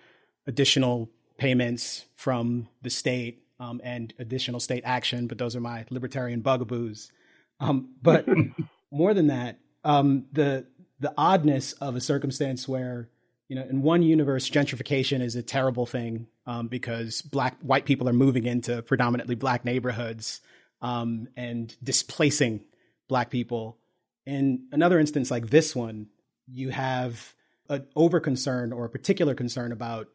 additional 0.46 1.10
payments 1.38 2.06
from 2.16 2.68
the 2.82 2.90
state 2.90 3.44
um, 3.60 3.82
and 3.84 4.14
additional 4.20 4.60
state 4.60 4.84
action. 4.86 5.28
But 5.28 5.38
those 5.38 5.56
are 5.56 5.62
my 5.62 5.86
libertarian 5.90 6.42
bugaboos. 6.42 7.12
Um, 7.60 7.96
but 8.02 8.28
more 8.92 9.14
than 9.14 9.28
that, 9.28 9.60
um, 9.84 10.26
the 10.32 10.68
the 11.00 11.14
oddness 11.18 11.74
of 11.74 11.96
a 11.96 12.02
circumstance 12.02 12.68
where 12.68 13.10
you 13.50 13.56
know 13.56 13.66
in 13.70 13.82
one 13.82 14.02
universe 14.02 14.50
gentrification 14.50 15.22
is 15.22 15.36
a 15.36 15.44
terrible 15.44 15.86
thing 15.86 16.28
um, 16.46 16.68
because 16.68 17.22
black 17.22 17.58
white 17.62 17.86
people 17.86 18.08
are 18.08 18.14
moving 18.14 18.46
into 18.46 18.82
predominantly 18.84 19.36
black 19.36 19.66
neighborhoods 19.66 20.40
um, 20.82 21.28
and 21.36 21.76
displacing 21.84 22.62
black 23.10 23.30
people. 23.30 23.78
In 24.26 24.68
another 24.72 25.00
instance 25.00 25.30
like 25.30 25.50
this 25.50 25.76
one 25.76 26.08
you 26.48 26.70
have 26.70 27.36
an 27.68 27.86
over 27.96 28.20
concern 28.20 28.72
or 28.72 28.86
a 28.86 28.90
particular 28.90 29.36
concern 29.36 29.72
about 29.72 30.08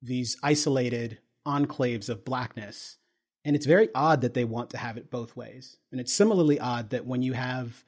these 0.00 0.36
isolated 0.42 1.18
enclaves 1.46 2.08
of 2.08 2.24
blackness 2.24 2.96
and 3.44 3.56
it's 3.56 3.66
very 3.66 3.88
odd 3.94 4.20
that 4.20 4.34
they 4.34 4.44
want 4.44 4.70
to 4.70 4.78
have 4.78 4.96
it 4.96 5.10
both 5.10 5.36
ways. 5.36 5.76
And 5.90 6.00
it's 6.00 6.12
similarly 6.12 6.60
odd 6.60 6.90
that 6.90 7.06
when 7.06 7.22
you 7.22 7.32
have 7.32 7.84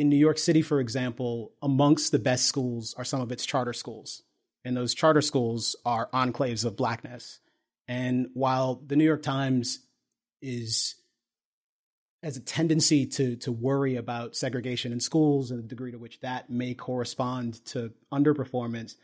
in 0.00 0.08
New 0.08 0.16
York 0.16 0.38
City, 0.38 0.62
for 0.62 0.80
example, 0.80 1.52
amongst 1.60 2.10
the 2.10 2.18
best 2.18 2.46
schools 2.46 2.94
are 2.96 3.04
some 3.04 3.20
of 3.20 3.30
its 3.30 3.44
charter 3.44 3.74
schools. 3.74 4.22
And 4.64 4.74
those 4.74 4.94
charter 4.94 5.20
schools 5.20 5.76
are 5.84 6.08
enclaves 6.14 6.64
of 6.64 6.74
blackness. 6.74 7.40
And 7.86 8.28
while 8.32 8.76
the 8.86 8.96
New 8.96 9.04
York 9.04 9.22
Times 9.22 9.80
is 10.40 10.94
has 12.22 12.38
a 12.38 12.40
tendency 12.40 13.06
to 13.06 13.36
to 13.36 13.52
worry 13.52 13.96
about 13.96 14.36
segregation 14.36 14.90
in 14.90 15.00
schools 15.00 15.50
and 15.50 15.62
the 15.62 15.68
degree 15.68 15.92
to 15.92 15.98
which 15.98 16.18
that 16.20 16.48
may 16.48 16.72
correspond 16.72 17.62
to 17.66 17.92
underperformance, 18.10 18.94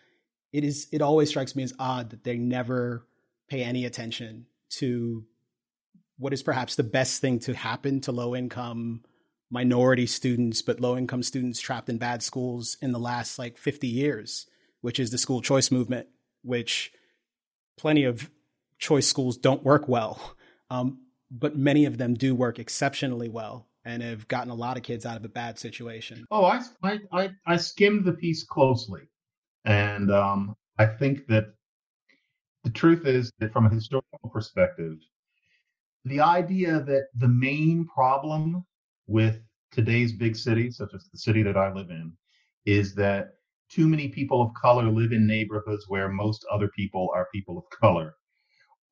it 0.51 0.65
is 0.65 0.89
it 0.93 1.03
always 1.03 1.29
strikes 1.29 1.55
me 1.55 1.63
as 1.63 1.75
odd 1.79 2.09
that 2.09 2.25
they 2.25 2.39
never 2.39 3.07
pay 3.51 3.63
any 3.63 3.85
attention 3.85 4.47
to 4.71 5.27
what 6.17 6.33
is 6.33 6.43
perhaps 6.43 6.75
the 6.75 6.83
best 6.83 7.21
thing 7.21 7.39
to 7.41 7.53
happen 7.53 8.01
to 8.01 8.13
low 8.13 8.35
income 8.35 9.03
minority 9.51 10.07
students, 10.07 10.63
but 10.63 10.81
low 10.81 10.97
income 10.97 11.23
students 11.23 11.61
trapped 11.61 11.89
in 11.89 11.99
bad 11.99 12.23
schools 12.23 12.77
in 12.83 12.93
the 12.93 12.99
last 12.99 13.39
like 13.39 13.59
50 13.59 13.87
years, 13.87 14.47
which 14.81 14.99
is 14.99 15.11
the 15.11 15.19
school 15.19 15.41
choice 15.41 15.71
movement, 15.71 16.09
which 16.43 16.93
plenty 17.79 18.05
of 18.05 18.31
choice 18.79 19.07
schools 19.07 19.37
don't 19.37 19.65
work 19.65 19.89
well. 19.89 20.35
Um, 20.69 20.99
but 21.31 21.57
many 21.57 21.85
of 21.85 21.99
them 21.99 22.15
do 22.15 22.35
work 22.35 22.59
exceptionally 22.59 23.29
well 23.29 23.69
and 23.85 24.03
have 24.03 24.27
gotten 24.27 24.51
a 24.51 24.55
lot 24.55 24.77
of 24.77 24.83
kids 24.83 25.07
out 25.07 25.17
of 25.17 25.25
a 25.25 25.29
bad 25.29 25.59
situation. 25.59 26.27
Oh, 26.31 26.45
I, 26.45 26.99
I, 27.13 27.31
I, 27.47 27.57
skimmed 27.57 28.05
the 28.05 28.13
piece 28.13 28.43
closely. 28.43 29.03
And 29.65 30.11
um, 30.11 30.57
I 30.79 30.87
think 30.87 31.27
that 31.29 31.55
the 32.65 32.71
truth 32.71 33.07
is 33.07 33.31
that 33.39 33.53
from 33.53 33.67
a 33.67 33.71
historical 33.71 34.29
perspective, 34.33 34.99
the 36.05 36.21
idea 36.21 36.81
that 36.81 37.07
the 37.15 37.29
main 37.29 37.87
problem 37.87 38.65
with 39.07 39.41
today's 39.73 40.13
big 40.13 40.37
cities, 40.37 40.77
such 40.77 40.95
as 40.95 41.09
the 41.13 41.19
city 41.19 41.43
that 41.43 41.57
I 41.57 41.73
live 41.73 41.91
in, 41.91 42.13
is 42.65 42.95
that 42.95 43.35
too 43.69 43.89
many 43.89 44.09
people 44.09 44.41
of 44.43 44.55
color 44.55 44.91
live 44.91 45.13
in 45.13 45.27
neighborhoods 45.27 45.87
where 45.89 46.09
most 46.09 46.45
other 46.51 46.69
people 46.69 47.11
are 47.15 47.29
people 47.35 47.59
of 47.59 47.65
color, 47.71 48.15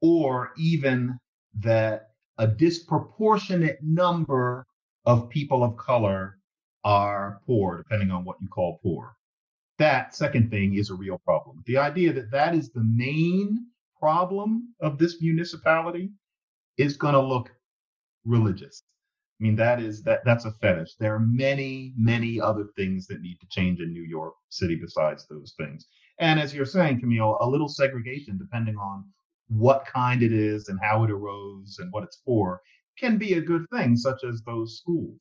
or 0.01 0.53
even 0.59 1.19
that 1.61 2.11
a 2.39 2.47
disproportionate 2.47 3.79
number 3.83 4.67
of 5.07 5.29
people 5.29 5.63
of 5.63 5.77
color 5.77 6.39
are 6.85 7.41
poor, 7.47 7.79
depending 7.79 8.11
on 8.11 8.25
what 8.25 8.37
you 8.41 8.49
call 8.49 8.81
poor. 8.83 9.17
That 9.79 10.15
second 10.15 10.51
thing 10.51 10.75
is 10.75 10.91
a 10.91 10.95
real 10.95 11.19
problem. 11.25 11.63
The 11.67 11.79
idea 11.79 12.13
that 12.13 12.31
that 12.31 12.55
is 12.55 12.71
the 12.71 12.85
main 12.85 13.67
problem 13.99 14.75
of 14.81 14.99
this 14.99 15.21
municipality 15.23 16.11
is 16.77 16.97
going 16.97 17.15
to 17.15 17.21
look 17.21 17.51
religious. 18.25 18.83
I 19.41 19.43
mean, 19.43 19.57
that 19.57 19.81
is 19.81 20.03
that 20.05 20.25
that's 20.25 20.45
a 20.45 20.53
fetish. 20.53 20.95
There 20.95 21.15
are 21.15 21.19
many, 21.19 21.93
many 21.97 22.41
other 22.41 22.67
things 22.77 23.09
that 23.09 23.21
need 23.21 23.41
to 23.41 23.49
change 23.49 23.81
in 23.81 23.93
New 23.93 24.05
York 24.05 24.35
City 24.51 24.77
besides 24.77 25.27
those 25.27 25.55
things. 25.59 25.87
And 26.21 26.39
as 26.39 26.55
you're 26.55 26.65
saying, 26.65 27.01
Kmele, 27.01 27.39
a 27.41 27.49
little 27.49 27.69
segregation, 27.69 28.39
depending 28.39 28.77
on 28.77 29.05
what 29.49 29.87
kind 29.87 30.23
it 30.23 30.33
is 30.33 30.69
and 30.69 30.79
how 30.81 31.03
it 31.03 31.11
arose 31.11 31.79
and 31.81 31.93
what 31.93 32.05
it's 32.05 32.23
for, 32.25 32.61
can 32.97 33.19
be 33.19 33.35
a 33.35 33.41
good 33.41 33.67
thing, 33.73 33.97
such 33.97 34.23
as 34.23 34.41
those 34.43 34.79
schools. 34.79 35.19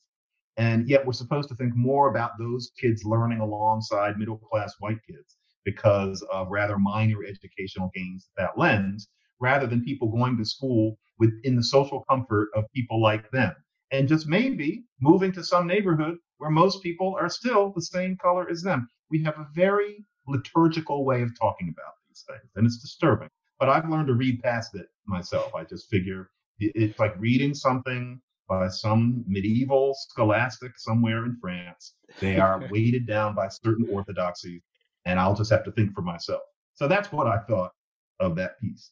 And 0.57 0.87
yet 0.87 1.03
we're 1.03 1.13
supposed 1.13 1.49
to 1.49 1.55
think 1.55 1.75
more 1.75 2.09
about 2.09 2.37
those 2.37 2.71
kids 2.79 3.03
learning 3.03 3.39
alongside 3.39 4.19
middle 4.19 4.37
class 4.37 4.75
white 4.79 4.99
kids 5.07 5.37
because 5.65 6.21
of 6.31 6.51
rather 6.51 6.77
minor 6.77 7.23
educational 7.27 7.89
gains 7.95 8.29
that 8.37 8.59
lends, 8.59 9.07
rather 9.39 9.65
than 9.65 9.83
people 9.83 10.07
going 10.07 10.37
to 10.37 10.45
school 10.45 10.99
within 11.17 11.55
the 11.55 11.63
social 11.63 12.03
comfort 12.07 12.49
of 12.55 12.65
people 12.75 13.01
like 13.01 13.31
them 13.31 13.55
and 13.93 14.07
just 14.07 14.27
maybe 14.27 14.83
moving 14.99 15.31
to 15.31 15.43
some 15.43 15.67
neighborhood 15.67 16.17
where 16.39 16.49
most 16.49 16.81
people 16.81 17.15
are 17.17 17.29
still 17.29 17.71
the 17.75 17.81
same 17.81 18.17
color 18.17 18.49
as 18.49 18.63
them. 18.63 18.89
We 19.11 19.23
have 19.23 19.37
a 19.37 19.47
very 19.53 20.03
liturgical 20.27 21.05
way 21.05 21.21
of 21.21 21.37
talking 21.39 21.69
about 21.69 21.93
these 22.09 22.25
things, 22.27 22.51
and 22.55 22.65
it's 22.65 22.81
disturbing. 22.81 23.29
But 23.59 23.69
I've 23.69 23.87
learned 23.87 24.07
to 24.07 24.15
read 24.15 24.41
past 24.41 24.75
it 24.75 24.87
myself. 25.05 25.53
I 25.53 25.63
just 25.63 25.89
figure 25.89 26.31
it's 26.59 26.99
like 26.99 27.13
reading 27.19 27.53
something 27.53 28.19
by 28.49 28.67
some 28.67 29.23
medieval 29.27 29.93
scholastic 29.95 30.71
somewhere 30.77 31.25
in 31.25 31.37
France. 31.39 31.93
They 32.19 32.37
are 32.37 32.67
weighted 32.71 33.05
down 33.05 33.35
by 33.35 33.47
certain 33.49 33.87
orthodoxies, 33.91 34.63
and 35.05 35.19
I'll 35.19 35.35
just 35.35 35.51
have 35.51 35.63
to 35.65 35.71
think 35.71 35.93
for 35.93 36.01
myself. 36.01 36.41
So 36.73 36.87
that's 36.87 37.11
what 37.11 37.27
I 37.27 37.37
thought 37.47 37.71
of 38.19 38.35
that 38.37 38.59
piece. 38.59 38.91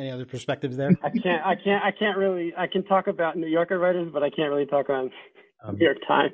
Any 0.00 0.10
other 0.10 0.24
perspectives 0.24 0.78
there? 0.78 0.96
I 1.02 1.10
can't. 1.10 1.44
I 1.44 1.54
can't. 1.54 1.84
I 1.84 1.90
can't 1.90 2.16
really. 2.16 2.54
I 2.56 2.66
can 2.66 2.82
talk 2.84 3.06
about 3.06 3.36
New 3.36 3.46
Yorker 3.46 3.78
writers, 3.78 4.08
but 4.10 4.22
I 4.22 4.30
can't 4.30 4.48
really 4.48 4.64
talk 4.64 4.88
on 4.88 5.10
um, 5.62 5.76
New 5.76 5.84
York 5.84 5.98
Times. 6.08 6.32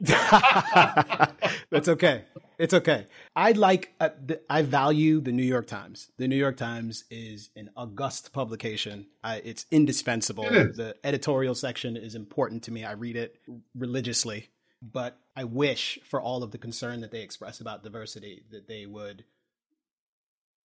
That's 1.70 1.88
okay. 1.88 2.24
It's 2.58 2.72
okay. 2.72 3.06
I 3.36 3.52
like. 3.52 3.92
Uh, 4.00 4.08
I 4.48 4.62
value 4.62 5.20
the 5.20 5.30
New 5.30 5.42
York 5.42 5.66
Times. 5.66 6.10
The 6.16 6.26
New 6.26 6.36
York 6.36 6.56
Times 6.56 7.04
is 7.10 7.50
an 7.54 7.68
august 7.76 8.32
publication. 8.32 9.08
I, 9.22 9.42
it's 9.44 9.66
indispensable. 9.70 10.46
It 10.46 10.76
the 10.76 10.96
editorial 11.04 11.54
section 11.54 11.98
is 11.98 12.14
important 12.14 12.62
to 12.62 12.72
me. 12.72 12.82
I 12.86 12.92
read 12.92 13.16
it 13.16 13.36
religiously. 13.76 14.48
But 14.80 15.18
I 15.36 15.44
wish, 15.44 15.98
for 16.08 16.18
all 16.18 16.42
of 16.42 16.50
the 16.50 16.58
concern 16.58 17.02
that 17.02 17.10
they 17.10 17.20
express 17.20 17.60
about 17.60 17.84
diversity, 17.84 18.42
that 18.50 18.68
they 18.68 18.86
would 18.86 19.24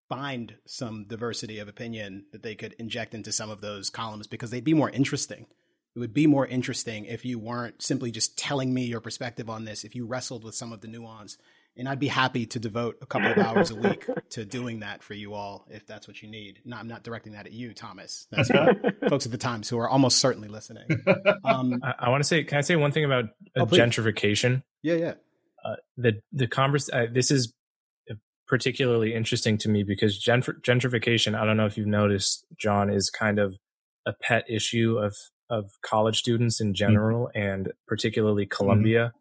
find 0.09 0.55
some 0.65 1.05
diversity 1.05 1.59
of 1.59 1.67
opinion 1.67 2.25
that 2.31 2.43
they 2.43 2.55
could 2.55 2.73
inject 2.79 3.13
into 3.13 3.31
some 3.31 3.49
of 3.49 3.61
those 3.61 3.89
columns 3.89 4.27
because 4.27 4.51
they'd 4.51 4.63
be 4.63 4.73
more 4.73 4.89
interesting. 4.89 5.45
It 5.95 5.99
would 5.99 6.13
be 6.13 6.27
more 6.27 6.45
interesting 6.45 7.05
if 7.05 7.25
you 7.25 7.39
weren't 7.39 7.81
simply 7.81 8.11
just 8.11 8.37
telling 8.37 8.73
me 8.73 8.85
your 8.85 9.01
perspective 9.01 9.49
on 9.49 9.65
this, 9.65 9.83
if 9.83 9.95
you 9.95 10.05
wrestled 10.05 10.43
with 10.43 10.55
some 10.55 10.71
of 10.71 10.81
the 10.81 10.87
nuance. 10.87 11.37
And 11.75 11.87
I'd 11.87 11.99
be 11.99 12.07
happy 12.07 12.47
to 12.47 12.59
devote 12.59 12.97
a 13.01 13.05
couple 13.05 13.31
of 13.31 13.37
hours 13.37 13.69
a 13.69 13.75
week 13.75 14.07
to 14.31 14.45
doing 14.45 14.79
that 14.79 15.03
for 15.03 15.13
you 15.13 15.35
all 15.35 15.67
if 15.69 15.85
that's 15.85 16.07
what 16.07 16.23
you 16.23 16.29
need. 16.29 16.59
No, 16.65 16.75
I'm 16.75 16.87
not 16.87 17.03
directing 17.03 17.33
that 17.33 17.45
at 17.45 17.51
you, 17.51 17.73
Thomas. 17.73 18.27
That's 18.31 18.49
folks 19.09 19.27
at 19.27 19.31
the 19.31 19.37
Times 19.37 19.69
who 19.69 19.77
are 19.77 19.87
almost 19.87 20.17
certainly 20.17 20.47
listening. 20.47 20.87
Um, 21.43 21.79
I, 21.83 21.93
I 21.99 22.09
want 22.09 22.23
to 22.23 22.27
say, 22.27 22.43
can 22.43 22.57
I 22.57 22.61
say 22.61 22.75
one 22.75 22.91
thing 22.91 23.05
about 23.05 23.25
uh, 23.55 23.61
oh, 23.61 23.65
gentrification? 23.65 24.63
Yeah, 24.81 24.95
yeah. 24.95 25.13
Uh, 25.63 25.75
the 25.97 26.21
the 26.31 26.47
converse. 26.47 26.89
Uh, 26.91 27.07
this 27.11 27.29
is 27.29 27.53
particularly 28.47 29.13
interesting 29.13 29.57
to 29.59 29.69
me 29.69 29.83
because 29.83 30.23
gentrification, 30.23 31.39
I 31.39 31.45
don't 31.45 31.57
know 31.57 31.65
if 31.65 31.77
you've 31.77 31.87
noticed, 31.87 32.45
John, 32.57 32.89
is 32.89 33.09
kind 33.09 33.39
of 33.39 33.55
a 34.05 34.13
pet 34.13 34.45
issue 34.49 34.97
of 34.97 35.15
of 35.49 35.71
college 35.81 36.17
students 36.17 36.59
in 36.59 36.67
mm-hmm. 36.67 36.73
general 36.75 37.27
mm-hmm. 37.27 37.41
and 37.41 37.73
particularly 37.87 38.45
Columbia 38.45 39.07
mm-hmm. 39.07 39.17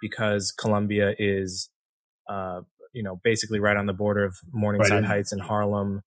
because 0.00 0.52
Columbia 0.52 1.14
is 1.18 1.70
uh, 2.28 2.60
you 2.92 3.02
know 3.02 3.20
basically 3.22 3.60
right 3.60 3.76
on 3.76 3.86
the 3.86 3.92
border 3.92 4.24
of 4.24 4.36
Morningside 4.52 5.02
right 5.02 5.04
Heights 5.04 5.32
and 5.32 5.40
Harlem 5.40 6.02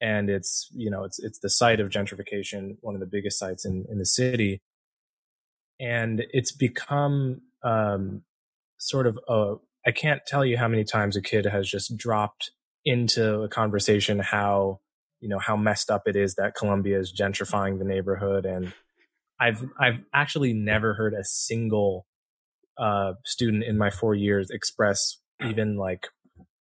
and 0.00 0.28
it's 0.28 0.68
you 0.74 0.90
know 0.90 1.04
it's 1.04 1.18
it's 1.18 1.38
the 1.38 1.50
site 1.50 1.80
of 1.80 1.88
gentrification 1.88 2.76
one 2.80 2.94
of 2.94 3.00
the 3.00 3.06
biggest 3.06 3.38
sites 3.38 3.64
in 3.64 3.84
in 3.90 3.98
the 3.98 4.06
city 4.06 4.60
and 5.80 6.24
it's 6.30 6.52
become 6.52 7.40
um, 7.62 8.22
sort 8.78 9.06
of 9.06 9.18
a 9.28 9.54
I 9.86 9.92
can't 9.92 10.22
tell 10.26 10.44
you 10.44 10.56
how 10.56 10.68
many 10.68 10.84
times 10.84 11.16
a 11.16 11.22
kid 11.22 11.44
has 11.46 11.68
just 11.68 11.96
dropped 11.96 12.50
into 12.84 13.42
a 13.42 13.48
conversation 13.48 14.18
how 14.18 14.80
you 15.20 15.28
know 15.28 15.38
how 15.38 15.56
messed 15.56 15.90
up 15.90 16.02
it 16.06 16.16
is 16.16 16.34
that 16.34 16.54
Columbia 16.54 16.98
is 16.98 17.14
gentrifying 17.18 17.78
the 17.78 17.84
neighborhood 17.84 18.44
and 18.44 18.72
I've 19.40 19.64
I've 19.78 20.00
actually 20.12 20.52
never 20.52 20.94
heard 20.94 21.14
a 21.14 21.24
single 21.24 22.06
uh, 22.78 23.14
student 23.24 23.64
in 23.64 23.78
my 23.78 23.90
four 23.90 24.14
years 24.14 24.50
express 24.50 25.18
even 25.40 25.76
like 25.76 26.08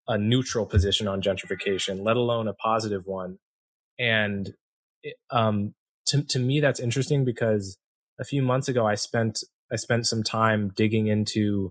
a 0.09 0.19
neutral 0.19 0.66
position 0.66 1.07
on 1.07 1.23
gentrification, 1.23 2.05
let 2.05 2.16
alone 2.16 2.49
a 2.49 2.55
positive 2.55 3.07
one. 3.07 3.39
And 3.99 4.55
um, 5.31 5.74
to 6.07 6.23
to 6.24 6.39
me, 6.39 6.61
that's 6.61 6.81
interesting 6.81 7.24
because 7.24 7.78
a 8.20 8.24
few 8.24 8.43
months 8.43 8.69
ago, 8.69 8.86
I 8.86 8.94
spent 8.94 9.43
I 9.70 9.77
spent 9.77 10.07
some 10.07 10.23
time 10.23 10.73
digging 10.74 11.07
into 11.07 11.70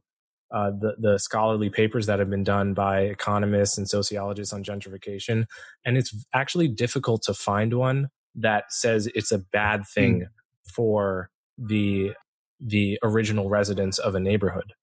uh, 0.52 0.72
the 0.72 0.96
the 0.98 1.18
scholarly 1.18 1.70
papers 1.70 2.06
that 2.06 2.20
have 2.20 2.30
been 2.30 2.44
done 2.44 2.74
by 2.74 3.02
economists 3.02 3.78
and 3.78 3.90
sociologists 3.90 4.54
on 4.54 4.64
gentrification, 4.64 5.46
and 5.86 5.98
it's 5.98 6.14
actually 6.34 6.68
difficult 6.68 7.22
to 7.24 7.34
find 7.34 7.74
one 7.74 8.10
that 8.36 8.66
says 8.70 9.08
it's 9.14 9.32
a 9.32 9.40
bad 9.40 9.86
thing 9.88 10.22
mm. 10.22 10.28
for 10.74 11.30
the 11.58 12.12
the 12.60 13.00
original 13.04 13.50
residents 13.50 13.98
of 13.98 14.16
a 14.16 14.20
neighborhood. 14.20 14.74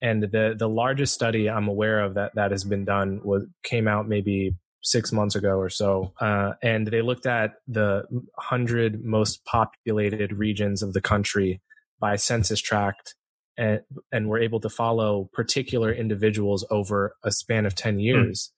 And 0.00 0.22
the 0.22 0.54
the 0.56 0.68
largest 0.68 1.14
study 1.14 1.48
I'm 1.48 1.68
aware 1.68 2.00
of 2.00 2.14
that 2.14 2.34
that 2.34 2.50
has 2.50 2.64
been 2.64 2.84
done 2.84 3.20
was 3.24 3.46
came 3.62 3.88
out 3.88 4.08
maybe 4.08 4.54
six 4.82 5.12
months 5.12 5.34
ago 5.34 5.58
or 5.58 5.68
so, 5.68 6.12
uh, 6.20 6.52
and 6.62 6.86
they 6.86 7.02
looked 7.02 7.26
at 7.26 7.54
the 7.66 8.04
hundred 8.38 9.04
most 9.04 9.44
populated 9.44 10.32
regions 10.32 10.82
of 10.82 10.92
the 10.92 11.00
country 11.00 11.60
by 12.00 12.14
census 12.16 12.60
tract 12.60 13.14
and, 13.58 13.80
and 14.12 14.28
we're 14.28 14.40
able 14.40 14.60
to 14.60 14.70
follow 14.70 15.28
particular 15.32 15.92
individuals 15.92 16.64
over 16.70 17.16
a 17.24 17.32
span 17.32 17.66
of 17.66 17.74
10 17.74 17.94
hmm. 17.94 18.00
years. 18.00 18.50
Mm. 18.50 18.54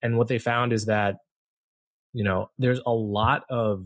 And 0.00 0.18
what 0.18 0.28
they 0.28 0.38
found 0.38 0.72
is 0.72 0.86
that, 0.86 1.16
you 2.14 2.24
know, 2.24 2.50
there's 2.58 2.80
a 2.86 2.92
lot 2.92 3.42
of 3.50 3.84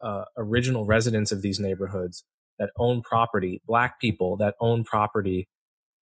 uh, 0.00 0.24
original 0.36 0.84
residents 0.84 1.32
of 1.32 1.42
these 1.42 1.58
neighborhoods 1.58 2.24
that 2.58 2.70
own 2.78 3.02
property, 3.02 3.60
black 3.66 4.00
people 4.00 4.36
that 4.36 4.54
own 4.60 4.84
property 4.84 5.48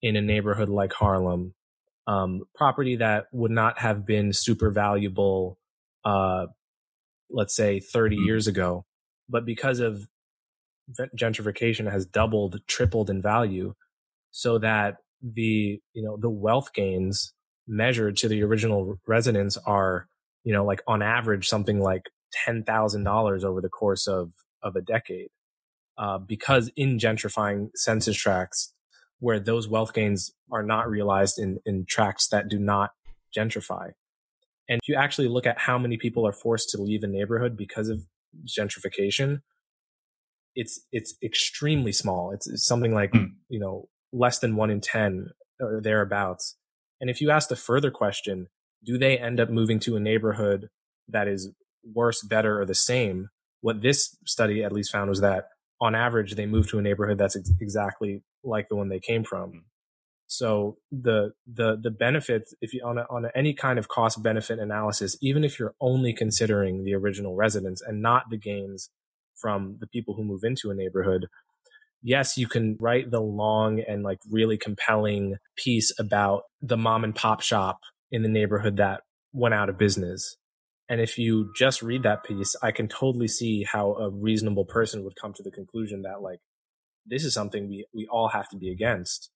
in 0.03 0.17
a 0.17 0.21
neighborhood 0.21 0.69
like 0.69 0.93
Harlem, 0.93 1.55
um, 2.07 2.43
property 2.55 2.97
that 2.97 3.27
would 3.33 3.51
not 3.51 3.79
have 3.79 4.05
been 4.05 4.33
super 4.33 4.71
valuable, 4.71 5.59
uh, 6.05 6.47
let's 7.31 7.57
say 7.57 7.81
30 7.81 8.17
mm-hmm. 8.17 8.27
years 8.27 8.47
ago, 8.47 8.85
but 9.29 9.47
because 9.47 9.81
of 9.81 10.07
gentrification 11.17 11.91
has 11.91 12.05
doubled, 12.05 12.61
tripled 12.67 13.09
in 13.09 13.23
value, 13.23 13.75
so 14.37 14.59
that 14.59 14.97
the 15.23 15.81
you 15.93 16.03
know 16.03 16.19
the 16.21 16.29
wealth 16.29 16.73
gains 16.75 17.33
measured 17.69 18.17
to 18.17 18.29
the 18.29 18.43
original 18.43 18.97
residents 19.07 19.57
are 19.65 20.09
you 20.43 20.53
know 20.53 20.65
like 20.65 20.83
on 20.89 21.03
average 21.03 21.47
something 21.47 21.81
like 21.81 22.03
ten 22.33 22.65
thousand 22.65 23.05
dollars 23.05 23.45
over 23.45 23.61
the 23.61 23.69
course 23.69 24.09
of 24.09 24.33
of 24.61 24.75
a 24.75 24.83
decade, 24.83 25.29
uh, 25.97 26.19
because 26.19 26.71
in 26.77 26.99
gentrifying 26.99 27.69
census 27.77 28.17
tracts 28.17 28.75
where 29.21 29.39
those 29.39 29.69
wealth 29.69 29.95
gains 29.95 30.33
are 30.51 30.65
not 30.65 30.91
realized 30.91 31.39
in 31.39 31.59
in 31.65 31.87
tracts 31.89 32.29
that 32.29 32.49
do 32.49 32.59
not 32.59 32.91
gentrify. 33.37 33.93
And 34.69 34.81
if 34.83 34.89
you 34.89 34.97
actually 34.97 35.29
look 35.29 35.47
at 35.47 35.59
how 35.59 35.79
many 35.79 35.97
people 35.97 36.27
are 36.27 36.33
forced 36.33 36.71
to 36.71 36.83
leave 36.83 37.05
a 37.05 37.07
neighborhood 37.07 37.57
because 37.57 37.89
of 37.89 38.01
gentrification, 38.47 39.43
it's 40.57 40.81
it's 40.91 41.15
extremely 41.23 41.93
small. 41.93 42.33
It's, 42.33 42.49
it's 42.49 42.67
something 42.67 42.93
like 42.93 43.13
mm. 43.13 43.29
you 43.49 43.61
know 43.61 43.89
less 44.15 44.39
than 44.39 44.57
one 44.57 44.71
in 44.71 44.81
ten 44.81 45.31
or 45.61 45.81
thereabouts. 45.83 46.57
And 47.01 47.11
if 47.11 47.21
you 47.21 47.31
ask 47.31 47.49
the 47.49 47.57
further 47.57 47.91
question, 47.91 48.47
do 48.85 48.97
they 48.97 49.19
end 49.19 49.41
up 49.41 49.51
moving 49.51 49.81
to 49.81 49.97
a 49.97 50.01
neighborhood 50.01 50.69
that 51.09 51.29
is 51.29 51.51
worse, 51.85 52.23
better, 52.23 52.61
or 52.61 52.65
the 52.65 52.75
same? 52.75 53.29
What 53.61 53.83
this 53.83 54.17
study 54.27 54.63
at 54.63 54.73
least 54.73 54.93
found 54.93 55.11
was 55.11 55.21
that 55.21 55.47
on 55.81 55.95
average 55.95 56.35
they 56.35 56.47
move 56.47 56.69
to 56.69 56.79
a 56.79 56.83
neighborhood 56.83 57.19
that's 57.19 57.37
ex- 57.37 57.51
exactly 57.61 58.23
like 58.43 58.69
the 58.69 58.77
one 58.77 58.89
they 58.89 59.01
came 59.01 59.25
from. 59.25 59.51
Hmm. 59.51 59.59
So 60.27 60.79
the 60.91 61.33
the 61.47 61.77
the 61.81 61.91
benefits, 61.91 62.55
if 62.61 62.73
you 62.73 62.83
on 62.85 62.99
a, 62.99 63.07
on 63.11 63.27
a, 63.27 63.31
any 63.35 63.53
kind 63.55 63.79
of 63.79 63.89
cost 63.89 64.23
benefit 64.23 64.59
analysis, 64.59 65.17
even 65.21 65.45
if 65.45 65.59
you're 65.59 65.75
only 65.81 66.15
considering 66.15 66.85
the 66.85 66.95
original 66.95 67.35
residents 67.37 67.83
and 67.83 68.01
not 68.01 68.25
the 68.31 68.39
gains 68.39 68.91
from 69.35 69.77
the 69.81 69.87
people 69.87 70.15
who 70.15 70.25
move 70.25 70.41
into 70.43 70.71
a 70.71 70.75
neighborhood, 70.75 71.27
yes, 72.05 72.37
you 72.37 72.47
can 72.47 72.77
write 72.79 73.11
the 73.11 73.21
long 73.21 73.81
and 73.81 74.05
like 74.05 74.19
really 74.31 74.59
compelling 74.59 75.37
piece 75.57 75.91
about 75.99 76.43
the 76.61 76.77
mom 76.77 77.03
and 77.03 77.15
pop 77.15 77.41
shop 77.41 77.81
in 78.13 78.23
the 78.23 78.29
neighborhood 78.29 78.77
that 78.77 79.01
went 79.33 79.55
out 79.55 79.71
of 79.71 79.79
business. 79.79 80.37
And 80.89 81.01
if 81.01 81.19
you 81.19 81.51
just 81.57 81.83
read 81.83 82.03
that 82.03 82.23
piece, 82.23 82.55
I 82.63 82.71
can 82.71 82.89
totally 82.89 83.27
see 83.27 83.65
how 83.65 83.95
a 83.95 84.11
reasonable 84.11 84.67
person 84.67 85.03
would 85.03 85.17
come 85.21 85.33
to 85.33 85.43
the 85.43 85.51
conclusion 85.51 86.03
that 86.03 86.21
like 86.21 86.41
this 87.07 87.25
is 87.25 87.33
something 87.33 87.69
we, 87.69 87.87
we 87.95 88.07
all 88.07 88.29
have 88.29 88.51
to 88.51 88.59
be 88.59 88.71
against. 88.71 89.31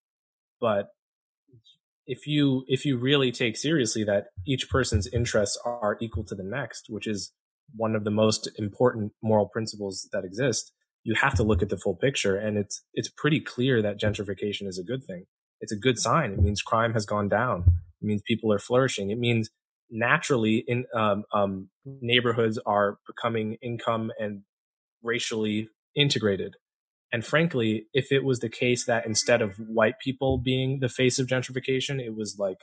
But 0.60 0.88
if 2.06 2.26
you 2.26 2.64
if 2.68 2.84
you 2.84 2.98
really 2.98 3.32
take 3.32 3.56
seriously 3.56 4.04
that 4.04 4.26
each 4.46 4.68
person's 4.68 5.06
interests 5.06 5.58
are 5.64 5.96
equal 6.02 6.24
to 6.24 6.34
the 6.34 6.44
next, 6.44 6.86
which 6.90 7.06
is 7.06 7.32
one 7.74 7.94
of 7.94 8.04
the 8.04 8.10
most 8.10 8.48
important 8.58 9.12
moral 9.22 9.46
principles 9.46 10.08
that 10.12 10.24
exist, 10.24 10.72
you 11.04 11.14
have 11.14 11.34
to 11.36 11.42
look 11.42 11.62
at 11.62 11.68
the 11.68 11.76
full 11.76 11.94
picture. 11.94 12.36
And 12.36 12.56
it's 12.56 12.82
it's 12.94 13.08
pretty 13.08 13.40
clear 13.40 13.82
that 13.82 14.00
gentrification 14.00 14.66
is 14.66 14.78
a 14.78 14.84
good 14.84 15.04
thing. 15.04 15.26
It's 15.60 15.72
a 15.72 15.76
good 15.76 15.98
sign. 15.98 16.32
It 16.32 16.40
means 16.40 16.62
crime 16.62 16.92
has 16.92 17.06
gone 17.06 17.28
down. 17.28 17.64
It 18.00 18.06
means 18.06 18.22
people 18.26 18.52
are 18.52 18.58
flourishing. 18.58 19.10
It 19.10 19.18
means 19.18 19.50
naturally 19.90 20.64
in 20.66 20.84
um, 20.94 21.24
um, 21.32 21.70
neighborhoods 21.84 22.58
are 22.66 22.98
becoming 23.06 23.56
income 23.62 24.12
and 24.18 24.42
racially 25.02 25.68
integrated 25.96 26.56
and 27.12 27.24
frankly, 27.24 27.86
if 27.94 28.12
it 28.12 28.24
was 28.24 28.40
the 28.40 28.48
case 28.48 28.84
that 28.84 29.06
instead 29.06 29.40
of 29.40 29.56
white 29.56 29.98
people 29.98 30.38
being 30.38 30.80
the 30.80 30.88
face 30.88 31.18
of 31.18 31.26
gentrification, 31.26 32.00
it 32.00 32.14
was 32.14 32.36
like 32.38 32.58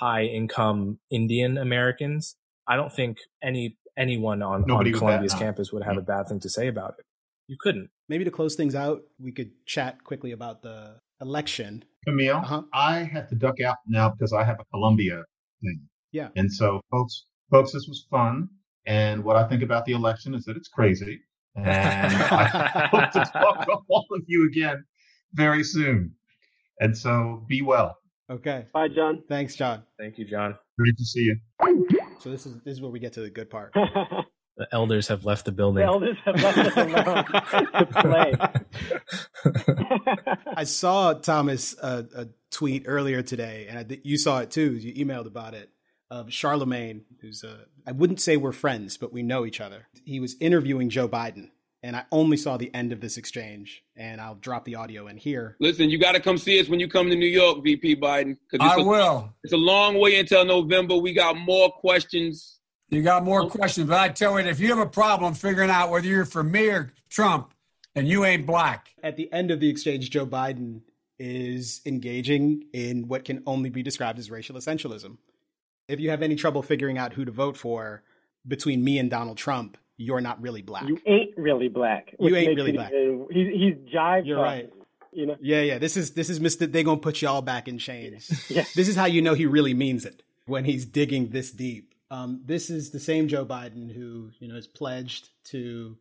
high 0.00 0.24
income 0.24 0.98
Indian 1.10 1.58
Americans, 1.58 2.36
I 2.66 2.76
don't 2.76 2.92
think 2.92 3.18
any 3.42 3.76
anyone 3.96 4.42
on, 4.42 4.70
on 4.70 4.92
Columbia's 4.92 5.34
campus 5.34 5.70
would 5.70 5.82
have 5.82 5.98
a 5.98 6.02
bad 6.02 6.28
thing 6.28 6.40
to 6.40 6.48
say 6.48 6.66
about 6.66 6.94
it. 6.98 7.04
You 7.52 7.58
couldn't. 7.60 7.90
Maybe 8.08 8.24
to 8.24 8.30
close 8.30 8.54
things 8.56 8.74
out, 8.74 9.02
we 9.20 9.30
could 9.30 9.50
chat 9.66 10.02
quickly 10.04 10.32
about 10.32 10.62
the 10.62 10.96
election. 11.20 11.84
Kmele, 12.08 12.42
uh-huh. 12.42 12.62
I 12.72 13.00
have 13.00 13.28
to 13.28 13.34
duck 13.34 13.60
out 13.60 13.76
now 13.86 14.08
because 14.08 14.32
I 14.32 14.42
have 14.42 14.58
a 14.58 14.64
Columbia 14.72 15.22
thing. 15.60 15.82
Yeah. 16.12 16.28
And 16.34 16.50
so, 16.50 16.80
folks, 16.90 17.26
folks, 17.50 17.72
this 17.72 17.84
was 17.86 18.06
fun. 18.10 18.48
And 18.86 19.22
what 19.22 19.36
I 19.36 19.46
think 19.46 19.62
about 19.62 19.84
the 19.84 19.92
election 19.92 20.34
is 20.34 20.46
that 20.46 20.56
it's 20.56 20.68
crazy. 20.68 21.20
And 21.54 21.66
I 21.66 22.88
hope 22.90 23.10
to 23.10 23.30
talk 23.30 23.66
to 23.66 23.76
all 23.90 24.06
of 24.12 24.22
you 24.26 24.48
again 24.48 24.82
very 25.34 25.62
soon. 25.62 26.14
And 26.80 26.96
so 26.96 27.44
be 27.48 27.60
well. 27.60 27.98
Okay. 28.30 28.64
Bye, 28.72 28.88
John. 28.88 29.22
Thanks, 29.28 29.56
John. 29.56 29.82
Thank 29.98 30.16
you, 30.16 30.24
John. 30.24 30.56
Great 30.78 30.96
to 30.96 31.04
see 31.04 31.20
you. 31.20 31.36
So 32.18 32.30
this 32.30 32.46
is 32.46 32.54
this 32.64 32.72
is 32.72 32.80
where 32.80 32.90
we 32.90 32.98
get 32.98 33.12
to 33.12 33.20
the 33.20 33.28
good 33.28 33.50
part. 33.50 33.74
the 34.56 34.66
elders 34.72 35.08
have 35.08 35.24
left 35.24 35.44
the 35.44 35.50
building. 35.52 35.84
The 35.84 35.92
elders 35.92 36.16
have 36.24 36.42
left 36.42 36.58
us 36.58 36.76
alone 36.76 37.24
to 37.72 37.86
play. 38.02 38.34
I 40.56 40.64
saw 40.64 41.14
Thomas 41.14 41.76
uh, 41.80 42.02
a 42.14 42.26
tweet 42.50 42.84
earlier 42.86 43.22
today, 43.22 43.66
and 43.68 43.78
I, 43.78 43.86
you 44.04 44.18
saw 44.18 44.40
it 44.40 44.50
too. 44.50 44.72
You 44.72 45.04
emailed 45.04 45.26
about 45.26 45.54
it 45.54 45.70
of 46.10 46.26
Charlamagne, 46.26 47.04
who's 47.22 47.42
a, 47.42 47.60
I 47.86 47.92
wouldn't 47.92 48.20
say 48.20 48.36
we're 48.36 48.52
friends, 48.52 48.98
but 48.98 49.14
we 49.14 49.22
know 49.22 49.46
each 49.46 49.62
other. 49.62 49.86
He 50.04 50.20
was 50.20 50.36
interviewing 50.40 50.90
Joe 50.90 51.08
Biden, 51.08 51.48
and 51.82 51.96
I 51.96 52.04
only 52.12 52.36
saw 52.36 52.58
the 52.58 52.70
end 52.74 52.92
of 52.92 53.00
this 53.00 53.16
exchange, 53.16 53.82
and 53.96 54.20
I'll 54.20 54.34
drop 54.34 54.66
the 54.66 54.74
audio 54.74 55.06
in 55.06 55.16
here. 55.16 55.56
Listen, 55.58 55.88
you 55.88 55.98
got 55.98 56.12
to 56.12 56.20
come 56.20 56.36
see 56.36 56.60
us 56.60 56.68
when 56.68 56.80
you 56.80 56.88
come 56.88 57.08
to 57.08 57.16
New 57.16 57.24
York, 57.24 57.64
VP 57.64 57.96
Biden. 57.96 58.36
I 58.60 58.74
a, 58.74 58.84
will. 58.84 59.32
It's 59.42 59.54
a 59.54 59.56
long 59.56 59.98
way 59.98 60.20
until 60.20 60.44
November. 60.44 60.96
We 60.96 61.14
got 61.14 61.38
more 61.38 61.70
questions. 61.70 62.58
You 62.92 63.02
got 63.02 63.24
more 63.24 63.42
oh. 63.42 63.48
questions, 63.48 63.88
but 63.88 63.98
I 63.98 64.08
tell 64.10 64.38
you, 64.38 64.46
if 64.46 64.60
you 64.60 64.68
have 64.68 64.78
a 64.78 64.86
problem 64.86 65.34
figuring 65.34 65.70
out 65.70 65.90
whether 65.90 66.06
you're 66.06 66.24
for 66.24 66.44
me 66.44 66.68
or 66.68 66.92
Trump, 67.10 67.52
and 67.94 68.08
you 68.08 68.24
ain't 68.24 68.46
black. 68.46 68.94
At 69.02 69.16
the 69.16 69.30
end 69.32 69.50
of 69.50 69.60
the 69.60 69.68
exchange, 69.68 70.08
Joe 70.10 70.26
Biden 70.26 70.80
is 71.18 71.80
engaging 71.84 72.64
in 72.72 73.08
what 73.08 73.24
can 73.24 73.42
only 73.46 73.68
be 73.68 73.82
described 73.82 74.18
as 74.18 74.30
racial 74.30 74.56
essentialism 74.56 75.18
if 75.88 76.00
you 76.00 76.10
have 76.10 76.22
any 76.22 76.34
trouble 76.34 76.62
figuring 76.62 76.98
out 76.98 77.12
who 77.12 77.24
to 77.24 77.30
vote 77.30 77.56
for 77.56 78.02
between 78.46 78.82
me 78.82 78.98
and 78.98 79.10
Donald 79.10 79.36
Trump, 79.36 79.76
you're 79.96 80.20
not 80.20 80.40
really 80.40 80.62
black. 80.62 80.88
You 80.88 80.98
ain't 81.06 81.36
really 81.36 81.68
black. 81.68 82.14
You 82.18 82.34
ain't 82.34 82.56
really 82.56 82.72
black. 82.72 82.90
he's 83.30 83.48
he's 83.48 83.74
jive. 83.94 84.26
You're 84.26 84.40
right. 84.40 84.70
You 85.12 85.26
know. 85.26 85.36
Yeah, 85.40 85.60
yeah. 85.60 85.78
This 85.78 85.96
is 85.96 86.12
this 86.12 86.30
is 86.30 86.40
Mister. 86.40 86.66
They 86.66 86.82
gonna 86.82 86.98
put 86.98 87.20
y'all 87.20 87.42
back 87.42 87.68
in 87.68 87.78
chains. 87.78 88.30
yeah. 88.50 88.64
This 88.74 88.88
is 88.88 88.96
how 88.96 89.04
you 89.04 89.22
know 89.22 89.34
he 89.34 89.46
really 89.46 89.74
means 89.74 90.06
it 90.06 90.22
when 90.46 90.64
he's 90.64 90.86
digging 90.86 91.28
this 91.28 91.52
deep. 91.52 91.91
Um, 92.12 92.42
this 92.44 92.68
is 92.68 92.90
the 92.90 93.00
same 93.00 93.26
Joe 93.26 93.46
Biden 93.46 93.90
who 93.90 94.30
you 94.38 94.48
know 94.48 94.56
is 94.56 94.66
pledged 94.66 95.30
to 95.44 95.96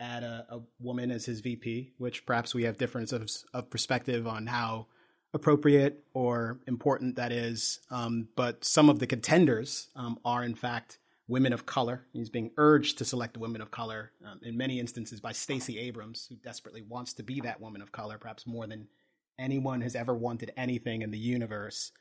add 0.00 0.24
a, 0.24 0.44
a 0.50 0.60
woman 0.80 1.12
as 1.12 1.24
his 1.24 1.38
VP, 1.38 1.92
which 1.98 2.26
perhaps 2.26 2.52
we 2.52 2.64
have 2.64 2.76
differences 2.78 3.46
of, 3.54 3.60
of 3.62 3.70
perspective 3.70 4.26
on 4.26 4.48
how 4.48 4.88
appropriate 5.32 6.04
or 6.14 6.58
important 6.66 7.14
that 7.14 7.30
is. 7.30 7.78
Um, 7.92 8.26
but 8.34 8.64
some 8.64 8.90
of 8.90 8.98
the 8.98 9.06
contenders 9.06 9.86
um, 9.94 10.18
are, 10.24 10.42
in 10.42 10.56
fact, 10.56 10.98
women 11.28 11.52
of 11.52 11.64
color. 11.64 12.02
He's 12.12 12.28
being 12.28 12.50
urged 12.56 12.98
to 12.98 13.04
select 13.04 13.38
women 13.38 13.62
of 13.62 13.70
color 13.70 14.10
um, 14.26 14.40
in 14.42 14.56
many 14.56 14.80
instances 14.80 15.20
by 15.20 15.30
Stacey 15.30 15.78
Abrams, 15.78 16.26
who 16.28 16.34
desperately 16.34 16.82
wants 16.82 17.12
to 17.14 17.22
be 17.22 17.40
that 17.42 17.60
woman 17.60 17.82
of 17.82 17.92
color, 17.92 18.18
perhaps 18.18 18.48
more 18.48 18.66
than 18.66 18.88
anyone 19.38 19.80
has 19.80 19.94
ever 19.94 20.12
wanted 20.12 20.52
anything 20.56 21.02
in 21.02 21.12
the 21.12 21.18
universe. 21.18 21.92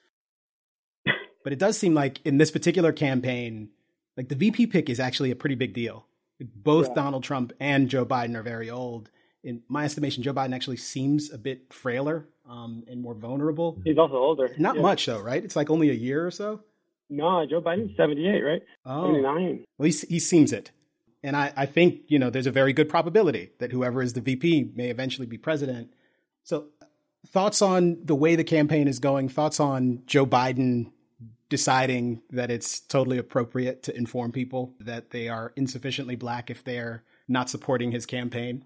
But 1.44 1.54
it 1.54 1.60
does 1.60 1.78
seem 1.78 1.94
like 1.94 2.20
in 2.26 2.38
this 2.38 2.52
particular 2.52 2.92
campaign, 2.92 3.70
like 4.18 4.30
the 4.30 4.36
VP 4.36 4.68
pick 4.68 4.90
is 4.90 5.00
actually 5.00 5.32
a 5.32 5.36
pretty 5.36 5.56
big 5.56 5.74
deal. 5.74 6.06
Both 6.40 6.90
yeah. 6.90 6.96
Donald 6.96 7.24
Trump 7.24 7.54
and 7.60 7.90
Joe 7.90 8.06
Biden 8.06 8.36
are 8.36 8.44
very 8.44 8.70
old. 8.70 9.10
In 9.44 9.62
my 9.68 9.86
estimation, 9.86 10.24
Joe 10.24 10.34
Biden 10.34 10.56
actually 10.56 10.78
seems 10.78 11.32
a 11.32 11.38
bit 11.38 11.74
frailer 11.74 12.28
um, 12.50 12.84
and 12.88 13.02
more 13.02 13.14
vulnerable. 13.14 13.80
He's 13.84 13.98
also 13.98 14.16
older. 14.16 14.54
Not 14.58 14.76
yeah. 14.76 14.82
much 14.82 15.06
though, 15.06 15.22
right? 15.22 15.44
It's 15.44 15.56
like 15.56 15.70
only 15.70 15.90
a 15.90 15.94
year 15.94 16.26
or 16.26 16.32
so. 16.32 16.62
No, 17.10 17.46
Joe 17.46 17.62
Biden's 17.62 17.96
seventy 17.98 18.28
eight, 18.28 18.42
right? 18.42 18.62
Oh, 18.86 19.08
79. 19.08 19.66
Well, 19.78 19.86
he, 19.86 19.94
he 20.08 20.20
seems 20.20 20.54
it, 20.54 20.72
and 21.24 21.36
I, 21.36 21.52
I 21.58 21.66
think 21.66 22.04
you 22.08 22.18
know 22.18 22.30
there's 22.30 22.48
a 22.48 22.52
very 22.52 22.74
good 22.74 22.88
probability 22.88 23.52
that 23.60 23.72
whoever 23.72 24.02
is 24.02 24.14
the 24.14 24.22
VP 24.22 24.72
may 24.76 24.90
eventually 24.90 25.28
be 25.28 25.38
president. 25.38 25.94
So, 26.44 26.68
thoughts 27.28 27.62
on 27.62 27.98
the 28.06 28.16
way 28.16 28.36
the 28.36 28.44
campaign 28.44 28.88
is 28.88 29.00
going? 29.00 29.28
Thoughts 29.28 29.60
on 29.60 30.04
Joe 30.06 30.26
Biden 30.26 30.92
deciding 31.52 32.22
that 32.30 32.50
it's 32.50 32.80
totally 32.80 33.18
appropriate 33.18 33.84
to 33.84 33.96
inform 33.96 34.32
people 34.32 34.74
that 34.80 35.10
they 35.10 35.28
are 35.28 35.52
insufficiently 35.58 36.16
black 36.16 36.50
if 36.50 36.64
they're 36.64 37.04
not 37.28 37.50
supporting 37.50 37.92
his 37.92 38.06
campaign? 38.06 38.64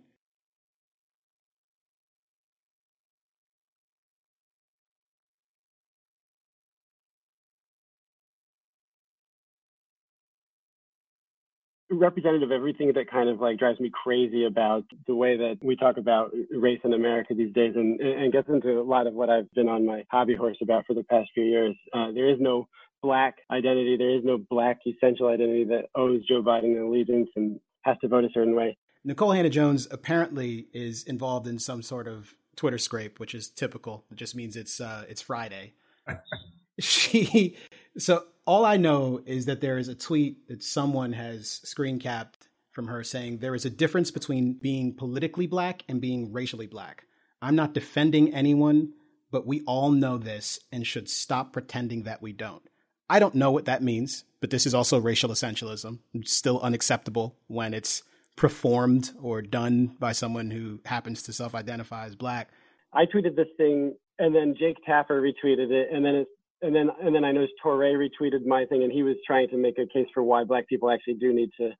Representative 11.98 12.50
of 12.50 12.52
everything 12.52 12.92
that 12.94 13.10
kind 13.10 13.30
of 13.30 13.40
like 13.40 13.58
drives 13.58 13.80
me 13.80 13.92
crazy 14.04 14.46
about 14.46 14.84
the 15.08 15.16
way 15.16 15.38
that 15.38 15.58
we 15.62 15.76
talk 15.76 15.98
about 15.98 16.32
race 16.52 16.80
in 16.84 16.94
America 16.94 17.34
these 17.34 17.54
days, 17.54 17.74
and, 17.76 18.00
and 18.00 18.32
gets 18.32 18.50
into 18.50 18.80
a 18.80 18.84
lot 18.84 19.08
of 19.08 19.14
what 19.14 19.30
I've 19.30 19.52
been 19.54 19.70
on 19.70 19.86
my 19.86 20.04
hobby 20.12 20.36
horse 20.36 20.58
about 20.62 20.86
for 20.86 20.94
the 20.94 21.04
past 21.04 21.30
few 21.34 21.44
years. 21.44 21.76
Uh, 21.94 22.12
there 22.12 22.30
is 22.30 22.38
no 22.40 22.68
black 23.02 23.36
identity. 23.52 23.98
There 23.98 24.16
is 24.16 24.24
no 24.24 24.38
black 24.38 24.80
essential 24.86 25.28
identity 25.28 25.64
that 25.66 25.86
owes 25.96 26.26
Joe 26.28 26.42
Biden 26.42 26.78
an 26.78 26.84
allegiance 26.84 27.30
and 27.36 27.60
has 27.82 27.98
to 28.02 28.08
vote 28.08 28.24
a 28.24 28.30
certain 28.34 28.56
way. 28.56 28.78
Nikole 29.08 29.36
Hannah-Jones 29.36 29.88
apparently 29.92 30.68
is 30.74 31.04
involved 31.04 31.48
in 31.48 31.60
some 31.60 31.84
sort 31.84 32.08
of 32.08 32.34
Twitter 32.56 32.80
scrape, 32.80 33.20
which 33.20 33.36
is 33.36 33.50
typical. 33.50 34.06
It 34.12 34.16
just 34.16 34.36
means 34.36 34.56
it's 34.56 34.82
uh, 34.82 35.06
it's 35.08 35.22
Friday. 35.22 35.74
she 36.80 37.58
so 37.98 38.24
all 38.46 38.66
I 38.66 38.78
know 38.78 39.22
is 39.26 39.46
that 39.46 39.62
there 39.62 39.78
is 39.78 39.88
a 39.88 39.96
tweet 39.96 40.48
that 40.48 40.64
someone 40.64 41.14
has 41.14 41.62
screen 41.64 42.00
capped 42.00 42.48
from 42.72 42.88
her 42.88 43.04
saying 43.04 43.38
there 43.38 43.56
is 43.56 43.66
a 43.66 43.70
difference 43.70 44.12
between 44.12 44.54
being 44.54 44.94
politically 44.94 45.48
black 45.48 45.84
and 45.88 46.02
being 46.02 46.32
racially 46.34 46.68
black. 46.68 47.06
I'm 47.42 47.56
not 47.56 47.74
defending 47.74 48.34
anyone, 48.34 48.94
but 49.32 49.48
we 49.48 49.62
all 49.62 49.92
know 49.92 50.18
this 50.18 50.60
and 50.72 50.86
should 50.86 51.10
stop 51.10 51.54
pretending 51.54 52.04
that 52.04 52.22
we 52.22 52.34
don't. 52.34 52.62
I 53.10 53.20
don't 53.20 53.36
know 53.36 53.52
what 53.52 53.66
that 53.66 53.84
means, 53.84 54.26
but 54.42 54.50
this 54.50 54.66
is 54.66 54.74
also 54.74 55.00
racial 55.00 55.30
essentialism. 55.30 56.00
It's 56.14 56.34
still 56.34 56.60
unacceptable 56.60 57.36
when 57.48 57.74
it's 57.74 58.04
performed 58.36 59.12
or 59.22 59.42
done 59.42 59.96
by 60.00 60.12
someone 60.12 60.52
who 60.52 60.80
happens 60.86 61.24
to 61.24 61.34
self 61.34 61.56
identify 61.56 62.06
as 62.06 62.16
black. 62.16 62.50
I 62.94 63.06
tweeted 63.06 63.36
this 63.36 63.48
thing 63.58 63.96
and 64.20 64.34
then 64.34 64.56
Jake 64.58 64.78
Tapper 64.86 65.22
retweeted 65.22 65.72
it 65.72 65.90
and 65.92 66.04
then 66.04 66.16
it's 66.16 66.32
and 66.62 66.76
then 66.76 66.90
and 67.02 67.14
then 67.14 67.24
I 67.24 67.32
noticed 67.32 67.54
Touré 67.64 67.96
retweeted 67.96 68.46
my 68.46 68.66
thing 68.66 68.84
and 68.84 68.92
he 68.92 69.04
was 69.04 69.16
trying 69.26 69.50
to 69.50 69.58
make 69.58 69.78
a 69.78 69.86
case 69.86 70.08
for 70.14 70.24
why 70.24 70.44
black 70.44 70.68
people 70.68 70.90
actually 70.90 71.16
do 71.16 71.34
need 71.34 71.50
to 71.60 71.72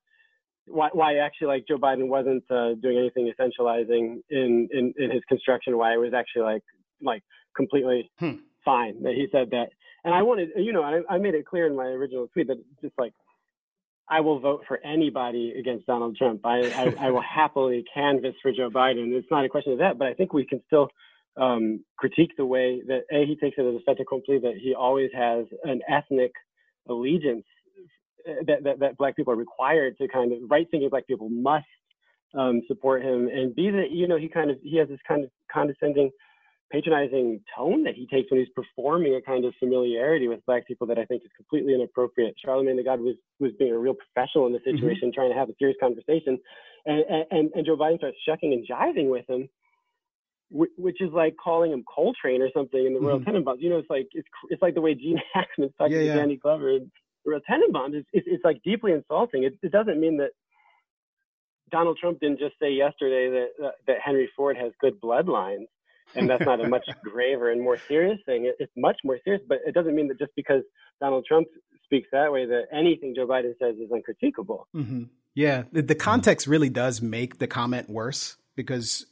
why 0.66 0.88
why 0.92 1.16
actually 1.16 1.48
like 1.48 1.64
Joe 1.66 1.78
Biden 1.78 2.08
wasn't 2.08 2.44
uh, 2.50 2.74
doing 2.82 2.98
anything 2.98 3.32
essentializing 3.32 4.20
in, 4.30 4.68
in 4.72 4.94
in 4.98 5.10
his 5.10 5.22
construction 5.28 5.76
why 5.78 5.94
it 5.94 5.98
was 5.98 6.12
actually 6.14 6.42
like 6.42 6.62
like 7.02 7.22
completely 7.56 8.10
hmm. 8.18 8.34
fine 8.64 9.02
that 9.02 9.14
he 9.14 9.26
said 9.32 9.50
that 9.50 9.68
and 10.04 10.14
I 10.14 10.22
wanted 10.22 10.50
you 10.56 10.72
know 10.72 10.82
I, 10.82 11.00
I 11.14 11.18
made 11.18 11.34
it 11.34 11.46
clear 11.46 11.66
in 11.66 11.76
my 11.76 11.86
original 11.86 12.28
tweet 12.28 12.48
that 12.48 12.62
just 12.82 12.94
like 12.98 13.12
I 14.08 14.20
will 14.20 14.38
vote 14.38 14.62
for 14.68 14.78
anybody 14.84 15.54
against 15.58 15.86
Donald 15.86 16.16
Trump. 16.16 16.42
I, 16.44 16.60
I, 16.70 17.06
I 17.06 17.10
will 17.10 17.22
happily 17.22 17.84
canvass 17.92 18.34
for 18.40 18.52
Joe 18.52 18.70
Biden. 18.70 19.12
It's 19.12 19.26
not 19.32 19.44
a 19.44 19.48
question 19.48 19.72
of 19.72 19.80
that, 19.80 19.98
but 19.98 20.06
I 20.06 20.14
think 20.14 20.32
we 20.32 20.46
can 20.46 20.62
still 20.66 20.90
um, 21.36 21.84
critique 21.98 22.32
the 22.36 22.46
way 22.46 22.82
that 22.86 23.02
a 23.12 23.26
he 23.26 23.36
takes 23.36 23.56
it 23.58 23.62
as 23.62 23.74
a 23.74 23.84
fait 23.84 24.00
accompli 24.00 24.38
that 24.38 24.54
he 24.60 24.74
always 24.74 25.10
has 25.14 25.44
an 25.64 25.80
ethnic 25.88 26.32
allegiance 26.88 27.44
uh, 28.28 28.42
that, 28.46 28.64
that, 28.64 28.78
that 28.80 28.96
black 28.96 29.16
people 29.16 29.32
are 29.32 29.36
required 29.36 29.96
to 29.98 30.08
kind 30.08 30.32
of 30.32 30.38
right 30.48 30.66
thinking 30.70 30.88
black 30.88 31.06
people 31.06 31.28
must 31.28 31.66
um, 32.34 32.62
support 32.66 33.02
him 33.02 33.28
and 33.28 33.54
b 33.54 33.70
that 33.70 33.90
you 33.90 34.08
know 34.08 34.16
he 34.16 34.28
kind 34.28 34.50
of 34.50 34.56
he 34.62 34.76
has 34.76 34.88
this 34.88 35.00
kind 35.06 35.24
of 35.24 35.30
condescending 35.52 36.10
patronizing 36.72 37.40
tone 37.56 37.84
that 37.84 37.94
he 37.94 38.06
takes 38.06 38.30
when 38.30 38.40
he's 38.40 38.48
performing 38.54 39.14
a 39.14 39.22
kind 39.22 39.44
of 39.44 39.54
familiarity 39.58 40.26
with 40.26 40.44
black 40.46 40.66
people 40.66 40.86
that 40.86 40.98
I 40.98 41.04
think 41.04 41.22
is 41.24 41.30
completely 41.36 41.74
inappropriate. 41.74 42.34
Charlamagne 42.44 42.76
the 42.76 42.82
God 42.82 43.00
was 43.00 43.14
was 43.38 43.52
being 43.58 43.72
a 43.72 43.78
real 43.78 43.94
professional 43.94 44.46
in 44.46 44.52
the 44.52 44.58
mm-hmm. 44.58 44.76
situation, 44.76 45.08
mm-hmm. 45.08 45.14
trying 45.14 45.30
to 45.30 45.38
have 45.38 45.48
a 45.48 45.54
serious 45.58 45.76
conversation, 45.80 46.38
and, 46.86 47.04
and 47.30 47.50
and 47.54 47.66
Joe 47.66 47.76
Biden 47.76 47.98
starts 47.98 48.16
shucking 48.26 48.52
and 48.52 48.66
jiving 48.66 49.10
with 49.10 49.28
him, 49.28 49.48
which 50.50 51.00
is 51.00 51.10
like 51.12 51.36
calling 51.42 51.72
him 51.72 51.84
Coltrane 51.92 52.42
or 52.42 52.50
something 52.54 52.86
in 52.86 52.94
the 52.94 53.00
Royal 53.00 53.18
mm-hmm. 53.18 53.30
Tenenbaums. 53.30 53.60
You 53.60 53.70
know, 53.70 53.78
it's 53.78 53.90
like 53.90 54.08
it's 54.12 54.28
it's 54.48 54.62
like 54.62 54.74
the 54.74 54.80
way 54.80 54.94
Gene 54.94 55.20
Hackman's 55.34 55.72
talking 55.78 55.94
yeah, 55.94 56.00
to 56.00 56.06
yeah. 56.06 56.14
Danny 56.14 56.36
Glover 56.36 56.70
and 56.70 56.90
the 57.24 57.30
Royal 57.30 57.40
Tenenbaums. 57.50 57.94
It's, 57.94 58.08
it's 58.12 58.26
it's 58.30 58.44
like 58.44 58.62
deeply 58.62 58.92
insulting. 58.92 59.44
It, 59.44 59.58
it 59.62 59.72
doesn't 59.72 60.00
mean 60.00 60.18
that 60.18 60.30
Donald 61.70 61.98
Trump 62.00 62.20
didn't 62.20 62.38
just 62.38 62.54
say 62.60 62.70
yesterday 62.70 63.30
that 63.30 63.66
uh, 63.66 63.70
that 63.86 63.96
Henry 64.04 64.30
Ford 64.36 64.56
has 64.56 64.72
good 64.80 65.00
bloodlines 65.00 65.66
and 66.14 66.28
that's 66.28 66.44
not 66.44 66.64
a 66.64 66.68
much 66.76 66.88
graver 67.02 67.50
and 67.50 67.60
more 67.60 67.78
serious 67.88 68.18
thing. 68.26 68.50
It's 68.58 68.72
much 68.76 68.98
more 69.04 69.18
serious, 69.24 69.42
but 69.48 69.58
it 69.66 69.74
doesn't 69.74 69.94
mean 69.94 70.08
that 70.08 70.18
just 70.18 70.32
because 70.36 70.62
Donald 71.00 71.24
Trump 71.26 71.48
speaks 71.84 72.08
that 72.12 72.32
way, 72.32 72.46
that 72.46 72.64
anything 72.72 73.14
Joe 73.14 73.26
Biden 73.26 73.54
says 73.58 73.76
is 73.76 73.90
uncritiquable. 73.90 74.66
Mm-hmm. 74.74 75.04
Yeah, 75.34 75.64
the 75.70 75.94
context 75.94 76.46
really 76.46 76.70
does 76.70 77.02
make 77.02 77.38
the 77.38 77.46
comment 77.46 77.90
worse 77.90 78.36
because 78.54 79.04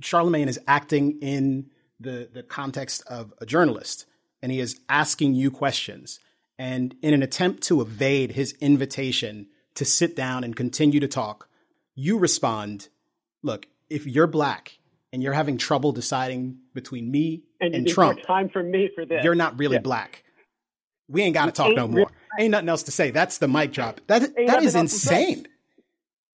Charlamagne 0.00 0.48
is 0.48 0.58
acting 0.66 1.18
in 1.20 1.70
the 2.00 2.28
the 2.32 2.42
context 2.42 3.02
of 3.06 3.32
a 3.38 3.46
journalist, 3.46 4.06
and 4.42 4.50
he 4.50 4.60
is 4.60 4.80
asking 4.88 5.34
you 5.34 5.50
questions. 5.50 6.18
And 6.58 6.94
in 7.02 7.14
an 7.14 7.22
attempt 7.22 7.62
to 7.64 7.80
evade 7.80 8.32
his 8.32 8.52
invitation 8.60 9.48
to 9.74 9.84
sit 9.84 10.14
down 10.14 10.44
and 10.44 10.54
continue 10.54 11.00
to 11.00 11.08
talk, 11.08 11.48
you 11.94 12.18
respond, 12.18 12.88
"Look, 13.42 13.66
if 13.90 14.06
you're 14.06 14.26
black 14.26 14.78
and 15.12 15.22
you're 15.22 15.32
having 15.32 15.58
trouble 15.58 15.92
deciding 15.92 16.58
between 16.74 17.10
me 17.10 17.42
and, 17.60 17.74
and 17.74 17.86
Trump, 17.86 18.22
time 18.22 18.48
for 18.48 18.62
me 18.62 18.90
for 18.94 19.04
this. 19.04 19.22
You're 19.22 19.34
not 19.34 19.58
really 19.58 19.74
yeah. 19.74 19.82
black. 19.82 20.24
We 21.08 21.22
ain't 21.22 21.34
got 21.34 21.46
to 21.46 21.52
talk 21.52 21.74
no 21.76 21.86
more. 21.86 22.10
Ain't 22.38 22.52
nothing 22.52 22.68
else 22.68 22.84
to 22.84 22.90
say. 22.90 23.10
That's 23.10 23.38
the 23.38 23.48
mic 23.48 23.72
drop. 23.72 24.00
That 24.06 24.22
ain't 24.22 24.46
that 24.46 24.62
is 24.62 24.74
insane. 24.74 25.46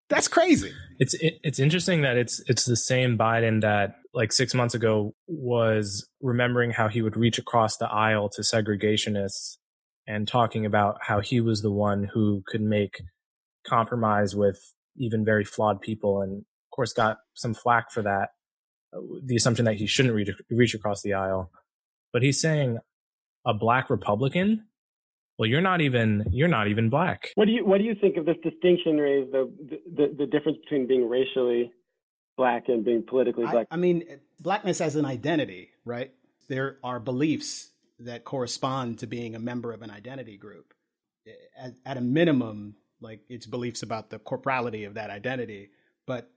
That's 0.09 0.27
crazy. 0.27 0.71
It's 0.99 1.13
it, 1.15 1.39
it's 1.43 1.59
interesting 1.59 2.01
that 2.01 2.17
it's 2.17 2.41
it's 2.47 2.65
the 2.65 2.75
same 2.75 3.17
Biden 3.17 3.61
that 3.61 3.97
like 4.13 4.31
six 4.31 4.53
months 4.53 4.73
ago 4.73 5.13
was 5.27 6.07
remembering 6.21 6.71
how 6.71 6.87
he 6.87 7.01
would 7.01 7.15
reach 7.15 7.37
across 7.37 7.77
the 7.77 7.87
aisle 7.87 8.29
to 8.29 8.41
segregationists 8.41 9.57
and 10.07 10.27
talking 10.27 10.65
about 10.65 10.97
how 11.01 11.19
he 11.19 11.41
was 11.41 11.61
the 11.61 11.71
one 11.71 12.09
who 12.13 12.43
could 12.47 12.61
make 12.61 13.01
compromise 13.65 14.35
with 14.35 14.73
even 14.95 15.23
very 15.23 15.43
flawed 15.43 15.81
people 15.81 16.21
and 16.21 16.39
of 16.39 16.75
course 16.75 16.93
got 16.93 17.17
some 17.35 17.53
flack 17.53 17.91
for 17.91 18.01
that 18.01 18.29
uh, 18.95 18.99
the 19.23 19.35
assumption 19.35 19.65
that 19.65 19.75
he 19.75 19.85
shouldn't 19.85 20.15
reach, 20.15 20.29
reach 20.49 20.73
across 20.73 21.01
the 21.01 21.13
aisle. 21.13 21.51
But 22.13 22.23
he's 22.23 22.39
saying 22.39 22.79
a 23.45 23.53
black 23.53 23.89
Republican. 23.89 24.66
Well, 25.37 25.47
you're 25.47 25.61
not 25.61 25.81
even 25.81 26.25
you're 26.31 26.47
not 26.47 26.67
even 26.67 26.89
black. 26.89 27.31
What 27.35 27.45
do 27.45 27.51
you 27.51 27.65
what 27.65 27.77
do 27.77 27.83
you 27.83 27.95
think 27.95 28.17
of 28.17 28.25
this 28.25 28.37
distinction, 28.43 28.97
Ray? 28.97 29.23
The 29.23 29.51
the, 29.95 30.15
the 30.17 30.25
difference 30.25 30.57
between 30.63 30.87
being 30.87 31.07
racially 31.07 31.71
black 32.37 32.69
and 32.69 32.85
being 32.85 33.03
politically 33.07 33.45
black. 33.45 33.67
I, 33.69 33.75
I 33.75 33.77
mean, 33.77 34.03
blackness 34.39 34.79
as 34.79 34.95
an 34.95 35.05
identity, 35.05 35.71
right? 35.85 36.11
There 36.47 36.77
are 36.83 36.99
beliefs 36.99 37.71
that 37.99 38.23
correspond 38.23 38.99
to 38.99 39.07
being 39.07 39.35
a 39.35 39.39
member 39.39 39.73
of 39.73 39.81
an 39.81 39.91
identity 39.91 40.37
group. 40.37 40.73
At, 41.59 41.73
at 41.85 41.97
a 41.97 42.01
minimum, 42.01 42.75
like 43.01 43.21
it's 43.27 43.45
beliefs 43.45 43.83
about 43.83 44.09
the 44.09 44.19
corporality 44.19 44.85
of 44.85 44.93
that 44.93 45.09
identity, 45.09 45.71
but 46.05 46.31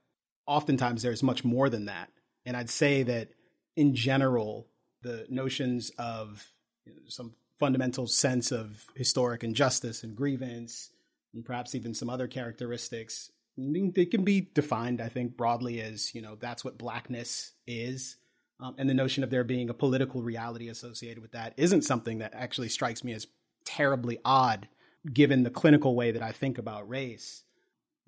oftentimes 0.45 1.01
there's 1.01 1.23
much 1.23 1.45
more 1.45 1.69
than 1.69 1.85
that. 1.85 2.09
And 2.45 2.57
I'd 2.57 2.69
say 2.69 3.03
that 3.03 3.29
in 3.77 3.95
general, 3.95 4.67
the 5.01 5.25
notions 5.29 5.91
of 5.97 6.45
you 6.85 6.93
know, 6.93 6.99
some 7.07 7.31
fundamental 7.61 8.07
sense 8.07 8.51
of 8.51 8.85
historic 8.95 9.43
injustice 9.43 10.03
and 10.03 10.15
grievance, 10.15 10.89
and 11.31 11.45
perhaps 11.45 11.75
even 11.75 11.93
some 11.93 12.09
other 12.09 12.27
characteristics, 12.27 13.29
they 13.55 14.07
can 14.07 14.23
be 14.23 14.49
defined, 14.55 14.99
I 14.99 15.09
think, 15.09 15.37
broadly 15.37 15.79
as, 15.79 16.15
you 16.15 16.23
know, 16.23 16.35
that's 16.35 16.65
what 16.65 16.79
blackness 16.79 17.51
is. 17.67 18.17
Um, 18.59 18.73
and 18.79 18.89
the 18.89 18.95
notion 18.95 19.23
of 19.23 19.29
there 19.29 19.43
being 19.43 19.69
a 19.69 19.75
political 19.75 20.23
reality 20.23 20.69
associated 20.69 21.21
with 21.21 21.33
that 21.33 21.53
isn't 21.55 21.83
something 21.83 22.17
that 22.17 22.33
actually 22.33 22.69
strikes 22.69 23.03
me 23.03 23.13
as 23.13 23.27
terribly 23.63 24.17
odd, 24.25 24.67
given 25.13 25.43
the 25.43 25.51
clinical 25.51 25.93
way 25.93 26.09
that 26.11 26.23
I 26.23 26.31
think 26.31 26.57
about 26.57 26.89
race. 26.89 27.43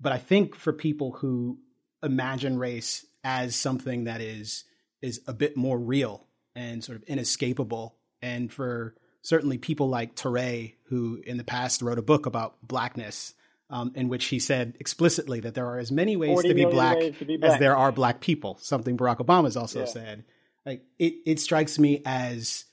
But 0.00 0.10
I 0.10 0.18
think 0.18 0.56
for 0.56 0.72
people 0.72 1.12
who 1.12 1.60
imagine 2.02 2.58
race 2.58 3.06
as 3.22 3.54
something 3.54 4.04
that 4.04 4.20
is 4.20 4.64
is 5.00 5.20
a 5.28 5.32
bit 5.32 5.56
more 5.56 5.78
real 5.78 6.26
and 6.56 6.82
sort 6.82 6.96
of 6.96 7.04
inescapable. 7.04 7.94
And 8.20 8.52
for 8.52 8.96
certainly 9.24 9.58
people 9.58 9.88
like 9.88 10.14
Touré, 10.14 10.74
who 10.84 11.20
in 11.26 11.38
the 11.38 11.44
past 11.44 11.82
wrote 11.82 11.98
a 11.98 12.02
book 12.02 12.26
about 12.26 12.56
blackness, 12.62 13.34
um, 13.70 13.90
in 13.96 14.08
which 14.08 14.26
he 14.26 14.38
said 14.38 14.76
explicitly 14.78 15.40
that 15.40 15.54
there 15.54 15.66
are 15.66 15.78
as 15.78 15.90
many 15.90 16.16
ways, 16.16 16.40
to 16.42 16.54
be 16.54 16.66
black, 16.66 16.98
to 17.18 17.24
be 17.24 17.38
black, 17.38 17.54
as 17.54 17.58
there 17.58 17.76
are 17.76 17.90
black 17.90 18.20
people. 18.20 18.58
Something 18.60 18.96
Barack 18.96 19.18
Obama 19.18 19.44
has 19.44 19.56
also 19.56 19.80
yeah. 19.80 19.86
said. 19.86 20.24
Like 20.64 20.82
it, 20.98 21.14
it 21.26 21.40
strikes 21.40 21.78
me 21.78 22.02
as 22.04 22.66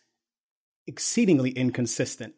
exceedingly 0.85 1.51
inconsistent 1.51 2.35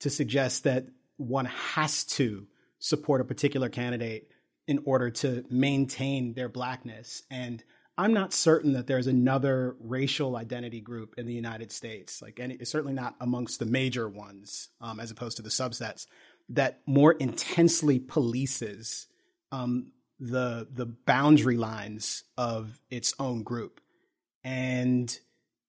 to 0.00 0.10
suggest 0.10 0.64
that 0.64 0.86
one 1.16 1.46
has 1.46 2.04
to 2.04 2.46
support 2.78 3.22
a 3.22 3.24
particular 3.24 3.70
candidate 3.70 4.30
in 4.66 4.80
order 4.84 5.10
to 5.10 5.44
maintain 5.50 6.34
their 6.34 6.48
blackness. 6.48 7.22
And 7.30 7.64
I'm 7.96 8.12
not 8.12 8.32
certain 8.32 8.72
that 8.72 8.86
there's 8.86 9.06
another 9.06 9.76
racial 9.78 10.36
identity 10.36 10.80
group 10.80 11.14
in 11.16 11.26
the 11.26 11.32
United 11.32 11.70
States, 11.70 12.20
like 12.20 12.40
any, 12.40 12.64
certainly 12.64 12.94
not 12.94 13.14
amongst 13.20 13.60
the 13.60 13.66
major 13.66 14.08
ones, 14.08 14.68
um, 14.80 14.98
as 14.98 15.10
opposed 15.10 15.36
to 15.36 15.42
the 15.42 15.48
subsets, 15.48 16.06
that 16.48 16.80
more 16.86 17.12
intensely 17.12 18.00
polices 18.00 19.06
um, 19.52 19.92
the 20.18 20.66
the 20.72 20.86
boundary 20.86 21.56
lines 21.56 22.24
of 22.36 22.80
its 22.90 23.14
own 23.18 23.42
group. 23.42 23.80
And 24.42 25.16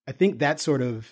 I 0.08 0.12
think 0.12 0.40
that 0.40 0.60
sort 0.60 0.82
of 0.82 1.12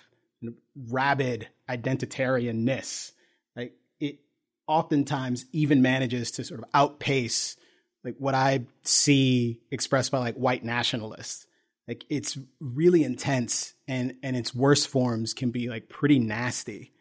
rabid 0.76 1.48
identitarianness, 1.70 3.12
like 3.56 3.74
it 4.00 4.18
oftentimes 4.66 5.46
even 5.52 5.80
manages 5.80 6.32
to 6.32 6.44
sort 6.44 6.60
of 6.60 6.66
outpace 6.74 7.56
like 8.04 8.16
what 8.18 8.34
I 8.34 8.66
see 8.82 9.60
expressed 9.70 10.12
by 10.12 10.18
like 10.18 10.36
white 10.36 10.64
nationalists. 10.64 11.46
Like 11.88 12.04
it's 12.08 12.38
really 12.60 13.02
intense 13.02 13.74
and 13.88 14.14
and 14.22 14.36
its 14.36 14.54
worst 14.54 14.88
forms 14.88 15.34
can 15.34 15.50
be 15.50 15.68
like 15.68 15.88
pretty 15.88 16.18
nasty. 16.18 16.92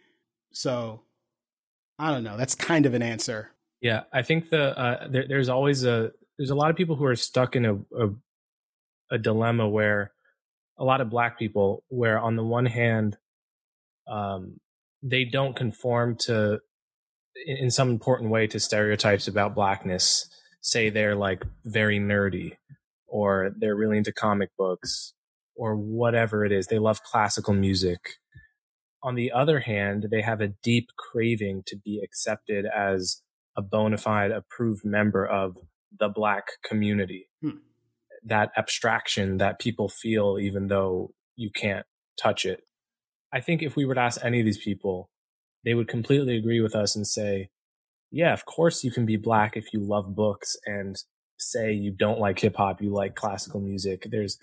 So 0.53 1.01
I 1.99 2.11
don't 2.11 2.23
know. 2.23 2.37
That's 2.37 2.55
kind 2.55 2.85
of 2.85 2.93
an 2.93 3.01
answer. 3.01 3.51
Yeah, 3.81 4.03
I 4.13 4.21
think 4.21 4.49
the 4.49 4.77
uh, 4.77 5.07
there, 5.09 5.25
there's 5.27 5.49
always 5.49 5.85
a 5.85 6.11
there's 6.37 6.49
a 6.49 6.55
lot 6.55 6.69
of 6.69 6.75
people 6.75 6.95
who 6.95 7.05
are 7.05 7.15
stuck 7.15 7.55
in 7.55 7.65
a, 7.65 7.75
a 7.75 8.09
a 9.11 9.17
dilemma 9.17 9.67
where 9.67 10.11
a 10.77 10.83
lot 10.83 11.01
of 11.01 11.09
black 11.09 11.37
people 11.37 11.83
where 11.89 12.19
on 12.19 12.35
the 12.35 12.43
one 12.43 12.65
hand 12.65 13.17
um, 14.07 14.59
they 15.01 15.23
don't 15.23 15.55
conform 15.55 16.15
to 16.15 16.59
in, 17.45 17.57
in 17.57 17.71
some 17.71 17.89
important 17.89 18.31
way 18.31 18.47
to 18.47 18.59
stereotypes 18.59 19.27
about 19.27 19.55
blackness 19.55 20.29
say 20.63 20.89
they're 20.89 21.15
like 21.15 21.43
very 21.65 21.99
nerdy 21.99 22.53
or 23.07 23.51
they're 23.59 23.75
really 23.75 23.97
into 23.97 24.11
comic 24.11 24.49
books 24.57 25.13
or 25.55 25.75
whatever 25.75 26.43
it 26.43 26.51
is 26.51 26.67
they 26.67 26.79
love 26.79 27.03
classical 27.03 27.53
music. 27.53 27.99
On 29.03 29.15
the 29.15 29.31
other 29.31 29.59
hand 29.59 30.07
they 30.09 30.21
have 30.21 30.41
a 30.41 30.53
deep 30.63 30.87
craving 30.97 31.63
to 31.67 31.75
be 31.75 32.01
accepted 32.03 32.65
as 32.65 33.21
a 33.55 33.61
bona 33.61 33.97
fide 33.97 34.31
approved 34.31 34.83
member 34.83 35.25
of 35.25 35.57
the 35.99 36.09
black 36.09 36.45
community. 36.65 37.27
Hmm. 37.41 37.57
that 38.25 38.51
abstraction 38.57 39.37
that 39.37 39.59
people 39.59 39.89
feel 39.89 40.37
even 40.39 40.69
though 40.69 41.13
you 41.35 41.51
can't 41.53 41.85
touch 42.17 42.45
it. 42.45 42.61
I 43.33 43.41
think 43.41 43.61
if 43.61 43.75
we 43.75 43.83
were 43.85 43.95
to 43.95 44.01
ask 44.01 44.23
any 44.23 44.39
of 44.39 44.45
these 44.45 44.63
people 44.63 45.09
they 45.65 45.73
would 45.73 45.87
completely 45.87 46.37
agree 46.37 46.61
with 46.61 46.75
us 46.75 46.95
and 46.95 47.05
say 47.05 47.49
yeah 48.13 48.31
of 48.31 48.45
course 48.45 48.85
you 48.85 48.91
can 48.91 49.05
be 49.05 49.17
black 49.17 49.57
if 49.57 49.73
you 49.73 49.81
love 49.81 50.15
books 50.15 50.55
and 50.65 50.95
say 51.37 51.71
you 51.73 51.91
don't 51.91 52.19
like 52.19 52.39
hip 52.39 52.55
hop 52.55 52.81
you 52.81 52.91
like 52.91 53.15
classical 53.15 53.59
music. 53.59 54.07
There's 54.09 54.37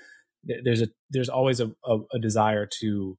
there's 0.45 0.83
a 0.83 0.89
there's 1.11 1.29
always 1.29 1.61
a, 1.61 1.73
a, 1.85 1.99
a 2.15 2.19
desire 2.19 2.69
to 2.81 3.19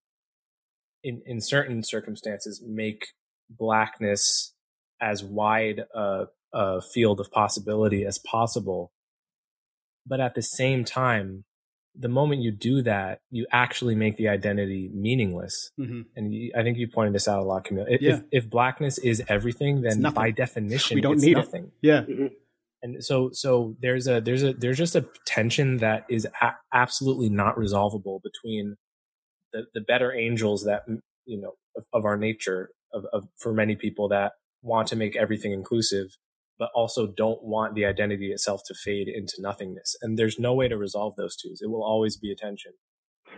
in 1.04 1.22
in 1.26 1.42
certain 1.42 1.84
circumstances 1.84 2.64
make 2.66 3.08
blackness 3.50 4.54
as 5.02 5.24
wide 5.24 5.82
a, 5.94 6.26
a 6.54 6.82
field 6.82 7.20
of 7.20 7.32
possibility 7.32 8.06
as 8.06 8.20
possible. 8.20 8.92
But 10.06 10.20
at 10.20 10.36
the 10.36 10.42
same 10.42 10.84
time 10.84 11.44
the 11.96 12.08
moment 12.08 12.42
you 12.42 12.52
do 12.52 12.82
that 12.82 13.20
you 13.32 13.46
actually 13.52 13.96
make 13.96 14.16
the 14.18 14.28
identity 14.30 14.90
meaningless 14.94 15.72
Mhm. 15.80 16.06
and 16.16 16.34
you, 16.34 16.52
i 16.56 16.64
think 16.64 16.78
you 16.78 16.88
pointed 16.88 17.14
this 17.14 17.28
out 17.28 17.40
a 17.42 17.44
lot 17.44 17.66
Kmele 17.66 17.86
if, 17.90 18.02
Yeah. 18.02 18.16
if, 18.16 18.24
if 18.32 18.50
blackness 18.50 18.98
is 18.98 19.22
everything 19.28 19.82
then 19.82 20.02
by 20.14 20.32
definition 20.32 20.96
We 20.96 21.02
don't 21.02 21.16
it's 21.16 21.24
need 21.24 21.34
it. 21.34 21.36
nothing 21.38 21.72
Yeah. 21.82 22.04
Mhm. 22.04 22.32
and 22.82 23.04
so 23.04 23.30
so 23.34 23.76
there's 23.82 24.08
a 24.08 24.22
there's 24.22 24.44
a 24.44 24.54
there's 24.54 24.78
just 24.78 24.96
a 24.96 25.06
tension 25.26 25.78
that 25.78 26.06
is 26.10 26.26
a- 26.42 26.56
absolutely 26.74 27.30
not 27.30 27.58
resolvable 27.58 28.22
between 28.24 28.78
the 29.52 29.66
the 29.74 29.82
better 29.82 30.14
angels 30.14 30.64
that 30.64 30.84
you 31.26 31.40
know 31.42 31.54
of, 31.76 31.84
of 31.94 32.06
our 32.06 32.18
nature 32.18 32.70
of, 32.94 33.06
of 33.12 33.28
for 33.38 33.54
many 33.54 33.76
people 33.76 34.08
that 34.10 34.34
want 34.64 34.88
to 34.88 34.96
make 34.96 35.16
everything 35.18 35.52
inclusive 35.52 36.08
but 36.62 36.70
also 36.76 37.08
don't 37.08 37.42
want 37.44 37.74
the 37.74 37.84
identity 37.84 38.32
itself 38.32 38.62
to 38.68 38.76
fade 38.86 39.08
into 39.08 39.34
nothingness 39.40 39.96
and 40.04 40.18
there's 40.18 40.38
no 40.38 40.54
way 40.54 40.68
to 40.68 40.78
resolve 40.78 41.16
those 41.18 41.36
two 41.36 41.54
it 41.60 41.70
will 41.70 41.84
always 41.84 42.16
be 42.16 42.32
a 42.32 42.36
tension 42.36 42.72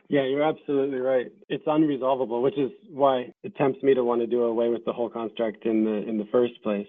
Yeah, 0.10 0.26
you're 0.26 0.44
absolutely 0.44 1.00
right. 1.00 1.28
It's 1.50 1.66
unresolvable, 1.66 2.42
which 2.42 2.58
is 2.58 2.72
why 2.90 3.32
it 3.44 3.56
tempts 3.56 3.82
me 3.84 3.94
to 3.94 4.04
want 4.04 4.22
to 4.22 4.28
do 4.28 4.44
away 4.44 4.70
with 4.70 4.84
the 4.86 4.94
whole 4.94 5.10
construct 5.10 5.66
in 5.66 5.84
the 5.84 5.98
in 6.10 6.18
the 6.18 6.28
first 6.32 6.56
place. 6.64 6.88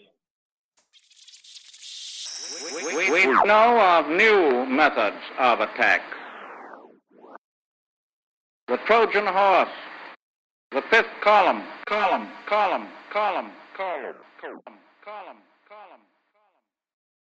We, 2.74 3.10
we 3.10 3.26
know 3.44 3.78
of 3.78 4.08
new 4.08 4.66
methods 4.66 5.22
of 5.38 5.60
attack. 5.60 6.02
The 8.68 8.78
Trojan 8.86 9.26
horse, 9.26 9.76
the 10.72 10.82
fifth 10.90 11.14
column, 11.22 11.62
column, 11.86 12.28
column, 12.46 12.88
column, 13.12 13.50
column, 13.76 14.16
column, 14.40 14.78
column. 15.04 15.40